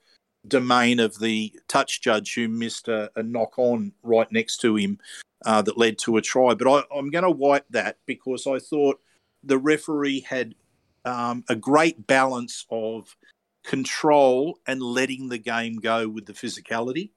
domain 0.46 1.00
of 1.00 1.18
the 1.18 1.54
touch 1.68 2.02
judge 2.02 2.34
who 2.34 2.48
missed 2.48 2.88
a, 2.88 3.10
a 3.16 3.22
knock 3.22 3.58
on 3.58 3.92
right 4.02 4.30
next 4.30 4.58
to 4.58 4.76
him 4.76 4.98
uh, 5.44 5.62
that 5.62 5.78
led 5.78 5.98
to 5.98 6.16
a 6.16 6.22
try. 6.22 6.54
But 6.54 6.68
I, 6.68 6.98
am 6.98 7.10
going 7.10 7.24
to 7.24 7.30
wipe 7.30 7.66
that 7.70 7.98
because 8.06 8.46
I 8.46 8.58
thought 8.58 9.00
the 9.42 9.58
referee 9.58 10.20
had 10.20 10.54
um, 11.04 11.44
a 11.48 11.56
great 11.56 12.06
balance 12.06 12.66
of 12.70 13.16
control 13.64 14.58
and 14.66 14.82
letting 14.82 15.28
the 15.28 15.38
game 15.38 15.76
go 15.76 16.08
with 16.08 16.26
the 16.26 16.32
physicality. 16.32 17.10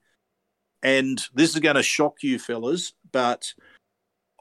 And 0.82 1.22
this 1.34 1.54
is 1.54 1.60
going 1.60 1.76
to 1.76 1.82
shock 1.82 2.22
you, 2.22 2.38
fellas, 2.38 2.92
but 3.10 3.54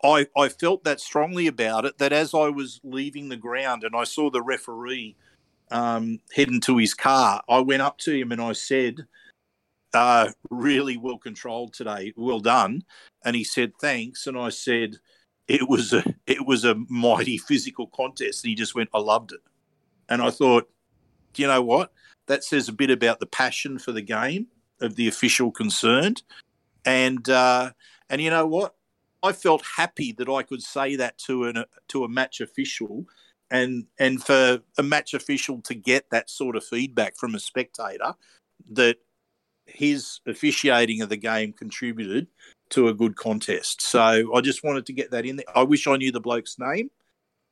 I, 0.03 0.27
I 0.37 0.49
felt 0.49 0.83
that 0.83 1.01
strongly 1.01 1.47
about 1.47 1.85
it 1.85 1.97
that 1.97 2.13
as 2.13 2.33
I 2.33 2.49
was 2.49 2.79
leaving 2.83 3.29
the 3.29 3.37
ground 3.37 3.83
and 3.83 3.95
I 3.95 4.03
saw 4.03 4.29
the 4.29 4.43
referee 4.43 5.15
um, 5.71 6.19
heading 6.35 6.61
to 6.61 6.77
his 6.77 6.93
car, 6.93 7.41
I 7.49 7.59
went 7.59 7.81
up 7.81 7.97
to 7.99 8.13
him 8.13 8.31
and 8.31 8.41
I 8.41 8.53
said, 8.53 9.07
uh, 9.97 10.31
really 10.49 10.97
well 10.97 11.17
controlled 11.17 11.73
today. 11.73 12.13
Well 12.15 12.39
done. 12.39 12.83
And 13.25 13.35
he 13.35 13.43
said, 13.43 13.73
thanks. 13.81 14.27
And 14.27 14.37
I 14.37 14.49
said, 14.49 14.97
it 15.47 15.67
was 15.67 15.93
a 15.93 16.03
it 16.25 16.45
was 16.45 16.65
a 16.65 16.75
mighty 16.89 17.37
physical 17.37 17.87
contest. 17.87 18.43
And 18.43 18.49
he 18.49 18.55
just 18.55 18.75
went, 18.75 18.89
I 18.93 18.99
loved 18.99 19.31
it. 19.31 19.39
And 20.09 20.21
I 20.21 20.29
thought, 20.29 20.69
do 21.33 21.41
you 21.41 21.47
know 21.47 21.61
what? 21.61 21.91
That 22.27 22.43
says 22.43 22.67
a 22.67 22.73
bit 22.73 22.89
about 22.89 23.19
the 23.19 23.25
passion 23.25 23.79
for 23.79 23.91
the 23.91 24.01
game 24.01 24.47
of 24.81 24.95
the 24.95 25.07
official 25.07 25.51
concerned. 25.51 26.23
And 26.85 27.27
uh, 27.29 27.71
and 28.09 28.21
you 28.21 28.29
know 28.29 28.47
what? 28.47 28.75
I 29.23 29.31
felt 29.31 29.63
happy 29.77 30.11
that 30.13 30.29
I 30.29 30.43
could 30.43 30.61
say 30.61 30.95
that 30.95 31.17
to 31.19 31.45
an 31.45 31.65
to 31.89 32.03
a 32.03 32.09
match 32.09 32.41
official 32.41 33.05
and 33.49 33.85
and 33.99 34.23
for 34.23 34.61
a 34.77 34.83
match 34.83 35.13
official 35.13 35.61
to 35.61 35.73
get 35.73 36.09
that 36.11 36.29
sort 36.29 36.55
of 36.55 36.63
feedback 36.63 37.17
from 37.17 37.35
a 37.35 37.39
spectator 37.39 38.13
that 38.71 38.97
his 39.67 40.19
officiating 40.25 41.01
of 41.01 41.09
the 41.09 41.17
game 41.17 41.53
contributed 41.53 42.27
to 42.69 42.87
a 42.87 42.93
good 42.93 43.15
contest. 43.15 43.81
So 43.81 44.33
I 44.33 44.41
just 44.41 44.63
wanted 44.63 44.85
to 44.87 44.93
get 44.93 45.11
that 45.11 45.25
in 45.25 45.37
there. 45.37 45.45
I 45.55 45.63
wish 45.63 45.87
I 45.87 45.97
knew 45.97 46.11
the 46.11 46.19
bloke's 46.19 46.57
name. 46.59 46.89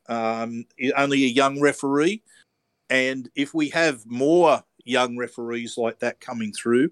Um, 0.08 0.66
only 0.96 1.24
a 1.24 1.30
young 1.30 1.60
referee, 1.60 2.22
and 2.92 3.28
if 3.36 3.56
we 3.56 3.70
have 3.70 4.06
more 4.06 4.64
young 4.84 5.18
referees 5.18 5.78
like 5.78 6.00
that 6.00 6.20
coming 6.20 6.54
through, 6.54 6.92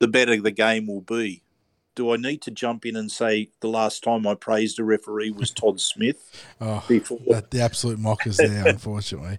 the 0.00 0.08
better 0.08 0.40
the 0.40 0.50
game 0.50 0.86
will 0.86 1.02
be 1.02 1.43
do 1.94 2.12
I 2.12 2.16
need 2.16 2.42
to 2.42 2.50
jump 2.50 2.86
in 2.86 2.96
and 2.96 3.10
say 3.10 3.50
the 3.60 3.68
last 3.68 4.02
time 4.02 4.26
I 4.26 4.34
praised 4.34 4.78
a 4.78 4.84
referee 4.84 5.30
was 5.30 5.50
Todd 5.50 5.80
Smith? 5.80 6.44
oh, 6.60 6.84
before? 6.88 7.20
That, 7.28 7.50
the 7.50 7.60
absolute 7.60 7.98
mockers 7.98 8.36
there, 8.36 8.66
unfortunately. 8.68 9.38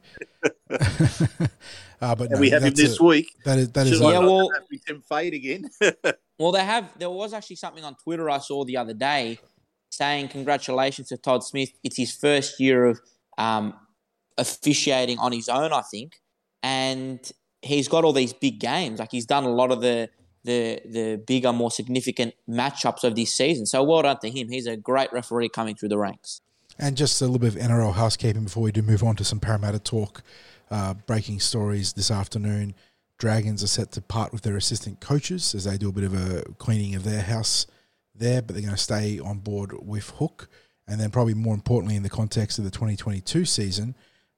uh, 0.69 2.15
but 2.15 2.31
no, 2.31 2.39
we 2.39 2.49
have 2.49 2.63
him 2.63 2.73
this 2.73 2.99
a, 2.99 3.03
week. 3.03 3.27
That 3.43 3.59
is 3.59 3.71
that 3.71 3.87
is 3.87 3.99
yeah. 3.99 4.19
Well, 4.19 4.49
him 4.87 5.01
fade 5.01 5.33
again. 5.33 5.69
well, 6.39 6.51
they 6.51 6.63
have. 6.63 6.91
There 6.97 7.09
was 7.09 7.33
actually 7.33 7.57
something 7.57 7.83
on 7.83 7.95
Twitter 7.95 8.29
I 8.29 8.37
saw 8.39 8.63
the 8.63 8.77
other 8.77 8.93
day 8.93 9.39
saying 9.89 10.29
congratulations 10.29 11.09
to 11.09 11.17
Todd 11.17 11.43
Smith. 11.43 11.69
It's 11.83 11.97
his 11.97 12.13
first 12.13 12.59
year 12.59 12.85
of 12.85 12.99
um, 13.37 13.73
officiating 14.37 15.19
on 15.19 15.31
his 15.31 15.49
own, 15.49 15.73
I 15.73 15.81
think, 15.81 16.21
and 16.63 17.19
he's 17.61 17.87
got 17.87 18.03
all 18.03 18.13
these 18.13 18.33
big 18.33 18.59
games. 18.59 18.99
Like 18.99 19.11
he's 19.11 19.25
done 19.25 19.43
a 19.43 19.49
lot 19.49 19.71
of 19.71 19.81
the 19.81 20.09
the 20.45 20.79
the 20.85 21.21
bigger, 21.25 21.51
more 21.51 21.71
significant 21.71 22.33
matchups 22.49 23.03
of 23.03 23.15
this 23.15 23.33
season. 23.33 23.65
So 23.65 23.83
well 23.83 24.03
done 24.03 24.19
to 24.19 24.29
him. 24.29 24.49
He's 24.49 24.67
a 24.67 24.77
great 24.77 25.11
referee 25.11 25.49
coming 25.49 25.75
through 25.75 25.89
the 25.89 25.97
ranks. 25.97 26.41
And 26.77 26.95
just 26.95 27.21
a 27.21 27.25
little 27.25 27.39
bit 27.39 27.55
of 27.55 27.61
NRL 27.61 27.93
housekeeping 27.93 28.43
before 28.43 28.63
we 28.63 28.71
do 28.71 28.81
move 28.81 29.03
on 29.03 29.15
to 29.17 29.23
some 29.23 29.39
Parramatta 29.39 29.79
talk. 29.79 30.23
Uh, 30.71 30.93
breaking 30.93 31.39
stories 31.39 31.93
this 31.93 32.09
afternoon. 32.09 32.73
Dragons 33.17 33.63
are 33.63 33.67
set 33.67 33.91
to 33.93 34.01
part 34.01 34.33
with 34.33 34.41
their 34.41 34.57
assistant 34.57 34.99
coaches 34.99 35.53
as 35.53 35.63
they 35.63 35.77
do 35.77 35.89
a 35.89 35.91
bit 35.91 36.03
of 36.03 36.13
a 36.13 36.43
cleaning 36.57 36.95
of 36.95 37.03
their 37.03 37.21
house 37.21 37.67
there, 38.13 38.41
but 38.41 38.55
they're 38.55 38.63
going 38.63 38.75
to 38.75 38.81
stay 38.81 39.19
on 39.19 39.39
board 39.39 39.73
with 39.85 40.09
Hook. 40.11 40.49
And 40.87 40.99
then, 40.99 41.11
probably 41.11 41.33
more 41.33 41.53
importantly, 41.53 41.95
in 41.95 42.03
the 42.03 42.09
context 42.09 42.57
of 42.57 42.65
the 42.65 42.71
2022 42.71 43.45
season, 43.45 43.95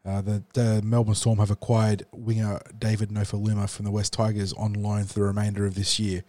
uh, 0.07 0.21
the, 0.21 0.43
the, 0.53 0.81
Melbourne 0.83 1.15
Storm 1.15 1.39
have 1.39 1.51
acquired 1.51 2.05
winger 2.13 2.61
David 2.79 3.09
Nofoaluma 3.09 3.69
from 3.69 3.83
the 3.83 3.91
Wests 3.91 4.15
Tigers 4.15 4.53
on 4.53 4.71
loan 4.73 5.03
for 5.03 5.15
the 5.15 5.25
remainder 5.25 5.65
of 5.65 5.75
this 5.75 5.99
year. 5.99 6.23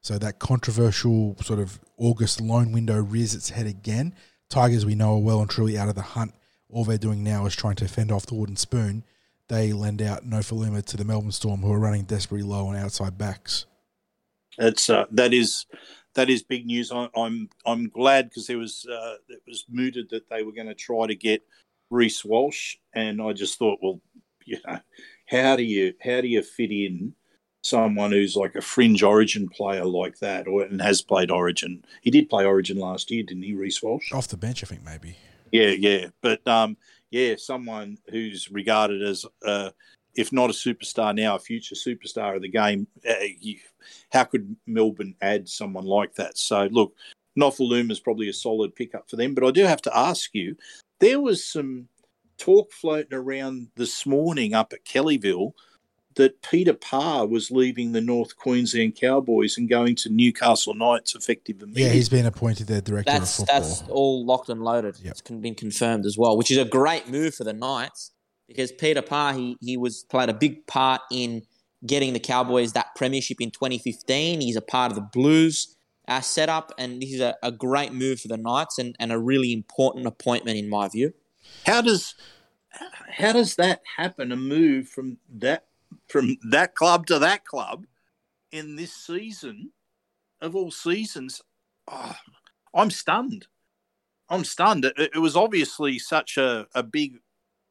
So 0.00 0.16
that 0.18 0.38
controversial 0.38 1.36
sort 1.42 1.58
of 1.58 1.78
August 1.98 2.40
loan 2.40 2.72
window 2.72 2.98
rears 2.98 3.34
its 3.34 3.50
head 3.50 3.66
again. 3.66 4.14
Tigers, 4.48 4.86
we 4.86 4.94
know, 4.94 5.16
are 5.16 5.18
well 5.18 5.40
and 5.42 5.50
truly 5.50 5.76
out 5.76 5.90
of 5.90 5.94
the 5.94 6.00
hunt. 6.00 6.32
All 6.70 6.84
they're 6.84 6.96
doing 6.96 7.22
now 7.22 7.44
is 7.44 7.54
trying 7.54 7.76
to 7.76 7.88
fend 7.88 8.10
off 8.10 8.24
the 8.24 8.34
wooden 8.34 8.56
spoon. 8.56 9.04
They 9.48 9.74
lend 9.74 10.00
out 10.00 10.28
Nofoaluma 10.28 10.84
to 10.86 10.96
the 10.96 11.04
Melbourne 11.04 11.32
Storm, 11.32 11.60
who 11.60 11.72
are 11.72 11.78
running 11.78 12.04
desperately 12.04 12.46
low 12.46 12.68
on 12.68 12.76
outside 12.76 13.18
backs. 13.18 13.66
It's 14.56 14.88
uh, 14.88 15.04
that 15.10 15.34
is 15.34 15.66
that 16.14 16.30
is 16.30 16.42
big 16.42 16.64
news. 16.64 16.90
I, 16.90 17.04
am 17.04 17.10
I'm, 17.14 17.48
I'm 17.66 17.88
glad 17.90 18.30
because 18.30 18.46
there 18.46 18.58
was 18.58 18.86
uh, 18.90 19.14
it 19.28 19.42
was 19.46 19.66
mooted 19.68 20.08
that 20.10 20.28
they 20.30 20.42
were 20.42 20.52
going 20.52 20.66
to 20.66 20.74
try 20.74 21.06
to 21.06 21.14
get 21.14 21.42
Reece 21.90 22.24
Walsh, 22.24 22.76
and 22.94 23.20
I 23.20 23.32
just 23.32 23.58
thought, 23.58 23.78
well, 23.82 24.00
you 24.44 24.58
know, 24.66 24.80
how 25.26 25.56
do 25.56 25.62
you 25.62 25.94
how 26.02 26.20
do 26.20 26.28
you 26.28 26.42
fit 26.42 26.70
in 26.70 27.14
someone 27.62 28.12
who's 28.12 28.36
like 28.36 28.54
a 28.54 28.60
fringe 28.60 29.02
Origin 29.02 29.48
player 29.48 29.84
like 29.84 30.18
that, 30.18 30.46
or 30.46 30.62
and 30.62 30.80
has 30.80 31.02
played 31.02 31.30
Origin? 31.30 31.84
He 32.02 32.10
did 32.10 32.30
play 32.30 32.44
Origin 32.44 32.78
last 32.78 33.10
year, 33.10 33.22
didn't 33.22 33.42
he, 33.42 33.54
Reece 33.54 33.82
Walsh? 33.82 34.12
Off 34.12 34.28
the 34.28 34.36
bench, 34.36 34.62
I 34.62 34.66
think 34.66 34.84
maybe. 34.84 35.16
Yeah, 35.52 35.70
yeah, 35.70 36.06
but 36.20 36.46
um, 36.46 36.76
yeah, 37.10 37.34
someone 37.36 37.98
who's 38.10 38.50
regarded 38.50 39.02
as 39.02 39.24
uh, 39.44 39.70
if 40.14 40.32
not 40.32 40.50
a 40.50 40.52
superstar 40.52 41.14
now, 41.14 41.36
a 41.36 41.38
future 41.38 41.74
superstar 41.74 42.36
of 42.36 42.42
the 42.42 42.48
game. 42.48 42.86
Uh, 43.08 43.14
you, 43.38 43.58
how 44.10 44.24
could 44.24 44.56
Melbourne 44.66 45.14
add 45.22 45.48
someone 45.48 45.84
like 45.84 46.14
that? 46.16 46.36
So 46.36 46.68
look, 46.70 46.94
Nofoaluma 47.38 47.92
is 47.92 48.00
probably 48.00 48.28
a 48.28 48.32
solid 48.32 48.74
pickup 48.74 49.08
for 49.08 49.16
them. 49.16 49.34
But 49.34 49.44
I 49.44 49.50
do 49.52 49.62
have 49.64 49.82
to 49.82 49.96
ask 49.96 50.34
you, 50.34 50.56
there 51.00 51.20
was 51.20 51.44
some 51.44 51.88
talk 52.36 52.72
floating 52.72 53.14
around 53.14 53.68
this 53.76 54.06
morning 54.06 54.54
up 54.54 54.72
at 54.72 54.84
Kellyville 54.84 55.52
that 56.14 56.42
Peter 56.42 56.72
Parr 56.72 57.26
was 57.26 57.50
leaving 57.50 57.92
the 57.92 58.00
North 58.00 58.36
Queensland 58.36 58.96
Cowboys 58.96 59.56
and 59.56 59.68
going 59.68 59.94
to 59.96 60.08
Newcastle 60.10 60.74
Knights 60.74 61.14
effective 61.14 61.62
immediately. 61.62 61.84
Yeah, 61.84 61.92
he's 61.92 62.08
been 62.08 62.26
appointed 62.26 62.66
their 62.66 62.80
director 62.80 63.12
that's, 63.12 63.38
of 63.38 63.46
football. 63.46 63.60
That's 63.60 63.82
all 63.88 64.26
locked 64.26 64.48
and 64.48 64.62
loaded. 64.62 64.98
Yep. 65.00 65.10
It's 65.12 65.20
been 65.20 65.54
confirmed 65.54 66.06
as 66.06 66.18
well, 66.18 66.36
which 66.36 66.50
is 66.50 66.58
a 66.58 66.64
great 66.64 67.08
move 67.08 67.36
for 67.36 67.44
the 67.44 67.52
Knights 67.52 68.10
because 68.48 68.72
Peter 68.72 69.00
Parr, 69.00 69.34
he, 69.34 69.56
he 69.60 69.76
was 69.76 70.04
played 70.10 70.28
a 70.28 70.34
big 70.34 70.66
part 70.66 71.02
in 71.12 71.42
getting 71.86 72.14
the 72.14 72.20
Cowboys 72.20 72.72
that 72.72 72.88
premiership 72.96 73.40
in 73.40 73.52
2015. 73.52 74.40
He's 74.40 74.56
a 74.56 74.60
part 74.60 74.90
of 74.90 74.96
the 74.96 75.08
Blues 75.12 75.76
uh, 76.08 76.22
setup, 76.22 76.72
and 76.78 77.00
this 77.02 77.12
is 77.12 77.20
a, 77.20 77.36
a 77.42 77.52
great 77.52 77.92
move 77.92 78.20
for 78.20 78.28
the 78.28 78.38
Knights 78.38 78.78
and, 78.78 78.96
and 78.98 79.12
a 79.12 79.18
really 79.18 79.52
important 79.52 80.06
appointment 80.06 80.58
in 80.58 80.68
my 80.68 80.88
view. 80.88 81.12
How 81.66 81.82
does 81.82 82.14
how 83.10 83.32
does 83.32 83.56
that 83.56 83.82
happen? 83.96 84.32
A 84.32 84.36
move 84.36 84.88
from 84.88 85.18
that 85.38 85.66
from 86.08 86.36
that 86.50 86.74
club 86.74 87.06
to 87.06 87.18
that 87.18 87.44
club 87.44 87.86
in 88.50 88.76
this 88.76 88.92
season 88.92 89.72
of 90.40 90.56
all 90.56 90.70
seasons? 90.70 91.42
Oh, 91.86 92.16
I'm 92.74 92.90
stunned. 92.90 93.46
I'm 94.30 94.44
stunned. 94.44 94.84
It, 94.84 94.94
it 94.98 95.18
was 95.18 95.36
obviously 95.36 95.98
such 95.98 96.36
a, 96.36 96.66
a 96.74 96.82
big, 96.82 97.18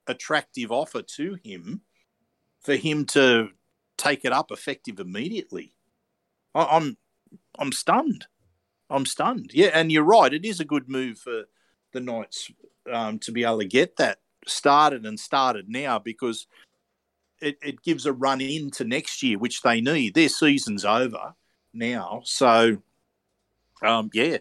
attractive 0.07 0.71
offer 0.71 1.01
to 1.01 1.37
him 1.43 1.81
for 2.61 2.75
him 2.75 3.05
to 3.05 3.49
take 3.97 4.25
it 4.25 4.31
up 4.31 4.51
effective 4.51 4.99
immediately. 4.99 5.73
I, 6.53 6.65
I'm 6.65 6.97
I'm 7.57 7.71
stunned. 7.71 8.27
I'm 8.89 9.05
stunned. 9.05 9.51
Yeah, 9.53 9.71
and 9.73 9.91
you're 9.91 10.03
right. 10.03 10.33
It 10.33 10.45
is 10.45 10.59
a 10.59 10.65
good 10.65 10.87
move 10.87 11.19
for 11.19 11.43
the 11.93 11.99
Knights 11.99 12.51
um, 12.91 13.19
to 13.19 13.31
be 13.31 13.43
able 13.43 13.59
to 13.59 13.65
get 13.65 13.97
that 13.97 14.19
started 14.45 15.05
and 15.05 15.19
started 15.19 15.67
now 15.67 15.99
because 15.99 16.47
it, 17.41 17.57
it 17.61 17.81
gives 17.83 18.05
a 18.05 18.13
run 18.13 18.41
into 18.41 18.83
next 18.83 19.21
year, 19.21 19.37
which 19.37 19.61
they 19.61 19.81
need. 19.81 20.13
Their 20.13 20.29
season's 20.29 20.85
over 20.85 21.33
now, 21.73 22.21
so 22.23 22.77
um, 23.83 24.09
yeah, 24.13 24.37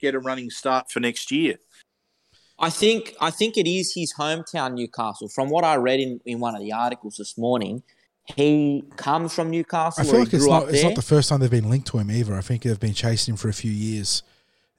get 0.00 0.14
a 0.14 0.18
running 0.18 0.50
start 0.50 0.90
for 0.90 1.00
next 1.00 1.30
year. 1.30 1.56
I 2.58 2.68
think 2.68 3.14
I 3.20 3.30
think 3.30 3.56
it 3.56 3.66
is 3.66 3.94
his 3.94 4.14
hometown, 4.14 4.74
Newcastle. 4.74 5.28
From 5.28 5.48
what 5.48 5.64
I 5.64 5.76
read 5.76 5.98
in, 5.98 6.20
in 6.26 6.40
one 6.40 6.54
of 6.54 6.60
the 6.60 6.72
articles 6.72 7.16
this 7.16 7.38
morning, 7.38 7.82
He 8.36 8.84
comes 8.96 9.34
from 9.34 9.50
Newcastle. 9.50 10.02
I 10.02 10.10
feel 10.10 10.20
like 10.20 10.32
it's 10.34 10.46
not 10.46 10.68
it's 10.70 10.82
not 10.82 10.94
the 10.94 11.02
first 11.02 11.28
time 11.28 11.40
they've 11.40 11.50
been 11.50 11.68
linked 11.70 11.88
to 11.88 11.98
him 11.98 12.10
either. 12.10 12.34
I 12.34 12.40
think 12.40 12.62
they've 12.62 12.78
been 12.78 12.94
chasing 12.94 13.32
him 13.32 13.36
for 13.38 13.48
a 13.48 13.52
few 13.52 13.70
years, 13.70 14.22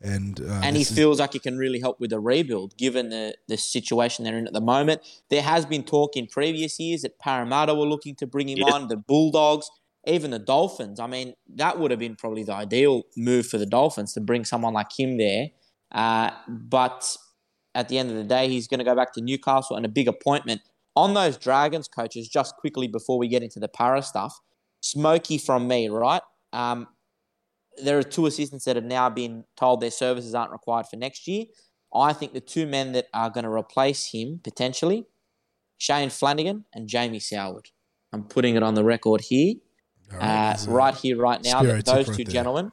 and 0.01 0.39
uh, 0.39 0.61
and 0.63 0.75
he 0.75 0.81
this 0.83 0.91
is- 0.91 0.97
feels 0.97 1.19
like 1.19 1.33
he 1.33 1.39
can 1.39 1.57
really 1.57 1.79
help 1.79 1.99
with 1.99 2.09
the 2.11 2.19
rebuild, 2.19 2.77
given 2.77 3.09
the 3.09 3.35
the 3.47 3.57
situation 3.57 4.25
they're 4.25 4.37
in 4.37 4.47
at 4.47 4.53
the 4.53 4.61
moment. 4.61 5.01
There 5.29 5.41
has 5.41 5.65
been 5.65 5.83
talk 5.83 6.15
in 6.15 6.27
previous 6.27 6.79
years 6.79 7.01
that 7.03 7.19
Parramatta 7.19 7.73
were 7.75 7.87
looking 7.87 8.15
to 8.15 8.27
bring 8.27 8.49
him 8.49 8.59
Yeah. 8.59 8.73
on, 8.73 8.87
the 8.87 8.97
Bulldogs, 8.97 9.69
even 10.07 10.31
the 10.31 10.39
Dolphins. 10.39 10.99
I 10.99 11.07
mean, 11.07 11.33
that 11.55 11.79
would 11.79 11.91
have 11.91 11.99
been 11.99 12.15
probably 12.15 12.43
the 12.43 12.53
ideal 12.53 13.03
move 13.15 13.47
for 13.47 13.57
the 13.57 13.65
Dolphins 13.67 14.13
to 14.13 14.21
bring 14.21 14.45
someone 14.45 14.73
like 14.73 14.97
him 14.97 15.17
there. 15.17 15.49
Uh, 15.91 16.31
but 16.47 17.17
at 17.75 17.87
the 17.89 17.97
end 17.97 18.09
of 18.09 18.15
the 18.17 18.23
day, 18.23 18.47
he's 18.49 18.67
going 18.67 18.79
to 18.79 18.83
go 18.83 18.95
back 18.95 19.13
to 19.13 19.21
Newcastle 19.21 19.75
and 19.75 19.85
a 19.85 19.89
big 19.89 20.07
appointment 20.07 20.61
on 20.95 21.13
those 21.13 21.38
Dragons 21.38 21.88
coaches. 21.88 22.27
Just 22.27 22.55
quickly 22.57 22.88
before 22.88 23.18
we 23.18 23.27
get 23.27 23.43
into 23.43 23.59
the 23.59 23.68
Parra 23.68 24.01
stuff, 24.01 24.39
Smoky 24.84 25.38
from 25.38 25.68
me, 25.68 25.89
right? 25.89 26.23
Um, 26.53 26.88
there 27.84 27.97
are 27.99 28.03
two 28.03 28.26
assistants 28.26 28.65
that 28.65 28.76
have 28.76 28.85
now 28.85 29.09
been 29.09 29.45
told 29.55 29.80
their 29.80 29.91
services 29.91 30.34
aren't 30.34 30.51
required 30.51 30.88
for 30.88 30.95
next 30.97 31.27
year. 31.27 31.45
I 31.93 32.13
think 32.13 32.34
the 32.34 32.41
two 32.41 32.65
men 32.65 32.93
that 32.93 33.07
are 33.13 33.30
going 33.30 33.43
to 33.43 33.51
replace 33.51 34.11
him 34.11 34.39
potentially, 34.43 35.05
Shane 35.77 36.09
Flanagan 36.09 36.65
and 36.73 36.88
Jamie 36.88 37.19
Soward. 37.19 37.68
I'm 38.13 38.23
putting 38.23 38.55
it 38.55 38.63
on 38.63 38.73
the 38.73 38.84
record 38.84 39.22
here, 39.22 39.55
All 40.13 40.22
uh, 40.22 40.55
right 40.68 40.95
here, 40.95 41.18
right 41.18 41.41
now. 41.43 41.63
That 41.63 41.85
those 41.85 42.07
two 42.07 42.23
right 42.23 42.27
gentlemen, 42.27 42.72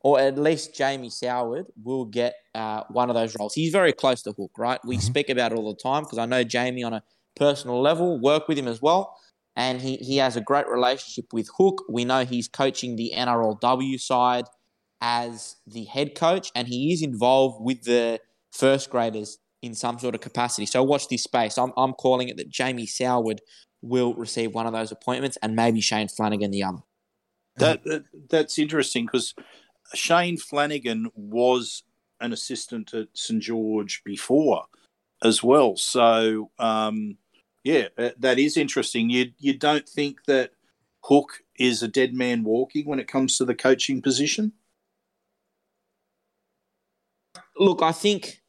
or 0.00 0.18
at 0.20 0.38
least 0.38 0.74
Jamie 0.74 1.10
Soward, 1.10 1.66
will 1.82 2.04
get 2.04 2.34
uh, 2.54 2.84
one 2.88 3.10
of 3.10 3.14
those 3.14 3.36
roles. 3.38 3.54
He's 3.54 3.72
very 3.72 3.92
close 3.92 4.22
to 4.22 4.32
Hook, 4.32 4.52
right? 4.58 4.80
We 4.84 4.98
Mhm. 4.98 5.02
speak 5.02 5.28
about 5.30 5.52
it 5.52 5.58
all 5.58 5.72
the 5.72 5.80
time 5.80 6.02
because 6.04 6.18
I 6.18 6.26
know 6.26 6.44
Jamie 6.44 6.82
on 6.82 6.94
a 6.94 7.02
personal 7.36 7.80
level, 7.80 8.20
work 8.20 8.48
with 8.48 8.58
him 8.58 8.68
as 8.68 8.82
well. 8.82 9.16
And 9.54 9.80
he, 9.82 9.96
he 9.96 10.16
has 10.16 10.36
a 10.36 10.40
great 10.40 10.66
relationship 10.68 11.26
with 11.32 11.48
Hook. 11.58 11.84
We 11.88 12.04
know 12.04 12.24
he's 12.24 12.48
coaching 12.48 12.96
the 12.96 13.12
NRLW 13.14 14.00
side 14.00 14.46
as 15.00 15.56
the 15.66 15.84
head 15.84 16.14
coach, 16.14 16.50
and 16.54 16.68
he 16.68 16.92
is 16.92 17.02
involved 17.02 17.62
with 17.62 17.82
the 17.82 18.20
first 18.52 18.88
graders 18.88 19.38
in 19.60 19.74
some 19.74 19.98
sort 19.98 20.14
of 20.14 20.20
capacity. 20.20 20.64
So 20.64 20.82
watch 20.82 21.08
this 21.08 21.24
space. 21.24 21.58
I'm, 21.58 21.72
I'm 21.76 21.92
calling 21.92 22.28
it 22.28 22.36
that 22.38 22.48
Jamie 22.48 22.86
Soward 22.86 23.38
will 23.82 24.14
receive 24.14 24.54
one 24.54 24.66
of 24.66 24.72
those 24.72 24.92
appointments, 24.92 25.36
and 25.42 25.54
maybe 25.54 25.80
Shane 25.80 26.08
Flanagan 26.08 26.50
the 26.50 26.62
other. 26.62 26.78
That, 27.56 27.84
that 27.84 28.04
that's 28.30 28.58
interesting 28.58 29.04
because 29.04 29.34
Shane 29.94 30.38
Flanagan 30.38 31.10
was 31.14 31.82
an 32.20 32.32
assistant 32.32 32.94
at 32.94 33.08
St 33.14 33.42
George 33.42 34.02
before 34.04 34.64
as 35.22 35.42
well. 35.42 35.76
So 35.76 36.50
um, 36.58 37.18
yeah, 37.64 37.88
that- 37.96 38.20
that 38.20 38.38
is 38.38 38.56
interesting. 38.56 39.10
You 39.10 39.32
you 39.38 39.56
don't 39.56 39.88
think 39.88 40.24
that 40.26 40.52
Hook 41.04 41.42
is 41.58 41.82
a 41.82 41.88
dead 41.88 42.14
man 42.14 42.44
walking 42.44 42.86
when 42.86 43.00
it 43.00 43.08
comes 43.08 43.36
to 43.38 43.44
the 43.44 43.54
coaching 43.54 44.00
position? 44.02 44.52
Look, 47.56 47.82
I 47.82 47.92
think, 47.92 48.42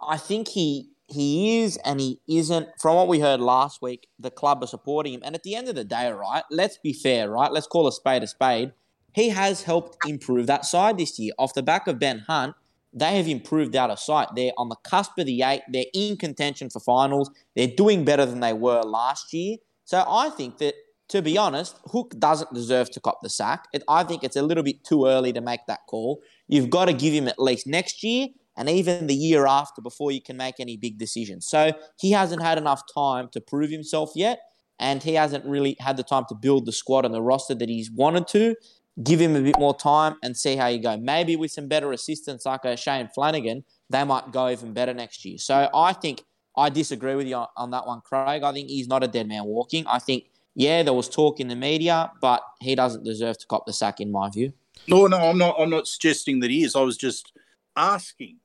I 0.00 0.16
think 0.16 0.48
he 0.48 0.90
he 1.06 1.60
is 1.60 1.78
and 1.78 2.00
he 2.00 2.20
isn't. 2.28 2.68
From 2.78 2.96
what 2.96 3.08
we 3.08 3.18
heard 3.20 3.40
last 3.40 3.80
week, 3.80 4.08
the 4.18 4.30
club 4.30 4.62
are 4.62 4.66
supporting 4.66 5.14
him. 5.14 5.22
And 5.24 5.34
at 5.34 5.42
the 5.42 5.54
end 5.54 5.68
of 5.68 5.74
the 5.74 5.84
day, 5.84 6.10
right? 6.12 6.42
Let's 6.50 6.76
be 6.78 6.92
fair, 6.92 7.30
right? 7.30 7.50
Let's 7.50 7.66
call 7.66 7.86
a 7.86 7.92
spade 7.92 8.22
a 8.22 8.26
spade. 8.26 8.72
He 9.14 9.30
has 9.30 9.62
helped 9.62 10.06
improve 10.06 10.46
that 10.48 10.66
side 10.66 10.98
this 10.98 11.18
year. 11.18 11.32
Off 11.38 11.54
the 11.54 11.62
back 11.62 11.86
of 11.86 11.98
Ben 11.98 12.20
Hunt, 12.20 12.54
they 12.92 13.16
have 13.16 13.28
improved 13.28 13.76
out 13.76 13.90
of 13.90 13.98
sight. 13.98 14.28
They're 14.34 14.52
on 14.56 14.68
the 14.68 14.76
cusp 14.84 15.18
of 15.18 15.26
the 15.26 15.42
eight. 15.42 15.62
They're 15.70 15.84
in 15.94 16.16
contention 16.16 16.70
for 16.70 16.80
finals. 16.80 17.30
They're 17.54 17.66
doing 17.66 18.04
better 18.04 18.24
than 18.24 18.40
they 18.40 18.52
were 18.52 18.82
last 18.82 19.32
year. 19.32 19.56
So 19.84 20.04
I 20.08 20.30
think 20.30 20.58
that, 20.58 20.74
to 21.08 21.22
be 21.22 21.38
honest, 21.38 21.76
Hook 21.86 22.14
doesn't 22.18 22.52
deserve 22.52 22.90
to 22.92 23.00
cop 23.00 23.20
the 23.22 23.30
sack. 23.30 23.64
It, 23.72 23.82
I 23.88 24.04
think 24.04 24.24
it's 24.24 24.36
a 24.36 24.42
little 24.42 24.62
bit 24.62 24.84
too 24.84 25.06
early 25.06 25.32
to 25.32 25.40
make 25.40 25.60
that 25.68 25.80
call. 25.88 26.22
You've 26.46 26.70
got 26.70 26.86
to 26.86 26.92
give 26.92 27.14
him 27.14 27.28
at 27.28 27.38
least 27.38 27.66
next 27.66 28.02
year 28.02 28.28
and 28.58 28.68
even 28.68 29.06
the 29.06 29.14
year 29.14 29.46
after 29.46 29.80
before 29.80 30.10
you 30.10 30.20
can 30.20 30.36
make 30.36 30.56
any 30.58 30.76
big 30.76 30.98
decisions. 30.98 31.46
So 31.46 31.72
he 31.98 32.10
hasn't 32.10 32.42
had 32.42 32.58
enough 32.58 32.82
time 32.92 33.28
to 33.32 33.40
prove 33.40 33.70
himself 33.70 34.10
yet, 34.16 34.40
and 34.80 35.02
he 35.02 35.14
hasn't 35.14 35.44
really 35.46 35.76
had 35.78 35.96
the 35.96 36.02
time 36.02 36.24
to 36.28 36.34
build 36.34 36.66
the 36.66 36.72
squad 36.72 37.04
and 37.04 37.14
the 37.14 37.22
roster 37.22 37.54
that 37.54 37.68
he's 37.68 37.90
wanted 37.90 38.26
to. 38.28 38.56
Give 39.02 39.20
him 39.20 39.36
a 39.36 39.40
bit 39.40 39.58
more 39.58 39.76
time 39.76 40.16
and 40.22 40.36
see 40.36 40.56
how 40.56 40.66
you 40.66 40.82
go. 40.82 40.96
Maybe 40.96 41.36
with 41.36 41.50
some 41.50 41.68
better 41.68 41.92
assistants 41.92 42.46
like 42.46 42.64
a 42.64 42.76
Shane 42.76 43.08
Flanagan, 43.14 43.64
they 43.90 44.02
might 44.04 44.32
go 44.32 44.48
even 44.48 44.72
better 44.72 44.92
next 44.92 45.24
year. 45.24 45.38
So 45.38 45.68
I 45.74 45.92
think 45.92 46.24
I 46.56 46.68
disagree 46.68 47.14
with 47.14 47.26
you 47.28 47.36
on, 47.36 47.46
on 47.56 47.70
that 47.70 47.86
one, 47.86 48.00
Craig. 48.00 48.42
I 48.42 48.52
think 48.52 48.68
he's 48.68 48.88
not 48.88 49.04
a 49.04 49.08
dead 49.08 49.28
man 49.28 49.44
walking. 49.44 49.86
I 49.86 49.98
think, 50.00 50.24
yeah, 50.54 50.82
there 50.82 50.92
was 50.94 51.08
talk 51.08 51.38
in 51.38 51.48
the 51.48 51.56
media, 51.56 52.10
but 52.20 52.42
he 52.60 52.74
doesn't 52.74 53.04
deserve 53.04 53.38
to 53.38 53.46
cop 53.46 53.66
the 53.66 53.72
sack, 53.72 54.00
in 54.00 54.10
my 54.10 54.28
view. 54.30 54.52
No, 54.88 55.06
no, 55.06 55.16
I'm 55.16 55.38
not. 55.38 55.56
I'm 55.58 55.70
not 55.70 55.86
suggesting 55.86 56.40
that 56.40 56.50
he 56.50 56.64
is. 56.64 56.74
I 56.74 56.80
was 56.80 56.96
just 56.96 57.32
asking 57.76 58.38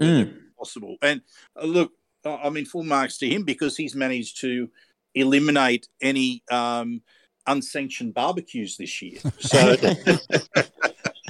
Mm. 0.00 0.32
possible. 0.56 0.96
And 1.02 1.22
uh, 1.60 1.66
look, 1.66 1.92
I 2.24 2.50
mean, 2.50 2.66
full 2.66 2.84
marks 2.84 3.18
to 3.18 3.28
him 3.28 3.42
because 3.44 3.76
he's 3.76 3.94
managed 3.94 4.40
to 4.42 4.68
eliminate 5.14 5.88
any 6.00 6.42
um, 6.50 7.02
unsanctioned 7.48 8.14
barbecues 8.14 8.76
this 8.76 9.02
year. 9.02 9.18
So 9.40 9.76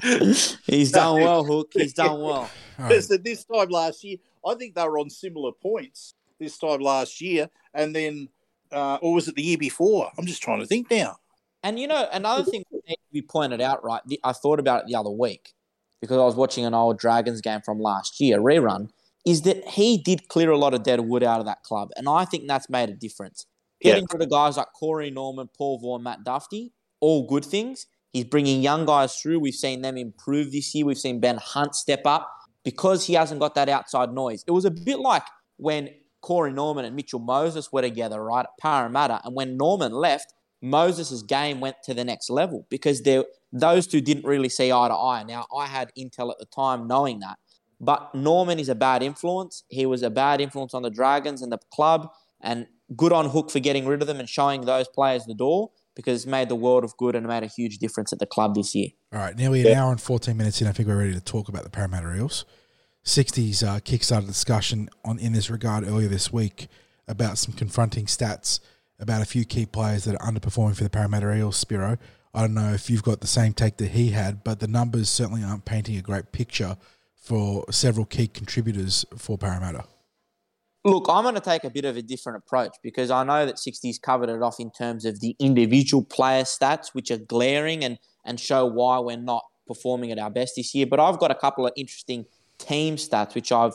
He's 0.66 0.92
done 0.92 1.20
well, 1.20 1.44
Hook. 1.44 1.70
He's 1.72 1.92
done 1.92 2.20
well. 2.22 2.50
All 2.78 2.88
right. 2.88 3.02
so 3.02 3.16
this 3.16 3.44
time 3.44 3.68
last 3.68 4.04
year, 4.04 4.16
I 4.46 4.54
think 4.54 4.74
they 4.74 4.84
were 4.84 4.98
on 4.98 5.10
similar 5.10 5.52
points 5.52 6.14
this 6.38 6.56
time 6.56 6.80
last 6.80 7.20
year, 7.20 7.50
and 7.74 7.94
then 7.94 8.28
uh, 8.70 8.98
or 9.02 9.14
was 9.14 9.26
it 9.28 9.34
the 9.34 9.42
year 9.42 9.58
before? 9.58 10.10
I'm 10.16 10.26
just 10.26 10.42
trying 10.42 10.60
to 10.60 10.66
think 10.66 10.90
now. 10.90 11.16
And 11.64 11.78
you 11.78 11.88
know, 11.88 12.08
another 12.12 12.44
thing 12.44 12.64
that 12.70 12.80
needs 12.86 13.02
to 13.02 13.12
be 13.12 13.22
pointed 13.22 13.60
out, 13.60 13.82
right? 13.84 14.00
the- 14.06 14.20
I 14.22 14.32
thought 14.32 14.60
about 14.60 14.82
it 14.82 14.86
the 14.88 14.94
other 14.94 15.10
week 15.10 15.54
because 16.00 16.16
I 16.16 16.24
was 16.24 16.36
watching 16.36 16.64
an 16.64 16.74
old 16.74 16.98
Dragons 16.98 17.40
game 17.40 17.60
from 17.60 17.80
last 17.80 18.20
year, 18.20 18.38
rerun, 18.38 18.90
is 19.26 19.42
that 19.42 19.66
he 19.66 19.98
did 19.98 20.28
clear 20.28 20.50
a 20.50 20.56
lot 20.56 20.74
of 20.74 20.84
dead 20.84 21.00
wood 21.00 21.24
out 21.24 21.40
of 21.40 21.46
that 21.46 21.64
club. 21.64 21.90
And 21.96 22.08
I 22.08 22.24
think 22.24 22.46
that's 22.46 22.70
made 22.70 22.88
a 22.88 22.94
difference. 22.94 23.46
Yeah. 23.80 23.94
Getting 23.94 24.06
rid 24.12 24.22
of 24.22 24.30
guys 24.30 24.56
like 24.56 24.72
Corey 24.72 25.10
Norman, 25.10 25.48
Paul 25.56 25.78
Vaughan, 25.78 26.02
Matt 26.02 26.24
Duffy, 26.24 26.72
all 27.00 27.26
good 27.26 27.44
things. 27.44 27.86
He's 28.10 28.24
bringing 28.24 28.62
young 28.62 28.86
guys 28.86 29.16
through. 29.16 29.40
We've 29.40 29.54
seen 29.54 29.82
them 29.82 29.96
improve 29.96 30.52
this 30.52 30.74
year. 30.74 30.86
We've 30.86 30.98
seen 30.98 31.20
Ben 31.20 31.36
Hunt 31.36 31.74
step 31.74 32.02
up 32.06 32.30
because 32.64 33.06
he 33.06 33.14
hasn't 33.14 33.40
got 33.40 33.54
that 33.54 33.68
outside 33.68 34.12
noise. 34.12 34.44
It 34.46 34.52
was 34.52 34.64
a 34.64 34.70
bit 34.70 34.98
like 34.98 35.24
when 35.56 35.90
Corey 36.20 36.52
Norman 36.52 36.84
and 36.84 36.96
Mitchell 36.96 37.20
Moses 37.20 37.70
were 37.72 37.82
together, 37.82 38.22
right, 38.22 38.44
at 38.44 38.58
Parramatta. 38.60 39.20
And 39.24 39.34
when 39.34 39.56
Norman 39.56 39.92
left, 39.92 40.32
Moses' 40.60 41.22
game 41.22 41.60
went 41.60 41.76
to 41.84 41.94
the 41.94 42.04
next 42.04 42.30
level 42.30 42.66
because 42.70 43.02
they, 43.02 43.22
those 43.52 43.86
two 43.86 44.00
didn't 44.00 44.24
really 44.24 44.48
see 44.48 44.72
eye 44.72 44.88
to 44.88 44.94
eye. 44.94 45.22
Now, 45.22 45.46
I 45.56 45.66
had 45.66 45.92
intel 45.96 46.30
at 46.32 46.38
the 46.38 46.46
time 46.46 46.88
knowing 46.88 47.20
that. 47.20 47.38
But 47.80 48.12
Norman 48.14 48.58
is 48.58 48.68
a 48.68 48.74
bad 48.74 49.02
influence. 49.02 49.62
He 49.68 49.86
was 49.86 50.02
a 50.02 50.10
bad 50.10 50.40
influence 50.40 50.74
on 50.74 50.82
the 50.82 50.90
Dragons 50.90 51.42
and 51.42 51.52
the 51.52 51.58
club. 51.72 52.10
And 52.40 52.66
good 52.96 53.12
on 53.12 53.30
Hook 53.30 53.50
for 53.50 53.60
getting 53.60 53.86
rid 53.86 54.00
of 54.02 54.08
them 54.08 54.18
and 54.18 54.28
showing 54.28 54.62
those 54.62 54.88
players 54.88 55.24
the 55.24 55.34
door 55.34 55.70
because 55.94 56.22
it's 56.22 56.30
made 56.30 56.48
the 56.48 56.54
world 56.54 56.84
of 56.84 56.96
good 56.96 57.14
and 57.14 57.26
made 57.26 57.42
a 57.42 57.48
huge 57.48 57.78
difference 57.78 58.12
at 58.12 58.18
the 58.18 58.26
club 58.26 58.54
this 58.54 58.74
year. 58.74 58.88
All 59.12 59.18
right, 59.18 59.36
now 59.36 59.50
we're 59.50 59.66
an 59.66 59.76
hour 59.76 59.90
and 59.90 60.00
14 60.00 60.36
minutes 60.36 60.60
in. 60.60 60.68
I 60.68 60.72
think 60.72 60.88
we're 60.88 60.98
ready 60.98 61.14
to 61.14 61.20
talk 61.20 61.48
about 61.48 61.64
the 61.64 61.70
Parramatta 61.70 62.14
Eels. 62.14 62.44
60s 63.04 63.66
uh, 63.66 63.80
kickstarted 63.80 64.24
a 64.24 64.26
discussion 64.26 64.88
on 65.04 65.18
in 65.18 65.32
this 65.32 65.50
regard 65.50 65.84
earlier 65.84 66.08
this 66.08 66.32
week 66.32 66.68
about 67.06 67.38
some 67.38 67.54
confronting 67.54 68.06
stats 68.06 68.60
about 69.00 69.22
a 69.22 69.24
few 69.24 69.44
key 69.44 69.64
players 69.66 70.04
that 70.04 70.14
are 70.20 70.30
underperforming 70.30 70.76
for 70.76 70.84
the 70.84 70.90
Parramatta 70.90 71.34
Eels, 71.34 71.56
Spiro. 71.56 71.96
I 72.34 72.40
don't 72.42 72.54
know 72.54 72.72
if 72.72 72.90
you've 72.90 73.02
got 73.02 73.20
the 73.20 73.26
same 73.26 73.52
take 73.52 73.78
that 73.78 73.92
he 73.92 74.10
had, 74.10 74.44
but 74.44 74.60
the 74.60 74.68
numbers 74.68 75.08
certainly 75.08 75.42
aren't 75.42 75.64
painting 75.64 75.96
a 75.96 76.02
great 76.02 76.32
picture 76.32 76.76
for 77.16 77.64
several 77.70 78.06
key 78.06 78.28
contributors 78.28 79.04
for 79.16 79.38
Parramatta. 79.38 79.84
Look, 80.84 81.06
I'm 81.08 81.24
going 81.24 81.34
to 81.34 81.40
take 81.40 81.64
a 81.64 81.70
bit 81.70 81.84
of 81.84 81.96
a 81.96 82.02
different 82.02 82.38
approach 82.38 82.76
because 82.82 83.10
I 83.10 83.24
know 83.24 83.44
that 83.44 83.56
60s 83.56 84.00
covered 84.00 84.28
it 84.28 84.42
off 84.42 84.60
in 84.60 84.70
terms 84.70 85.04
of 85.04 85.20
the 85.20 85.34
individual 85.38 86.04
player 86.04 86.44
stats, 86.44 86.94
which 86.94 87.10
are 87.10 87.18
glaring 87.18 87.84
and, 87.84 87.98
and 88.24 88.38
show 88.38 88.64
why 88.64 88.98
we're 89.00 89.16
not 89.16 89.42
performing 89.66 90.12
at 90.12 90.18
our 90.18 90.30
best 90.30 90.54
this 90.56 90.74
year. 90.74 90.86
But 90.86 91.00
I've 91.00 91.18
got 91.18 91.30
a 91.30 91.34
couple 91.34 91.66
of 91.66 91.72
interesting 91.76 92.26
team 92.58 92.96
stats 92.96 93.34
which 93.34 93.52
I've 93.52 93.74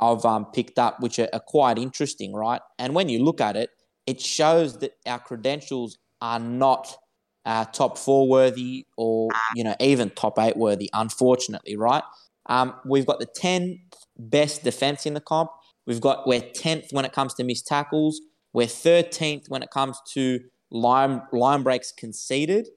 I've 0.00 0.24
um, 0.24 0.46
picked 0.52 0.78
up, 0.78 1.00
which 1.00 1.18
are, 1.18 1.28
are 1.32 1.40
quite 1.40 1.76
interesting, 1.76 2.32
right? 2.32 2.60
And 2.78 2.94
when 2.94 3.08
you 3.08 3.22
look 3.22 3.40
at 3.40 3.56
it, 3.56 3.70
it 4.06 4.20
shows 4.20 4.78
that 4.78 4.92
our 5.06 5.18
credentials 5.18 5.98
are 6.22 6.38
not 6.38 6.96
uh, 7.44 7.64
top 7.64 7.98
four 7.98 8.28
worthy 8.28 8.86
or 8.96 9.30
you 9.54 9.64
know 9.64 9.74
even 9.80 10.10
top 10.10 10.38
eight 10.38 10.56
worthy. 10.56 10.88
Unfortunately, 10.92 11.76
right? 11.76 12.02
Um, 12.46 12.74
we've 12.84 13.06
got 13.06 13.18
the 13.18 13.26
10th 13.26 13.80
best 14.18 14.64
defense 14.64 15.04
in 15.04 15.14
the 15.14 15.20
comp. 15.20 15.50
We've 15.88 16.02
got 16.02 16.26
we're 16.26 16.42
10th 16.42 16.92
when 16.92 17.06
it 17.06 17.12
comes 17.12 17.32
to 17.34 17.44
missed 17.44 17.66
tackles. 17.66 18.20
We're 18.52 18.66
13th 18.66 19.48
when 19.48 19.62
it 19.62 19.70
comes 19.70 19.98
to 20.12 20.40
line 20.70 21.22
line 21.32 21.62
breaks 21.62 21.92
conceded, 21.92 22.68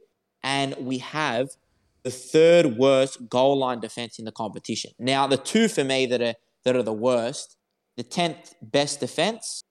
and 0.43 0.75
we 0.79 0.99
have 0.99 1.49
the 2.03 2.09
third 2.09 2.77
worst 2.77 3.29
goal 3.29 3.57
line 3.57 3.81
defense 3.81 4.17
in 4.17 4.23
the 4.23 4.31
competition. 4.31 4.91
Now, 4.97 5.27
the 5.27 5.37
two 5.37 5.67
for 5.67 5.83
me 5.83 6.05
that 6.05 6.21
are 6.21 6.35
that 6.63 6.77
are 6.77 6.83
the 6.83 6.93
worst, 6.93 7.57
the 7.97 8.03
10th 8.03 8.53
best 8.61 9.01
defense 9.01 9.61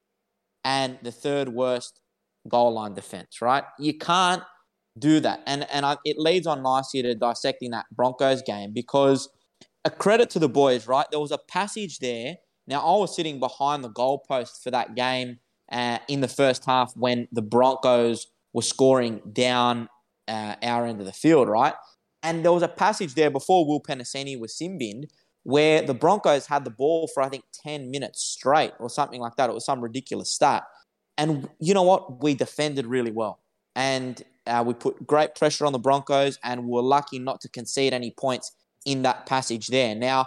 and 0.63 0.99
the 1.03 1.13
third 1.13 1.49
worst 1.49 2.01
goal 2.47 2.75
line 2.75 2.93
defense, 2.93 3.41
right? 3.41 3.65
You 3.79 3.97
can't 3.97 4.43
do 4.99 5.19
that. 5.21 5.43
And 5.47 5.67
and 5.73 5.87
I, 5.87 5.97
it 6.05 6.19
leads 6.19 6.47
on 6.47 6.63
nicely 6.63 7.01
to 7.01 7.15
dissecting 7.15 7.71
that 7.71 7.87
Broncos 7.91 8.43
game 8.43 8.73
because 8.75 9.31
a 9.87 9.91
credit 9.91 10.29
to 10.31 10.39
the 10.39 10.49
boys, 10.49 10.87
right? 10.87 11.07
There 11.11 11.21
was 11.21 11.33
a 11.33 11.39
passage 11.39 12.01
there. 12.01 12.37
Now 12.71 12.81
I 12.81 12.99
was 12.99 13.15
sitting 13.15 13.41
behind 13.41 13.83
the 13.83 13.91
goalpost 13.91 14.63
for 14.63 14.71
that 14.71 14.95
game 14.95 15.41
uh, 15.71 15.99
in 16.09 16.21
the 16.21 16.29
first 16.29 16.65
half 16.65 16.97
when 16.97 17.27
the 17.33 17.43
Broncos 17.43 18.29
were 18.53 18.63
scoring 18.63 19.21
down 19.33 19.89
uh, 20.29 20.55
our 20.63 20.87
end 20.87 21.01
of 21.01 21.07
the 21.07 21.13
field, 21.13 21.49
right? 21.49 21.75
And 22.23 22.45
there 22.45 22.53
was 22.53 22.63
a 22.63 22.69
passage 22.69 23.15
there 23.15 23.31
before 23.31 23.67
Will 23.67 23.81
Penisini 23.81 24.39
was 24.39 24.57
sin 24.57 25.07
where 25.43 25.83
the 25.83 25.95
Broncos 25.95 26.47
had 26.47 26.65
the 26.65 26.71
ball 26.71 27.09
for 27.13 27.23
I 27.23 27.29
think 27.29 27.45
10 27.65 27.91
minutes 27.91 28.23
straight 28.23 28.73
or 28.79 28.89
something 28.89 29.21
like 29.21 29.37
that. 29.37 29.51
It 29.51 29.55
was 29.55 29.65
some 29.65 29.81
ridiculous 29.81 30.31
stat. 30.31 30.65
And 31.19 31.49
you 31.59 31.75
know 31.75 31.83
what? 31.83 32.23
We 32.23 32.35
defended 32.35 32.87
really 32.87 33.11
well. 33.11 33.41
And 33.75 34.23
uh, 34.47 34.63
we 34.67 34.75
put 34.75 35.07
great 35.07 35.35
pressure 35.35 35.67
on 35.67 35.73
the 35.73 35.79
Broncos 35.79 36.39
and 36.45 36.65
we 36.65 36.71
were 36.71 36.83
lucky 36.83 37.19
not 37.19 37.41
to 37.41 37.49
concede 37.49 37.93
any 37.93 38.11
points 38.11 38.53
in 38.85 39.03
that 39.03 39.27
passage 39.27 39.69
there. 39.69 39.95
Now, 39.95 40.27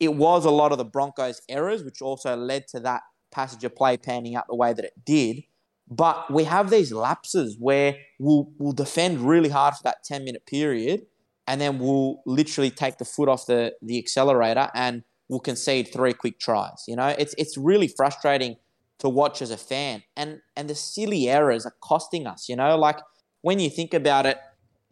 it 0.00 0.14
was 0.14 0.44
a 0.44 0.50
lot 0.50 0.72
of 0.72 0.78
the 0.78 0.84
Broncos' 0.84 1.40
errors, 1.48 1.82
which 1.82 2.00
also 2.00 2.36
led 2.36 2.68
to 2.68 2.80
that 2.80 3.02
passage 3.30 3.64
of 3.64 3.74
play 3.74 3.96
panning 3.96 4.36
out 4.36 4.46
the 4.48 4.54
way 4.54 4.72
that 4.72 4.84
it 4.84 5.04
did. 5.04 5.42
But 5.90 6.30
we 6.30 6.44
have 6.44 6.70
these 6.70 6.92
lapses 6.92 7.56
where 7.58 7.96
we'll, 8.18 8.50
we'll 8.58 8.72
defend 8.72 9.20
really 9.20 9.48
hard 9.48 9.74
for 9.74 9.82
that 9.84 10.04
10 10.04 10.24
minute 10.24 10.46
period 10.46 11.06
and 11.46 11.60
then 11.60 11.78
we'll 11.78 12.20
literally 12.26 12.70
take 12.70 12.98
the 12.98 13.06
foot 13.06 13.28
off 13.28 13.46
the, 13.46 13.74
the 13.80 13.98
accelerator 13.98 14.70
and 14.74 15.02
we'll 15.28 15.40
concede 15.40 15.90
three 15.90 16.12
quick 16.12 16.38
tries. 16.38 16.84
You 16.86 16.96
know, 16.96 17.08
it's, 17.18 17.34
it's 17.38 17.56
really 17.56 17.88
frustrating 17.88 18.56
to 18.98 19.08
watch 19.08 19.40
as 19.40 19.50
a 19.50 19.56
fan. 19.56 20.02
And, 20.14 20.42
and 20.56 20.68
the 20.68 20.74
silly 20.74 21.28
errors 21.28 21.64
are 21.64 21.74
costing 21.80 22.26
us, 22.26 22.50
you 22.50 22.56
know, 22.56 22.76
like 22.76 22.98
when 23.40 23.58
you 23.58 23.70
think 23.70 23.94
about 23.94 24.26
it, 24.26 24.38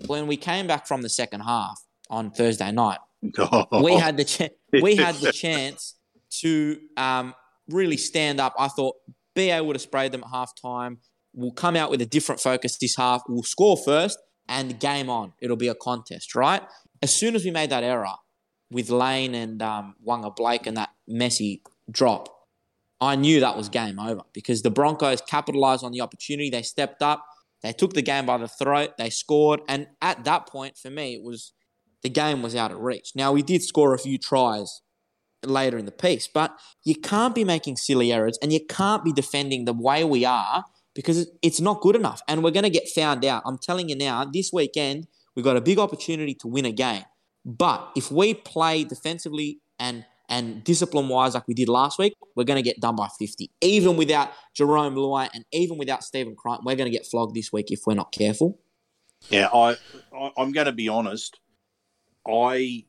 when 0.06 0.26
we 0.26 0.38
came 0.38 0.66
back 0.66 0.86
from 0.86 1.02
the 1.02 1.10
second 1.10 1.40
half 1.40 1.84
on 2.08 2.30
Thursday 2.30 2.72
night, 2.72 2.98
we 3.82 3.94
had 3.94 4.16
the 4.16 4.24
ch- 4.24 4.50
we 4.82 4.96
had 4.96 5.14
the 5.16 5.32
chance 5.44 5.94
to 6.40 6.78
um, 6.96 7.34
really 7.68 7.96
stand 7.96 8.40
up. 8.40 8.54
I 8.58 8.68
thought 8.68 8.96
BA 9.34 9.62
would 9.62 9.76
have 9.76 9.82
sprayed 9.82 10.12
them 10.12 10.24
at 10.24 10.30
halftime. 10.30 10.98
We'll 11.32 11.52
come 11.52 11.76
out 11.76 11.90
with 11.90 12.00
a 12.00 12.06
different 12.06 12.40
focus 12.40 12.78
this 12.78 12.96
half. 12.96 13.22
We'll 13.28 13.42
score 13.42 13.76
first 13.76 14.18
and 14.48 14.78
game 14.80 15.10
on. 15.10 15.32
It'll 15.40 15.56
be 15.56 15.68
a 15.68 15.74
contest, 15.74 16.34
right? 16.34 16.62
As 17.02 17.14
soon 17.14 17.34
as 17.34 17.44
we 17.44 17.50
made 17.50 17.70
that 17.70 17.84
error 17.84 18.14
with 18.70 18.90
Lane 18.90 19.34
and 19.34 19.60
um, 19.62 19.94
Waqa 20.06 20.34
Blake 20.34 20.66
and 20.66 20.76
that 20.76 20.90
messy 21.06 21.62
drop, 21.90 22.28
I 23.00 23.16
knew 23.16 23.40
that 23.40 23.56
was 23.56 23.68
game 23.68 23.98
over 23.98 24.22
because 24.32 24.62
the 24.62 24.70
Broncos 24.70 25.20
capitalized 25.20 25.84
on 25.84 25.92
the 25.92 26.00
opportunity. 26.00 26.48
They 26.48 26.62
stepped 26.62 27.02
up. 27.02 27.26
They 27.62 27.72
took 27.72 27.92
the 27.92 28.02
game 28.02 28.26
by 28.26 28.38
the 28.38 28.48
throat. 28.48 28.92
They 28.96 29.10
scored. 29.10 29.60
And 29.68 29.88
at 30.00 30.24
that 30.24 30.46
point, 30.46 30.78
for 30.78 30.90
me, 30.90 31.14
it 31.14 31.22
was 31.22 31.52
the 32.02 32.08
game 32.08 32.42
was 32.42 32.54
out 32.54 32.72
of 32.72 32.80
reach. 32.80 33.12
Now, 33.14 33.32
we 33.32 33.42
did 33.42 33.62
score 33.62 33.94
a 33.94 33.98
few 33.98 34.18
tries 34.18 34.82
later 35.48 35.78
in 35.78 35.86
the 35.86 35.92
piece. 35.92 36.28
But 36.28 36.58
you 36.84 36.94
can't 36.94 37.34
be 37.34 37.44
making 37.44 37.76
silly 37.76 38.12
errors 38.12 38.38
and 38.42 38.52
you 38.52 38.60
can't 38.68 39.04
be 39.04 39.12
defending 39.12 39.64
the 39.64 39.72
way 39.72 40.04
we 40.04 40.24
are 40.24 40.64
because 40.94 41.28
it's 41.42 41.60
not 41.60 41.80
good 41.80 41.96
enough. 41.96 42.22
And 42.28 42.42
we're 42.42 42.50
going 42.50 42.64
to 42.64 42.70
get 42.70 42.88
found 42.88 43.24
out. 43.24 43.42
I'm 43.44 43.58
telling 43.58 43.88
you 43.88 43.96
now, 43.96 44.24
this 44.24 44.50
weekend, 44.52 45.06
we've 45.34 45.44
got 45.44 45.56
a 45.56 45.60
big 45.60 45.78
opportunity 45.78 46.34
to 46.34 46.48
win 46.48 46.64
a 46.64 46.72
game. 46.72 47.04
But 47.44 47.90
if 47.94 48.10
we 48.10 48.34
play 48.34 48.84
defensively 48.84 49.60
and 49.78 50.04
and 50.28 50.64
discipline 50.64 51.08
wise, 51.08 51.34
like 51.34 51.46
we 51.46 51.54
did 51.54 51.68
last 51.68 52.00
week, 52.00 52.16
we're 52.34 52.42
going 52.42 52.56
to 52.56 52.62
get 52.62 52.80
done 52.80 52.96
by 52.96 53.06
50. 53.16 53.48
Even 53.60 53.96
without 53.96 54.30
Jarome 54.58 54.96
Luai 54.96 55.28
and 55.32 55.44
even 55.52 55.78
without 55.78 56.02
Stephen 56.02 56.34
Crichton, 56.34 56.64
we're 56.66 56.74
going 56.74 56.90
to 56.90 56.96
get 56.96 57.06
flogged 57.06 57.36
this 57.36 57.52
week 57.52 57.70
if 57.70 57.82
we're 57.86 57.94
not 57.94 58.10
careful. 58.10 58.58
Yeah, 59.30 59.48
I, 59.54 59.76
I 60.12 60.32
I'm 60.36 60.50
going 60.50 60.66
to 60.66 60.72
be 60.72 60.88
honest. 60.88 61.38
I 62.28 62.84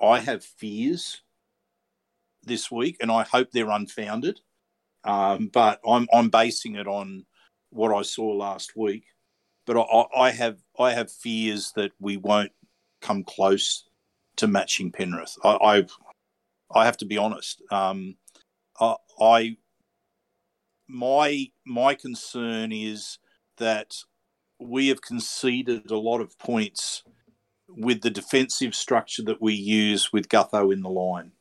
I 0.00 0.20
have 0.20 0.44
fears 0.44 1.22
this 2.42 2.70
week, 2.70 2.96
and 3.00 3.10
I 3.10 3.24
hope 3.24 3.50
they're 3.50 3.70
unfounded. 3.70 4.40
Um, 5.04 5.48
but 5.52 5.80
I'm 5.88 6.08
I'm 6.12 6.30
basing 6.30 6.76
it 6.76 6.86
on 6.86 7.26
what 7.70 7.94
I 7.94 8.02
saw 8.02 8.28
last 8.28 8.76
week. 8.76 9.04
But 9.66 9.78
I, 9.78 10.04
I 10.16 10.30
have 10.30 10.58
I 10.78 10.92
have 10.92 11.10
fears 11.10 11.72
that 11.76 11.92
we 12.00 12.16
won't 12.16 12.52
come 13.00 13.24
close 13.24 13.84
to 14.36 14.46
matching 14.46 14.92
Penrith. 14.92 15.36
I 15.44 15.50
I, 15.50 15.86
I 16.74 16.84
have 16.84 16.96
to 16.98 17.06
be 17.06 17.18
honest. 17.18 17.62
Um, 17.70 18.16
I, 18.80 18.96
I 19.20 19.56
my 20.88 21.46
my 21.64 21.94
concern 21.94 22.72
is 22.72 23.18
that 23.58 23.96
we 24.58 24.88
have 24.88 25.02
conceded 25.02 25.90
a 25.90 25.98
lot 25.98 26.20
of 26.20 26.38
points 26.38 27.02
with 27.76 28.00
the 28.00 28.10
defensive 28.10 28.74
structure 28.74 29.22
that 29.24 29.40
we 29.42 29.54
use 29.54 30.12
with 30.12 30.28
Gutho 30.28 30.72
in 30.72 30.82
the 30.82 30.88
line. 30.90 31.32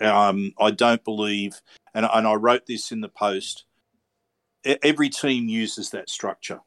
Um, 0.00 0.52
I 0.58 0.72
don't 0.72 1.04
believe, 1.04 1.60
and, 1.94 2.06
and 2.12 2.26
I 2.26 2.34
wrote 2.34 2.66
this 2.66 2.90
in 2.90 3.00
the 3.00 3.08
post. 3.08 3.64
Every 4.64 5.08
team 5.08 5.48
uses 5.48 5.90
that 5.90 6.10
structure. 6.10 6.60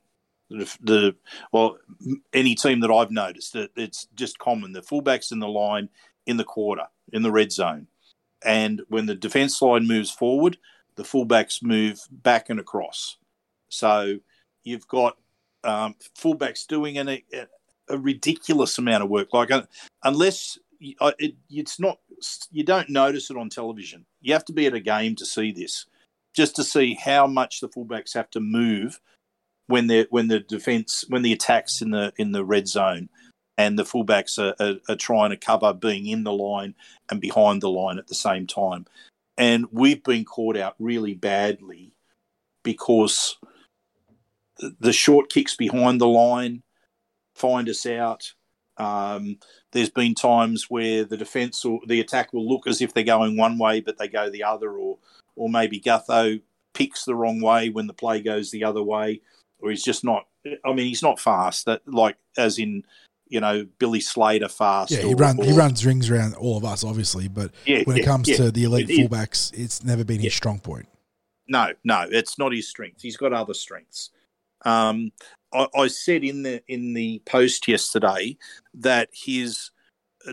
The, 0.49 0.77
the 0.81 1.15
well, 1.51 1.77
any 2.33 2.55
team 2.55 2.79
that 2.81 2.91
I've 2.91 3.11
noticed, 3.11 3.55
it, 3.55 3.71
it's 3.75 4.07
just 4.15 4.37
common. 4.37 4.73
The 4.73 4.81
fullbacks 4.81 5.31
in 5.31 5.39
the 5.39 5.47
line 5.47 5.89
in 6.25 6.37
the 6.37 6.43
quarter 6.43 6.83
in 7.13 7.23
the 7.23 7.31
red 7.31 7.51
zone, 7.51 7.87
and 8.43 8.81
when 8.89 9.05
the 9.05 9.15
defence 9.15 9.61
line 9.61 9.87
moves 9.87 10.11
forward, 10.11 10.57
the 10.95 11.03
fullbacks 11.03 11.63
move 11.63 11.99
back 12.11 12.49
and 12.49 12.59
across. 12.59 13.17
So 13.69 14.19
you've 14.63 14.87
got 14.87 15.17
um, 15.63 15.95
fullbacks 16.17 16.67
doing 16.67 16.97
an, 16.97 17.19
a, 17.89 17.97
ridiculous 17.97 18.77
amount 18.77 19.03
of 19.03 19.09
work. 19.09 19.33
Like 19.33 19.51
uh, 19.51 19.63
unless 20.03 20.57
it, 20.79 21.35
it's 21.49 21.79
not 21.79 21.99
you 22.51 22.63
don't 22.63 22.89
notice 22.89 23.29
it 23.29 23.37
on 23.37 23.49
television. 23.49 24.05
You 24.21 24.33
have 24.33 24.45
to 24.45 24.53
be 24.53 24.65
at 24.65 24.73
a 24.73 24.79
game 24.79 25.15
to 25.15 25.25
see 25.25 25.51
this, 25.51 25.85
just 26.35 26.55
to 26.57 26.63
see 26.63 26.95
how 26.95 27.27
much 27.27 27.59
the 27.59 27.69
fullbacks 27.69 28.13
have 28.13 28.29
to 28.31 28.39
move 28.39 28.99
when 29.67 29.87
they 29.87 30.05
when 30.09 30.27
the 30.27 30.39
defense 30.39 31.05
when 31.09 31.21
the 31.21 31.33
attacks 31.33 31.81
in 31.81 31.91
the 31.91 32.13
in 32.17 32.31
the 32.31 32.45
red 32.45 32.67
zone 32.67 33.09
and 33.57 33.79
the 33.79 33.83
fullbacks 33.83 34.37
are, 34.37 34.55
are, 34.59 34.75
are, 34.89 34.97
trying 34.97 35.29
to 35.29 35.37
cover 35.37 35.73
being 35.73 36.07
in 36.07 36.25
the 36.25 36.33
line 36.33 36.75
and 37.09 37.21
behind 37.21 37.61
the 37.61 37.69
line 37.69 37.97
at 37.97 38.07
the 38.07 38.15
same 38.15 38.45
time. 38.45 38.85
And 39.37 39.67
we've 39.71 40.03
been 40.03 40.25
caught 40.25 40.57
out 40.57 40.75
really 40.77 41.13
badly 41.13 41.93
because 42.63 43.37
the 44.79 44.93
short 44.93 45.29
kicks 45.29 45.55
behind 45.55 46.01
the 46.01 46.07
line 46.07 46.63
find 47.35 47.69
us 47.69 47.85
out. 47.85 48.33
Um, 48.77 49.37
there's 49.71 49.89
been 49.89 50.15
times 50.15 50.69
where 50.69 51.05
the 51.05 51.17
defence 51.17 51.63
or 51.63 51.79
the 51.87 52.01
attack 52.01 52.33
will 52.33 52.47
look 52.47 52.67
as 52.67 52.81
if 52.81 52.93
they're 52.93 53.03
going 53.03 53.37
one 53.37 53.57
way, 53.57 53.81
but 53.81 53.97
they 53.97 54.07
go 54.07 54.29
the 54.29 54.43
other, 54.43 54.71
or 54.71 54.97
or 55.35 55.49
maybe 55.49 55.79
Gutho 55.79 56.41
picks 56.73 57.05
the 57.05 57.15
wrong 57.15 57.41
way 57.41 57.69
when 57.69 57.87
the 57.87 57.93
play 57.93 58.21
goes 58.21 58.51
the 58.51 58.63
other 58.63 58.83
way, 58.83 59.21
or 59.59 59.69
he's 59.69 59.83
just 59.83 60.03
not. 60.03 60.27
I 60.65 60.73
mean, 60.73 60.87
he's 60.87 61.03
not 61.03 61.19
fast. 61.19 61.65
That 61.65 61.81
like 61.87 62.17
as 62.37 62.59
in 62.59 62.83
you 63.27 63.39
know 63.39 63.65
Billy 63.79 64.01
Slater 64.01 64.49
fast. 64.49 64.91
Yeah, 64.91 65.01
he 65.01 65.13
or, 65.13 65.17
runs 65.17 65.39
or, 65.39 65.45
he 65.45 65.53
runs 65.53 65.85
rings 65.85 66.09
around 66.09 66.35
all 66.35 66.57
of 66.57 66.65
us, 66.65 66.83
obviously, 66.83 67.27
but 67.27 67.51
yeah, 67.65 67.83
when 67.85 67.97
it 67.97 68.01
yeah, 68.01 68.05
comes 68.05 68.27
yeah. 68.27 68.37
to 68.37 68.51
the 68.51 68.65
elite 68.65 68.89
it, 68.89 69.09
fullbacks, 69.09 69.53
it's 69.53 69.83
never 69.83 70.03
been 70.03 70.19
his 70.19 70.33
strong 70.33 70.59
point. 70.59 70.87
No, 71.47 71.71
no, 71.83 72.07
it's 72.09 72.37
not 72.37 72.51
his 72.53 72.67
strength. 72.67 73.01
He's 73.01 73.17
got 73.17 73.31
other 73.31 73.53
strengths. 73.53 74.09
Um, 74.65 75.11
I, 75.55 75.67
I 75.75 75.87
said 75.87 76.23
in 76.23 76.43
the 76.43 76.61
in 76.67 76.93
the 76.93 77.21
post 77.25 77.67
yesterday 77.67 78.37
that 78.73 79.09
his 79.13 79.71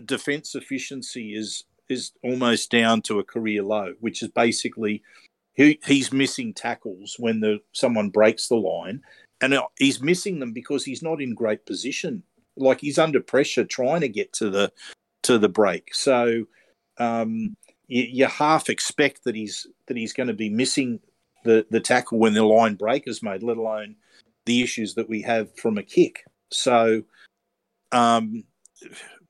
defence 0.05 0.55
efficiency 0.55 1.35
is 1.35 1.63
is 1.89 2.11
almost 2.23 2.71
down 2.71 3.01
to 3.03 3.19
a 3.19 3.23
career 3.23 3.63
low, 3.63 3.93
which 3.99 4.23
is 4.23 4.29
basically 4.29 5.03
he, 5.53 5.79
he's 5.85 6.11
missing 6.11 6.53
tackles 6.53 7.15
when 7.19 7.39
the 7.39 7.59
someone 7.71 8.09
breaks 8.09 8.47
the 8.47 8.55
line, 8.55 9.01
and 9.41 9.57
he's 9.77 10.01
missing 10.01 10.39
them 10.39 10.53
because 10.53 10.83
he's 10.83 11.03
not 11.03 11.21
in 11.21 11.35
great 11.35 11.65
position. 11.65 12.23
Like 12.55 12.81
he's 12.81 12.99
under 12.99 13.19
pressure 13.19 13.65
trying 13.65 14.01
to 14.01 14.09
get 14.09 14.33
to 14.33 14.49
the 14.49 14.71
to 15.23 15.37
the 15.37 15.49
break. 15.49 15.93
So 15.93 16.45
um, 16.97 17.55
you, 17.87 18.03
you 18.03 18.25
half 18.27 18.69
expect 18.69 19.23
that 19.23 19.35
he's 19.35 19.67
that 19.87 19.97
he's 19.97 20.13
going 20.13 20.27
to 20.27 20.33
be 20.33 20.49
missing 20.49 20.99
the 21.43 21.65
the 21.69 21.79
tackle 21.79 22.19
when 22.19 22.33
the 22.33 22.43
line 22.43 22.75
break 22.75 23.07
is 23.07 23.23
made, 23.23 23.43
let 23.43 23.57
alone 23.57 23.95
the 24.45 24.61
issues 24.61 24.95
that 24.95 25.09
we 25.09 25.21
have 25.21 25.55
from 25.57 25.77
a 25.77 25.83
kick. 25.83 26.25
So, 26.51 27.03
um, 27.91 28.43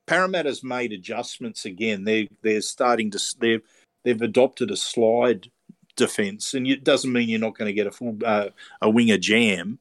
Parramatta's 0.06 0.62
made 0.62 0.92
adjustments 0.92 1.64
again. 1.64 2.04
They're 2.04 2.26
they're 2.42 2.60
starting 2.60 3.10
to 3.12 3.20
they've 3.38 3.62
they've 4.04 4.22
adopted 4.22 4.70
a 4.70 4.76
slide 4.76 5.50
defence, 5.96 6.54
and 6.54 6.66
it 6.66 6.84
doesn't 6.84 7.12
mean 7.12 7.28
you're 7.28 7.40
not 7.40 7.56
going 7.56 7.68
to 7.68 7.72
get 7.72 7.86
a 7.86 7.90
full 7.90 8.18
uh, 8.24 8.48
a 8.82 8.90
winger 8.90 9.18
jam, 9.18 9.78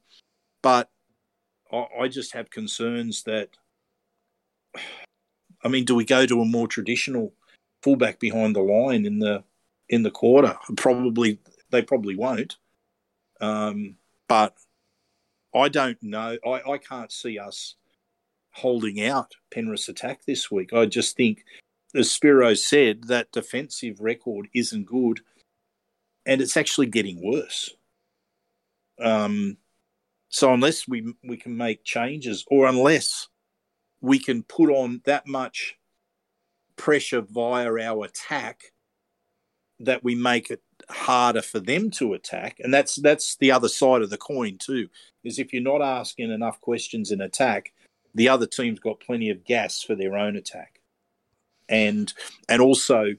but 0.62 0.90
I, 1.72 1.86
I 2.02 2.08
just 2.08 2.34
have 2.34 2.50
concerns 2.50 3.24
that. 3.24 3.50
I 5.66 5.70
mean, 5.70 5.86
do 5.86 5.96
we 5.96 6.04
go 6.04 6.26
to 6.26 6.42
a 6.42 6.46
more 6.46 6.68
traditional 6.68 7.34
fullback 7.82 8.20
behind 8.20 8.56
the 8.56 8.62
line 8.62 9.06
in 9.06 9.20
the 9.20 9.44
in 9.90 10.04
the 10.04 10.12
quarter? 10.12 10.58
Probably 10.78 11.40
they 11.70 11.82
probably 11.82 12.16
won't. 12.16 12.58
Um, 13.42 13.96
but 14.28 14.56
I 15.56 15.70
don't 15.70 16.02
know. 16.02 16.38
I, 16.46 16.72
I 16.72 16.78
can't 16.78 17.12
see 17.12 17.38
us 17.38 17.76
holding 18.52 19.04
out 19.04 19.34
Penrith's 19.52 19.90
attack 19.90 20.26
this 20.26 20.50
week. 20.52 20.74
I 20.74 20.86
just 20.86 21.16
think, 21.16 21.44
as 21.96 22.12
Spiro 22.12 22.54
said, 22.54 23.06
that 23.06 23.32
defensive 23.32 24.00
record 24.00 24.48
isn't 24.54 24.86
good, 24.86 25.22
and 26.26 26.42
it's 26.42 26.58
actually 26.58 26.88
getting 26.88 27.22
worse. 27.22 27.72
Um, 29.00 29.58
so 30.30 30.54
unless 30.54 30.88
we 30.88 31.14
we 31.24 31.38
can 31.38 31.56
make 31.56 31.84
changes, 31.84 32.46
or 32.48 32.68
unless 32.68 33.28
we 34.02 34.20
can 34.20 34.44
put 34.44 34.70
on 34.70 35.02
that 35.06 35.28
much 35.28 35.76
pressure 36.76 37.22
via 37.22 37.72
our 37.72 38.06
attack 38.06 38.74
that 39.80 40.04
we 40.04 40.16
make 40.16 40.50
it 40.50 40.62
harder 40.90 41.42
for 41.42 41.60
them 41.60 41.90
to 41.90 42.14
attack 42.14 42.58
and 42.60 42.74
that's 42.74 42.96
that's 42.96 43.36
the 43.38 43.52
other 43.52 43.70
side 43.70 44.02
of 44.02 44.10
the 44.10 44.18
coin 44.18 44.58
too 44.58 44.88
is 45.24 45.40
if 45.40 45.54
you're 45.54 45.62
not 45.62 45.82
asking 45.82 46.32
enough 46.32 46.60
questions 46.62 47.12
in 47.12 47.22
attack 47.22 47.72
the 48.14 48.30
other 48.30 48.46
team's 48.46 48.80
got 48.80 49.00
plenty 49.00 49.30
of 49.30 49.44
gas 49.44 49.82
for 49.82 49.96
their 49.96 50.16
own 50.16 50.36
attack. 50.36 50.80
And 51.70 52.14
and 52.50 52.62
also 52.62 53.16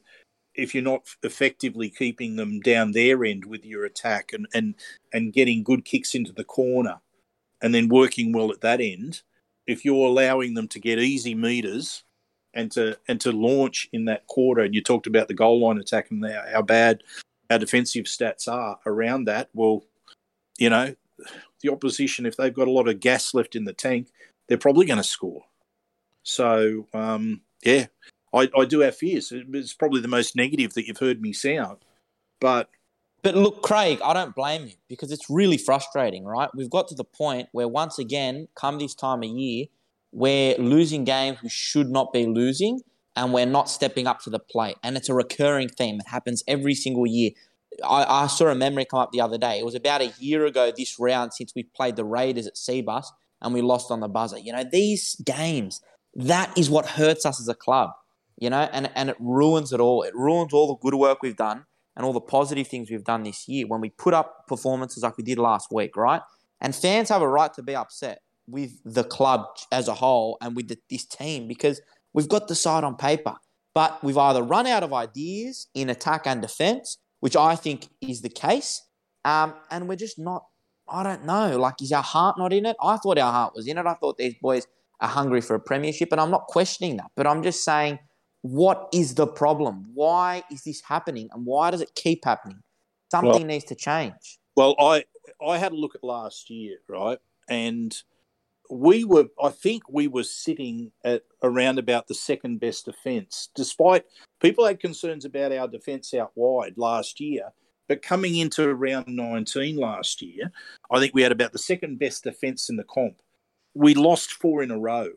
if 0.54 0.74
you're 0.74 0.84
not 0.84 1.02
effectively 1.22 1.90
keeping 1.90 2.36
them 2.36 2.60
down 2.60 2.92
their 2.92 3.24
end 3.24 3.44
with 3.44 3.64
your 3.64 3.84
attack 3.84 4.32
and 4.32 4.46
and 4.54 4.74
and 5.12 5.32
getting 5.32 5.64
good 5.64 5.84
kicks 5.84 6.14
into 6.14 6.32
the 6.32 6.44
corner 6.44 7.00
and 7.60 7.74
then 7.74 7.88
working 7.88 8.32
well 8.32 8.52
at 8.52 8.60
that 8.60 8.80
end 8.80 9.22
if 9.66 9.84
you're 9.84 10.06
allowing 10.06 10.54
them 10.54 10.68
to 10.68 10.78
get 10.78 10.98
easy 10.98 11.34
meters 11.34 12.04
and 12.52 12.70
to 12.70 12.96
and 13.08 13.20
to 13.22 13.32
launch 13.32 13.88
in 13.92 14.04
that 14.04 14.26
quarter 14.26 14.60
and 14.60 14.74
you 14.74 14.82
talked 14.82 15.06
about 15.06 15.26
the 15.26 15.34
goal 15.34 15.60
line 15.60 15.78
attack 15.78 16.10
and 16.10 16.24
how 16.52 16.62
bad 16.62 17.02
our 17.54 17.58
defensive 17.60 18.04
stats 18.06 18.48
are 18.48 18.78
around 18.84 19.26
that 19.26 19.48
well 19.54 19.84
you 20.58 20.68
know 20.68 20.94
the 21.62 21.70
opposition 21.70 22.26
if 22.26 22.36
they've 22.36 22.52
got 22.52 22.66
a 22.66 22.72
lot 22.72 22.88
of 22.88 22.98
gas 22.98 23.32
left 23.32 23.54
in 23.54 23.64
the 23.64 23.72
tank 23.72 24.08
they're 24.48 24.58
probably 24.58 24.84
going 24.84 24.98
to 24.98 25.04
score 25.04 25.44
so 26.24 26.88
um, 26.92 27.40
yeah 27.62 27.86
I, 28.34 28.50
I 28.58 28.64
do 28.64 28.80
have 28.80 28.96
fears 28.96 29.32
it's 29.32 29.72
probably 29.72 30.00
the 30.00 30.08
most 30.08 30.34
negative 30.34 30.74
that 30.74 30.88
you've 30.88 30.98
heard 30.98 31.22
me 31.22 31.32
sound 31.32 31.78
but 32.40 32.68
But 33.22 33.36
look, 33.36 33.62
Craig, 33.62 34.00
I 34.04 34.12
don't 34.12 34.34
blame 34.34 34.66
you 34.66 34.74
because 34.88 35.12
it's 35.12 35.30
really 35.30 35.56
frustrating, 35.56 36.24
right? 36.24 36.50
We've 36.54 36.68
got 36.68 36.88
to 36.88 36.94
the 36.94 37.04
point 37.04 37.48
where 37.52 37.68
once 37.68 37.98
again, 37.98 38.48
come 38.54 38.78
this 38.78 38.94
time 38.94 39.22
of 39.22 39.30
year, 39.30 39.66
we're 40.12 40.56
losing 40.58 41.04
games 41.04 41.38
we 41.42 41.48
should 41.48 41.88
not 41.88 42.12
be 42.12 42.26
losing 42.26 42.82
and 43.16 43.32
we're 43.32 43.46
not 43.46 43.68
stepping 43.68 44.06
up 44.06 44.20
to 44.22 44.30
the 44.30 44.38
plate. 44.38 44.76
And 44.82 44.96
it's 44.96 45.08
a 45.08 45.14
recurring 45.14 45.68
theme. 45.68 46.00
It 46.00 46.08
happens 46.08 46.42
every 46.46 46.74
single 46.74 47.06
year. 47.06 47.30
I, 47.84 48.24
I 48.24 48.26
saw 48.26 48.48
a 48.48 48.54
memory 48.54 48.84
come 48.84 49.00
up 49.00 49.12
the 49.12 49.20
other 49.20 49.38
day. 49.38 49.58
It 49.58 49.64
was 49.64 49.74
about 49.74 50.00
a 50.00 50.12
year 50.18 50.46
ago 50.46 50.72
this 50.76 50.98
round 50.98 51.32
since 51.32 51.54
we 51.54 51.64
played 51.64 51.96
the 51.96 52.04
Raiders 52.04 52.46
at 52.46 52.54
Cbus 52.54 53.06
and 53.40 53.54
we 53.54 53.62
lost 53.62 53.90
on 53.90 54.00
the 54.00 54.08
buzzer. 54.08 54.38
You 54.38 54.52
know, 54.52 54.64
these 54.64 55.16
games, 55.16 55.80
that 56.14 56.56
is 56.56 56.70
what 56.70 56.86
hurts 56.86 57.26
us 57.26 57.40
as 57.40 57.48
a 57.48 57.54
club, 57.54 57.90
you 58.38 58.50
know, 58.50 58.68
and, 58.72 58.90
and 58.94 59.10
it 59.10 59.16
ruins 59.18 59.72
it 59.72 59.80
all. 59.80 60.02
It 60.02 60.14
ruins 60.14 60.52
all 60.52 60.68
the 60.68 60.76
good 60.76 60.94
work 60.94 61.22
we've 61.22 61.36
done 61.36 61.66
and 61.96 62.04
all 62.04 62.12
the 62.12 62.20
positive 62.20 62.66
things 62.68 62.90
we've 62.90 63.04
done 63.04 63.22
this 63.22 63.48
year 63.48 63.66
when 63.66 63.80
we 63.80 63.90
put 63.90 64.14
up 64.14 64.46
performances 64.46 65.02
like 65.02 65.16
we 65.16 65.24
did 65.24 65.38
last 65.38 65.70
week, 65.70 65.96
right? 65.96 66.22
And 66.60 66.74
fans 66.74 67.08
have 67.08 67.22
a 67.22 67.28
right 67.28 67.52
to 67.54 67.62
be 67.62 67.76
upset 67.76 68.22
with 68.46 68.80
the 68.84 69.04
club 69.04 69.46
as 69.72 69.88
a 69.88 69.94
whole 69.94 70.36
and 70.40 70.54
with 70.56 70.68
the, 70.68 70.78
this 70.90 71.04
team 71.04 71.48
because 71.48 71.80
we've 72.14 72.28
got 72.28 72.48
the 72.48 72.54
side 72.54 72.84
on 72.84 72.96
paper, 72.96 73.34
but 73.74 74.02
we've 74.02 74.16
either 74.16 74.42
run 74.42 74.66
out 74.66 74.82
of 74.82 74.94
ideas 74.94 75.68
in 75.74 75.90
attack 75.90 76.26
and 76.26 76.40
defense, 76.40 76.98
which 77.20 77.36
I 77.36 77.56
think 77.56 77.88
is 78.00 78.22
the 78.22 78.30
case, 78.30 78.80
um, 79.24 79.54
and 79.70 79.88
we're 79.88 79.96
just 79.96 80.18
not. 80.18 80.46
I 80.88 81.02
don't 81.02 81.24
know. 81.24 81.58
Like, 81.58 81.80
is 81.80 81.92
our 81.92 82.02
heart 82.02 82.36
not 82.38 82.52
in 82.52 82.66
it? 82.66 82.76
I 82.82 82.98
thought 82.98 83.18
our 83.18 83.32
heart 83.32 83.54
was 83.54 83.66
in 83.66 83.78
it. 83.78 83.86
I 83.86 83.94
thought 83.94 84.18
these 84.18 84.34
boys 84.40 84.66
are 85.00 85.08
hungry 85.08 85.40
for 85.40 85.54
a 85.54 85.60
premiership, 85.60 86.12
and 86.12 86.20
I'm 86.20 86.30
not 86.30 86.46
questioning 86.46 86.98
that. 86.98 87.10
But 87.16 87.26
I'm 87.26 87.42
just 87.42 87.64
saying 87.64 87.98
what 88.44 88.90
is 88.92 89.14
the 89.14 89.26
problem? 89.26 89.86
Why 89.94 90.42
is 90.52 90.64
this 90.64 90.82
happening? 90.82 91.30
And 91.32 91.46
why 91.46 91.70
does 91.70 91.80
it 91.80 91.94
keep 91.94 92.26
happening? 92.26 92.58
Something 93.10 93.30
well, 93.30 93.44
needs 93.44 93.64
to 93.66 93.74
change. 93.74 94.38
Well, 94.54 94.76
I 94.78 95.04
I 95.42 95.56
had 95.56 95.72
a 95.72 95.76
look 95.76 95.94
at 95.94 96.04
last 96.04 96.50
year, 96.50 96.76
right? 96.86 97.18
And 97.48 97.96
we 98.70 99.04
were 99.04 99.26
I 99.42 99.50
think 99.50 99.82
we 99.88 100.08
were 100.08 100.24
sitting 100.24 100.92
at 101.04 101.22
around 101.42 101.78
about 101.78 102.08
the 102.08 102.14
second 102.14 102.60
best 102.60 102.86
defence, 102.86 103.50
despite 103.54 104.04
people 104.40 104.66
had 104.66 104.80
concerns 104.80 105.24
about 105.24 105.52
our 105.52 105.68
defence 105.68 106.14
out 106.14 106.32
wide 106.34 106.74
last 106.76 107.20
year. 107.20 107.52
But 107.88 108.02
coming 108.02 108.36
into 108.36 108.74
round 108.74 109.08
19 109.08 109.76
last 109.76 110.22
year, 110.22 110.50
I 110.90 110.98
think 110.98 111.14
we 111.14 111.22
had 111.22 111.32
about 111.32 111.52
the 111.52 111.58
second 111.58 111.98
best 111.98 112.24
defence 112.24 112.70
in 112.70 112.76
the 112.76 112.84
comp. 112.84 113.20
We 113.74 113.92
lost 113.94 114.32
four 114.32 114.62
in 114.62 114.70
a 114.70 114.78
row 114.78 115.10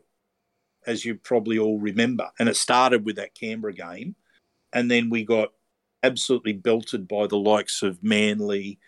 as 0.86 1.04
you 1.04 1.14
probably 1.14 1.58
all 1.58 1.78
remember. 1.78 2.28
And 2.38 2.48
it 2.48 2.56
started 2.56 3.04
with 3.04 3.16
that 3.16 3.34
Canberra 3.34 3.72
game. 3.72 4.16
And 4.72 4.90
then 4.90 5.08
we 5.08 5.24
got 5.24 5.52
absolutely 6.02 6.52
belted 6.52 7.08
by 7.08 7.26
the 7.26 7.38
likes 7.38 7.82
of 7.82 8.02
Manly 8.02 8.78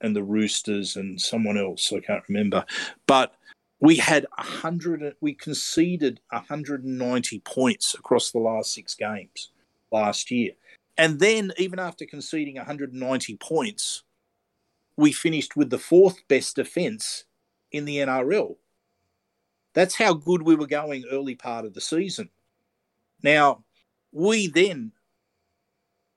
and 0.00 0.14
the 0.14 0.22
Roosters 0.22 0.96
and 0.96 1.20
someone 1.20 1.58
else. 1.58 1.92
I 1.92 2.00
can't 2.00 2.24
remember. 2.28 2.64
But 3.06 3.34
we 3.80 3.96
had 3.96 4.26
100, 4.36 5.14
we 5.20 5.34
conceded 5.34 6.20
190 6.30 7.40
points 7.40 7.94
across 7.94 8.30
the 8.30 8.38
last 8.38 8.72
six 8.72 8.94
games 8.94 9.50
last 9.92 10.30
year. 10.30 10.52
And 10.96 11.20
then, 11.20 11.52
even 11.58 11.78
after 11.78 12.04
conceding 12.04 12.56
190 12.56 13.36
points, 13.36 14.02
we 14.96 15.12
finished 15.12 15.56
with 15.56 15.70
the 15.70 15.78
fourth 15.78 16.26
best 16.26 16.56
defence 16.56 17.24
in 17.70 17.84
the 17.84 17.98
NRL. 17.98 18.56
That's 19.74 19.94
how 19.94 20.14
good 20.14 20.42
we 20.42 20.56
were 20.56 20.66
going 20.66 21.04
early 21.10 21.36
part 21.36 21.64
of 21.64 21.74
the 21.74 21.80
season. 21.80 22.30
Now, 23.22 23.64
we 24.10 24.48
then 24.48 24.92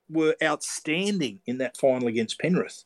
were 0.10 0.36
outstanding 0.42 1.42
in 1.46 1.60
that 1.60 1.78
final 1.78 2.08
against 2.08 2.40
Penrith. 2.40 2.86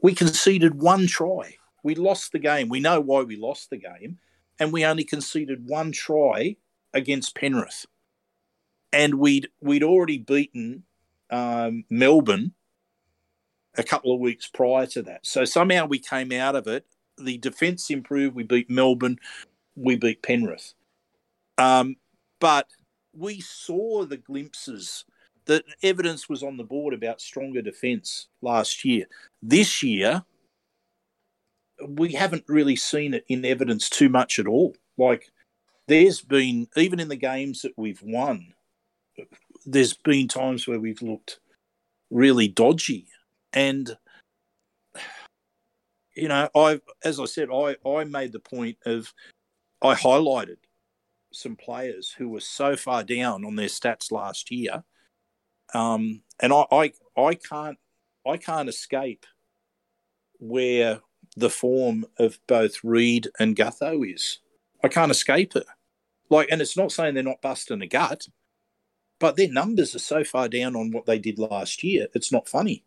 We 0.00 0.14
conceded 0.14 0.80
one 0.80 1.06
try. 1.06 1.56
We 1.86 1.94
lost 1.94 2.32
the 2.32 2.40
game. 2.40 2.68
We 2.68 2.80
know 2.80 3.00
why 3.00 3.22
we 3.22 3.36
lost 3.36 3.70
the 3.70 3.76
game. 3.76 4.18
And 4.58 4.72
we 4.72 4.84
only 4.84 5.04
conceded 5.04 5.68
one 5.68 5.92
try 5.92 6.56
against 6.92 7.36
Penrith. 7.36 7.86
And 8.92 9.14
we'd 9.14 9.48
we'd 9.60 9.84
already 9.84 10.18
beaten 10.18 10.82
um, 11.30 11.84
Melbourne 11.88 12.54
a 13.76 13.84
couple 13.84 14.12
of 14.12 14.18
weeks 14.18 14.48
prior 14.48 14.86
to 14.86 15.02
that. 15.02 15.26
So 15.26 15.44
somehow 15.44 15.86
we 15.86 16.00
came 16.00 16.32
out 16.32 16.56
of 16.56 16.66
it. 16.66 16.86
The 17.18 17.38
defence 17.38 17.88
improved. 17.88 18.34
We 18.34 18.42
beat 18.42 18.68
Melbourne 18.68 19.20
we 19.76 19.94
beat 19.94 20.22
Penrith. 20.22 20.74
Um, 21.56 21.96
but 22.40 22.66
we 23.12 23.40
saw 23.40 24.04
the 24.04 24.16
glimpses 24.16 25.04
that 25.44 25.62
evidence 25.84 26.28
was 26.28 26.42
on 26.42 26.56
the 26.56 26.64
board 26.64 26.94
about 26.94 27.20
stronger 27.20 27.62
defence 27.62 28.26
last 28.42 28.84
year. 28.84 29.06
This 29.40 29.84
year, 29.84 30.24
we 31.86 32.12
haven't 32.12 32.44
really 32.48 32.76
seen 32.76 33.14
it 33.14 33.24
in 33.28 33.44
evidence 33.44 33.88
too 33.88 34.08
much 34.08 34.38
at 34.38 34.46
all. 34.46 34.74
Like, 34.96 35.30
there's 35.88 36.20
been, 36.20 36.68
even 36.76 37.00
in 37.00 37.08
the 37.08 37.16
games 37.16 37.62
that 37.62 37.72
we've 37.76 38.02
won, 38.02 38.54
there's 39.64 39.94
been 39.94 40.28
times 40.28 40.66
where 40.66 40.80
we've 40.80 41.02
looked 41.02 41.40
really 42.10 42.48
dodgy. 42.48 43.06
And, 43.52 43.96
you 46.14 46.28
know, 46.28 46.48
I, 46.54 46.80
as 47.04 47.20
I 47.20 47.26
said, 47.26 47.48
I, 47.52 47.76
I 47.88 48.04
made 48.04 48.32
the 48.32 48.40
point 48.40 48.78
of 48.86 49.12
I 49.82 49.94
highlighted 49.94 50.56
some 51.32 51.56
players 51.56 52.14
who 52.16 52.30
were 52.30 52.40
so 52.40 52.76
far 52.76 53.04
down 53.04 53.44
on 53.44 53.56
their 53.56 53.68
stats 53.68 54.10
last 54.10 54.50
year, 54.50 54.82
um, 55.74 56.22
and 56.40 56.52
I, 56.52 56.64
I 56.72 56.92
I 57.16 57.34
can't 57.34 57.78
I 58.26 58.38
can't 58.38 58.68
escape 58.70 59.26
where 60.38 61.00
the 61.36 61.50
form 61.50 62.06
of 62.18 62.38
both 62.46 62.82
Reed 62.82 63.28
and 63.38 63.56
Gutho 63.56 64.14
is. 64.14 64.38
I 64.82 64.88
can't 64.88 65.10
escape 65.10 65.54
it. 65.56 65.66
Like, 66.30 66.48
and 66.50 66.60
it's 66.60 66.76
not 66.76 66.92
saying 66.92 67.14
they're 67.14 67.22
not 67.22 67.42
busting 67.42 67.82
a 67.82 67.86
gut, 67.86 68.26
but 69.18 69.36
their 69.36 69.50
numbers 69.50 69.94
are 69.94 70.00
so 70.00 70.24
far 70.24 70.48
down 70.48 70.76
on 70.76 70.90
what 70.90 71.06
they 71.06 71.18
did 71.18 71.38
last 71.38 71.82
year. 71.82 72.08
It's 72.14 72.32
not 72.32 72.48
funny. 72.48 72.84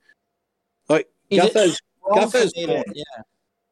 Like 0.87 1.07
is 1.29 1.39
Gutho's 1.39 1.81
Gutho's 2.03 2.53
gone. 2.53 2.83
Yeah. 2.93 3.21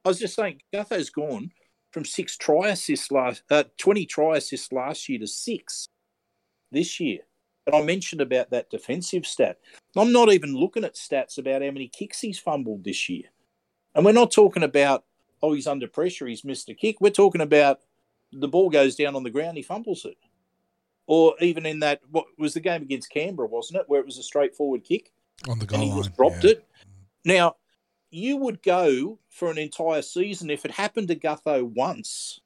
I 0.05 0.09
was 0.09 0.19
just 0.19 0.35
saying 0.35 0.61
Gutho's 0.73 1.09
gone 1.09 1.51
from 1.91 2.05
six 2.05 2.37
try 2.37 2.69
assists 2.69 3.11
last, 3.11 3.43
uh, 3.49 3.63
20 3.77 4.05
try 4.05 4.37
assists 4.37 4.71
last 4.71 5.09
year 5.09 5.19
to 5.19 5.27
six 5.27 5.87
this 6.71 6.99
year. 6.99 7.19
And 7.65 7.75
I 7.75 7.81
mentioned 7.81 8.21
about 8.21 8.49
that 8.51 8.69
defensive 8.69 9.25
stat. 9.25 9.57
I'm 9.95 10.13
not 10.13 10.31
even 10.31 10.55
looking 10.55 10.85
at 10.85 10.95
stats 10.95 11.37
about 11.37 11.61
how 11.61 11.71
many 11.71 11.89
kicks 11.89 12.21
he's 12.21 12.39
fumbled 12.39 12.83
this 12.83 13.09
year. 13.09 13.25
And 13.97 14.05
we're 14.05 14.11
not 14.11 14.31
talking 14.31 14.61
about, 14.61 15.05
oh, 15.41 15.53
he's 15.53 15.65
under 15.65 15.87
pressure, 15.87 16.27
he's 16.27 16.45
missed 16.45 16.69
a 16.69 16.75
kick. 16.75 17.01
We're 17.01 17.09
talking 17.09 17.41
about 17.41 17.79
the 18.31 18.47
ball 18.47 18.69
goes 18.69 18.95
down 18.95 19.15
on 19.15 19.23
the 19.23 19.31
ground, 19.31 19.57
he 19.57 19.63
fumbles 19.63 20.05
it. 20.05 20.17
Or 21.07 21.33
even 21.41 21.65
in 21.65 21.79
that, 21.79 22.01
what 22.11 22.25
was 22.37 22.53
the 22.53 22.59
game 22.59 22.83
against 22.83 23.09
Canberra, 23.09 23.47
wasn't 23.47 23.79
it, 23.79 23.85
where 23.87 23.99
it 23.99 24.05
was 24.05 24.19
a 24.19 24.23
straightforward 24.23 24.83
kick? 24.83 25.11
On 25.49 25.57
the 25.57 25.65
goal 25.65 25.79
and 25.79 25.83
he 25.83 25.89
line. 25.89 26.03
Just 26.03 26.15
dropped 26.15 26.43
yeah. 26.43 26.51
it. 26.51 26.65
Now, 27.25 27.55
you 28.11 28.37
would 28.37 28.61
go 28.61 29.17
for 29.29 29.49
an 29.49 29.57
entire 29.57 30.03
season 30.03 30.51
if 30.51 30.63
it 30.63 30.71
happened 30.71 31.07
to 31.07 31.15
Gutho 31.15 31.63
once, 31.63 32.39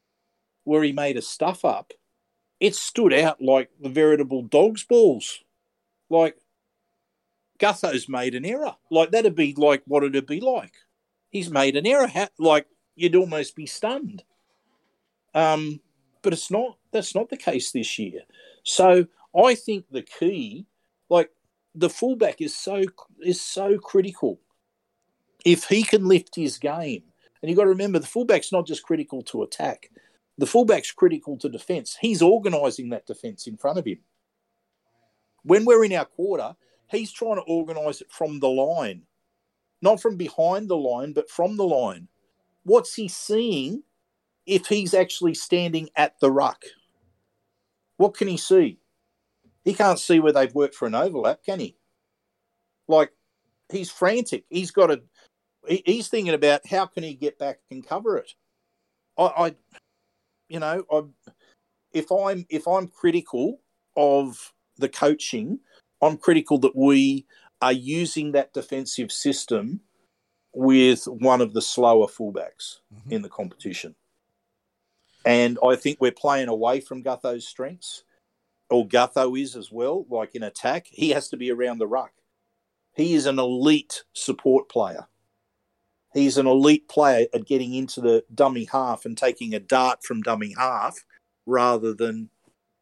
where 0.64 0.84
he 0.84 0.94
made 0.94 1.18
a 1.18 1.22
stuff 1.22 1.66
up. 1.66 1.92
It 2.62 2.76
stood 2.76 3.12
out 3.12 3.42
like 3.42 3.72
the 3.78 3.90
veritable 3.90 4.44
dog's 4.44 4.86
balls. 4.86 5.44
Like 6.10 6.38
Gutho's 7.60 8.08
made 8.08 8.36
an 8.36 8.46
error. 8.46 8.78
Like 8.90 9.12
that'd 9.12 9.36
be 9.36 9.54
like 9.58 9.84
what 9.86 10.04
it'd 10.04 10.28
be 10.28 10.40
like. 10.40 10.76
He's 11.32 11.50
made 11.50 11.76
an 11.76 11.88
error. 11.88 12.12
Like 12.38 12.68
you'd 12.96 13.16
almost 13.16 13.56
be 13.56 13.66
stunned. 13.66 14.24
Um, 15.34 15.80
but 16.22 16.34
it's 16.34 16.52
not. 16.52 16.78
That's 16.92 17.16
not 17.16 17.30
the 17.30 17.38
case 17.38 17.72
this 17.72 17.98
year. 17.98 18.22
So 18.64 19.08
I 19.36 19.56
think 19.56 19.86
the 19.90 20.04
key, 20.04 20.68
like 21.10 21.32
the 21.74 21.90
fullback, 21.90 22.42
is 22.42 22.56
so 22.56 22.84
is 23.24 23.42
so 23.42 23.80
critical. 23.80 24.40
If 25.44 25.66
he 25.66 25.82
can 25.82 26.08
lift 26.08 26.36
his 26.36 26.60
game, 26.60 27.04
and 27.42 27.50
you've 27.50 27.58
got 27.58 27.64
to 27.64 27.70
remember, 27.70 27.98
the 27.98 28.06
fullback's 28.06 28.52
not 28.52 28.68
just 28.68 28.84
critical 28.84 29.24
to 29.24 29.42
attack. 29.42 29.90
The 30.38 30.46
fullback's 30.46 30.92
critical 30.92 31.38
to 31.38 31.50
defence. 31.50 31.98
He's 32.00 32.22
organising 32.22 32.90
that 32.90 33.08
defence 33.08 33.48
in 33.48 33.58
front 33.58 33.80
of 33.80 33.86
him. 33.86 34.00
When 35.44 35.66
we're 35.66 35.84
in 35.84 35.94
our 35.94 36.06
quarter, 36.06 36.56
he's 36.90 37.12
trying 37.12 37.38
to 37.38 37.42
organise 37.42 38.02
it 38.02 38.12
from 38.12 38.40
the 38.40 38.50
line, 38.50 39.04
not 39.82 40.02
from 40.02 40.18
behind 40.18 40.70
the 40.70 40.78
line, 40.78 41.14
but 41.14 41.30
from 41.30 41.58
the 41.58 41.66
line. 41.66 42.08
What's 42.64 42.94
he 42.94 43.08
seeing 43.08 43.84
if 44.46 44.68
he's 44.68 44.94
actually 44.94 45.34
standing 45.34 45.90
at 45.96 46.20
the 46.20 46.32
ruck? 46.32 46.64
What 47.98 48.16
can 48.16 48.28
he 48.28 48.38
see? 48.38 48.80
He 49.64 49.74
can't 49.74 50.00
see 50.00 50.20
where 50.20 50.34
they've 50.34 50.54
worked 50.54 50.76
for 50.76 50.88
an 50.88 50.96
overlap, 50.96 51.44
can 51.44 51.60
he? 51.60 51.76
Like, 52.88 53.12
he's 53.70 53.92
frantic. 53.92 54.46
He's 54.50 54.72
got 54.72 54.88
to, 54.88 55.02
he's 55.68 56.08
thinking 56.08 56.34
about 56.34 56.68
how 56.68 56.86
can 56.88 57.04
he 57.04 57.14
get 57.14 57.38
back 57.38 57.60
and 57.70 57.86
cover 57.86 58.18
it. 58.18 58.34
I, 59.18 59.24
I 59.24 59.56
you 60.50 60.60
know, 60.60 60.84
I, 60.92 61.02
if 61.94 62.12
I'm 62.12 62.46
if 62.50 62.68
I'm 62.68 62.88
critical 62.88 63.62
of 63.96 64.54
the 64.78 64.90
coaching, 64.90 65.60
I'm 66.02 66.18
critical 66.18 66.58
that 66.60 66.76
we 66.76 67.26
are 67.62 67.72
using 67.74 68.32
that 68.32 68.54
defensive 68.54 69.12
system 69.12 69.82
with 70.54 71.06
one 71.06 71.42
of 71.42 71.54
the 71.54 71.62
slower 71.62 72.08
fullbacks 72.08 72.80
mm-hmm. 72.94 73.12
in 73.12 73.22
the 73.22 73.30
competition. 73.30 73.96
And 75.26 75.60
I 75.64 75.76
think 75.76 76.00
we're 76.00 76.12
playing 76.12 76.48
away 76.48 76.80
from 76.80 77.04
Gutho's 77.04 77.48
strengths, 77.48 78.04
or 78.70 78.88
Gutho 78.88 79.40
is 79.40 79.56
as 79.56 79.72
well, 79.72 80.06
like 80.10 80.34
in 80.34 80.44
attack. 80.44 80.88
He 80.90 81.10
has 81.10 81.30
to 81.30 81.38
be 81.38 81.52
around 81.52 81.78
the 81.78 81.88
ruck. 81.88 82.12
He 82.96 83.14
is 83.14 83.26
an 83.26 83.40
elite 83.40 84.04
support 84.14 84.68
player. 84.68 85.08
He's 86.14 86.38
an 86.38 86.48
elite 86.48 86.90
player 86.90 87.28
at 87.34 87.46
getting 87.46 87.74
into 87.74 88.02
the 88.02 88.26
dummy 88.34 88.66
half 88.66 89.06
and 89.06 89.18
taking 89.18 89.54
a 89.54 89.60
dart 89.60 90.04
from 90.04 90.22
dummy 90.22 90.54
half 90.58 90.98
rather 91.46 91.94
than, 91.94 92.30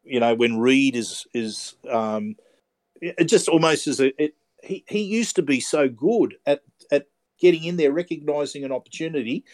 you 0.04 0.20
know, 0.20 0.34
when 0.34 0.60
Reed 0.60 0.96
is 0.96 1.28
is 1.34 1.76
um, 1.90 2.36
it 3.02 3.26
just 3.26 3.48
almost 3.48 3.88
as 3.88 4.00
a 4.00 4.24
it, 4.24 4.34
he 4.64 4.84
he 4.88 5.02
used 5.02 5.36
to 5.36 5.42
be 5.42 5.60
so 5.60 5.90
good 5.90 6.36
at 6.46 6.62
at 6.92 7.08
getting 7.40 7.64
in 7.64 7.78
there, 7.78 7.92
recognizing 7.92 8.64
an 8.64 8.72
opportunity 8.72 9.46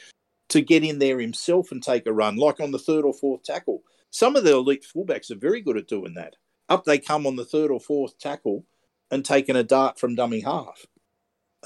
to 0.50 0.62
get 0.62 0.84
in 0.84 1.00
there 1.00 1.20
himself 1.20 1.72
and 1.72 1.82
take 1.82 2.06
a 2.06 2.14
run, 2.14 2.36
like 2.36 2.60
on 2.60 2.72
the 2.72 2.80
third 2.80 3.06
or 3.06 3.14
fourth 3.14 3.44
tackle. 3.44 3.82
Some 4.12 4.36
of 4.36 4.44
the 4.44 4.54
elite 4.54 4.86
fullbacks 4.86 5.32
are 5.32 5.36
very 5.36 5.62
good 5.62 5.78
at 5.78 5.88
doing 5.88 6.14
that. 6.16 6.36
Up 6.70 6.86
they 6.86 6.98
come 7.00 7.28
on 7.28 7.36
the 7.36 7.46
third 7.46 7.72
or 7.72 7.80
fourth 7.80 8.18
tackle 8.18 8.66
and 9.12 9.24
taking 9.24 9.56
a 9.56 9.64
dart 9.64 10.00
from 10.00 10.16
dummy 10.16 10.40
half. 10.40 10.86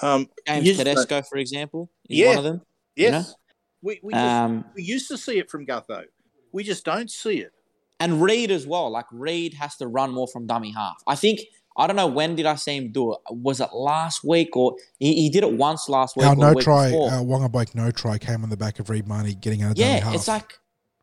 Um, 0.01 0.29
James 0.47 0.77
Tedesco, 0.77 1.21
for 1.23 1.37
example, 1.37 1.91
is 2.09 2.19
yeah, 2.19 2.29
one 2.29 2.37
of 2.37 2.43
them. 2.43 2.61
Yes. 2.95 3.05
You 3.05 3.11
know? 3.11 3.25
We, 3.81 3.99
we, 4.03 4.13
just, 4.13 4.25
um, 4.25 4.65
we 4.75 4.83
used 4.83 5.07
to 5.09 5.17
see 5.17 5.39
it 5.39 5.49
from 5.49 5.65
Gutho. 5.65 6.03
We 6.51 6.63
just 6.63 6.83
don't 6.83 7.09
see 7.09 7.39
it. 7.39 7.51
And 8.01 8.21
Reed 8.21 8.51
as 8.51 8.65
well. 8.65 8.89
Like 8.89 9.05
Reed 9.11 9.53
has 9.53 9.75
to 9.77 9.87
run 9.87 10.11
more 10.11 10.27
from 10.27 10.47
dummy 10.47 10.71
half. 10.71 11.01
I 11.07 11.15
think 11.15 11.41
I 11.79 11.87
don't 11.87 11.95
know 11.95 12.07
when 12.07 12.35
did 12.35 12.45
I 12.45 12.55
see 12.55 12.75
him 12.75 12.91
do 12.91 13.13
it. 13.13 13.19
Was 13.29 13.61
it 13.61 13.69
last 13.73 14.21
week 14.23 14.55
or 14.57 14.75
he, 14.99 15.13
he 15.13 15.29
did 15.29 15.43
it 15.43 15.53
once 15.53 15.87
last 15.87 16.17
week? 16.17 16.25
Our 16.25 16.35
no 16.35 16.53
try, 16.53 16.91
our 16.91 17.07
uh, 17.07 17.23
Waqa 17.23 17.49
Blake 17.49 17.73
no 17.73 17.89
try 17.89 18.17
came 18.17 18.43
on 18.43 18.49
the 18.49 18.57
back 18.57 18.79
of 18.79 18.89
Reed 18.89 19.07
Mahoney 19.07 19.33
getting 19.33 19.63
out 19.63 19.71
of 19.71 19.77
the 19.77 19.83
room. 19.83 19.91
yeah. 20.03 20.13
It's 20.13 20.27
like 20.27 20.59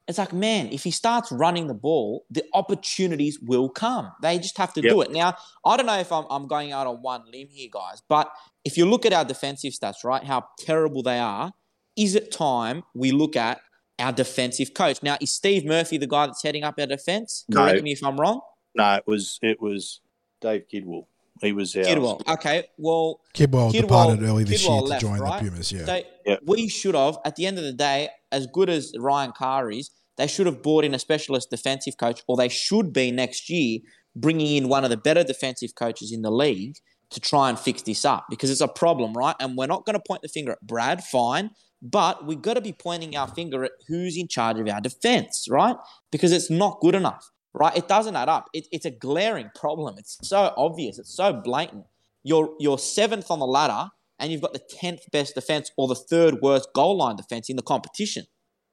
it's 0.07 0.19
like 0.19 0.35
man, 0.35 0.69
if 0.70 0.85
he 0.85 0.90
starts 0.90 1.32
running 1.32 1.66
the 1.66 1.74
ball, 1.74 2.27
the 2.31 2.44
opportunities 2.53 3.40
will 3.40 3.70
come. 3.70 4.12
They 4.20 4.39
just 4.39 4.59
have 4.59 4.74
to 4.74 4.82
yep. 4.82 4.93
do 4.93 5.01
it. 5.01 5.11
Now 5.11 5.35
I 5.65 5.78
don't 5.78 5.86
know 5.86 5.98
if 5.98 6.12
I'm 6.12 6.27
I'm 6.28 6.47
going 6.47 6.73
out 6.73 6.86
on 6.86 6.97
one 7.01 7.23
limb 7.32 7.48
here, 7.51 7.70
guys, 7.73 8.03
but 8.07 8.31
if 8.62 8.77
you 8.77 8.85
look 8.85 9.07
at 9.07 9.15
our 9.15 9.24
defensive 9.24 9.73
stats, 9.73 10.05
right, 10.05 10.23
how 10.24 10.44
terrible 10.59 11.03
they 11.03 11.19
are, 11.19 11.53
is 11.97 12.15
it 12.15 12.31
time 12.31 12.85
we 12.94 13.12
look 13.12 13.35
at 13.35 13.61
our 13.98 14.12
defensive 14.12 14.74
coach? 14.74 15.03
Now, 15.03 15.16
is 15.23 15.32
Steve 15.32 15.65
Murphy 15.65 15.97
the 15.97 16.07
guy 16.07 16.27
that's 16.27 16.43
heading 16.43 16.65
up 16.65 16.74
our 16.78 16.86
defense? 16.86 17.47
Correct 17.51 17.78
no. 17.78 17.82
me 17.82 17.93
if 17.93 18.05
I'm 18.05 18.20
wrong. 18.20 18.43
No, 18.74 18.94
it 18.94 19.05
was 19.07 19.39
it 19.40 19.61
was 19.61 20.03
Dave 20.41 20.65
Kidwell. 20.73 21.07
He 21.41 21.53
was 21.53 21.77
our 21.77 21.83
Kidwell. 21.83 22.27
Okay, 22.27 22.65
well, 22.79 23.21
Kidwell, 23.35 23.71
Kidwell 23.71 23.83
departed 23.83 24.23
early 24.23 24.45
this 24.45 24.67
Kidwell 24.67 24.81
year 24.81 24.89
left, 24.89 25.01
to 25.01 25.07
join 25.07 25.21
right? 25.21 25.43
the 25.43 25.51
Pumas. 25.51 25.73
Yeah, 25.73 25.85
so 25.85 26.03
yep. 26.25 26.41
we 26.47 26.69
should 26.69 26.95
have. 26.95 27.19
At 27.25 27.37
the 27.37 27.47
end 27.47 27.59
of 27.59 27.65
the 27.65 27.73
day, 27.73 28.09
as 28.33 28.47
good 28.47 28.71
as 28.71 28.93
Ryan 28.99 29.33
Carr 29.33 29.71
is, 29.71 29.91
they 30.17 30.27
should 30.27 30.47
have 30.47 30.63
brought 30.63 30.85
in 30.85 30.95
a 30.95 30.99
specialist 30.99 31.51
defensive 31.51 31.99
coach, 31.99 32.23
or 32.27 32.37
they 32.37 32.49
should 32.49 32.93
be 32.93 33.11
next 33.11 33.51
year 33.51 33.81
bringing 34.15 34.57
in 34.57 34.69
one 34.69 34.83
of 34.83 34.91
the 34.91 34.97
better 34.97 35.23
defensive 35.23 35.75
coaches 35.75 36.11
in 36.11 36.23
the 36.23 36.31
league 36.31 36.77
to 37.11 37.21
try 37.21 37.51
and 37.51 37.59
fix 37.59 37.83
this 37.83 38.05
up 38.05 38.25
because 38.31 38.51
it's 38.51 38.63
a 38.63 38.69
problem, 38.69 39.13
right? 39.13 39.37
And 39.39 39.57
we're 39.57 39.67
not 39.67 39.85
going 39.85 39.95
to 39.95 40.03
point 40.05 40.23
the 40.23 40.29
finger 40.29 40.53
at 40.53 40.67
Brad, 40.67 41.05
fine, 41.05 41.51
but 41.83 42.27
we've 42.27 42.41
got 42.41 42.55
to 42.55 42.63
be 42.63 42.73
pointing 42.73 43.15
our 43.15 43.29
finger 43.29 43.63
at 43.65 43.73
who's 43.87 44.17
in 44.17 44.27
charge 44.27 44.59
of 44.59 44.69
our 44.69 44.81
defense, 44.81 45.47
right? 45.51 45.77
Because 46.11 46.33
it's 46.33 46.51
not 46.51 46.81
good 46.81 46.95
enough 46.95 47.31
right? 47.57 47.77
It 47.77 47.89
doesn't 47.89 48.15
add 48.15 48.28
up. 48.28 48.49
It, 48.53 48.66
it's 48.70 48.85
a 48.85 48.91
glaring 48.91 49.51
problem. 49.55 49.97
It's 49.99 50.19
so 50.23 50.53
obvious. 50.57 50.99
It's 50.99 51.15
so 51.15 51.33
blatant. 51.33 51.87
You're 52.23 52.51
you're 52.61 52.78
seventh 52.78 53.31
on 53.31 53.39
the 53.39 53.47
ladder, 53.47 53.91
and 54.19 54.31
you've 54.31 54.43
got 54.43 54.53
the 54.53 54.59
tenth 54.59 55.01
best 55.11 55.35
defense 55.35 55.70
or 55.77 55.89
the 55.89 55.95
third 55.95 56.41
worst 56.43 56.69
goal 56.74 56.99
line 56.99 57.16
defense 57.16 57.49
in 57.49 57.57
the 57.57 57.62
competition. 57.62 58.27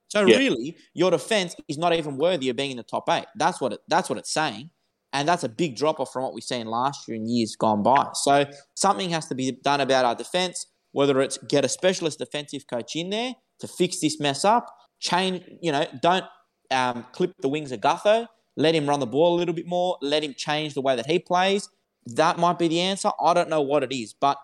So 0.10 0.26
yeah. 0.26 0.38
really, 0.38 0.78
your 0.94 1.12
defense 1.12 1.56
is 1.68 1.78
not 1.78 1.94
even 1.94 2.18
worthy 2.18 2.50
of 2.50 2.56
being 2.56 2.72
in 2.72 2.78
the 2.78 2.84
top 2.84 3.10
eight. 3.10 3.26
That's 3.36 3.60
what 3.62 3.74
it, 3.74 3.80
that's 3.88 4.10
what 4.10 4.20
it's 4.20 4.34
saying, 4.34 4.70
and 5.14 5.28
that's 5.28 5.44
a 5.44 5.50
big 5.50 5.76
drop 5.76 6.00
off 6.00 6.12
from 6.12 6.24
what 6.24 6.34
we've 6.34 6.44
seen 6.44 6.68
last 6.68 7.08
year 7.08 7.16
and 7.16 7.30
years 7.30 7.56
gone 7.56 7.84
by. 7.84 8.10
So 8.14 8.46
something 8.76 9.10
has 9.12 9.28
to 9.28 9.36
be 9.36 9.52
done 9.64 9.82
about 9.82 10.06
our 10.06 10.16
defense. 10.16 10.68
Whether 10.92 11.22
it's 11.22 11.40
get 11.40 11.66
a 11.66 11.70
specialist 11.70 12.20
defensive 12.20 12.68
coach 12.68 12.96
in 12.96 13.10
there 13.10 13.34
to 13.60 13.68
fix 13.68 14.00
this 14.00 14.20
mess 14.20 14.46
up, 14.46 14.68
change, 15.00 15.44
you 15.60 15.72
know, 15.72 15.88
don't 16.04 16.26
um, 16.70 17.06
clip 17.14 17.34
the 17.42 17.50
wings 17.50 17.72
of 17.72 17.80
Gutho 17.80 18.28
let 18.56 18.76
him 18.76 18.88
run 18.88 19.00
the 19.00 19.06
ball 19.06 19.36
a 19.36 19.38
little 19.38 19.54
bit 19.54 19.68
more, 19.68 19.98
let 20.02 20.24
him 20.24 20.34
change 20.34 20.74
the 20.74 20.82
way 20.82 20.96
that 20.96 21.06
he 21.06 21.20
plays. 21.20 21.70
That 22.06 22.38
might 22.38 22.60
be 22.60 22.68
the 22.68 22.80
answer. 22.80 23.12
I 23.20 23.34
don't 23.34 23.50
know 23.50 23.62
what 23.62 23.84
it 23.84 23.96
is, 23.96 24.14
but 24.14 24.38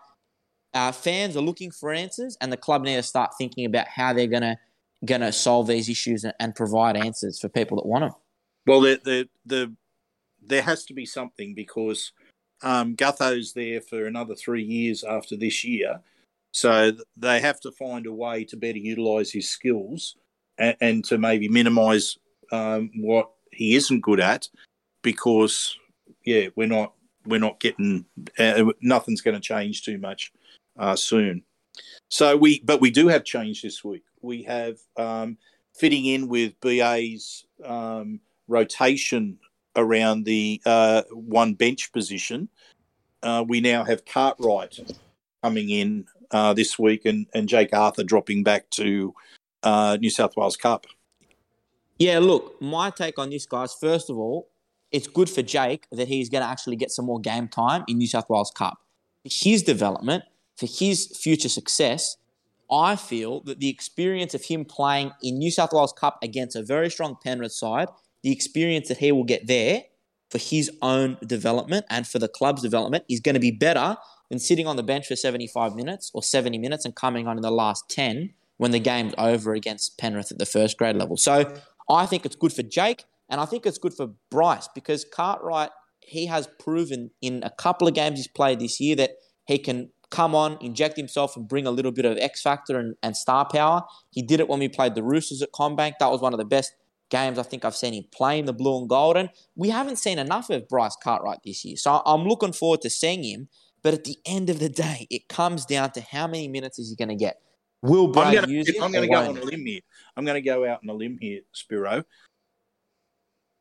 uh, 0.74 0.92
fans 0.92 1.36
are 1.36 1.42
looking 1.42 1.72
for 1.72 1.92
answers, 1.92 2.38
and 2.42 2.52
the 2.52 2.58
club 2.58 2.84
need 2.84 2.96
to 2.96 3.04
start 3.04 3.32
thinking 3.38 3.66
about 3.66 3.88
how 3.88 4.14
they're 4.14 4.28
gonna 4.28 4.58
gonna 5.06 5.32
solve 5.32 5.68
these 5.68 5.90
issues 5.90 6.24
and, 6.24 6.34
and 6.40 6.56
provide 6.56 6.96
answers 6.96 7.40
for 7.40 7.50
people 7.50 7.78
that 7.78 7.86
want 7.86 8.04
them. 8.04 8.14
Well, 8.66 8.82
the 8.82 9.00
the, 9.04 9.30
the 9.46 9.76
there 10.42 10.62
has 10.62 10.86
to 10.86 10.94
be 10.94 11.06
something 11.06 11.54
because 11.54 12.12
um, 12.62 12.96
Gutho's 12.96 13.54
there 13.54 13.82
for 13.82 14.06
another 14.06 14.36
three 14.36 14.64
years 14.64 15.04
after 15.04 15.36
this 15.36 15.64
year, 15.64 16.02
so 16.52 16.92
they 17.18 17.40
have 17.42 17.60
to 17.62 17.72
find 17.72 18.06
a 18.06 18.14
way 18.14 18.44
to 18.46 18.58
better 18.58 18.78
utilise 18.78 19.32
his 19.32 19.50
skills 19.50 20.16
and, 20.58 20.78
and 20.82 21.06
to 21.06 21.18
maybe 21.18 21.48
minimise 21.48 22.18
um, 22.52 22.92
what 22.96 23.32
he 23.60 23.76
isn't 23.76 24.00
good 24.00 24.22
at 24.22 24.48
because 25.02 25.78
yeah 26.26 26.48
we're 26.56 26.68
not 26.68 26.94
we're 27.26 27.40
not 27.40 27.60
getting 27.60 28.06
uh, 28.40 28.64
nothing's 28.82 29.22
going 29.22 29.36
to 29.36 29.42
change 29.42 29.84
too 29.84 29.98
much 29.98 30.32
uh, 30.80 30.96
soon. 30.96 31.44
So 32.08 32.38
we 32.38 32.62
but 32.62 32.80
we 32.80 32.90
do 32.90 33.10
have 33.10 33.26
change 33.26 33.62
this 33.62 33.84
week. 33.84 34.04
We 34.22 34.44
have 34.44 34.78
um, 34.96 35.38
fitting 35.76 36.06
in 36.06 36.30
with 36.30 36.54
ba's 36.62 37.46
um, 37.66 38.22
rotation 38.48 39.38
around 39.76 40.24
the 40.24 40.62
uh, 40.66 41.04
one 41.12 41.54
bench 41.54 41.92
position. 41.92 42.48
Uh, 43.22 43.44
we 43.46 43.60
now 43.60 43.84
have 43.84 44.06
cartwright 44.06 44.80
coming 45.44 45.70
in 45.70 46.06
uh, 46.32 46.54
this 46.54 46.80
week 46.80 47.06
and, 47.06 47.26
and 47.34 47.50
jake 47.50 47.74
arthur 47.74 48.04
dropping 48.04 48.44
back 48.44 48.70
to 48.70 49.14
uh, 49.64 49.98
new 50.00 50.10
south 50.10 50.36
wales 50.38 50.56
cup 50.56 50.86
yeah, 52.00 52.20
look, 52.20 52.60
my 52.62 52.90
take 52.90 53.20
on 53.20 53.30
this, 53.30 53.46
guys, 53.46 53.76
first 53.80 54.10
of 54.10 54.18
all, 54.18 54.50
it's 54.92 55.06
good 55.06 55.30
for 55.30 55.42
Jake 55.42 55.86
that 55.92 56.08
he's 56.08 56.30
going 56.30 56.42
to 56.42 56.50
actually 56.50 56.78
get 56.78 56.92
some 56.92 57.06
more 57.06 57.20
game 57.20 57.48
time 57.48 57.84
in 57.88 57.98
New 57.98 58.08
South 58.08 58.30
Wales 58.30 58.52
Cup. 58.56 58.80
For 59.24 59.30
his 59.32 59.62
development, 59.62 60.24
for 60.56 60.66
his 60.66 61.16
future 61.22 61.50
success, 61.50 62.18
I 62.72 62.96
feel 62.96 63.42
that 63.42 63.60
the 63.60 63.70
experience 63.70 64.34
of 64.34 64.46
him 64.46 64.64
playing 64.64 65.12
in 65.22 65.38
New 65.38 65.52
South 65.52 65.74
Wales 65.74 65.94
Cup 65.94 66.20
against 66.24 66.56
a 66.56 66.64
very 66.64 66.90
strong 66.90 67.18
Penrith 67.22 67.52
side, 67.52 67.90
the 68.24 68.32
experience 68.32 68.88
that 68.88 68.98
he 68.98 69.12
will 69.12 69.24
get 69.24 69.48
there 69.48 69.84
for 70.30 70.38
his 70.38 70.72
own 70.82 71.18
development 71.26 71.86
and 71.90 72.08
for 72.08 72.20
the 72.20 72.28
club's 72.28 72.62
development 72.62 73.04
is 73.10 73.20
going 73.20 73.34
to 73.34 73.40
be 73.40 73.52
better 73.52 73.98
than 74.30 74.40
sitting 74.40 74.68
on 74.68 74.76
the 74.76 74.84
bench 74.84 75.08
for 75.08 75.16
75 75.16 75.76
minutes 75.76 76.12
or 76.14 76.22
70 76.22 76.58
minutes 76.60 76.86
and 76.86 76.96
coming 76.96 77.28
on 77.28 77.36
in 77.36 77.42
the 77.42 77.52
last 77.52 77.90
10 77.90 78.34
when 78.58 78.72
the 78.72 78.80
game's 78.80 79.14
over 79.18 79.54
against 79.54 79.98
Penrith 79.98 80.32
at 80.32 80.38
the 80.38 80.46
first 80.46 80.78
grade 80.78 80.96
level. 80.96 81.18
So 81.18 81.52
I 81.90 82.06
think 82.06 82.26
it's 82.26 82.36
good 82.36 82.54
for 82.54 82.64
Jake 82.64 83.06
and 83.30 83.40
I 83.40 83.46
think 83.46 83.66
it's 83.66 83.78
good 83.78 83.94
for 83.94 84.12
Bryce 84.32 84.68
because 84.74 85.06
Cartwright, 85.06 85.72
he 86.00 86.26
has 86.28 86.48
proven 86.60 87.12
in 87.22 87.42
a 87.44 87.50
couple 87.50 87.88
of 87.88 87.94
games 87.94 88.20
he's 88.20 88.28
played 88.28 88.60
this 88.60 88.80
year 88.80 88.96
that 88.96 89.12
he 89.46 89.58
can 89.58 89.92
come 90.10 90.34
on, 90.34 90.58
inject 90.62 90.98
himself, 90.98 91.36
and 91.36 91.48
bring 91.48 91.68
a 91.68 91.72
little 91.72 91.92
bit 91.92 92.06
of 92.06 92.18
X 92.18 92.42
factor 92.42 92.80
and, 92.80 92.96
and 93.04 93.16
star 93.16 93.48
power. 93.48 93.84
He 94.10 94.22
did 94.22 94.40
it 94.40 94.48
when 94.48 94.60
we 94.60 94.68
played 94.68 94.96
the 94.96 95.04
Roosters 95.04 95.42
at 95.42 95.52
CommBank. 95.52 95.94
That 96.00 96.12
was 96.12 96.22
one 96.22 96.34
of 96.34 96.40
the 96.40 96.46
best 96.46 96.74
games 97.10 97.38
I 97.40 97.44
think 97.44 97.66
I've 97.66 97.76
seen 97.76 97.94
him 97.94 98.06
play 98.12 98.40
in 98.40 98.46
the 98.46 98.54
blue 98.54 98.80
and 98.80 98.90
golden. 98.90 99.30
We 99.56 99.70
haven't 99.70 99.98
seen 99.98 100.20
enough 100.20 100.50
of 100.50 100.68
Bryce 100.68 100.96
Cartwright 101.02 101.40
this 101.44 101.66
year, 101.66 101.76
so 101.76 102.02
I'm 102.06 102.24
looking 102.24 102.54
forward 102.54 102.82
to 102.82 102.90
seeing 102.90 103.24
him. 103.24 103.50
But 103.82 103.94
at 103.94 104.04
the 104.04 104.18
end 104.26 104.50
of 104.50 104.60
the 104.60 104.68
day, 104.68 105.08
it 105.10 105.30
comes 105.30 105.66
down 105.66 105.92
to 105.92 106.02
how 106.02 106.28
many 106.28 106.50
minutes 106.50 106.80
is 106.80 106.90
he 106.90 106.96
going 106.96 107.10
to 107.10 107.16
get. 107.16 107.42
Will 107.82 108.08
Brad 108.08 108.28
I'm 108.28 108.42
gonna, 108.42 108.48
use? 108.48 108.70
I'm 108.82 108.92
going 108.92 109.08
to 109.10 109.14
go 109.14 109.20
on 109.20 109.38
a 109.38 109.42
limb 109.42 109.66
here. 109.66 109.82
I'm 110.18 110.26
going 110.26 110.36
to 110.36 110.42
go 110.42 110.66
out 110.66 110.80
on 110.84 110.90
a 110.90 110.94
limb 110.94 111.18
here, 111.20 111.42
Spiro. 111.54 112.04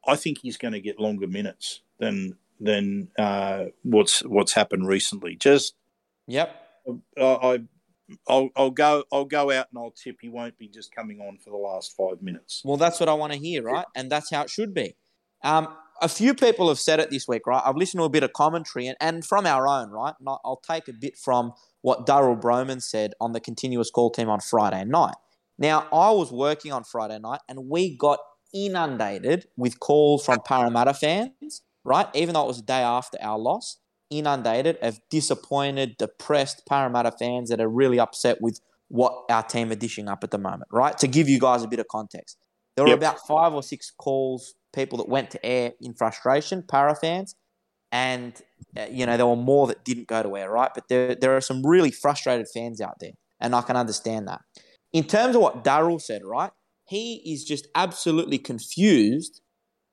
I 0.07 0.16
think 0.16 0.39
he's 0.43 0.57
going 0.57 0.73
to 0.73 0.81
get 0.81 0.99
longer 0.99 1.27
minutes 1.27 1.82
than 1.99 2.36
than 2.61 3.09
uh, 3.19 3.66
what's 3.82 4.20
what's 4.20 4.53
happened 4.53 4.89
recently. 4.89 5.36
Just 5.36 5.74
Yep. 6.28 6.55
I, 7.19 7.23
I 7.23 7.61
I'll, 8.27 8.49
I'll 8.57 8.70
go 8.70 9.05
I'll 9.12 9.24
go 9.24 9.51
out 9.51 9.66
and 9.70 9.78
I'll 9.78 9.90
tip 9.90 10.19
he 10.20 10.28
won't 10.28 10.57
be 10.59 10.69
just 10.69 10.95
coming 10.95 11.20
on 11.20 11.36
for 11.39 11.51
the 11.51 11.57
last 11.57 11.95
five 11.97 12.23
minutes. 12.23 12.62
Well, 12.65 12.77
that's 12.77 13.01
what 13.01 13.09
I 13.09 13.15
want 13.15 13.32
to 13.32 13.39
hear, 13.39 13.62
right? 13.62 13.86
And 13.95 14.11
that's 14.11 14.31
how 14.31 14.43
it 14.43 14.51
should 14.51 14.73
be. 14.73 14.95
Um, 15.43 15.69
a 16.01 16.09
few 16.09 16.35
people 16.35 16.69
have 16.69 16.79
said 16.79 17.01
it 17.01 17.11
this 17.11 17.27
week, 17.29 17.47
right? 17.47 17.62
I've 17.65 17.77
listened 17.77 18.01
to 18.01 18.05
a 18.05 18.11
bit 18.11 18.23
of 18.23 18.33
commentary 18.33 18.87
and, 18.87 18.97
and 19.01 19.25
from 19.25 19.47
our 19.47 19.66
own, 19.66 19.91
right? 19.91 20.15
And 20.19 20.29
I'll 20.29 20.62
take 20.66 20.89
a 20.89 20.93
bit 20.93 21.16
from 21.16 21.53
what 21.83 22.07
Daryl 22.07 22.41
Brohman 22.41 22.83
said 22.83 23.15
on 23.20 23.33
the 23.33 23.41
continuous 23.41 23.91
call 23.91 24.11
team 24.11 24.29
on 24.29 24.41
Friday 24.41 24.85
night. 24.85 25.15
Now, 25.59 25.89
I 25.93 26.11
was 26.12 26.31
working 26.33 26.73
on 26.73 26.85
Friday 26.85 27.19
night 27.19 27.41
and 27.49 27.69
we 27.69 27.97
got 27.97 28.20
inundated 28.55 29.47
with 29.57 29.81
calls 29.81 30.25
from 30.25 30.39
Parramatta 30.45 30.95
fans, 30.95 31.62
right? 31.85 32.07
Even 32.15 32.35
though 32.35 32.45
it 32.45 32.49
was 32.49 32.61
a 32.61 32.62
day 32.62 32.81
after 32.81 33.19
our 33.20 33.39
loss, 33.39 33.79
inundated 34.11 34.79
of 34.81 35.01
disappointed, 35.11 35.97
depressed 35.99 36.62
Parramatta 36.66 37.12
fans 37.12 37.51
that 37.51 37.61
are 37.61 37.69
really 37.69 37.99
upset 37.99 38.41
with 38.41 38.61
what 38.89 39.25
our 39.29 39.43
team 39.43 39.70
are 39.70 39.75
dishing 39.75 40.09
up 40.09 40.25
at 40.25 40.31
the 40.31 40.39
moment, 40.39 40.69
right? 40.73 40.97
To 40.99 41.07
give 41.07 41.29
you 41.29 41.39
guys 41.39 41.62
a 41.62 41.69
bit 41.69 41.79
of 41.79 41.89
context, 41.89 42.39
there 42.77 42.85
were 42.85 42.93
Yep. 42.93 42.99
about 42.99 43.27
five 43.27 43.53
or 43.53 43.62
six 43.62 43.91
calls, 43.91 44.55
people 44.74 44.99
that 44.99 45.09
went 45.09 45.31
to 45.32 45.45
air 45.45 45.73
in 45.81 45.95
frustration, 45.95 46.62
Parra 46.62 46.95
fans, 46.95 47.35
and 47.93 48.40
uh, 48.77 48.86
you 48.90 49.07
know 49.07 49.16
there 49.16 49.27
were 49.27 49.36
more 49.36 49.66
that 49.66 49.85
didn't 49.85 50.09
go 50.09 50.23
to 50.23 50.36
air, 50.36 50.51
right? 50.51 50.70
But 50.74 50.89
there 50.89 51.15
there 51.15 51.36
are 51.36 51.40
some 51.40 51.65
really 51.65 51.90
frustrated 51.90 52.47
fans 52.53 52.81
out 52.81 52.99
there, 53.01 53.12
and 53.40 53.55
I 53.55 53.62
can 53.62 53.77
understand 53.77 54.28
that. 54.28 54.40
In 54.93 55.05
terms 55.05 55.36
of 55.36 55.43
what 55.43 55.65
Daryl 55.65 56.01
said, 56.01 56.23
right? 56.24 56.51
He 56.85 57.16
is 57.31 57.45
just 57.45 57.69
absolutely 57.74 58.39
confused 58.39 59.43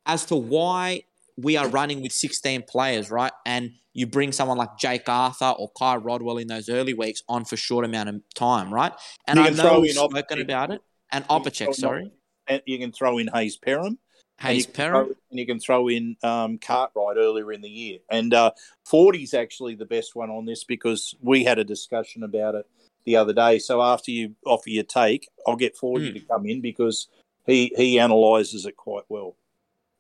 as 0.05 0.25
to 0.27 0.35
why 0.35 1.03
we 1.37 1.57
are 1.57 1.67
running 1.67 2.01
with 2.01 2.13
16 2.13 2.63
players, 2.69 3.11
right? 3.11 3.33
And 3.45 3.71
you 3.93 4.07
bring 4.07 4.31
someone 4.31 4.57
like 4.57 4.77
Jake 4.77 5.07
Arthur 5.09 5.53
or 5.57 5.69
Ky 5.77 5.97
Rodwell 5.97 6.37
in 6.37 6.47
those 6.47 6.69
early 6.69 6.93
weeks 6.93 7.21
on 7.27 7.45
for 7.45 7.57
short 7.57 7.85
amount 7.85 8.09
of 8.09 8.21
time, 8.33 8.73
right? 8.73 8.93
And 9.27 9.39
I 9.39 9.49
know 9.49 9.81
we've 9.81 9.91
in 9.91 9.97
Op- 9.97 10.13
about 10.13 10.71
it. 10.71 10.81
And 11.11 11.27
Opacic, 11.27 11.73
sorry. 11.75 12.11
And 12.47 12.61
you 12.65 12.77
can 12.77 12.91
throw 12.91 13.17
in 13.17 13.27
Hayze 13.27 13.57
Perham. 13.65 13.97
And 14.39 14.57
you 14.57 14.63
Hayze 14.63 14.73
can 14.73 14.73
Perham. 14.73 14.91
throw- 15.05 15.15
and 15.31 15.39
you 15.39 15.45
can 15.45 15.59
throw 15.59 15.87
in 15.87 16.17
um, 16.23 16.57
Cartwright 16.57 17.17
earlier 17.17 17.51
in 17.53 17.61
the 17.61 17.69
year. 17.69 17.99
And 18.09 18.33
uh, 18.33 18.51
40's 18.91 19.33
actually 19.33 19.75
the 19.75 19.85
best 19.85 20.15
one 20.15 20.29
on 20.29 20.45
this 20.45 20.63
because 20.63 21.15
we 21.21 21.43
had 21.43 21.59
a 21.59 21.63
discussion 21.63 22.23
about 22.23 22.55
it 22.55 22.65
the 23.05 23.15
other 23.15 23.33
day. 23.33 23.59
So 23.59 23.81
after 23.81 24.11
you 24.11 24.35
offer 24.45 24.69
your 24.69 24.83
take, 24.83 25.29
I'll 25.47 25.55
get 25.55 25.77
40 25.77 26.07
Hmm. 26.09 26.13
to 26.13 26.19
come 26.21 26.45
in 26.47 26.61
because 26.61 27.07
he, 27.45 27.71
he 27.77 27.97
analyses 27.97 28.65
it 28.65 28.75
quite 28.75 29.03
well. 29.09 29.35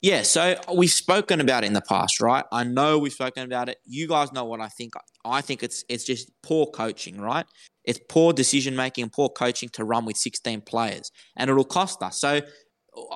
Yeah, 0.01 0.21
so 0.21 0.55
we've 0.75 0.89
spoken 0.91 1.41
about 1.41 1.63
it 1.63 1.67
in 1.67 1.73
the 1.73 1.81
past, 1.81 2.21
right? 2.21 2.43
I 2.51 2.63
know 2.63 2.99
we've 2.99 3.13
spoken 3.13 3.43
about 3.43 3.69
it. 3.69 3.79
You 3.85 4.07
guys 4.07 4.31
know 4.31 4.43
what 4.45 4.59
I 4.61 4.67
think. 4.67 4.93
I 5.23 5.41
think 5.41 5.63
it's 5.63 5.83
it's 5.89 6.03
just 6.03 6.29
poor 6.43 6.67
coaching, 6.67 7.19
right? 7.19 7.45
It's 7.85 7.99
poor 8.07 8.31
decision 8.31 8.75
making 8.75 9.03
and 9.03 9.11
poor 9.11 9.29
coaching 9.29 9.69
to 9.69 9.83
run 9.83 10.05
with 10.05 10.17
16 10.17 10.61
players, 10.61 11.09
and 11.37 11.49
it'll 11.49 11.63
cost 11.63 12.03
us. 12.03 12.19
So 12.19 12.41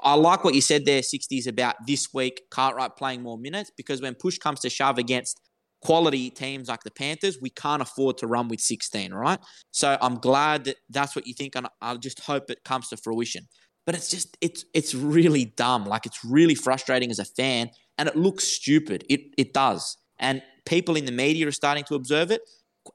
I 0.04 0.16
like 0.16 0.44
what 0.44 0.56
you 0.56 0.62
said 0.62 0.86
there, 0.86 1.02
60s, 1.02 1.48
about 1.48 1.76
this 1.88 2.14
week 2.14 2.42
Cartwright 2.52 2.96
playing 2.98 3.22
more 3.22 3.38
minutes 3.38 3.72
because 3.76 4.02
when 4.02 4.16
push 4.16 4.38
comes 4.38 4.60
to 4.62 4.70
shove 4.70 4.98
against 4.98 5.40
quality 5.82 6.30
teams 6.30 6.68
like 6.68 6.84
the 6.84 6.92
Panthers, 6.92 7.40
we 7.42 7.50
can't 7.50 7.82
afford 7.82 8.18
to 8.18 8.28
run 8.28 8.50
with 8.50 8.60
16, 8.60 9.14
right? 9.14 9.40
So 9.72 9.98
I'm 10.02 10.16
glad 10.16 10.66
that 10.66 10.76
that's 10.90 11.16
what 11.16 11.26
you 11.26 11.34
think, 11.34 11.56
and 11.56 11.68
I 11.82 11.96
just 11.96 12.20
hope 12.20 12.50
it 12.50 12.64
comes 12.64 12.90
to 12.90 12.98
fruition 12.98 13.48
but 13.90 13.96
it's 13.96 14.10
just 14.12 14.38
it's 14.40 14.66
it's 14.76 14.94
really 14.94 15.46
dumb. 15.46 15.84
Like 15.84 16.06
it's 16.06 16.24
really 16.24 16.54
frustrating 16.54 17.10
as 17.10 17.18
a 17.18 17.26
fan, 17.26 17.72
and 17.98 18.08
it 18.08 18.16
looks 18.16 18.44
stupid. 18.44 19.04
It 19.10 19.22
it 19.36 19.52
does, 19.52 19.98
and 20.20 20.44
people 20.68 20.96
in 20.96 21.06
the 21.06 21.12
media 21.12 21.48
are 21.48 21.52
starting 21.52 21.84
to 21.86 21.96
observe 21.96 22.30
it. 22.30 22.42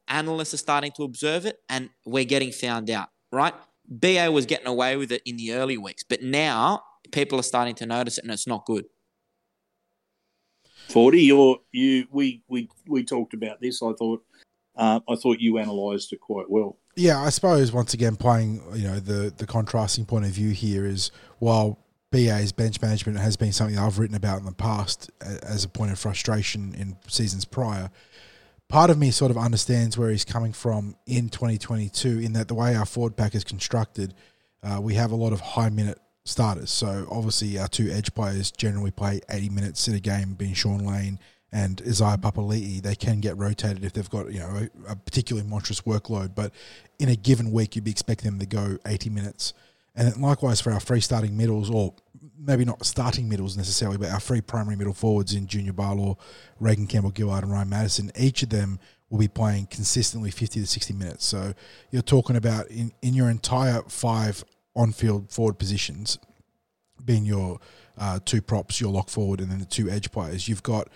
Analysts 0.07 0.55
are 0.55 0.59
starting 0.59 0.93
to 0.93 1.03
observe 1.03 1.47
it, 1.47 1.57
and 1.69 1.91
we're 2.07 2.25
getting 2.25 2.53
found 2.53 2.91
out. 2.91 3.09
Right? 3.33 3.55
BA 3.89 4.31
was 4.31 4.47
getting 4.47 4.67
away 4.67 4.97
with 4.97 5.13
it 5.13 5.23
in 5.25 5.37
the 5.37 5.53
early 5.53 5.77
weeks, 5.77 6.03
but 6.03 6.23
now 6.23 6.83
people 7.13 7.39
are 7.39 7.45
starting 7.45 7.75
to 7.77 7.87
notice 7.87 8.19
it, 8.19 8.25
and 8.25 8.33
it's 8.33 8.47
not 8.47 8.65
good. 8.65 8.87
40, 10.89 11.23
you're, 11.23 11.59
you, 11.73 12.07
we, 12.11 12.43
we, 12.49 12.69
we 12.87 13.05
talked 13.05 13.35
about 13.35 13.61
this. 13.61 13.83
I 13.83 13.93
thought, 13.93 14.23
uh, 14.77 15.01
I 15.09 15.15
thought 15.17 15.39
you 15.41 15.57
analysed 15.59 16.13
it 16.13 16.21
quite 16.21 16.51
well. 16.51 16.79
Yeah, 16.97 17.21
I 17.21 17.31
suppose 17.31 17.73
once 17.73 17.93
again 17.95 18.15
playing 18.17 18.63
you 18.75 18.87
know 18.87 19.01
the 19.01 19.35
the 19.37 19.47
contrasting 19.47 20.05
point 20.05 20.27
of 20.27 20.31
view 20.31 20.51
here 20.51 20.87
is 20.87 21.11
while 21.41 21.81
BA's 22.13 22.53
bench 22.53 22.81
management 22.81 23.19
has 23.19 23.37
been 23.37 23.53
something 23.53 23.77
I've 23.77 23.99
written 23.99 24.15
about 24.15 24.39
in 24.39 24.45
the 24.45 24.53
past 24.53 25.11
as 25.21 25.65
a 25.65 25.69
point 25.69 25.91
of 25.91 25.99
frustration 25.99 26.73
in 26.75 26.97
seasons 27.09 27.45
prior. 27.45 27.91
Part 28.75 28.91
of 28.91 28.99
me 28.99 29.13
sort 29.13 29.31
of 29.31 29.39
understands 29.39 29.97
where 29.97 30.11
he's 30.11 30.25
coming 30.25 30.53
from 30.53 30.97
in 31.07 31.29
2022 31.29 32.19
in 32.19 32.33
that 32.33 32.49
the 32.49 32.55
way 32.55 32.75
our 32.75 32.85
forward 32.85 33.17
pack 33.17 33.37
is 33.37 33.45
constructed, 33.45 34.15
uh, 34.65 34.81
we 34.83 34.95
have 34.95 35.13
a 35.13 35.15
lot 35.15 35.33
of 35.33 35.39
high 35.41 35.69
minute 35.69 36.01
starters. 36.25 36.73
So 36.73 37.07
obviously 37.09 37.57
our 37.57 37.69
two 37.69 37.89
edge 37.93 38.13
players 38.15 38.51
generally 38.51 38.91
play 38.91 39.21
80 39.31 39.51
minutes 39.51 39.87
in 39.87 39.95
a 39.95 40.01
game, 40.01 40.35
being 40.35 40.55
Shaun 40.55 40.85
Lane 40.85 41.21
and 41.53 41.81
Isaiah 41.87 42.19
Papali'i. 42.19 42.83
They 42.83 42.97
can 42.97 43.21
get 43.21 43.37
rotated 43.37 43.85
if 43.85 43.93
they've 43.93 44.11
got 44.11 44.33
you 44.33 44.41
know 44.41 44.67
a, 44.89 44.91
a 44.91 44.97
particularly 44.97 45.49
monstrous 45.49 45.83
workload, 45.83 46.35
but 46.35 46.53
in 46.99 47.09
a 47.09 47.15
given 47.15 47.53
week 47.53 47.77
you'd 47.77 47.85
be 47.85 47.93
expecting 47.93 48.29
them 48.29 48.41
to 48.41 48.47
go 48.47 48.79
80 48.89 49.09
minutes. 49.09 49.55
And 49.97 50.17
likewise 50.17 50.61
for 50.61 50.73
our 50.73 50.81
free 50.81 51.01
starting 51.01 51.37
middles, 51.37 51.71
or 51.71 51.95
maybe 52.39 52.65
not 52.65 52.85
starting 52.85 53.29
middles 53.29 53.57
necessarily, 53.57 53.97
but 53.97 54.11
our 54.11 54.21
free 54.21 54.41
primary 54.41 54.77
middle 54.77 54.93
forwards 54.93 55.35
in 55.35 55.47
Junior 55.47 55.73
Paulo, 55.73 56.19
Reagan 56.59 56.87
Campbell 56.87 57.13
Gillard, 57.17 57.45
and 57.45 57.53
Ryan 57.53 57.69
Matterson, 57.69 58.11
each 58.17 58.43
of 58.43 58.51
them 58.51 58.81
will 59.09 59.19
be 59.19 59.29
playing 59.29 59.67
consistently 59.67 60.31
50 60.31 60.61
to 60.61 60.67
60 60.67 60.95
minutes. 60.95 61.25
So 61.25 61.55
you're 61.91 62.03
talking 62.03 62.37
about 62.37 62.69
in, 62.69 62.93
in 63.03 63.15
your 63.15 63.31
entire 63.31 63.83
five 63.83 64.45
on 64.75 64.93
field 64.93 65.31
forward 65.31 65.59
positions, 65.59 66.19
being 67.05 67.25
your 67.25 67.61
uh, 67.97 68.19
two 68.25 68.43
props, 68.43 68.81
your 68.81 68.91
lock 68.91 69.09
forward, 69.09 69.41
and 69.41 69.51
then 69.51 69.61
the 69.61 69.65
two 69.65 69.89
edge 69.89 70.11
players, 70.11 70.49
you've 70.49 70.63
got 70.63 70.89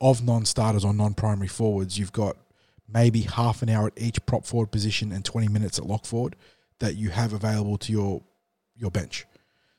of 0.00 0.24
non 0.24 0.44
starters 0.44 0.84
or 0.84 0.94
non 0.94 1.14
primary 1.14 1.48
forwards, 1.48 1.98
you've 1.98 2.12
got 2.12 2.36
maybe 2.88 3.22
half 3.22 3.62
an 3.62 3.68
hour 3.68 3.88
at 3.88 3.92
each 3.96 4.24
prop 4.26 4.46
forward 4.46 4.70
position 4.70 5.12
and 5.12 5.24
20 5.24 5.48
minutes 5.48 5.78
at 5.78 5.86
lock 5.86 6.04
forward 6.04 6.36
that 6.78 6.96
you 6.96 7.10
have 7.10 7.32
available 7.32 7.76
to 7.78 7.92
your 7.92 8.22
your 8.78 8.90
bench. 8.90 9.26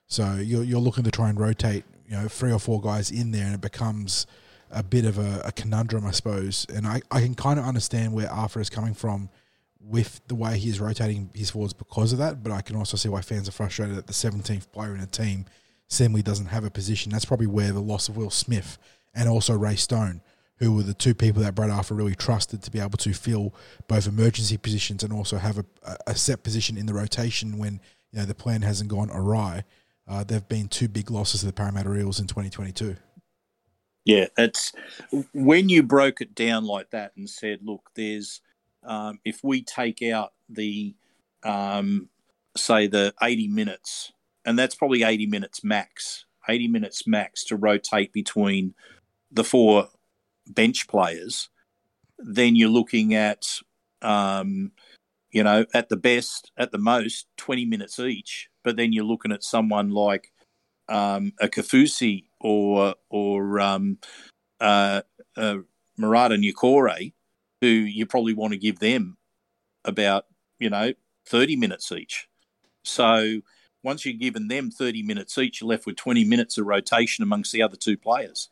So 0.07 0.36
you're, 0.36 0.64
you're 0.64 0.80
looking 0.80 1.03
to 1.03 1.11
try 1.11 1.30
and 1.30 1.40
rotate, 1.40 1.84
you 2.07 2.15
know, 2.15 2.28
three 2.28 2.52
or 2.52 2.60
four 2.60 2.82
guys 2.82 3.11
in 3.11 3.32
there, 3.32 3.45
and 3.45 3.56
it 3.56 3.61
becomes 3.61 4.26
a 4.72 4.84
bit 4.84 5.06
of 5.06 5.18
a, 5.18 5.41
a 5.45 5.52
conundrum, 5.52 6.06
I 6.06 6.11
suppose. 6.11 6.65
And 6.74 6.88
I, 6.88 7.02
I 7.11 7.22
can 7.22 7.36
kind 7.36 7.60
of 7.60 7.65
understand 7.65 8.14
where 8.14 8.32
Arthur 8.32 8.60
is 8.60 8.69
coming 8.69 8.94
from 8.94 9.30
with 9.80 10.22
the 10.28 10.36
way 10.36 10.57
he's 10.57 10.80
rotating 10.80 11.30
his 11.34 11.49
forwards 11.49 11.74
because 11.74 12.11
of 12.11 12.19
that. 12.19 12.44
But 12.44 12.52
I 12.52 12.61
can 12.61 12.76
also 12.76 12.98
see 12.98 13.10
why 13.10 13.22
fans 13.22 13.48
are 13.48 13.53
frustrated 13.53 13.95
that 13.95 14.07
the 14.07 14.14
17th 14.14 14.72
player 14.72 14.94
in 14.95 15.02
a 15.02 15.07
team 15.07 15.45
seemingly 15.88 16.22
doesn't 16.22 16.48
have 16.48 16.65
a 16.65 16.72
position. 16.72 17.11
That's 17.11 17.26
probably 17.26 17.48
where 17.48 17.72
the 17.72 17.80
loss 17.82 18.10
of 18.10 18.18
Will 18.18 18.30
Smith 18.30 18.78
and 19.15 19.30
also 19.30 19.57
Ray 19.57 19.76
Stone, 19.76 20.22
who 20.57 20.74
were 20.74 20.84
the 20.84 20.94
two 20.94 21.14
people 21.14 21.41
that 21.44 21.56
Brad 21.56 21.69
Arthur 21.69 21.95
really 21.95 22.15
trusted 22.15 22.61
to 22.64 22.72
be 22.72 22.80
able 22.80 22.98
to 22.98 23.14
fill 23.14 23.53
both 23.88 24.07
emergency 24.07 24.57
positions 24.57 25.03
and 25.03 25.14
also 25.14 25.38
have 25.38 25.57
a, 25.57 25.65
a 26.07 26.15
set 26.15 26.44
position 26.44 26.78
in 26.78 26.86
the 26.86 26.94
rotation 26.94 27.57
when 27.57 27.80
you 28.12 28.20
know 28.20 28.26
the 28.26 28.36
plan 28.36 28.62
hasn't 28.62 28.90
gone 28.90 29.10
awry. 29.12 29.64
Uh, 30.08 30.24
they've 30.24 30.48
been 30.48 30.68
two 30.68 30.88
big 30.88 31.12
losses 31.12 31.42
to 31.42 31.46
the 31.46 31.54
Parramatta 31.54 31.94
Eels 31.94 32.20
in 32.20 32.28
2022. 32.28 32.96
Yeah, 34.06 34.28
it's 34.38 34.72
when 35.34 35.68
you 35.68 35.84
broke 35.84 36.22
it 36.22 36.34
down 36.34 36.64
like 36.64 36.92
that 36.92 37.12
and 37.18 37.30
said, 37.30 37.60
look, 37.64 37.90
there's 37.96 38.42
um, 38.84 39.20
if 39.26 39.44
we 39.44 39.64
take 39.64 40.02
out 40.02 40.32
the 40.48 40.96
um, 41.44 42.10
say 42.56 42.88
the 42.88 43.14
80 43.22 43.50
minutes, 43.50 44.12
and 44.46 44.58
that's 44.58 44.76
probably 44.76 45.04
80 45.04 45.28
minutes 45.28 45.64
max, 45.64 46.26
80 46.48 46.68
minutes 46.70 47.06
max 47.06 47.44
to 47.46 47.56
rotate 47.56 48.14
between 48.14 48.74
the 49.32 49.44
four 49.44 49.90
bench 50.48 50.88
players. 50.88 51.50
then 52.20 52.56
you're 52.56 52.70
looking 52.70 53.14
at, 53.14 53.46
um, 54.02 54.72
you 55.38 55.44
know, 55.44 55.68
at 55.72 55.88
the 55.90 55.96
best, 55.96 56.52
at 56.58 56.72
the 56.72 56.80
most, 56.80 57.28
20 57.38 57.64
minutes 57.66 58.00
each. 58.00 58.50
But 58.64 58.76
then 58.76 58.92
you're 58.92 59.04
looking 59.04 59.32
at 59.32 59.44
someone 59.44 59.92
like 59.92 60.32
um, 60.90 61.32
a 61.40 61.48
Kaufusi 61.48 62.24
or 62.42 62.96
or 63.12 63.60
um, 63.60 64.00
uh, 64.60 65.04
uh, 65.36 65.58
Marata 66.00 66.40
Niukore, 66.42 67.14
who 67.62 67.68
you 67.68 68.08
probably 68.08 68.34
want 68.34 68.54
to 68.54 68.58
give 68.58 68.80
them 68.80 69.18
about 69.86 70.26
you 70.58 70.72
know 70.72 70.94
30 71.28 71.56
minutes 71.56 71.92
each. 71.92 72.28
So 72.84 73.42
once 73.84 74.08
you've 74.08 74.20
given 74.20 74.48
them 74.48 74.72
30 74.72 75.04
minutes 75.04 75.38
each, 75.38 75.62
you're 75.62 75.70
left 75.70 75.86
with 75.86 75.98
20 75.98 76.26
minutes 76.26 76.58
of 76.58 76.66
rotation 76.66 77.22
amongst 77.22 77.52
the 77.52 77.62
other 77.62 77.78
two 77.78 77.96
players. 77.96 78.50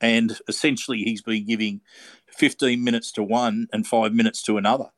And 0.00 0.38
essentially, 0.46 0.98
he's 0.98 1.22
been 1.22 1.46
giving 1.46 1.80
15 2.28 2.84
minutes 2.84 3.10
to 3.12 3.24
one 3.24 3.66
and 3.72 3.84
five 3.84 4.14
minutes 4.14 4.40
to 4.44 4.56
another. 4.56 4.90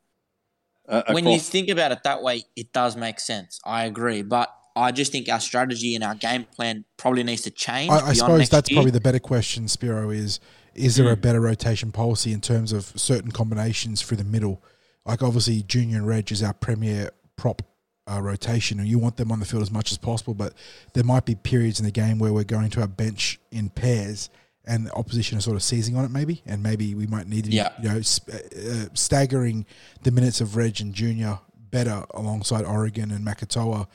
Uh, 0.89 1.02
when 1.10 1.27
you 1.27 1.39
think 1.39 1.69
about 1.69 1.93
it 1.93 2.02
that 2.05 2.23
way, 2.23 2.44
it 2.56 2.73
does 2.73 2.97
make 2.97 3.20
sense. 3.20 3.60
I 3.65 3.85
agree. 3.85 4.23
But 4.23 4.52
I 4.74 4.93
just 4.93 5.12
think 5.12 5.28
our 5.28 5.40
strategy 5.40 5.94
and 5.94 6.05
our 6.05 6.15
game 6.15 6.44
plan 6.44 6.85
probably 6.97 7.24
needs 7.24 7.43
to 7.43 7.51
change. 7.51 7.90
I, 7.90 8.09
I 8.09 8.12
suppose 8.12 8.48
that's 8.48 8.70
year. 8.70 8.77
probably 8.77 8.93
the 8.93 9.01
better 9.01 9.19
question, 9.19 9.69
Spiro, 9.69 10.10
is 10.10 10.40
is 10.74 10.97
there 10.97 11.06
mm. 11.06 11.12
a 11.12 11.15
hmm. 11.16 11.20
better 11.20 11.40
rotation 11.40 11.90
policy 11.90 12.32
in 12.32 12.40
terms 12.40 12.73
of 12.73 12.85
certain 12.85 13.32
combinations 13.32 14.01
through 14.01 14.19
the 14.19 14.24
middle? 14.24 14.62
Like 15.05 15.23
obviously, 15.23 15.62
Junior 15.62 15.98
and 15.98 16.06
Reg 16.06 16.31
is 16.31 16.43
our 16.43 16.55
premier 16.55 17.10
prop 17.36 17.62
uh, 18.10 18.20
rotation, 18.23 18.78
and 18.78 18.89
you 18.89 18.98
want 18.98 19.16
them 19.16 19.32
on 19.32 19.40
the 19.40 19.47
field 19.47 19.62
as 19.62 19.70
much 19.70 19.90
as 19.90 19.98
possible. 19.98 20.35
But 20.35 20.55
there 20.94 21.05
might 21.05 21.24
be 21.24 21.35
periods 21.35 21.81
in 21.81 21.85
the 21.85 21.93
game 21.93 22.19
where 22.19 22.32
we're 22.32 22.44
going 22.44 22.70
to 22.70 22.81
our 22.81 22.89
bench 22.89 23.40
in 23.51 23.70
pairs, 23.70 24.31
and 24.69 24.86
the 24.86 24.93
opposition 24.93 25.39
are 25.39 25.40
sort 25.40 25.57
of 25.57 25.62
seizing 25.62 25.97
on 25.97 26.05
it, 26.05 26.11
maybe, 26.11 26.43
and 26.47 26.62
maybe 26.62 26.95
we 26.95 27.07
might 27.07 27.27
need 27.27 27.47
to, 27.47 27.51
yeah. 27.51 27.73
you 27.82 27.89
know, 27.89 27.97
uh, 27.97 28.36
uh, 28.36 28.89
staggering 28.93 29.66
the 30.03 30.11
minutes 30.11 30.40
of 30.40 30.57
Reg 30.57 30.81
and 30.81 30.95
Junior 30.95 31.40
better 31.70 32.05
alongside 32.12 32.65
Oregon 32.65 33.11
and 33.11 33.27
Makatoa 33.27 33.89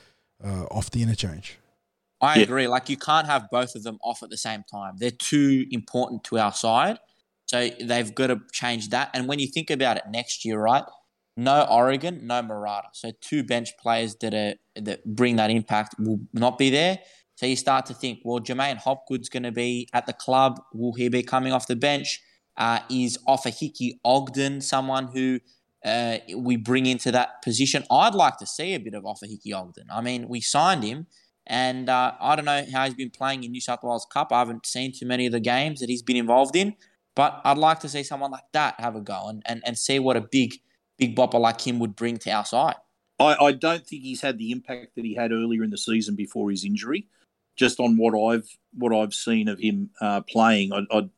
uh, 0.44 0.64
off 0.64 0.90
the 0.90 1.02
interchange. 1.02 1.58
I 2.20 2.40
agree. 2.40 2.66
Like 2.68 2.88
you 2.88 2.96
can't 2.96 3.26
have 3.26 3.48
both 3.50 3.74
of 3.74 3.82
them 3.82 3.98
off 4.02 4.22
at 4.22 4.30
the 4.30 4.36
same 4.36 4.64
time. 4.70 4.94
They're 4.98 5.10
too 5.10 5.66
important 5.70 6.24
to 6.24 6.38
our 6.38 6.52
side. 6.52 6.98
So 7.46 7.68
they've 7.80 8.14
got 8.14 8.28
to 8.28 8.40
change 8.52 8.88
that. 8.90 9.10
And 9.14 9.28
when 9.28 9.38
you 9.38 9.46
think 9.46 9.70
about 9.70 9.96
it 9.96 10.04
next 10.10 10.44
year, 10.44 10.58
right? 10.58 10.84
No 11.36 11.66
Oregon, 11.68 12.26
no 12.26 12.42
Marata. 12.42 12.88
So 12.92 13.10
two 13.20 13.42
bench 13.44 13.70
players 13.80 14.16
that 14.16 14.32
are 14.34 14.54
that 14.80 15.04
bring 15.04 15.36
that 15.36 15.50
impact 15.50 15.96
will 15.98 16.20
not 16.32 16.58
be 16.58 16.70
there. 16.70 17.00
So 17.44 17.48
you 17.48 17.56
start 17.56 17.84
to 17.86 17.94
think, 17.94 18.20
well, 18.24 18.40
J'maine 18.40 18.78
Hopgood's 18.78 19.28
going 19.28 19.42
to 19.42 19.52
be 19.52 19.86
at 19.92 20.06
the 20.06 20.14
club. 20.14 20.62
Will 20.72 20.94
he 20.94 21.10
be 21.10 21.22
coming 21.22 21.52
off 21.52 21.66
the 21.66 21.76
bench? 21.76 22.22
Uh, 22.56 22.78
is 22.88 23.18
Ofahiki 23.28 23.98
Ogden 24.02 24.62
someone 24.62 25.08
who 25.08 25.40
uh, 25.84 26.20
we 26.34 26.56
bring 26.56 26.86
into 26.86 27.12
that 27.12 27.42
position? 27.42 27.84
I'd 27.90 28.14
like 28.14 28.38
to 28.38 28.46
see 28.46 28.72
a 28.72 28.78
bit 28.78 28.94
of 28.94 29.04
Ofahiki 29.04 29.54
Ogden. 29.54 29.88
I 29.92 30.00
mean, 30.00 30.26
we 30.26 30.40
signed 30.40 30.84
him, 30.84 31.06
and 31.46 31.90
uh, 31.90 32.12
I 32.18 32.34
don't 32.34 32.46
know 32.46 32.64
how 32.72 32.86
he's 32.86 32.94
been 32.94 33.10
playing 33.10 33.44
in 33.44 33.52
New 33.52 33.60
South 33.60 33.80
Wales 33.82 34.06
Cup. 34.10 34.32
I 34.32 34.38
haven't 34.38 34.64
seen 34.64 34.92
too 34.98 35.04
many 35.04 35.26
of 35.26 35.32
the 35.32 35.38
games 35.38 35.80
that 35.80 35.90
he's 35.90 36.00
been 36.00 36.16
involved 36.16 36.56
in, 36.56 36.76
but 37.14 37.42
I'd 37.44 37.58
like 37.58 37.80
to 37.80 37.90
see 37.90 38.04
someone 38.04 38.30
like 38.30 38.50
that 38.54 38.80
have 38.80 38.96
a 38.96 39.02
go 39.02 39.28
and, 39.28 39.42
and, 39.44 39.60
and 39.66 39.76
see 39.76 39.98
what 39.98 40.16
a 40.16 40.22
big– 40.22 40.54
big 40.96 41.14
bopper 41.14 41.38
like 41.38 41.60
him 41.60 41.78
would 41.80 41.94
bring 41.94 42.16
to 42.16 42.30
our 42.30 42.46
side. 42.46 42.76
I, 43.18 43.34
I 43.38 43.52
don't 43.52 43.86
think 43.86 44.02
he's 44.02 44.22
had 44.22 44.38
the 44.38 44.50
impact 44.50 44.94
that 44.94 45.04
he 45.04 45.14
had 45.14 45.30
earlier 45.30 45.62
in 45.62 45.68
the 45.68 45.76
season 45.76 46.14
before 46.14 46.50
his 46.50 46.64
injury. 46.64 47.08
Just 47.56 47.80
on 47.80 47.96
what 47.96 48.18
I've 48.18 48.48
what 48.72 48.94
I've 48.94 49.14
seen 49.14 49.48
of 49.48 49.60
him 49.60 49.90
uh, 50.00 50.22
playing, 50.22 50.72
I'd, 50.72 50.86
I'd, 50.90 51.10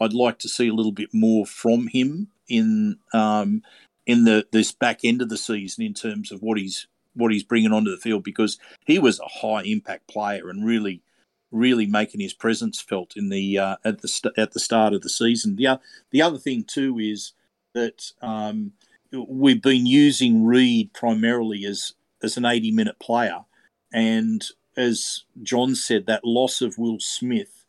I'd 0.00 0.12
like 0.12 0.38
to 0.40 0.48
see 0.48 0.68
a 0.68 0.74
little 0.74 0.92
bit 0.92 1.12
more 1.12 1.44
from 1.44 1.88
him 1.88 2.28
in 2.48 2.98
um, 3.12 3.62
in 4.06 4.24
the 4.24 4.46
this 4.52 4.72
back 4.72 5.00
end 5.04 5.22
of 5.22 5.28
the 5.28 5.36
season 5.36 5.84
in 5.84 5.94
terms 5.94 6.32
of 6.32 6.42
what 6.42 6.58
he's 6.58 6.86
what 7.14 7.32
he's 7.32 7.42
bringing 7.42 7.72
onto 7.72 7.90
the 7.90 7.96
field 7.96 8.22
because 8.22 8.58
he 8.86 8.98
was 8.98 9.18
a 9.18 9.26
high 9.26 9.62
impact 9.62 10.08
player 10.08 10.48
and 10.48 10.64
really 10.64 11.02
really 11.50 11.86
making 11.86 12.20
his 12.20 12.32
presence 12.32 12.80
felt 12.80 13.16
in 13.16 13.28
the 13.28 13.58
uh, 13.58 13.76
at 13.84 14.00
the 14.02 14.08
st- 14.08 14.38
at 14.38 14.52
the 14.52 14.60
start 14.60 14.92
of 14.92 15.02
the 15.02 15.08
season. 15.08 15.56
The 15.56 15.66
uh, 15.66 15.76
the 16.10 16.22
other 16.22 16.38
thing 16.38 16.64
too 16.64 16.98
is 16.98 17.32
that 17.74 18.12
um, 18.22 18.72
we've 19.12 19.62
been 19.62 19.86
using 19.86 20.44
Reed 20.44 20.92
primarily 20.92 21.64
as 21.64 21.94
as 22.22 22.36
an 22.36 22.44
80 22.44 22.70
minute 22.72 22.98
player, 22.98 23.44
and 23.92 24.46
as 24.80 25.24
John 25.42 25.74
said, 25.74 26.06
that 26.06 26.24
loss 26.24 26.60
of 26.60 26.78
Will 26.78 26.98
Smith 27.00 27.66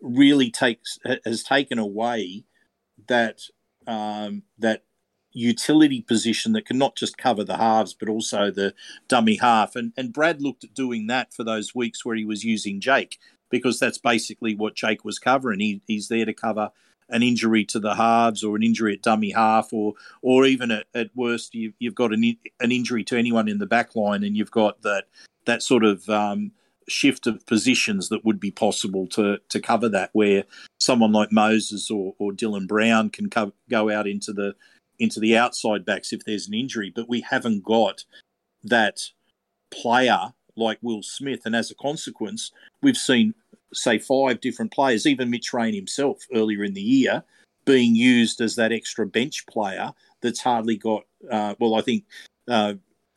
really 0.00 0.50
takes 0.50 0.98
has 1.24 1.42
taken 1.42 1.78
away 1.78 2.44
that 3.06 3.42
um, 3.86 4.42
that 4.58 4.84
utility 5.32 6.02
position 6.02 6.52
that 6.52 6.66
can 6.66 6.76
not 6.76 6.94
just 6.94 7.16
cover 7.16 7.42
the 7.42 7.56
halves 7.56 7.94
but 7.94 8.08
also 8.08 8.50
the 8.50 8.74
dummy 9.08 9.36
half. 9.36 9.76
And 9.76 9.92
and 9.96 10.12
Brad 10.12 10.42
looked 10.42 10.64
at 10.64 10.74
doing 10.74 11.06
that 11.06 11.32
for 11.32 11.44
those 11.44 11.74
weeks 11.74 12.04
where 12.04 12.16
he 12.16 12.24
was 12.24 12.44
using 12.44 12.80
Jake 12.80 13.18
because 13.50 13.78
that's 13.78 13.98
basically 13.98 14.54
what 14.54 14.74
Jake 14.74 15.04
was 15.04 15.18
covering. 15.18 15.60
He, 15.60 15.82
he's 15.86 16.08
there 16.08 16.24
to 16.24 16.32
cover 16.32 16.70
an 17.12 17.22
injury 17.22 17.64
to 17.64 17.78
the 17.78 17.94
halves 17.94 18.42
or 18.42 18.56
an 18.56 18.62
injury 18.62 18.94
at 18.94 19.02
dummy 19.02 19.30
half 19.30 19.72
or 19.72 19.94
or 20.22 20.44
even 20.44 20.70
at, 20.70 20.86
at 20.94 21.10
worst 21.14 21.54
you've, 21.54 21.74
you've 21.78 21.94
got 21.94 22.12
an, 22.12 22.36
an 22.60 22.72
injury 22.72 23.04
to 23.04 23.16
anyone 23.16 23.48
in 23.48 23.58
the 23.58 23.66
back 23.66 23.94
line 23.94 24.24
and 24.24 24.36
you've 24.36 24.50
got 24.50 24.82
that 24.82 25.04
that 25.44 25.62
sort 25.62 25.84
of 25.84 26.08
um, 26.08 26.52
shift 26.88 27.26
of 27.26 27.44
positions 27.46 28.08
that 28.08 28.24
would 28.24 28.40
be 28.40 28.50
possible 28.50 29.06
to 29.06 29.38
to 29.48 29.60
cover 29.60 29.88
that 29.88 30.10
where 30.12 30.44
someone 30.80 31.12
like 31.12 31.30
Moses 31.30 31.90
or, 31.90 32.14
or 32.18 32.32
Dylan 32.32 32.66
Brown 32.66 33.10
can 33.10 33.30
co- 33.30 33.52
go 33.70 33.90
out 33.90 34.06
into 34.06 34.32
the 34.32 34.54
into 34.98 35.20
the 35.20 35.36
outside 35.36 35.84
backs 35.84 36.12
if 36.12 36.24
there's 36.24 36.48
an 36.48 36.54
injury. 36.54 36.92
But 36.94 37.08
we 37.08 37.22
haven't 37.22 37.64
got 37.64 38.04
that 38.62 39.00
player 39.70 40.34
like 40.56 40.78
Will 40.82 41.02
Smith. 41.02 41.40
And 41.44 41.56
as 41.56 41.70
a 41.70 41.74
consequence 41.74 42.50
we've 42.82 42.96
seen 42.96 43.34
say 43.72 43.98
five 43.98 44.40
different 44.40 44.72
players, 44.72 45.06
even 45.06 45.30
Mitch 45.30 45.52
Rein 45.52 45.74
himself 45.74 46.26
earlier 46.34 46.64
in 46.64 46.74
the 46.74 46.82
year, 46.82 47.24
being 47.64 47.94
used 47.94 48.40
as 48.40 48.56
that 48.56 48.72
extra 48.72 49.06
bench 49.06 49.46
player 49.46 49.92
that's 50.20 50.40
hardly 50.40 50.76
got. 50.76 51.04
Uh, 51.30 51.54
well, 51.58 51.74
I 51.74 51.82
think 51.82 52.04
uh, 52.48 52.74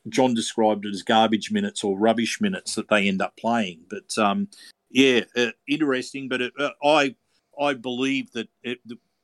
John 0.09 0.33
described 0.33 0.85
it 0.85 0.93
as 0.93 1.03
garbage 1.03 1.51
minutes 1.51 1.83
or 1.83 1.97
rubbish 1.97 2.39
minutes 2.39 2.75
that 2.75 2.89
they 2.89 3.07
end 3.07 3.21
up 3.21 3.35
playing. 3.37 3.81
But 3.89 4.17
um, 4.17 4.49
yeah, 4.89 5.21
uh, 5.35 5.51
interesting. 5.67 6.27
But 6.27 6.41
it, 6.41 6.53
uh, 6.59 6.71
I 6.83 7.15
I 7.59 7.73
believe 7.73 8.31
that 8.33 8.49
it, 8.63 8.79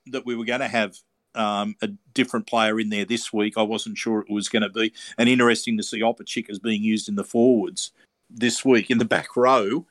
that 0.07 0.25
we 0.25 0.35
were 0.35 0.45
going 0.45 0.61
to 0.61 0.67
have 0.67 0.95
um, 1.35 1.75
a 1.81 1.87
different 2.13 2.47
player 2.47 2.79
in 2.79 2.89
there 2.89 3.05
this 3.05 3.31
week. 3.31 3.57
I 3.57 3.63
wasn't 3.63 3.97
sure 3.97 4.19
it 4.19 4.31
was 4.31 4.49
going 4.49 4.63
to 4.63 4.69
be. 4.69 4.93
And 5.17 5.29
interesting 5.29 5.77
to 5.77 5.83
see 5.83 6.01
Opacic 6.01 6.49
as 6.49 6.59
being 6.59 6.83
used 6.83 7.07
in 7.07 7.15
the 7.15 7.23
forwards 7.23 7.91
this 8.29 8.63
week 8.63 8.89
in 8.89 8.97
the 8.97 9.05
back 9.05 9.35
row 9.35 9.85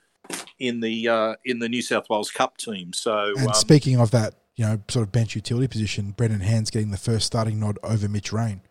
in 0.58 0.80
the 0.80 1.08
uh, 1.08 1.34
in 1.44 1.58
the 1.58 1.68
New 1.68 1.82
South 1.82 2.08
Wales 2.10 2.30
Cup 2.30 2.56
team. 2.56 2.92
So, 2.92 3.32
and 3.36 3.48
um, 3.48 3.54
speaking 3.54 3.98
of 4.00 4.10
that, 4.10 4.34
you 4.56 4.64
know, 4.64 4.80
sort 4.88 5.06
of 5.06 5.12
bench 5.12 5.34
utility 5.34 5.68
position, 5.68 6.12
Brendan 6.12 6.40
Hands 6.40 6.68
getting 6.70 6.90
the 6.90 6.96
first 6.96 7.26
starting 7.26 7.60
nod 7.60 7.78
over 7.82 8.08
Mitch 8.08 8.32
Rein. 8.32 8.62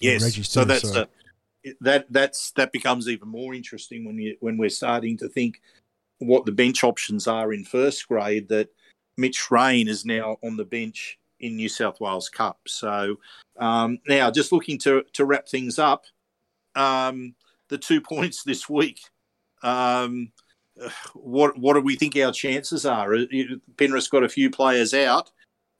Yes, 0.00 0.34
so 0.48 0.64
that's 0.64 0.90
so. 0.90 1.02
A, 1.02 1.08
that 1.80 2.06
that's 2.10 2.52
that 2.52 2.72
becomes 2.72 3.08
even 3.08 3.28
more 3.28 3.54
interesting 3.54 4.04
when 4.04 4.18
you 4.18 4.36
when 4.40 4.56
we're 4.56 4.70
starting 4.70 5.16
to 5.18 5.28
think 5.28 5.60
what 6.18 6.44
the 6.44 6.52
bench 6.52 6.84
options 6.84 7.26
are 7.26 7.52
in 7.52 7.64
first 7.64 8.08
grade. 8.08 8.48
That 8.48 8.68
Mitch 9.16 9.50
Rein 9.50 9.88
is 9.88 10.04
now 10.04 10.38
on 10.42 10.56
the 10.56 10.64
bench 10.64 11.18
in 11.40 11.56
New 11.56 11.68
South 11.68 12.00
Wales 12.00 12.28
Cup. 12.28 12.60
So 12.66 13.16
um, 13.58 13.98
now, 14.08 14.30
just 14.30 14.52
looking 14.52 14.78
to 14.78 15.04
to 15.12 15.24
wrap 15.24 15.48
things 15.48 15.78
up, 15.78 16.04
um, 16.74 17.34
the 17.68 17.78
two 17.78 18.00
points 18.00 18.42
this 18.42 18.68
week. 18.68 19.00
Um, 19.62 20.32
what 21.14 21.58
what 21.58 21.74
do 21.74 21.80
we 21.80 21.96
think 21.96 22.16
our 22.16 22.32
chances 22.32 22.86
are? 22.86 23.14
Uh, 23.14 23.26
Penrith's 23.76 24.08
got 24.08 24.24
a 24.24 24.28
few 24.28 24.50
players 24.50 24.94
out. 24.94 25.30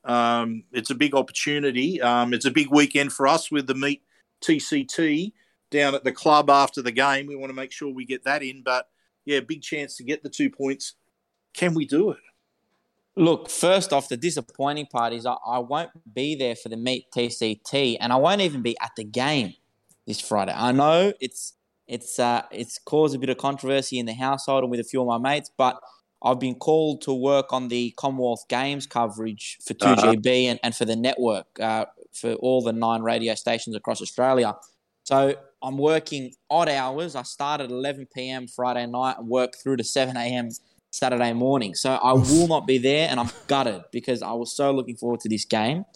Um, 0.04 0.64
it's 0.72 0.90
a 0.90 0.94
big 0.94 1.14
opportunity. 1.14 2.00
Um, 2.00 2.32
it's 2.32 2.46
a 2.46 2.50
big 2.50 2.68
weekend 2.70 3.12
for 3.12 3.26
us 3.26 3.50
with 3.50 3.66
the 3.66 3.74
meet 3.74 4.02
TCT 4.40 5.32
down 5.70 5.94
at 5.94 6.04
the 6.04 6.12
club 6.12 6.50
after 6.50 6.82
the 6.82 6.92
game. 6.92 7.26
We 7.26 7.36
want 7.36 7.50
to 7.50 7.54
make 7.54 7.72
sure 7.72 7.92
we 7.92 8.04
get 8.04 8.24
that 8.24 8.42
in. 8.42 8.62
But 8.62 8.88
yeah, 9.24 9.40
big 9.40 9.62
chance 9.62 9.96
to 9.96 10.04
get 10.04 10.22
the 10.22 10.30
two 10.30 10.50
points. 10.50 10.94
Can 11.52 11.74
we 11.74 11.84
do 11.84 12.10
it? 12.10 12.18
Look, 13.16 13.50
first 13.50 13.92
off, 13.92 14.08
the 14.08 14.16
disappointing 14.16 14.86
part 14.86 15.12
is 15.12 15.26
I, 15.26 15.36
I 15.46 15.58
won't 15.58 15.90
be 16.14 16.36
there 16.36 16.54
for 16.54 16.68
the 16.68 16.76
meet 16.76 17.10
TCT, 17.10 17.98
and 18.00 18.12
I 18.12 18.16
won't 18.16 18.40
even 18.40 18.62
be 18.62 18.76
at 18.80 18.92
the 18.96 19.04
game 19.04 19.54
this 20.06 20.20
Friday. 20.20 20.54
I 20.56 20.72
know 20.72 21.12
it's 21.20 21.54
it's 21.90 22.20
uh, 22.20 22.42
it's 22.52 22.78
caused 22.78 23.16
a 23.16 23.18
bit 23.18 23.30
of 23.30 23.36
controversy 23.36 23.98
in 23.98 24.06
the 24.06 24.14
household 24.14 24.62
and 24.62 24.70
with 24.70 24.78
a 24.78 24.84
few 24.84 25.00
of 25.02 25.08
my 25.08 25.18
mates, 25.18 25.50
but 25.56 25.80
I've 26.22 26.38
been 26.38 26.54
called 26.54 27.02
to 27.02 27.12
work 27.12 27.52
on 27.52 27.66
the 27.68 27.92
Commonwealth 27.96 28.46
Games 28.48 28.86
coverage 28.86 29.58
for 29.66 29.74
2GB 29.74 29.86
uh-huh. 29.86 30.50
and, 30.50 30.60
and 30.62 30.76
for 30.76 30.84
the 30.84 30.94
network 30.94 31.46
uh, 31.58 31.86
for 32.12 32.34
all 32.34 32.62
the 32.62 32.72
nine 32.72 33.02
radio 33.02 33.34
stations 33.34 33.74
across 33.74 34.00
Australia. 34.00 34.54
So 35.02 35.34
I'm 35.62 35.78
working 35.78 36.32
odd 36.48 36.68
hours. 36.68 37.16
I 37.16 37.22
start 37.22 37.60
at 37.60 37.70
11 37.70 38.06
p.m. 38.14 38.46
Friday 38.46 38.86
night 38.86 39.16
and 39.18 39.26
work 39.26 39.56
through 39.56 39.78
to 39.78 39.84
7 39.84 40.16
a.m. 40.16 40.50
Saturday 40.92 41.32
morning. 41.32 41.74
So 41.74 41.92
I 41.94 42.12
will 42.12 42.46
not 42.46 42.68
be 42.68 42.78
there, 42.78 43.08
and 43.10 43.18
I'm 43.18 43.30
gutted 43.48 43.82
because 43.90 44.22
I 44.22 44.32
was 44.32 44.54
so 44.54 44.70
looking 44.70 44.96
forward 44.96 45.20
to 45.20 45.28
this 45.28 45.44
game. 45.44 45.86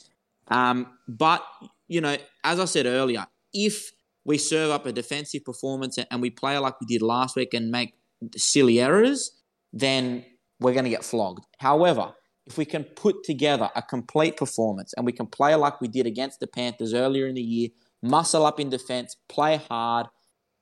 Um, 0.49 0.89
but 1.07 1.45
you 1.87 2.01
know, 2.01 2.16
as 2.43 2.59
I 2.59 2.65
said 2.65 2.87
earlier, 2.87 3.27
if 3.53 3.93
we 4.24 4.38
serve 4.38 4.70
up 4.70 4.86
a 4.86 4.92
defensive 4.92 5.44
performance 5.44 5.98
and 6.10 6.22
we 6.22 6.30
play 6.30 6.56
like 6.59 6.80
we 6.80 6.86
did 6.86 7.02
last 7.02 7.36
week 7.36 7.55
and 7.55 7.70
make 7.70 7.94
silly 8.36 8.80
errors, 8.80 9.42
then 9.72 10.24
we're 10.60 10.72
going 10.72 10.84
to 10.84 10.90
get 10.90 11.05
flogged. 11.05 11.44
However, 11.59 12.14
if 12.46 12.59
we 12.59 12.64
can 12.64 12.84
put 12.84 13.24
together 13.24 13.70
a 13.74 13.82
complete 13.82 14.36
performance 14.36 14.92
and 14.96 15.06
we 15.06 15.12
can 15.12 15.26
play 15.26 15.55
like 15.55 15.80
we 15.80 15.88
did 15.88 16.06
against 16.06 16.40
the 16.40 16.46
Panthers 16.46 16.94
earlier 16.94 17.26
in 17.26 17.34
the 17.34 17.42
year, 17.42 17.68
muscle 18.02 18.44
up 18.44 18.60
in 18.60 18.70
defense, 18.70 19.16
play 19.28 19.56
hard, 19.68 20.06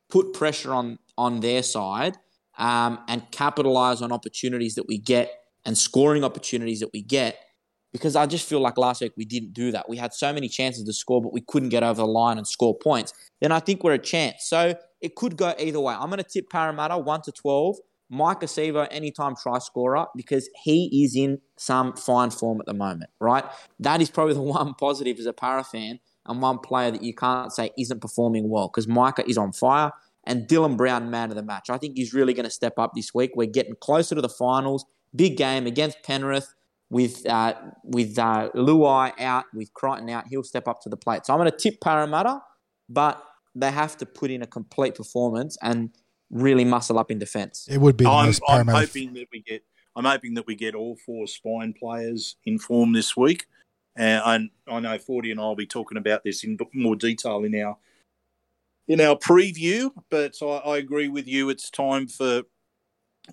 put 0.08 0.32
pressure 0.32 0.72
on 0.72 0.98
on 1.18 1.40
their 1.40 1.62
side, 1.62 2.16
um, 2.58 2.98
and 3.08 3.30
capitalize 3.30 4.00
on 4.00 4.12
opportunities 4.12 4.76
that 4.76 4.86
we 4.88 4.98
get 4.98 5.30
and 5.64 5.76
scoring 5.76 6.24
opportunities 6.24 6.80
that 6.80 6.90
we 6.92 7.02
get. 7.02 7.38
Because 7.92 8.16
I 8.16 8.26
just 8.26 8.48
feel 8.48 8.60
like 8.60 8.78
last 8.78 9.02
week 9.02 9.12
we 9.16 9.24
didn't 9.24 9.52
do 9.52 9.70
that. 9.72 9.88
We 9.88 9.98
had 9.98 10.14
so 10.14 10.32
many 10.32 10.48
chances 10.48 10.84
to 10.84 10.92
score, 10.92 11.20
but 11.20 11.32
we 11.32 11.42
couldn't 11.42 11.68
get 11.68 11.82
over 11.82 12.00
the 12.00 12.06
line 12.06 12.38
and 12.38 12.46
score 12.46 12.76
points. 12.76 13.12
Then 13.40 13.52
I 13.52 13.60
think 13.60 13.84
we're 13.84 13.92
a 13.92 13.98
chance. 13.98 14.44
So 14.46 14.74
it 15.02 15.14
could 15.14 15.36
go 15.36 15.54
either 15.58 15.80
way. 15.80 15.94
I'm 15.94 16.08
going 16.08 16.18
to 16.18 16.24
tip 16.24 16.48
Parramatta 16.48 16.96
1 16.96 17.22
to 17.22 17.32
12. 17.32 17.76
Maika 18.12 18.42
Sivo, 18.42 18.86
anytime 18.90 19.34
try 19.34 19.58
scorer, 19.58 20.06
because 20.14 20.48
he 20.62 21.02
is 21.02 21.16
in 21.16 21.38
some 21.56 21.94
fine 21.94 22.30
form 22.30 22.60
at 22.60 22.66
the 22.66 22.74
moment, 22.74 23.10
right? 23.20 23.44
That 23.80 24.02
is 24.02 24.10
probably 24.10 24.34
the 24.40 24.42
one 24.42 24.74
positive 24.74 25.18
as 25.18 25.26
a 25.26 25.32
Parra 25.32 25.64
fan 25.64 25.98
and 26.26 26.40
one 26.40 26.58
player 26.58 26.90
that 26.90 27.02
you 27.02 27.14
can't 27.14 27.52
say 27.52 27.70
isn't 27.78 28.00
performing 28.00 28.48
well 28.48 28.68
because 28.68 28.86
Maika 28.86 29.26
is 29.26 29.38
on 29.38 29.52
fire 29.52 29.92
and 30.24 30.46
Dylan 30.46 30.76
Brown, 30.76 31.10
man 31.10 31.30
of 31.30 31.36
the 31.36 31.42
match. 31.42 31.70
I 31.70 31.78
think 31.78 31.96
he's 31.96 32.14
really 32.14 32.34
going 32.34 32.44
to 32.44 32.50
step 32.50 32.74
up 32.78 32.92
this 32.94 33.12
week. 33.14 33.32
We're 33.34 33.46
getting 33.46 33.74
closer 33.80 34.14
to 34.14 34.20
the 34.20 34.28
finals. 34.28 34.84
Big 35.14 35.36
game 35.36 35.66
against 35.66 36.02
Penrith 36.02 36.54
with 36.92 37.26
uh, 37.26 37.54
with 37.84 38.18
uh, 38.18 38.50
Luai 38.54 39.18
out, 39.18 39.46
with 39.54 39.72
Crichton 39.72 40.10
out. 40.10 40.26
He'll 40.28 40.44
step 40.44 40.68
up 40.68 40.82
to 40.82 40.90
the 40.90 40.96
plate. 40.96 41.24
So 41.24 41.32
I'm 41.32 41.40
going 41.40 41.50
to 41.50 41.56
tip 41.56 41.80
Parramatta, 41.80 42.42
but 42.90 43.24
they 43.54 43.70
have 43.70 43.96
to 43.96 44.06
put 44.06 44.30
in 44.30 44.42
a 44.42 44.46
complete 44.46 44.94
performance 44.94 45.56
and 45.62 45.88
really 46.30 46.66
muscle 46.66 46.98
up 46.98 47.10
in 47.10 47.18
defence. 47.18 47.66
It 47.70 47.78
would 47.78 47.96
be. 47.96 48.04
I'm, 48.04 48.34
I'm 48.46 48.68
hoping 48.68 49.14
that 49.14 49.28
we 49.32 49.40
get. 49.40 49.64
I'm 49.96 50.04
hoping 50.04 50.34
that 50.34 50.46
we 50.46 50.54
get 50.54 50.74
all 50.74 50.96
four 50.96 51.26
spine 51.26 51.72
players 51.72 52.36
in 52.44 52.58
form 52.58 52.92
this 52.92 53.16
week. 53.16 53.46
And 53.96 54.50
I 54.66 54.80
know 54.80 54.98
Forty 54.98 55.30
and 55.30 55.40
I 55.40 55.44
will 55.44 55.56
be 55.56 55.66
talking 55.66 55.96
about 55.96 56.24
this 56.24 56.44
in 56.44 56.58
more 56.74 56.96
detail 56.96 57.42
in 57.44 57.58
our 57.58 57.78
in 58.86 59.00
our 59.00 59.16
preview. 59.16 59.92
But 60.10 60.34
I, 60.42 60.46
I 60.46 60.76
agree 60.76 61.08
with 61.08 61.26
you. 61.26 61.48
It's 61.48 61.70
time 61.70 62.06
for 62.06 62.42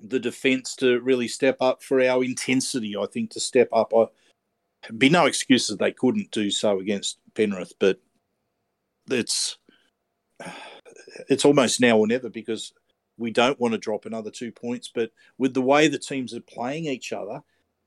the 0.01 0.19
defence 0.19 0.75
to 0.77 0.99
really 1.01 1.27
step 1.27 1.57
up 1.61 1.83
for 1.83 2.01
our 2.01 2.23
intensity. 2.23 2.95
I 2.95 3.05
think 3.05 3.31
to 3.31 3.39
step 3.39 3.69
up. 3.73 3.93
I 3.95 4.05
be 4.97 5.09
no 5.09 5.25
excuses 5.25 5.77
they 5.77 5.91
couldn't 5.91 6.31
do 6.31 6.49
so 6.49 6.79
against 6.79 7.19
Penrith, 7.33 7.73
but 7.79 7.99
it's 9.09 9.57
it's 11.27 11.45
almost 11.45 11.81
now 11.81 11.97
or 11.97 12.07
never 12.07 12.29
because 12.29 12.73
we 13.17 13.31
don't 13.31 13.59
want 13.59 13.73
to 13.73 13.77
drop 13.77 14.05
another 14.05 14.31
two 14.31 14.51
points. 14.51 14.89
But 14.93 15.11
with 15.37 15.53
the 15.53 15.61
way 15.61 15.87
the 15.87 15.99
teams 15.99 16.33
are 16.33 16.41
playing 16.41 16.85
each 16.85 17.11
other, 17.11 17.41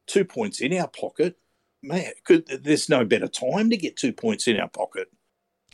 two 0.06 0.24
points 0.24 0.60
in 0.60 0.76
our 0.76 0.88
pocket, 0.88 1.36
man, 1.82 2.12
could 2.24 2.46
there's 2.46 2.88
no 2.88 3.04
better 3.04 3.28
time 3.28 3.70
to 3.70 3.76
get 3.76 3.96
two 3.96 4.12
points 4.12 4.46
in 4.48 4.60
our 4.60 4.68
pocket. 4.68 5.08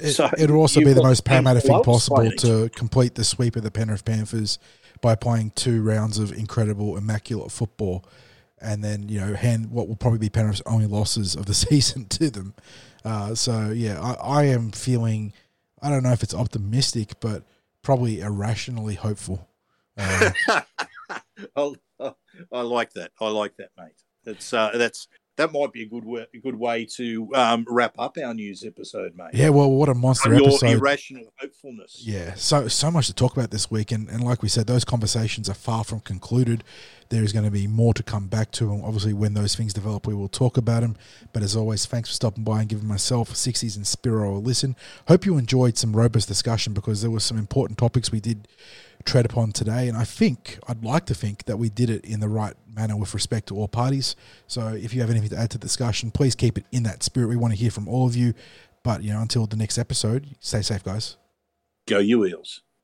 It, 0.01 0.13
so 0.13 0.31
it'll 0.39 0.57
also 0.57 0.81
be 0.81 0.93
the 0.93 1.03
most 1.03 1.25
Parramatta 1.25 1.61
thing 1.61 1.83
possible 1.83 2.31
to 2.31 2.69
complete 2.71 3.15
the 3.15 3.25
sweep 3.25 3.57
of 3.57 3.63
the 3.63 3.71
Penrith 3.71 4.05
Panthers 4.05 4.59
by 5.01 5.15
playing 5.15 5.53
two 5.55 5.83
rounds 5.83 6.19
of 6.19 6.33
incredible, 6.33 6.97
immaculate 6.97 7.51
football, 7.51 8.05
and 8.61 8.83
then 8.83 9.09
you 9.09 9.21
know 9.21 9.35
hand 9.35 9.71
what 9.71 9.89
will 9.89 9.97
probably 9.97 10.19
be 10.19 10.29
Penrith's 10.29 10.63
only 10.67 10.87
losses 10.87 11.35
of 11.35 11.47
the 11.47 11.55
season 11.69 12.07
to 12.07 12.31
them. 12.31 12.55
Uh, 13.05 13.35
so 13.35 13.71
yeah, 13.71 14.01
I, 14.01 14.13
I 14.13 14.45
am 14.45 14.71
feeling. 14.71 15.33
I 15.81 15.91
don't 15.91 16.03
know 16.03 16.13
if 16.13 16.23
it's 16.23 16.35
optimistic, 16.35 17.21
but 17.21 17.45
probably 17.83 18.21
irrationally 18.21 18.95
hopeful. 18.95 19.49
Uh, 19.97 20.31
I, 21.57 21.75
I 22.53 22.61
like 22.61 22.93
that. 22.95 23.13
I 23.21 23.29
like 23.29 23.57
that, 23.57 23.71
mate. 23.77 23.95
It's 24.25 24.53
uh, 24.53 24.71
that's 24.75 25.09
that 25.39 25.53
might 25.53 25.73
be 25.73 25.83
a 25.83 25.87
good 25.87 26.05
way, 26.05 26.27
a 26.35 26.39
good 26.39 26.57
way 26.57 26.85
to 26.85 27.29
um, 27.35 27.65
wrap 27.69 27.95
up 27.97 28.19
our 28.19 28.35
news 28.35 28.65
episode, 28.65 29.17
mate. 29.17 29.31
Yeah, 29.33 29.51
well, 29.51 29.71
what 29.71 29.89
a 29.89 29.95
monster 29.95 30.35
Your 30.35 30.49
episode! 30.49 30.71
Irrational 30.71 31.33
hopefulness. 31.39 32.03
Yeah, 32.05 32.35
so 32.35 32.67
so 32.67 32.91
much 32.91 33.07
to 33.07 33.15
talk 33.15 33.37
about 33.37 33.53
this 33.53 33.71
week, 33.71 33.93
and, 33.93 34.09
and 34.11 34.23
like 34.23 34.43
we 34.43 34.49
said, 34.49 34.67
those 34.67 34.85
conversations 34.85 35.49
are 35.49 35.55
far 35.55 35.85
from 35.85 36.01
concluded. 36.01 36.65
There 37.11 37.23
is 37.23 37.33
going 37.33 37.45
to 37.45 37.51
be 37.53 37.69
more 37.69 37.95
to 37.95 38.03
come 38.03 38.27
back 38.27 38.51
to, 38.53 38.71
and 38.73 38.85
obviously, 38.85 39.13
when 39.13 39.35
those 39.35 39.55
things 39.55 39.73
develop, 39.73 40.09
we 40.09 40.15
will 40.15 40.29
talk 40.29 40.57
about 40.57 40.81
them. 40.83 40.97
But 41.33 41.45
as 41.45 41.55
always, 41.55 41.87
thanks 41.87 42.09
for 42.09 42.15
stopping 42.15 42.43
by 42.43 42.61
and 42.61 42.69
giving 42.69 42.89
myself, 42.89 43.35
Sixties 43.37 43.77
and 43.77 43.87
Spiro 43.87 44.37
a 44.37 44.39
listen. 44.39 44.75
Hope 45.07 45.25
you 45.25 45.39
enjoyed 45.39 45.79
some 45.79 45.95
robust 45.95 46.27
discussion 46.27 46.75
because 46.75 47.01
there 47.01 47.13
were 47.13 47.21
some 47.21 47.39
important 47.39 47.79
topics 47.79 48.11
we 48.11 48.21
did 48.21 48.49
tread 49.05 49.25
upon 49.25 49.53
today. 49.53 49.89
And 49.89 49.97
I 49.97 50.05
think, 50.05 50.59
I'd 50.69 50.85
like 50.85 51.07
to 51.07 51.15
think 51.15 51.45
that 51.45 51.59
we 51.59 51.69
did 51.69 51.91
it 51.91 52.05
in 52.05 52.21
the 52.21 52.29
right 52.29 52.55
manner 52.73 52.97
with 52.97 53.15
respect 53.15 53.49
to 53.49 53.57
all 53.57 53.69
parties. 53.69 54.17
So 54.47 54.69
if 54.69 54.95
you 54.95 55.01
have 55.01 55.11
anything 55.11 55.31
to 55.31 55.37
add 55.37 55.51
to 55.51 55.59
the 55.59 55.67
discussion, 55.67 56.11
please 56.11 56.35
keep 56.35 56.59
it 56.59 56.67
in 56.73 56.83
that 56.85 57.03
spirit. 57.03 57.29
We 57.29 57.37
want 57.37 57.53
to 57.55 57.59
hear 57.59 57.71
from 57.71 57.89
all 57.89 58.07
of 58.07 58.17
you. 58.17 58.35
But, 58.85 59.03
you 59.03 59.13
know, 59.13 59.21
until 59.21 59.47
the 59.47 59.57
next 59.57 59.79
episode, 59.79 60.37
stay 60.41 60.63
safe, 60.63 60.85
guys. 60.85 61.17
Go 61.87 61.99
you 61.99 62.25
Eels. 62.25 62.63